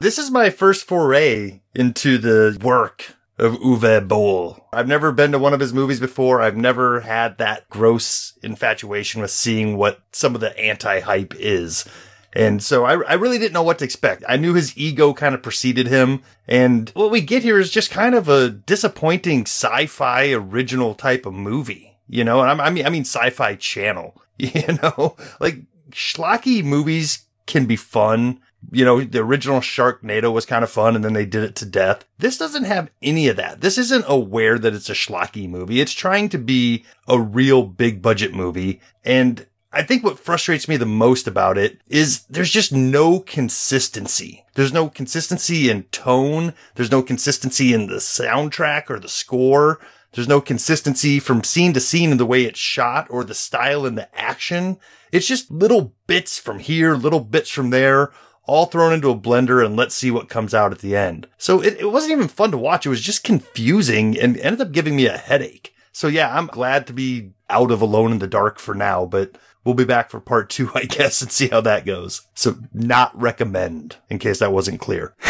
This 0.00 0.18
is 0.18 0.30
my 0.30 0.50
first 0.50 0.86
foray 0.86 1.60
into 1.74 2.18
the 2.18 2.58
work 2.62 3.14
of 3.38 3.54
Uwe 3.54 4.06
Boll. 4.06 4.64
I've 4.72 4.88
never 4.88 5.12
been 5.12 5.32
to 5.32 5.38
one 5.38 5.52
of 5.52 5.60
his 5.60 5.74
movies 5.74 6.00
before. 6.00 6.40
I've 6.40 6.56
never 6.56 7.00
had 7.00 7.38
that 7.38 7.68
gross 7.68 8.34
infatuation 8.42 9.20
with 9.20 9.30
seeing 9.30 9.76
what 9.76 10.00
some 10.12 10.34
of 10.34 10.40
the 10.40 10.56
anti-hype 10.58 11.34
is. 11.38 11.84
And 12.32 12.62
so 12.62 12.84
I, 12.84 13.00
I 13.02 13.14
really 13.14 13.38
didn't 13.38 13.52
know 13.52 13.62
what 13.62 13.78
to 13.78 13.84
expect. 13.84 14.24
I 14.28 14.36
knew 14.36 14.54
his 14.54 14.76
ego 14.76 15.14
kind 15.14 15.34
of 15.34 15.42
preceded 15.42 15.86
him. 15.86 16.22
And 16.48 16.90
what 16.90 17.10
we 17.10 17.20
get 17.20 17.42
here 17.42 17.60
is 17.60 17.70
just 17.70 17.90
kind 17.90 18.14
of 18.14 18.28
a 18.28 18.50
disappointing 18.50 19.42
sci-fi 19.42 20.32
original 20.32 20.94
type 20.94 21.26
of 21.26 21.34
movie. 21.34 21.96
You 22.08 22.24
know, 22.24 22.42
and 22.42 22.60
I 22.60 22.70
mean, 22.70 22.86
I 22.86 22.90
mean 22.90 23.04
sci-fi 23.04 23.54
channel, 23.54 24.20
you 24.38 24.78
know, 24.82 25.16
like 25.40 25.60
schlocky 25.90 26.62
movies 26.62 27.24
can 27.46 27.66
be 27.66 27.76
fun. 27.76 28.40
You 28.70 28.84
know, 28.84 29.00
the 29.00 29.20
original 29.20 29.60
Sharknado 29.60 30.32
was 30.32 30.46
kind 30.46 30.64
of 30.64 30.70
fun 30.70 30.94
and 30.96 31.04
then 31.04 31.12
they 31.12 31.26
did 31.26 31.44
it 31.44 31.54
to 31.56 31.66
death. 31.66 32.04
This 32.18 32.38
doesn't 32.38 32.64
have 32.64 32.90
any 33.02 33.28
of 33.28 33.36
that. 33.36 33.60
This 33.60 33.78
isn't 33.78 34.04
aware 34.08 34.58
that 34.58 34.74
it's 34.74 34.90
a 34.90 34.94
schlocky 34.94 35.48
movie. 35.48 35.80
It's 35.80 35.92
trying 35.92 36.28
to 36.30 36.38
be 36.38 36.84
a 37.06 37.18
real 37.18 37.62
big 37.62 38.02
budget 38.02 38.34
movie. 38.34 38.80
And 39.04 39.46
I 39.72 39.82
think 39.82 40.04
what 40.04 40.20
frustrates 40.20 40.68
me 40.68 40.76
the 40.76 40.86
most 40.86 41.26
about 41.26 41.58
it 41.58 41.80
is 41.88 42.24
there's 42.30 42.50
just 42.50 42.72
no 42.72 43.18
consistency. 43.18 44.44
There's 44.54 44.72
no 44.72 44.88
consistency 44.88 45.68
in 45.68 45.82
tone. 45.84 46.54
There's 46.76 46.92
no 46.92 47.02
consistency 47.02 47.74
in 47.74 47.88
the 47.88 47.96
soundtrack 47.96 48.88
or 48.88 49.00
the 49.00 49.08
score. 49.08 49.80
There's 50.12 50.28
no 50.28 50.40
consistency 50.40 51.18
from 51.18 51.42
scene 51.42 51.72
to 51.72 51.80
scene 51.80 52.12
in 52.12 52.18
the 52.18 52.26
way 52.26 52.44
it's 52.44 52.58
shot 52.58 53.08
or 53.10 53.24
the 53.24 53.34
style 53.34 53.84
and 53.84 53.98
the 53.98 54.08
action. 54.16 54.78
It's 55.10 55.26
just 55.26 55.50
little 55.50 55.92
bits 56.06 56.38
from 56.38 56.60
here, 56.60 56.94
little 56.94 57.20
bits 57.20 57.50
from 57.50 57.70
there, 57.70 58.12
all 58.46 58.66
thrown 58.66 58.92
into 58.92 59.10
a 59.10 59.18
blender 59.18 59.64
and 59.64 59.76
let's 59.76 59.94
see 59.94 60.10
what 60.10 60.28
comes 60.28 60.54
out 60.54 60.72
at 60.72 60.80
the 60.80 60.96
end. 60.96 61.26
So 61.38 61.62
it, 61.62 61.78
it 61.80 61.90
wasn't 61.90 62.12
even 62.12 62.28
fun 62.28 62.50
to 62.50 62.58
watch. 62.58 62.86
It 62.86 62.90
was 62.90 63.00
just 63.00 63.24
confusing 63.24 64.18
and 64.18 64.36
ended 64.38 64.60
up 64.60 64.72
giving 64.72 64.96
me 64.96 65.06
a 65.06 65.16
headache. 65.16 65.74
So 65.92 66.08
yeah, 66.08 66.36
I'm 66.36 66.46
glad 66.46 66.86
to 66.88 66.92
be 66.92 67.30
out 67.48 67.70
of 67.70 67.80
Alone 67.80 68.12
in 68.12 68.18
the 68.18 68.26
Dark 68.26 68.58
for 68.58 68.74
now, 68.74 69.06
but 69.06 69.38
we'll 69.64 69.74
be 69.74 69.84
back 69.84 70.10
for 70.10 70.20
part 70.20 70.50
two, 70.50 70.70
I 70.74 70.84
guess, 70.84 71.22
and 71.22 71.30
see 71.30 71.48
how 71.48 71.60
that 71.62 71.86
goes. 71.86 72.22
So 72.34 72.56
not 72.72 73.18
recommend, 73.20 73.96
in 74.10 74.18
case 74.18 74.40
that 74.40 74.52
wasn't 74.52 74.80
clear. 74.80 75.14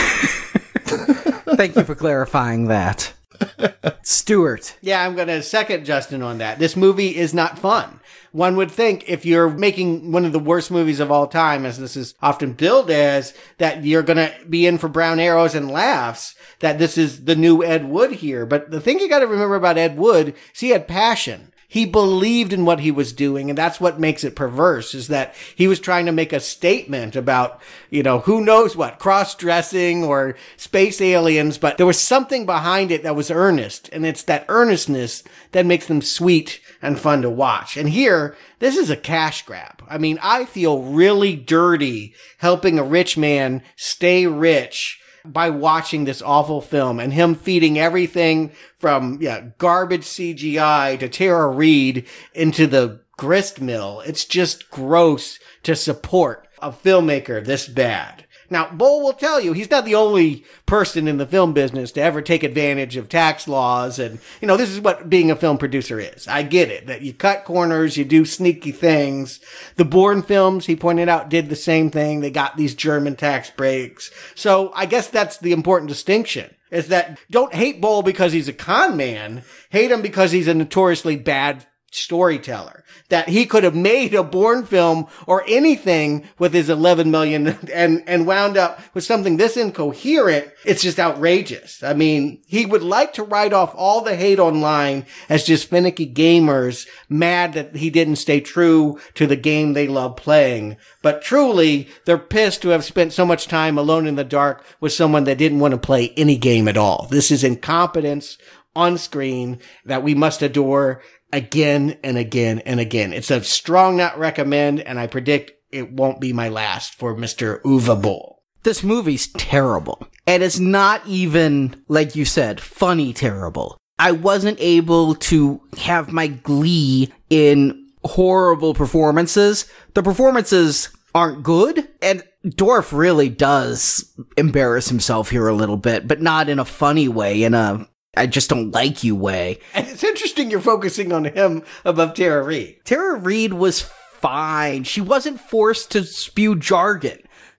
Thank 1.57 1.77
you 1.77 1.85
for 1.85 1.95
clarifying 1.95 2.67
that. 2.67 3.13
Stuart. 4.03 4.77
Yeah, 4.81 5.05
I'm 5.05 5.15
going 5.15 5.29
to 5.29 5.43
second 5.43 5.85
Justin 5.85 6.23
on 6.23 6.39
that. 6.39 6.59
This 6.59 6.77
movie 6.77 7.17
is 7.17 7.35
not 7.35 7.59
fun. 7.59 8.01
One 8.35 8.57
would 8.57 8.73
think 8.73 9.09
if 9.09 9.25
you're 9.25 9.49
making 9.49 10.11
one 10.11 10.25
of 10.25 10.33
the 10.33 10.41
worst 10.41 10.73
movies 10.73 10.99
of 10.99 11.09
all 11.09 11.29
time, 11.29 11.65
as 11.65 11.79
this 11.79 11.97
is 11.97 12.17
often 12.21 12.55
billed 12.55 12.91
as, 12.91 13.33
that 13.59 13.85
you're 13.85 14.03
going 14.03 14.17
to 14.17 14.35
be 14.51 14.67
in 14.67 14.77
for 14.77 14.89
brown 14.89 15.21
arrows 15.21 15.55
and 15.55 15.71
laughs, 15.71 16.35
that 16.59 16.81
this 16.81 16.99
is 16.99 17.27
the 17.27 17.37
new 17.37 17.63
Ed 17.63 17.89
Wood 17.89 18.11
here. 18.11 18.45
But 18.45 18.73
the 18.73 18.81
thing 18.81 18.99
you 18.99 19.09
got 19.09 19.21
to 19.21 19.29
remember 19.29 19.55
about 19.55 19.79
Ed 19.79 19.97
Wood 19.97 20.35
is 20.53 20.59
he 20.59 20.71
had 20.71 20.89
passion. 20.89 21.54
He 21.75 21.85
believed 21.85 22.53
in 22.53 22.65
what 22.65 22.79
he 22.79 22.93
was 22.93 23.13
doing. 23.13 23.51
And 23.51 23.59
that's 23.59 23.81
what 23.81 23.99
makes 23.99 24.23
it 24.23 24.37
perverse 24.37 24.95
is 24.95 25.09
that 25.09 25.35
he 25.57 25.67
was 25.67 25.81
trying 25.81 26.07
to 26.07 26.13
make 26.13 26.33
a 26.33 26.39
statement 26.39 27.17
about, 27.17 27.61
you 27.91 28.01
know, 28.01 28.21
who 28.21 28.45
knows 28.45 28.77
what, 28.77 29.01
cross 29.01 29.35
dressing 29.35 30.05
or 30.05 30.37
space 30.57 31.01
aliens, 31.01 31.59
but 31.59 31.77
there 31.77 31.85
was 31.85 31.99
something 31.99 32.47
behind 32.47 32.93
it 32.93 33.03
that 33.03 33.17
was 33.17 33.29
earnest. 33.29 33.89
And 33.93 34.07
it's 34.07 34.23
that 34.23 34.45
earnestness 34.49 35.25
that 35.51 35.67
makes 35.67 35.87
them 35.87 36.01
sweet 36.01 36.61
and 36.81 36.97
fun 36.97 37.23
to 37.23 37.29
watch. 37.29 37.77
And 37.77 37.89
here, 37.89 38.37
this 38.61 38.77
is 38.77 38.89
a 38.89 38.97
cash 38.97 39.45
grab. 39.45 39.83
I 39.91 39.99
mean, 39.99 40.21
I 40.23 40.45
feel 40.45 40.81
really 40.81 41.35
dirty 41.35 42.15
helping 42.39 42.79
a 42.79 42.85
rich 42.85 43.19
man 43.19 43.65
stay 43.75 44.29
rich 44.29 45.01
by 45.25 45.51
watching 45.51 46.05
this 46.05 46.23
awful 46.23 46.61
film 46.61 47.01
and 47.01 47.13
him 47.13 47.35
feeding 47.35 47.79
everything 47.79 48.53
from 48.79 49.19
yeah, 49.21 49.49
garbage 49.59 50.05
CGI 50.05 50.99
to 50.99 51.09
Tara 51.09 51.49
Reid 51.49 52.07
into 52.35 52.67
the 52.67 53.01
grist 53.17 53.61
mill. 53.61 54.01
It's 54.01 54.25
just 54.25 54.71
gross 54.71 55.39
to 55.63 55.75
support 55.75 56.47
a 56.61 56.71
filmmaker 56.71 57.45
this 57.45 57.67
bad. 57.69 58.24
Now, 58.55 58.71
Boll 58.71 59.03
will 59.03 59.15
tell 59.15 59.41
you 59.41 59.53
he's 59.53 59.69
not 59.69 59.85
the 59.85 59.97
only 59.97 60.45
person 60.65 61.09
in 61.09 61.17
the 61.17 61.27
film 61.27 61.55
business 61.55 61.91
to 61.91 62.01
ever 62.01 62.23
take 62.23 62.45
advantage 62.45 62.97
of 62.97 63.09
tax 63.09 63.49
laws. 63.49 63.99
And, 63.99 64.21
you 64.41 64.47
know, 64.47 64.57
this 64.57 64.71
is 64.71 64.81
what 64.81 65.11
being 65.11 65.29
a 65.33 65.35
film 65.35 65.59
producer 65.59 65.99
is. 65.99 66.29
I 66.29 66.45
get 66.45 66.71
it 66.71 66.87
that 66.87 67.03
you 67.03 67.13
cut 67.13 67.45
corners, 67.45 67.97
you 67.97 68.05
do 68.05 68.25
sneaky 68.25 68.71
things. 68.71 69.41
The 69.75 69.85
Bourne 69.85 70.23
films, 70.23 70.67
he 70.67 70.77
pointed 70.77 71.09
out, 71.09 71.31
did 71.31 71.49
the 71.49 71.57
same 71.57 71.91
thing. 71.91 72.21
They 72.21 72.31
got 72.31 72.57
these 72.57 72.77
German 72.77 73.17
tax 73.17 73.51
breaks. 73.51 74.13
So 74.37 74.71
I 74.73 74.87
guess 74.87 75.09
that's 75.09 75.39
the 75.39 75.51
important 75.51 75.89
distinction 75.89 76.55
is 76.71 76.87
that 76.89 77.19
don't 77.33 77.55
hate 77.55 77.81
Boll 77.81 78.03
because 78.03 78.33
he's 78.33 78.47
a 78.47 78.53
con 78.53 78.97
man. 78.97 79.43
Hate 79.71 79.91
him 79.91 80.01
because 80.01 80.31
he's 80.31 80.47
a 80.47 80.55
notoriously 80.55 81.17
bad 81.17 81.67
storyteller 81.95 82.85
that 83.09 83.29
he 83.29 83.47
could 83.47 83.65
have 83.65 83.75
made 83.75 84.15
a 84.15 84.23
Bourne 84.23 84.65
film 84.65 85.07
or 85.27 85.45
anything 85.47 86.29
with 86.39 86.53
his 86.53 86.69
11 86.69 87.11
million 87.11 87.47
and, 87.73 88.03
and 88.07 88.27
wound 88.27 88.57
up 88.57 88.81
with 88.95 89.05
something 89.05 89.37
this 89.37 89.57
incoherent. 89.57 90.51
It's 90.65 90.83
just 90.83 90.99
outrageous. 90.99 91.83
I 91.83 91.93
mean, 91.93 92.43
he 92.47 92.67
would 92.67 92.83
like 92.83 93.13
to 93.15 93.23
write 93.23 93.53
off 93.53 93.75
all 93.77 94.01
the 94.01 94.17
hate 94.17 94.39
online 94.39 95.07
as 95.29 95.45
just 95.45 95.69
finicky 95.69 96.13
gamers 96.13 96.87
mad 97.09 97.53
that 97.55 97.77
he 97.77 97.91
didn't 97.91 98.17
stay 98.17 98.41
true 98.41 98.99
to 99.15 99.27
the 99.27 99.37
game 99.37 99.73
they 99.73 99.89
love 99.89 100.17
playing. 100.17 100.77
But 101.03 101.23
truly, 101.23 101.89
they're 102.07 102.19
pissed 102.19 102.63
to 102.63 102.71
have 102.71 102.85
spent 102.85 103.13
so 103.13 103.27
much 103.27 103.47
time 103.47 103.79
alone 103.79 104.07
in 104.07 104.17
the 104.17 104.25
dark 104.25 104.65
with 104.81 104.93
someone 104.93 105.25
that 105.25 105.39
didn't 105.39 105.61
want 105.61 105.73
to 105.73 105.79
play 105.79 106.13
any 106.17 106.37
game 106.37 106.69
at 106.69 106.77
all. 106.77 107.07
This 107.11 107.31
is 107.31 107.45
incompetence 107.45 108.39
on 108.77 108.99
screen 108.99 109.61
that 109.85 110.03
we 110.03 110.15
must 110.15 110.43
adore 110.43 111.03
again 111.35 111.99
and 112.05 112.17
again 112.17 112.61
and 112.61 112.79
again. 112.79 113.13
It's 113.13 113.31
a 113.31 113.43
strong 113.43 113.97
not 113.97 114.19
recommend, 114.19 114.81
and 114.81 114.99
I 115.01 115.09
predict 115.09 115.51
it 115.73 115.93
won't 115.93 116.21
be 116.21 116.33
my 116.33 116.49
last 116.49 116.95
for 116.95 117.17
Mr. 117.17 117.61
Uwe 117.63 118.01
Boll. 118.01 118.43
This 118.63 118.85
movie's 118.85 119.27
terrible. 119.33 120.07
And 120.27 120.43
it's 120.43 120.61
not 120.61 121.03
even, 121.07 121.83
like 121.89 122.15
you 122.15 122.25
said, 122.25 122.61
funny 122.61 123.13
terrible. 123.13 123.77
I 123.99 124.13
wasn't 124.13 124.59
able 124.61 125.17
to 125.17 125.61
have 125.77 126.13
my 126.13 126.29
glee 126.29 127.13
in 127.29 127.89
horrible 128.05 128.73
performances. 128.73 129.67
The 129.95 130.03
performances 130.03 130.89
aren't 131.15 131.43
good, 131.43 131.89
and 132.01 132.23
Dorff 132.47 132.97
really 132.97 133.29
does 133.29 134.05
embarrass 134.37 134.89
himself 134.89 135.31
here 135.31 135.49
a 135.49 135.55
little 135.55 135.77
bit, 135.77 136.07
but 136.07 136.23
not 136.23 136.49
in 136.49 136.59
a 136.59 136.65
funny 136.65 137.09
way, 137.09 137.43
in 137.43 137.55
a 137.55 137.89
I 138.17 138.27
just 138.27 138.51
don't 138.51 138.71
like 138.71 139.05
you 139.05 139.15
way. 139.15 139.59
And 139.75 139.87
it's 139.89 140.05
interesting 140.05 140.51
you're 140.51 140.61
focusing 140.61 141.13
on 141.13 141.25
him 141.25 141.63
above 141.85 142.15
Tara 142.15 142.43
Reid. 142.43 142.85
Tara 142.85 143.17
Reid 143.17 143.55
was 143.55 143.83
fine. 143.83 144.85
She 144.85 145.01
wasn't 145.01 145.41
forced 145.41 145.91
to 145.93 146.05
spew 146.05 146.57
jargon. 146.57 147.19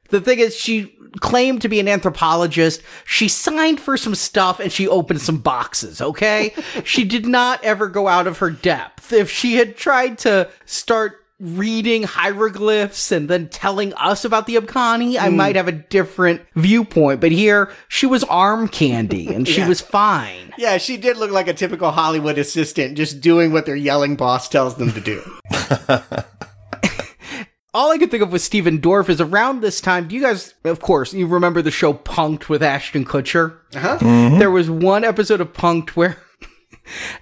The 0.10 0.22
thing 0.22 0.40
is, 0.40 0.56
she 0.56 0.96
claimed 1.20 1.62
to 1.62 1.70
be 1.70 1.80
an 1.80 1.88
anthropologist. 1.88 2.82
She 3.06 3.28
signed 3.28 3.80
for 3.80 3.98
some 3.98 4.16
stuff 4.16 4.60
and 4.60 4.72
she 4.72 4.88
opened 4.88 5.22
some 5.22 5.38
boxes, 5.38 6.02
okay? 6.02 6.54
she 6.84 7.04
did 7.04 7.26
not 7.26 7.64
ever 7.64 7.88
go 7.88 8.08
out 8.08 8.28
of 8.28 8.40
her 8.40 8.52
depth. 8.52 9.14
If 9.14 9.30
she 9.30 9.56
had 9.56 9.78
tried 9.78 10.18
to 10.20 10.50
start 10.66 11.25
reading 11.40 12.04
hieroglyphs 12.04 13.12
and 13.12 13.30
then 13.30 13.50
telling 13.50 13.94
us 13.96 14.24
about 14.24 14.48
the 14.48 14.56
Abkani, 14.56 15.18
I 15.20 15.30
might 15.30 15.56
have 15.58 15.68
a 15.68 15.74
different 15.74 16.42
viewpoint. 16.56 17.20
But 17.20 17.32
here, 17.34 17.72
she 17.90 18.06
was 18.06 18.24
arm 18.26 18.68
candy 18.70 19.28
and 19.34 19.48
she 19.48 19.60
Yeah. 19.62 19.68
was 19.68 19.82
fine. 19.82 20.54
Yeah, 20.58 20.78
she 20.78 20.96
did 20.98 21.18
look 21.18 21.32
like 21.32 21.48
a 21.50 21.54
typical 21.54 21.92
Hollywood 21.92 22.38
assistant, 22.38 22.96
just 22.98 23.20
doing 23.20 23.52
what 23.52 23.66
their 23.66 23.76
yelling 23.76 24.16
boss 24.16 24.48
tells 24.48 24.76
them 24.76 24.94
to 24.94 25.02
do. 25.02 25.22
all 27.74 27.92
I 27.92 27.98
could 27.98 28.10
think 28.12 28.24
of 28.24 28.32
with 28.32 28.42
Stephen 28.42 28.80
Dorff 28.80 29.10
is 29.10 29.20
around 29.20 29.62
this 29.62 29.82
time. 29.82 30.08
Do 30.08 30.16
you 30.16 30.22
guys, 30.22 30.54
of 30.64 30.80
course, 30.80 31.14
you 31.14 31.28
remember 31.28 31.62
the 31.62 31.72
show 31.72 31.92
Punk'd 31.94 32.48
with 32.48 32.64
Ashton 32.64 33.04
Kutcher? 33.04 33.58
Uh-huh. 33.76 33.98
There 34.40 34.52
was 34.52 34.70
one 34.70 35.04
episode 35.04 35.42
of 35.42 35.52
Punk'd 35.54 35.90
where 35.90 36.18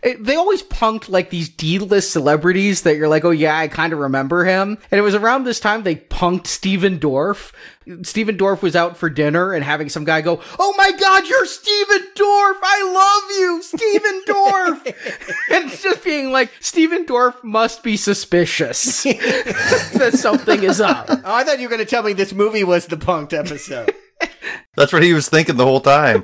it- 0.02 0.24
they 0.24 0.36
always 0.36 0.64
punked 0.64 1.10
like 1.10 1.30
these 1.30 1.50
D-list 1.50 2.12
celebrities 2.12 2.82
that 2.84 2.96
you're 2.98 3.08
like, 3.08 3.26
oh 3.26 3.32
yeah, 3.32 3.58
I 3.58 3.68
kind 3.68 3.94
of 3.94 4.00
remember 4.00 4.46
him. 4.46 4.78
And 4.92 5.00
it 5.00 5.02
was 5.02 5.16
around 5.16 5.44
this 5.44 5.60
time 5.60 5.84
they 5.84 5.96
punked 5.96 6.48
Stephen 6.48 7.00
Dorff. 7.00 7.52
Stephen 8.04 8.38
Dorff 8.38 8.62
was 8.62 8.76
out 8.78 8.96
for 8.96 9.10
dinner 9.10 9.52
and 9.52 9.64
having 9.64 9.90
some 9.90 10.06
guy 10.06 10.22
go, 10.22 10.40
oh 10.58 10.74
my 10.78 10.92
god, 10.92 11.28
you're 11.28 11.46
Stephen 11.46 12.08
Dorff! 12.16 12.58
I 12.64 12.92
love 12.94 13.38
you, 13.38 13.62
Stephen 13.62 14.22
Dorff! 14.26 14.86
and 15.54 15.70
it's 15.70 15.84
just 15.84 16.02
being 16.04 16.32
like, 16.32 16.50
Stephen 16.62 17.06
Dorff 17.06 17.44
must 17.44 17.84
be 17.84 17.98
suspicious 17.98 19.04
that 19.04 20.12
something 20.14 20.64
is 20.64 20.80
up. 20.80 21.08
Oh, 21.10 21.22
I 21.26 21.44
thought 21.44 21.60
you 21.60 21.68
were 21.68 21.76
going 21.76 21.86
to 21.86 21.90
tell 21.90 22.04
me 22.04 22.14
this 22.14 22.32
movie 22.34 22.64
was 22.64 22.86
the 22.88 22.96
punked 22.96 23.34
episode. 23.34 23.94
That's 24.78 24.94
what 24.94 25.04
he 25.04 25.14
was 25.14 25.28
thinking 25.28 25.58
the 25.58 25.66
whole 25.66 25.82
time. 25.82 26.24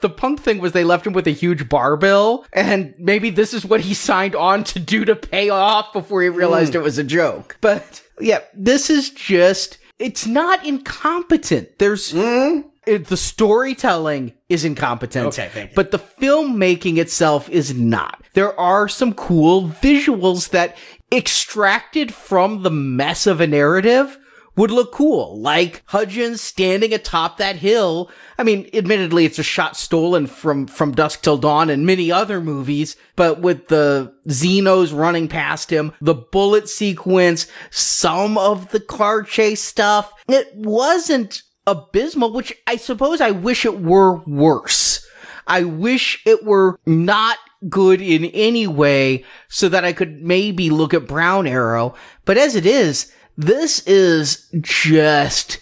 The 0.00 0.08
punk 0.08 0.40
thing 0.40 0.60
was 0.60 0.72
they 0.72 0.84
left 0.84 1.06
him 1.06 1.12
with 1.12 1.26
a 1.26 1.32
huge 1.32 1.68
bar 1.68 1.96
bill, 1.96 2.46
and 2.52 2.94
maybe 2.98 3.28
this 3.28 3.52
is 3.52 3.66
what 3.66 3.80
he 3.80 3.92
signed 3.92 4.34
on 4.34 4.64
to 4.64 4.78
do 4.78 5.04
to 5.04 5.14
pay 5.14 5.50
off 5.50 5.92
before 5.92 6.22
he 6.22 6.28
realized 6.28 6.74
it 6.74 6.82
was 6.82 6.96
a 6.96 7.04
joke. 7.04 7.58
But 7.60 8.02
yeah, 8.18 8.40
this 8.54 8.88
is 8.88 9.10
just, 9.10 9.76
it's 9.98 10.26
not 10.26 10.64
incompetent. 10.64 11.78
There's, 11.78 12.12
hmm? 12.12 12.60
it, 12.86 13.06
the 13.08 13.16
storytelling 13.16 14.32
is 14.48 14.64
incompetent. 14.64 15.26
Okay, 15.26 15.50
thank 15.52 15.70
you. 15.70 15.76
But 15.76 15.90
the 15.90 15.98
filmmaking 15.98 16.96
itself 16.96 17.48
is 17.50 17.74
not. 17.74 18.24
There 18.32 18.58
are 18.58 18.88
some 18.88 19.12
cool 19.12 19.68
visuals 19.68 20.50
that 20.50 20.78
extracted 21.12 22.14
from 22.14 22.62
the 22.62 22.70
mess 22.70 23.26
of 23.26 23.40
a 23.40 23.46
narrative 23.46 24.18
would 24.56 24.70
look 24.70 24.92
cool, 24.92 25.40
like 25.40 25.82
Hudgens 25.86 26.40
standing 26.40 26.92
atop 26.92 27.38
that 27.38 27.56
hill. 27.56 28.10
I 28.38 28.42
mean, 28.42 28.68
admittedly, 28.72 29.24
it's 29.24 29.38
a 29.38 29.44
shot 29.44 29.76
stolen 29.76 30.26
from 30.26 30.66
from 30.66 30.92
Dusk 30.92 31.22
Till 31.22 31.38
Dawn 31.38 31.70
and 31.70 31.86
many 31.86 32.10
other 32.10 32.40
movies, 32.40 32.96
but 33.16 33.40
with 33.40 33.68
the 33.68 34.12
Xenos 34.28 34.96
running 34.96 35.28
past 35.28 35.70
him, 35.70 35.92
the 36.00 36.14
bullet 36.14 36.68
sequence, 36.68 37.46
some 37.70 38.36
of 38.36 38.70
the 38.70 38.80
car 38.80 39.22
chase 39.22 39.62
stuff, 39.62 40.12
it 40.28 40.54
wasn't 40.54 41.42
abysmal, 41.66 42.32
which 42.32 42.52
I 42.66 42.76
suppose 42.76 43.20
I 43.20 43.30
wish 43.30 43.64
it 43.64 43.80
were 43.80 44.16
worse. 44.24 45.06
I 45.46 45.64
wish 45.64 46.22
it 46.26 46.44
were 46.44 46.78
not 46.86 47.38
good 47.68 48.00
in 48.00 48.24
any 48.26 48.66
way 48.66 49.24
so 49.48 49.68
that 49.68 49.84
I 49.84 49.92
could 49.92 50.22
maybe 50.22 50.70
look 50.70 50.94
at 50.94 51.06
Brown 51.06 51.46
Arrow. 51.46 51.94
But 52.24 52.38
as 52.38 52.54
it 52.56 52.66
is, 52.66 53.12
this 53.36 53.80
is 53.86 54.48
just 54.60 55.58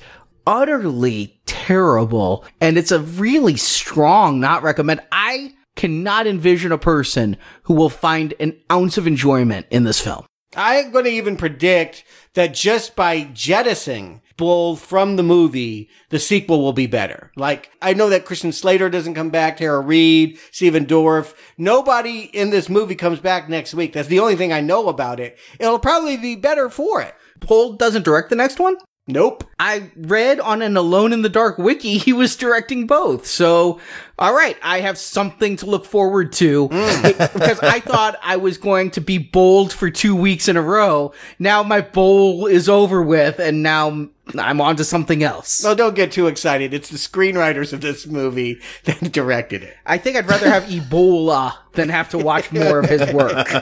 utterly 0.47 1.41
terrible. 1.47 2.45
And 2.61 2.79
it's 2.79 2.91
a 2.91 3.01
really 3.01 3.57
strong 3.57 4.41
not 4.41 4.63
recommend. 4.63 5.01
I 5.13 5.55
cannot 5.77 6.27
envision 6.27 6.73
a 6.73 6.79
person 6.79 7.37
who 7.65 7.75
will 7.75 7.91
find 7.91 8.35
an 8.41 8.59
ounce 8.71 8.99
of 8.99 9.07
enjoyment 9.07 9.67
in 9.71 9.85
this 9.85 10.01
film. 10.01 10.25
I'm 10.57 10.91
going 10.91 11.05
to 11.05 11.11
even 11.11 11.37
predict 11.37 12.05
that 12.35 12.55
just 12.55 12.97
by 12.97 13.25
jettisoning 13.25 14.23
Boll 14.39 14.77
from 14.77 15.17
the 15.17 15.25
movie, 15.25 15.91
the 16.11 16.21
sequel 16.21 16.63
will 16.63 16.73
be 16.73 16.87
better. 16.87 17.33
Like, 17.37 17.71
I 17.83 17.93
know 17.93 18.09
that 18.09 18.25
Christian 18.25 18.53
Slater 18.53 18.89
doesn't 18.89 19.15
come 19.15 19.31
back, 19.31 19.57
Tara 19.57 19.81
Reid, 19.81 20.39
Stephen 20.53 20.87
Dorff. 20.87 21.35
Nobody 21.59 22.21
in 22.21 22.51
this 22.51 22.69
movie 22.69 22.95
comes 22.95 23.19
back 23.19 23.49
next 23.49 23.75
week. 23.75 23.93
That's 23.93 24.09
the 24.09 24.21
only 24.21 24.37
thing 24.37 24.53
I 24.53 24.61
know 24.61 24.89
about 24.89 25.19
it. 25.19 25.39
It'll 25.59 25.81
probably 25.81 26.17
be 26.17 26.37
better 26.37 26.71
for 26.71 27.03
it. 27.03 27.17
Boll 27.41 27.75
doesn't 27.75 28.05
direct 28.05 28.31
the 28.31 28.37
next 28.37 28.59
one? 28.59 28.77
Nope. 29.11 29.45
I 29.59 29.91
read 29.97 30.39
on 30.39 30.61
an 30.61 30.77
Alone 30.77 31.15
in 31.15 31.23
the 31.23 31.31
Dark 31.31 31.57
wiki 31.57 31.97
he 31.97 32.13
was 32.13 32.37
directing 32.37 32.87
both. 32.87 33.27
So, 33.27 33.81
all 34.19 34.35
right, 34.35 34.57
I 34.63 34.81
have 34.81 34.99
something 34.99 35.57
to 35.57 35.67
look 35.67 35.87
forward 35.87 36.33
to 36.35 36.69
mm. 36.69 37.33
because 37.33 37.59
I 37.61 37.81
thought 37.81 38.17
I 38.23 38.37
was 38.37 38.59
going 38.59 38.91
to 38.93 39.01
be 39.01 39.17
bowled 39.17 39.73
for 39.73 39.91
two 39.91 40.15
weeks 40.15 40.47
in 40.47 40.59
a 40.59 40.63
row. 40.63 41.15
Now 41.39 41.63
my 41.63 41.81
bowl 41.81 42.47
is 42.47 42.69
over 42.69 43.03
with, 43.03 43.39
and 43.39 43.63
now 43.63 44.09
I'm 44.37 44.61
on 44.61 44.77
to 44.77 44.85
something 44.85 45.23
else. 45.23 45.65
Well, 45.65 45.75
don't 45.75 45.95
get 45.95 46.13
too 46.13 46.27
excited. 46.27 46.75
It's 46.75 46.91
the 46.91 46.99
screenwriters 46.99 47.73
of 47.73 47.81
this 47.81 48.07
movie 48.07 48.61
that 48.85 49.13
directed 49.13 49.63
it. 49.63 49.77
I 49.87 49.99
think 49.99 50.17
I'd 50.17 50.29
rather 50.29 50.51
have 50.51 50.65
Ebola 50.65 51.55
than 51.73 51.89
have 51.89 52.11
to 52.11 52.19
watch 52.19 52.53
more 52.53 52.81
of 52.81 52.89
his 52.89 53.11
work. 53.13 53.49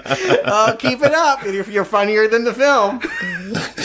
Oh, 0.48 0.76
keep 0.78 1.02
it 1.02 1.12
up. 1.12 1.44
You're 1.44 1.84
funnier 1.84 2.28
than 2.28 2.44
the 2.44 2.54
film. 2.54 3.00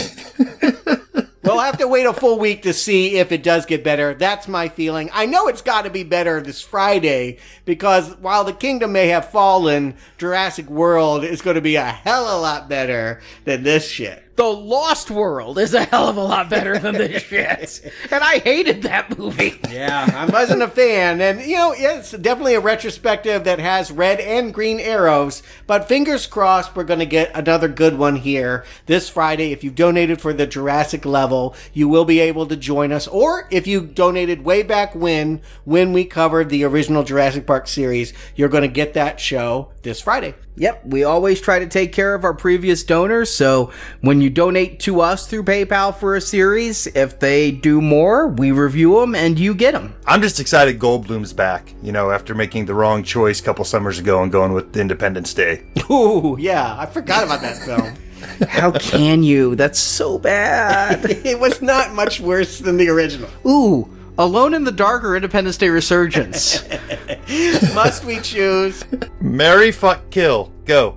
We'll 1.44 1.60
have 1.60 1.80
to 1.80 1.88
wait 1.88 2.06
a 2.06 2.14
full 2.14 2.38
week 2.38 2.62
to 2.64 2.74
see 2.74 3.18
if 3.18 3.32
it 3.32 3.42
does 3.42 3.66
get 3.66 3.84
better. 3.84 4.14
That's 4.14 4.48
my 4.48 4.70
feeling. 4.70 5.10
I 5.12 5.26
know 5.26 5.48
it's 5.48 5.64
got 5.64 5.84
to 5.84 5.90
be 5.90 6.04
better 6.04 6.40
this 6.40 6.62
Friday 6.62 7.40
because 7.66 8.16
while 8.18 8.44
the 8.44 8.54
kingdom 8.54 8.92
may 8.92 9.08
have 9.08 9.32
fallen, 9.32 9.96
Jurassic 10.20 10.70
World 10.70 11.24
is 11.24 11.42
going 11.42 11.56
to 11.56 11.62
be 11.62 11.78
a 11.78 11.84
hell 11.84 12.28
of 12.28 12.38
a 12.38 12.42
lot 12.42 12.70
better 12.70 13.22
than 13.46 13.64
this 13.64 13.88
shit. 13.88 14.24
The 14.42 14.48
Lost 14.48 15.12
World 15.12 15.60
is 15.60 15.76
a 15.76 15.84
hell 15.84 16.08
of 16.08 16.18
a 16.18 16.24
lot 16.24 16.50
better 16.50 16.76
than 16.80 16.96
this 16.96 17.22
shit. 17.28 17.94
And 18.10 18.24
I 18.24 18.40
hated 18.40 18.82
that 18.82 19.16
movie. 19.16 19.60
Yeah, 19.70 20.10
I 20.16 20.26
wasn't 20.26 20.64
a 20.64 20.68
fan. 20.68 21.22
And, 21.22 21.42
you 21.42 21.58
know, 21.58 21.76
it's 21.78 22.10
definitely 22.10 22.56
a 22.56 22.60
retrospective 22.60 23.44
that 23.44 23.60
has 23.60 23.92
red 23.92 24.20
and 24.20 24.52
green 24.52 24.80
arrows. 24.80 25.44
But 25.68 25.88
fingers 25.88 26.26
crossed, 26.26 26.76
we're 26.76 26.86
going 26.86 27.02
to 27.02 27.06
get 27.06 27.38
another 27.38 27.68
good 27.68 28.00
one 28.00 28.16
here 28.16 28.66
this 28.88 29.10
Friday. 29.10 29.52
If 29.52 29.64
you've 29.64 29.76
donated 29.76 30.20
for 30.20 30.34
the 30.34 30.48
Jurassic 30.48 31.06
level, 31.06 31.56
you 31.72 31.88
will 31.88 32.06
be 32.06 32.20
able 32.20 32.48
to 32.48 32.56
join 32.56 32.92
us. 32.92 33.08
Or 33.08 33.48
if 33.52 33.68
you 33.68 33.82
donated 33.86 34.44
way 34.44 34.64
back 34.64 34.96
when, 34.96 35.42
when 35.66 35.94
we 35.94 36.04
covered 36.04 36.50
the 36.50 36.64
original 36.64 37.04
Jurassic 37.04 37.46
Park 37.46 37.68
series, 37.68 38.12
you're 38.36 38.50
going 38.50 38.64
to 38.64 38.68
get 38.68 38.96
that 38.96 39.20
show 39.20 39.72
this 39.84 40.02
Friday. 40.02 40.34
Yep, 40.58 40.86
we 40.86 41.04
always 41.04 41.40
try 41.40 41.60
to 41.60 41.68
take 41.68 41.94
care 41.94 42.14
of 42.14 42.24
our 42.24 42.34
previous 42.34 42.84
donors. 42.84 43.34
So 43.34 43.72
when 44.02 44.22
you 44.22 44.30
donate 44.30 44.80
to 44.82 45.02
us 45.02 45.28
through 45.28 45.44
PayPal 45.44 45.96
for 45.96 46.16
a 46.16 46.22
series, 46.22 46.88
if 46.88 47.20
they 47.20 47.52
do 47.52 47.82
more, 47.82 48.28
we 48.28 48.52
review 48.52 49.00
them 49.00 49.16
and 49.16 49.40
you 49.40 49.54
get 49.54 49.74
them. 49.74 49.96
I'm 50.06 50.22
just 50.22 50.40
excited 50.40 50.78
Goldblum's 50.80 51.34
back, 51.34 51.74
you 51.82 51.92
know, 51.92 52.12
after 52.12 52.36
making 52.36 52.66
the 52.66 52.74
wrong 52.74 53.04
choice 53.04 53.40
a 53.40 53.44
couple 53.44 53.64
summers 53.66 54.00
ago 54.00 54.22
and 54.22 54.32
going 54.32 54.54
with 54.54 54.76
Independence 54.76 55.34
Day. 55.34 55.64
Ooh, 55.90 56.36
yeah, 56.40 56.78
I 56.78 56.86
forgot 56.86 57.24
about 57.24 57.42
that 57.42 57.58
film. 57.58 57.96
How 58.50 58.72
can 58.72 59.24
you? 59.24 59.56
That's 59.56 59.80
so 59.80 60.20
bad. 60.20 61.06
it 61.26 61.40
was 61.40 61.62
not 61.62 61.94
much 61.94 62.20
worse 62.20 62.60
than 62.60 62.78
the 62.78 62.90
original. 62.90 63.30
Ooh, 63.48 63.90
Alone 64.22 64.54
in 64.54 64.64
the 64.64 64.72
Dark 64.72 65.04
or 65.04 65.16
Independence 65.16 65.58
Day 65.58 65.70
Resurgence? 65.70 66.64
Must 67.74 68.06
we 68.06 68.20
choose? 68.20 68.86
Marry 69.20 69.72
fuck 69.72 70.12
kill. 70.12 70.52
Go. 70.66 70.92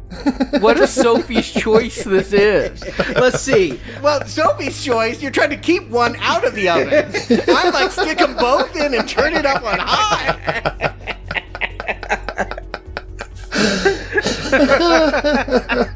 what 0.60 0.78
a 0.78 0.86
Sophie's 0.86 1.50
choice 1.50 2.04
this 2.04 2.34
is. 2.34 2.84
Let's 3.14 3.40
see. 3.40 3.80
Well, 4.02 4.26
Sophie's 4.26 4.84
choice, 4.84 5.22
you're 5.22 5.30
trying 5.30 5.48
to 5.48 5.56
keep 5.56 5.88
one 5.88 6.16
out 6.16 6.46
of 6.46 6.54
the 6.54 6.68
oven. 6.68 7.10
I'm 7.48 7.72
like, 7.72 7.92
stick 7.92 8.18
them 8.18 8.36
both 8.36 8.76
in 8.76 8.92
and 8.92 9.08
turn 9.08 9.32
it 9.32 9.46
up 9.46 9.64
on 9.64 9.78
high. 9.80 10.92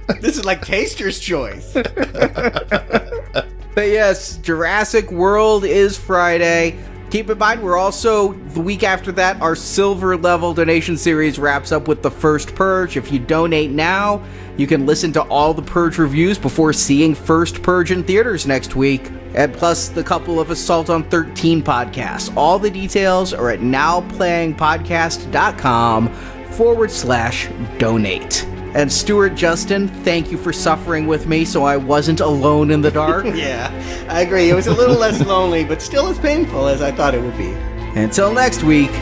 this 0.22 0.38
is 0.38 0.46
like 0.46 0.62
Taster's 0.62 1.20
choice. 1.20 1.74
But 1.74 3.44
yes, 3.76 4.38
Jurassic 4.38 5.12
World 5.12 5.64
is 5.64 5.98
Friday. 5.98 6.78
Keep 7.10 7.30
in 7.30 7.39
mind, 7.39 7.62
we're 7.62 7.78
also, 7.78 8.35
the 8.35 8.60
week 8.60 8.82
after 8.82 9.10
that, 9.12 9.40
our 9.40 9.56
silver 9.56 10.14
level 10.14 10.52
donation 10.52 10.98
series 10.98 11.39
wraps 11.39 11.72
up 11.72 11.89
with 11.89 12.02
the 12.02 12.10
first 12.10 12.55
Purge. 12.55 12.98
If 12.98 13.10
you 13.10 13.18
donate 13.18 13.70
now, 13.70 14.22
you 14.59 14.66
can 14.66 14.85
listen 14.85 15.10
to 15.14 15.22
all 15.22 15.55
the 15.55 15.62
Purge 15.62 15.97
reviews 15.97 16.36
before 16.36 16.74
seeing 16.74 17.14
First 17.14 17.62
Purge 17.62 17.93
in 17.93 18.05
theaters 18.05 18.47
next 18.47 18.76
week. 18.76 19.10
And 19.35 19.55
plus 19.55 19.89
the 19.89 20.05
couple 20.05 20.39
of 20.39 20.51
Assault 20.51 20.90
on 20.90 21.02
13 21.05 21.62
podcasts. 21.62 22.30
All 22.36 22.59
the 22.59 22.70
details 22.70 23.32
are 23.32 23.48
at 23.51 23.60
nowplayingpodcast.com 23.60 26.09
forward 26.51 26.90
slash 26.90 27.48
donate. 27.78 28.47
And 28.74 28.93
Stuart 28.93 29.35
Justin, 29.35 29.89
thank 29.89 30.31
you 30.31 30.36
for 30.36 30.53
suffering 30.53 31.07
with 31.07 31.27
me 31.27 31.45
so 31.45 31.65
I 31.65 31.77
wasn't 31.77 32.20
alone 32.20 32.70
in 32.70 32.82
the 32.82 32.90
dark. 32.90 33.24
yeah, 33.35 33.70
I 34.09 34.20
agree. 34.20 34.51
It 34.51 34.55
was 34.55 34.66
a 34.66 34.74
little 34.74 34.97
less 34.97 35.24
lonely, 35.24 35.65
but 35.65 35.81
still 35.81 36.07
as 36.09 36.19
painful 36.19 36.69
as 36.69 36.82
I 36.82 36.93
thought 36.93 37.15
it 37.15 37.23
would 37.23 37.36
be. 37.39 37.53
Until 37.99 38.32
next 38.32 38.62
week, 38.62 38.93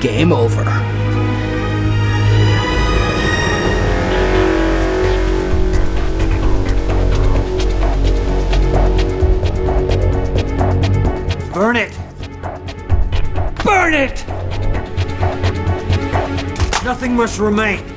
game 0.00 0.32
over. 0.32 0.64
Burn 11.54 11.76
it! 11.76 11.96
Burn 13.64 13.94
it! 13.94 14.26
Nothing 16.84 17.14
must 17.14 17.38
remain. 17.38 17.93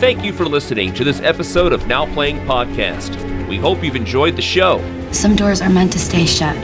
Thank 0.00 0.24
you 0.24 0.32
for 0.32 0.46
listening 0.46 0.94
to 0.94 1.04
this 1.04 1.20
episode 1.20 1.74
of 1.74 1.86
Now 1.86 2.06
Playing 2.14 2.38
Podcast. 2.46 3.46
We 3.48 3.58
hope 3.58 3.84
you've 3.84 3.96
enjoyed 3.96 4.34
the 4.34 4.40
show. 4.40 4.80
Some 5.12 5.36
doors 5.36 5.60
are 5.60 5.68
meant 5.68 5.92
to 5.92 5.98
stay 5.98 6.24
shut. 6.24 6.56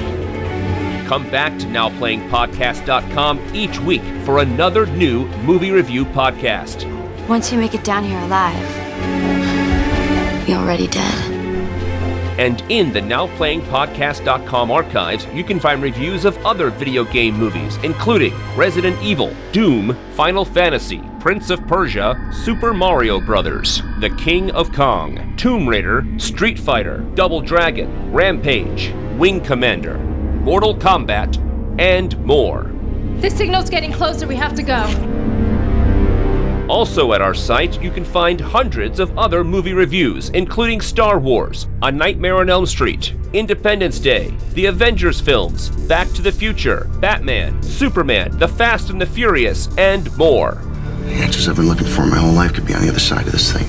Come 1.06 1.28
back 1.30 1.58
to 1.58 1.66
NowPlayingPodcast.com 1.66 3.54
each 3.54 3.78
week 3.80 4.00
for 4.24 4.38
another 4.38 4.86
new 4.86 5.26
movie 5.42 5.70
review 5.70 6.06
podcast. 6.06 6.88
Once 7.28 7.52
you 7.52 7.58
make 7.58 7.74
it 7.74 7.84
down 7.84 8.04
here 8.04 8.18
alive, 8.20 8.58
you're 10.48 10.58
already 10.58 10.86
dead. 10.86 11.35
And 12.38 12.62
in 12.70 12.92
the 12.92 13.00
NowPlayingPodcast.com 13.00 14.70
archives, 14.70 15.26
you 15.32 15.42
can 15.42 15.58
find 15.58 15.82
reviews 15.82 16.24
of 16.24 16.36
other 16.44 16.70
video 16.70 17.04
game 17.04 17.36
movies, 17.36 17.78
including 17.82 18.34
Resident 18.56 19.00
Evil, 19.02 19.34
Doom, 19.52 19.96
Final 20.12 20.44
Fantasy, 20.44 21.02
Prince 21.18 21.50
of 21.50 21.66
Persia, 21.66 22.30
Super 22.32 22.74
Mario 22.74 23.20
Bros., 23.20 23.82
The 24.00 24.10
King 24.18 24.50
of 24.50 24.72
Kong, 24.72 25.34
Tomb 25.36 25.68
Raider, 25.68 26.06
Street 26.18 26.58
Fighter, 26.58 26.98
Double 27.14 27.40
Dragon, 27.40 28.12
Rampage, 28.12 28.92
Wing 29.16 29.40
Commander, 29.40 29.98
Mortal 29.98 30.76
Kombat, 30.76 31.38
and 31.80 32.18
more. 32.24 32.70
This 33.16 33.36
signal's 33.36 33.70
getting 33.70 33.92
closer. 33.92 34.26
We 34.26 34.36
have 34.36 34.54
to 34.54 34.62
go. 34.62 35.15
Also 36.68 37.12
at 37.12 37.22
our 37.22 37.34
site, 37.34 37.80
you 37.80 37.92
can 37.92 38.04
find 38.04 38.40
hundreds 38.40 38.98
of 38.98 39.16
other 39.16 39.44
movie 39.44 39.72
reviews, 39.72 40.30
including 40.30 40.80
Star 40.80 41.20
Wars, 41.20 41.68
A 41.82 41.92
Nightmare 41.92 42.38
on 42.38 42.50
Elm 42.50 42.66
Street, 42.66 43.14
Independence 43.32 44.00
Day, 44.00 44.34
the 44.54 44.66
Avengers 44.66 45.20
films, 45.20 45.70
Back 45.86 46.08
to 46.14 46.22
the 46.22 46.32
Future, 46.32 46.90
Batman, 47.00 47.62
Superman, 47.62 48.36
The 48.38 48.48
Fast 48.48 48.90
and 48.90 49.00
the 49.00 49.06
Furious, 49.06 49.68
and 49.78 50.14
more. 50.16 50.60
The 51.04 51.12
answers 51.12 51.48
I've 51.48 51.54
been 51.54 51.68
looking 51.68 51.86
for 51.86 52.04
my 52.04 52.16
whole 52.16 52.32
life 52.32 52.52
could 52.52 52.66
be 52.66 52.74
on 52.74 52.82
the 52.82 52.88
other 52.88 52.98
side 52.98 53.26
of 53.26 53.32
this 53.32 53.52
thing. 53.52 53.66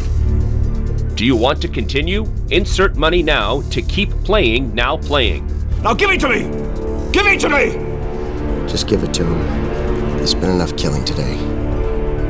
Do 1.13 1.23
you 1.23 1.35
want 1.35 1.61
to 1.61 1.67
continue? 1.67 2.25
Insert 2.49 2.95
money 2.95 3.21
now 3.21 3.61
to 3.69 3.81
keep 3.83 4.09
playing 4.23 4.73
Now 4.73 4.97
Playing. 4.97 5.45
Now 5.83 5.93
give 5.93 6.09
it 6.09 6.19
to 6.21 6.29
me! 6.29 6.43
Give 7.11 7.27
it 7.27 7.39
to 7.41 7.49
me! 7.49 8.67
Just 8.67 8.87
give 8.87 9.03
it 9.03 9.13
to 9.13 9.23
him. 9.23 10.17
There's 10.17 10.33
been 10.33 10.49
enough 10.49 10.75
killing 10.77 11.05
today. 11.05 11.56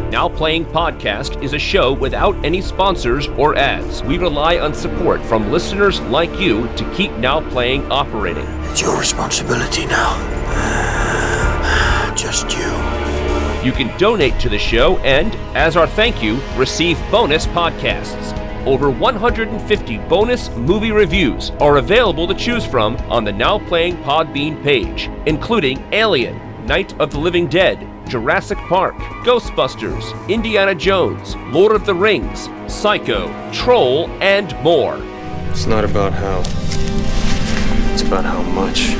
Now 0.10 0.30
Playing 0.30 0.64
Podcast 0.66 1.44
is 1.44 1.52
a 1.52 1.60
show 1.60 1.92
without 1.92 2.34
any 2.46 2.62
sponsors 2.62 3.28
or 3.30 3.58
ads. 3.58 4.02
We 4.04 4.18
rely 4.18 4.58
on 4.58 4.74
support 4.74 5.22
from 5.24 5.52
listeners 5.52 6.00
like 6.02 6.40
you 6.40 6.68
to 6.78 6.94
keep 6.96 7.12
Now 7.18 7.42
Playing 7.50 7.92
operating. 7.92 8.46
It's 8.72 8.82
your 8.82 8.98
responsibility 8.98 9.86
now. 9.86 10.16
Just 12.16 12.58
you. 12.58 12.72
You 13.66 13.74
can 13.74 13.96
donate 13.98 14.40
to 14.40 14.48
the 14.48 14.58
show 14.58 14.98
and, 15.00 15.36
as 15.58 15.76
our 15.76 15.88
thank 15.88 16.24
you, 16.24 16.40
receive 16.56 16.98
bonus 17.12 17.46
podcasts. 17.48 18.34
Over 18.66 18.90
150 18.90 19.98
bonus 20.10 20.50
movie 20.52 20.92
reviews 20.92 21.52
are 21.60 21.78
available 21.78 22.28
to 22.28 22.34
choose 22.34 22.66
from 22.66 22.96
on 23.12 23.26
the 23.26 23.34
Now 23.34 23.60
Playing 23.60 23.98
Podbean 23.98 24.64
page, 24.64 25.10
including 25.26 25.84
Alien, 25.92 26.66
Night 26.66 26.98
of 27.00 27.12
the 27.12 27.20
Living 27.20 27.48
Dead, 27.48 27.86
Jurassic 28.08 28.58
Park, 28.58 28.96
Ghostbusters, 29.24 30.28
Indiana 30.30 30.74
Jones, 30.74 31.36
Lord 31.52 31.74
of 31.74 31.86
the 31.86 31.94
Rings, 31.94 32.50
Psycho, 32.68 33.28
Troll, 33.52 34.08
and 34.22 34.56
more. 34.64 34.98
It's 35.50 35.66
not 35.66 35.84
about 35.84 36.14
how, 36.14 36.40
it's 37.94 38.02
about 38.02 38.26
how 38.26 38.42
much. 38.42 38.96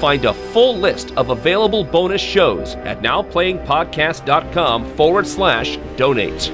Find 0.00 0.24
a 0.24 0.34
full 0.34 0.76
list 0.76 1.12
of 1.16 1.30
available 1.30 1.84
bonus 1.84 2.20
shows 2.20 2.74
at 2.76 3.02
nowplayingpodcast.com 3.02 4.96
forward 4.96 5.26
slash 5.26 5.78
donate. 5.96 6.50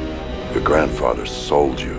Your 0.52 0.62
grandfather 0.62 1.26
sold 1.26 1.80
you. 1.80 1.98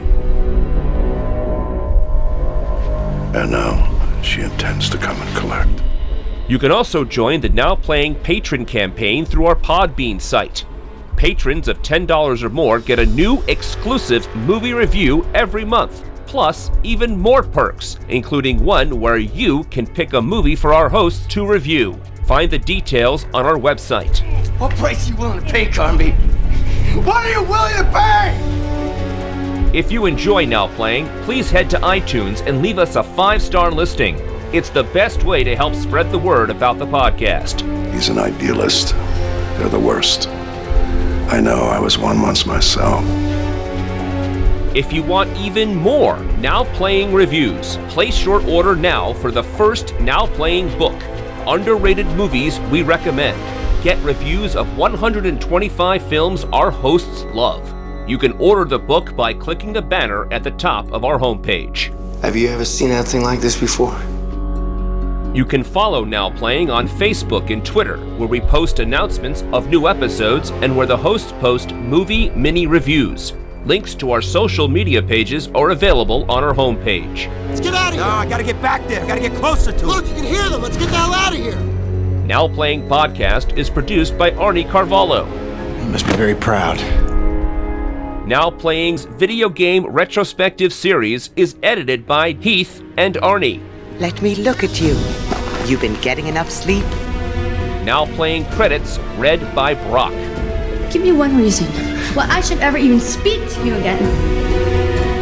And 3.33 3.51
now 3.51 4.21
she 4.21 4.41
intends 4.41 4.89
to 4.89 4.97
come 4.97 5.19
and 5.21 5.37
collect. 5.37 5.88
You 6.49 6.57
can 6.57 6.71
also 6.71 7.05
join 7.05 7.41
the 7.41 7.49
Now 7.49 7.75
Playing 7.75 8.15
patron 8.15 8.65
campaign 8.65 9.23
through 9.23 9.45
our 9.45 9.55
Podbean 9.55 10.19
site. 10.19 10.65
Patrons 11.15 11.67
of 11.67 11.79
$10 11.83 12.41
or 12.41 12.49
more 12.49 12.79
get 12.79 12.97
a 12.97 13.05
new 13.05 13.43
exclusive 13.47 14.27
movie 14.35 14.73
review 14.73 15.27
every 15.35 15.63
month, 15.63 16.03
plus 16.25 16.71
even 16.81 17.15
more 17.15 17.43
perks, 17.43 17.99
including 18.07 18.65
one 18.65 18.99
where 18.99 19.19
you 19.19 19.63
can 19.65 19.85
pick 19.85 20.13
a 20.13 20.21
movie 20.21 20.55
for 20.55 20.73
our 20.73 20.89
hosts 20.89 21.27
to 21.27 21.45
review. 21.45 21.93
Find 22.25 22.49
the 22.49 22.57
details 22.57 23.27
on 23.31 23.45
our 23.45 23.57
website. 23.57 24.17
What 24.57 24.75
price 24.75 25.07
are 25.07 25.11
you 25.11 25.17
willing 25.17 25.45
to 25.45 25.51
pay, 25.51 25.67
Carnby? 25.67 26.15
What 27.05 27.27
are 27.27 27.31
you 27.31 27.43
willing 27.43 27.77
to 27.77 27.91
pay? 27.93 29.77
If 29.77 29.91
you 29.91 30.07
enjoy 30.07 30.45
Now 30.45 30.67
Playing, 30.69 31.09
please 31.25 31.51
head 31.51 31.69
to 31.69 31.77
iTunes 31.77 32.43
and 32.47 32.63
leave 32.63 32.79
us 32.79 32.95
a 32.95 33.03
five 33.03 33.39
star 33.39 33.69
listing. 33.69 34.19
It's 34.51 34.71
the 34.71 34.83
best 34.83 35.23
way 35.25 35.43
to 35.43 35.55
help 35.55 35.75
spread 35.75 36.09
the 36.09 36.17
word 36.17 36.49
about 36.49 36.79
the 36.79 36.85
podcast. 36.87 37.61
He's 37.93 38.09
an 38.09 38.17
idealist. 38.17 38.93
They're 39.59 39.69
the 39.69 39.79
worst. 39.79 40.27
I 41.29 41.39
know, 41.39 41.65
I 41.65 41.77
was 41.77 41.99
one 41.99 42.19
once 42.19 42.47
myself. 42.47 43.05
If 44.75 44.91
you 44.91 45.03
want 45.03 45.37
even 45.37 45.75
more 45.75 46.17
Now 46.39 46.63
Playing 46.73 47.13
reviews, 47.13 47.77
place 47.89 48.25
your 48.25 48.43
order 48.49 48.75
now 48.75 49.13
for 49.13 49.29
the 49.29 49.43
first 49.43 49.93
Now 49.99 50.25
Playing 50.25 50.75
book, 50.79 50.99
Underrated 51.45 52.07
Movies 52.07 52.59
We 52.71 52.81
Recommend. 52.81 53.37
Get 53.83 53.99
reviews 54.03 54.55
of 54.55 54.75
125 54.79 56.09
films 56.09 56.45
our 56.45 56.71
hosts 56.71 57.23
love. 57.35 57.71
You 58.09 58.17
can 58.17 58.31
order 58.39 58.65
the 58.65 58.79
book 58.79 59.15
by 59.15 59.31
clicking 59.31 59.73
the 59.73 59.81
banner 59.83 60.27
at 60.33 60.43
the 60.43 60.51
top 60.51 60.91
of 60.91 61.05
our 61.05 61.19
homepage. 61.19 61.93
Have 62.23 62.35
you 62.35 62.47
ever 62.49 62.65
seen 62.65 62.89
anything 62.89 63.21
like 63.21 63.41
this 63.41 63.59
before? 63.59 63.95
You 65.31 65.45
can 65.45 65.63
follow 65.63 66.03
Now 66.03 66.31
Playing 66.31 66.71
on 66.71 66.87
Facebook 66.87 67.51
and 67.51 67.63
Twitter, 67.63 67.97
where 68.17 68.27
we 68.27 68.41
post 68.41 68.79
announcements 68.79 69.43
of 69.53 69.67
new 69.67 69.87
episodes 69.87 70.49
and 70.49 70.75
where 70.75 70.87
the 70.87 70.97
hosts 70.97 71.33
post 71.33 71.71
movie 71.71 72.31
mini 72.31 72.65
reviews. 72.65 73.33
Links 73.63 73.93
to 73.95 74.09
our 74.09 74.23
social 74.23 74.67
media 74.67 75.03
pages 75.03 75.47
are 75.49 75.69
available 75.69 76.29
on 76.31 76.43
our 76.43 76.55
homepage. 76.55 77.27
Let's 77.47 77.59
get 77.59 77.75
out 77.75 77.89
of 77.89 77.93
here. 77.93 78.03
No, 78.03 78.09
I 78.09 78.25
gotta 78.27 78.43
get 78.43 78.59
back 78.59 78.87
there. 78.87 79.03
I 79.03 79.07
gotta 79.07 79.21
get 79.21 79.35
closer 79.35 79.71
to 79.71 79.77
it. 79.77 79.85
Look, 79.85 80.07
you 80.07 80.15
can 80.15 80.23
hear 80.23 80.49
them. 80.49 80.63
Let's 80.63 80.77
get 80.77 80.89
the 80.89 80.95
hell 80.97 81.13
out 81.13 81.33
of 81.33 81.39
here. 81.39 81.59
Now 82.25 82.47
Playing 82.47 82.87
Podcast 82.87 83.55
is 83.55 83.69
produced 83.69 84.17
by 84.17 84.31
Arnie 84.31 84.67
Carvalho. 84.67 85.27
You 85.27 85.91
must 85.91 86.07
be 86.07 86.13
very 86.13 86.35
proud. 86.35 86.77
Now 88.27 88.49
Playing's 88.49 89.05
video 89.05 89.47
game 89.47 89.85
retrospective 89.85 90.73
series 90.73 91.29
is 91.35 91.55
edited 91.61 92.07
by 92.07 92.31
Heath 92.31 92.81
and 92.97 93.13
Arnie. 93.15 93.68
Let 93.99 94.21
me 94.21 94.33
look 94.35 94.63
at 94.63 94.79
you. 94.79 94.95
You've 95.65 95.81
been 95.81 95.99
getting 95.99 96.27
enough 96.27 96.49
sleep? 96.49 96.85
Now 97.83 98.05
Playing 98.15 98.45
credits 98.45 98.97
read 99.17 99.53
by 99.53 99.73
Brock. 99.73 100.13
Give 100.89 101.01
me 101.01 101.11
one 101.11 101.35
reason 101.35 101.67
why 102.15 102.25
I 102.29 102.39
should 102.39 102.59
ever 102.59 102.77
even 102.77 103.01
speak 103.01 103.45
to 103.49 103.65
you 103.65 103.75
again. 103.75 103.99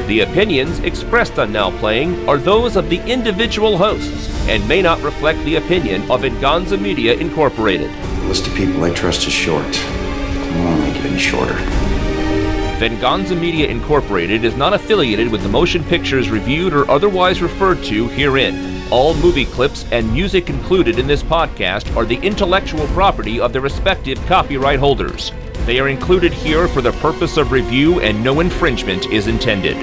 The 0.08 0.20
opinions 0.20 0.78
expressed 0.82 1.40
on 1.40 1.52
Now 1.52 1.72
Playing 1.80 2.30
are 2.30 2.38
those 2.38 2.76
of 2.76 2.88
the 2.92 3.02
individual 3.12 3.80
hosts 3.80 4.30
and 4.48 4.68
may 4.68 4.84
not 4.84 5.02
reflect 5.02 5.44
the 5.44 5.56
opinion 5.56 6.10
of 6.12 6.22
Venganza 6.22 6.78
Media 6.78 7.16
Incorporated. 7.16 7.90
The 7.90 8.28
list 8.28 8.46
of 8.46 8.54
people 8.54 8.84
I 8.84 8.94
trust 8.94 9.26
is 9.26 9.34
short. 9.34 9.66
I 9.66 10.64
won't 10.64 10.82
make 10.82 10.96
it 10.98 11.06
any 11.06 11.18
shorter. 11.18 11.87
Venganza 12.78 13.36
Media 13.36 13.68
Incorporated 13.68 14.46
is 14.46 14.56
not 14.56 14.72
affiliated 14.72 15.32
with 15.32 15.42
the 15.42 15.50
motion 15.50 15.84
pictures 15.84 16.30
reviewed 16.30 16.74
or 16.74 16.90
otherwise 16.92 17.42
referred 17.42 17.84
to 17.86 18.08
herein. 18.10 18.84
All 18.92 19.16
movie 19.16 19.46
clips 19.46 19.84
and 19.92 20.14
music 20.14 20.48
included 20.48 21.00
in 21.00 21.08
this 21.08 21.24
podcast 21.24 21.96
are 21.96 22.06
the 22.06 22.18
intellectual 22.18 22.86
property 22.90 23.40
of 23.40 23.52
their 23.52 23.64
respective 23.64 24.24
copyright 24.28 24.78
holders. 24.78 25.32
They 25.66 25.80
are 25.80 25.88
included 25.88 26.32
here 26.32 26.68
for 26.68 26.84
the 26.84 26.92
purpose 26.94 27.38
of 27.38 27.52
review 27.52 28.00
and 28.02 28.24
no 28.24 28.42
infringement 28.42 29.08
is 29.08 29.26
intended. 29.26 29.76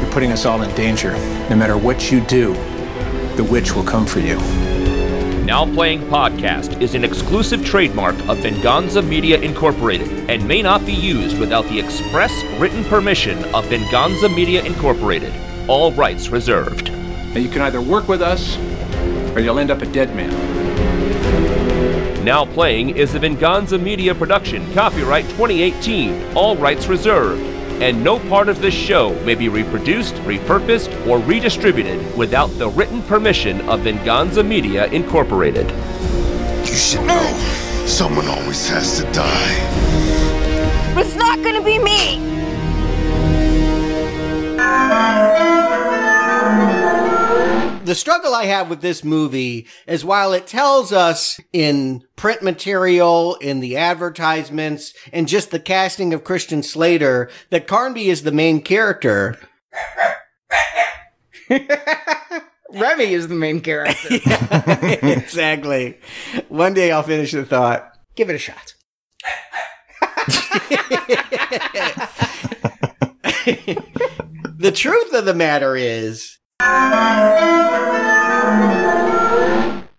You're 0.00 0.12
putting 0.12 0.30
us 0.30 0.46
all 0.46 0.62
in 0.62 0.72
danger. 0.76 1.14
No 1.50 1.56
matter 1.56 1.76
what 1.76 2.12
you 2.12 2.20
do, 2.20 2.54
the 3.34 3.46
witch 3.50 3.74
will 3.74 3.82
come 3.82 4.06
for 4.06 4.20
you. 4.20 4.77
Now 5.48 5.64
Playing 5.64 6.02
Podcast 6.02 6.78
is 6.82 6.94
an 6.94 7.04
exclusive 7.04 7.64
trademark 7.64 8.14
of 8.28 8.36
Venganza 8.40 9.00
Media 9.00 9.40
Incorporated 9.40 10.28
and 10.28 10.46
may 10.46 10.60
not 10.60 10.84
be 10.84 10.92
used 10.92 11.38
without 11.38 11.64
the 11.68 11.78
express 11.78 12.44
written 12.60 12.84
permission 12.84 13.42
of 13.54 13.64
Venganza 13.64 14.28
Media 14.28 14.62
Incorporated. 14.62 15.32
All 15.66 15.90
rights 15.92 16.28
reserved. 16.28 16.92
Now 16.92 17.38
you 17.38 17.48
can 17.48 17.62
either 17.62 17.80
work 17.80 18.08
with 18.08 18.20
us, 18.20 18.58
or 19.34 19.40
you'll 19.40 19.58
end 19.58 19.70
up 19.70 19.80
a 19.80 19.86
dead 19.86 20.14
man. 20.14 20.34
Now 22.26 22.44
Playing 22.44 22.90
is 22.98 23.14
a 23.14 23.18
Venganza 23.18 23.78
Media 23.78 24.14
production, 24.14 24.70
copyright 24.74 25.24
2018, 25.30 26.36
all 26.36 26.56
rights 26.56 26.88
reserved, 26.88 27.40
and 27.80 28.02
no 28.02 28.18
part 28.28 28.48
of 28.48 28.60
this 28.60 28.74
show 28.74 29.14
may 29.24 29.34
be 29.34 29.48
reproduced, 29.48 30.14
repurposed, 30.16 31.06
or 31.06 31.18
redistributed 31.20 32.16
without 32.16 32.48
the 32.58 32.68
written 32.70 33.02
permission 33.02 33.60
of 33.68 33.80
Venganza 33.80 34.42
Media 34.42 34.86
Incorporated. 34.86 35.70
You 36.66 36.74
should 36.74 37.06
know, 37.06 37.32
someone 37.86 38.26
always 38.26 38.68
has 38.68 38.98
to 39.00 39.12
die. 39.12 40.94
But 40.94 41.06
it's 41.06 41.14
not 41.14 41.42
gonna 41.42 41.62
be 41.62 41.78
me! 41.78 42.18
The 47.88 47.94
struggle 47.94 48.34
I 48.34 48.44
have 48.44 48.68
with 48.68 48.82
this 48.82 49.02
movie 49.02 49.66
is 49.86 50.04
while 50.04 50.34
it 50.34 50.46
tells 50.46 50.92
us 50.92 51.40
in 51.54 52.04
print 52.16 52.42
material, 52.42 53.36
in 53.36 53.60
the 53.60 53.78
advertisements, 53.78 54.92
and 55.10 55.26
just 55.26 55.50
the 55.50 55.58
casting 55.58 56.12
of 56.12 56.22
Christian 56.22 56.62
Slater 56.62 57.30
that 57.48 57.66
Carnby 57.66 58.08
is 58.08 58.24
the 58.24 58.30
main 58.30 58.60
character. 58.60 59.38
Remy 62.70 63.14
is 63.14 63.28
the 63.28 63.34
main 63.34 63.62
character. 63.62 64.08
exactly. 65.06 65.98
One 66.48 66.74
day 66.74 66.92
I'll 66.92 67.02
finish 67.02 67.32
the 67.32 67.46
thought. 67.46 67.90
Give 68.14 68.28
it 68.28 68.34
a 68.34 68.38
shot. 68.38 68.74
the 74.58 74.72
truth 74.74 75.14
of 75.14 75.24
the 75.24 75.34
matter 75.34 75.74
is. 75.74 76.37
Thank 76.60 77.38
you. 79.02 79.07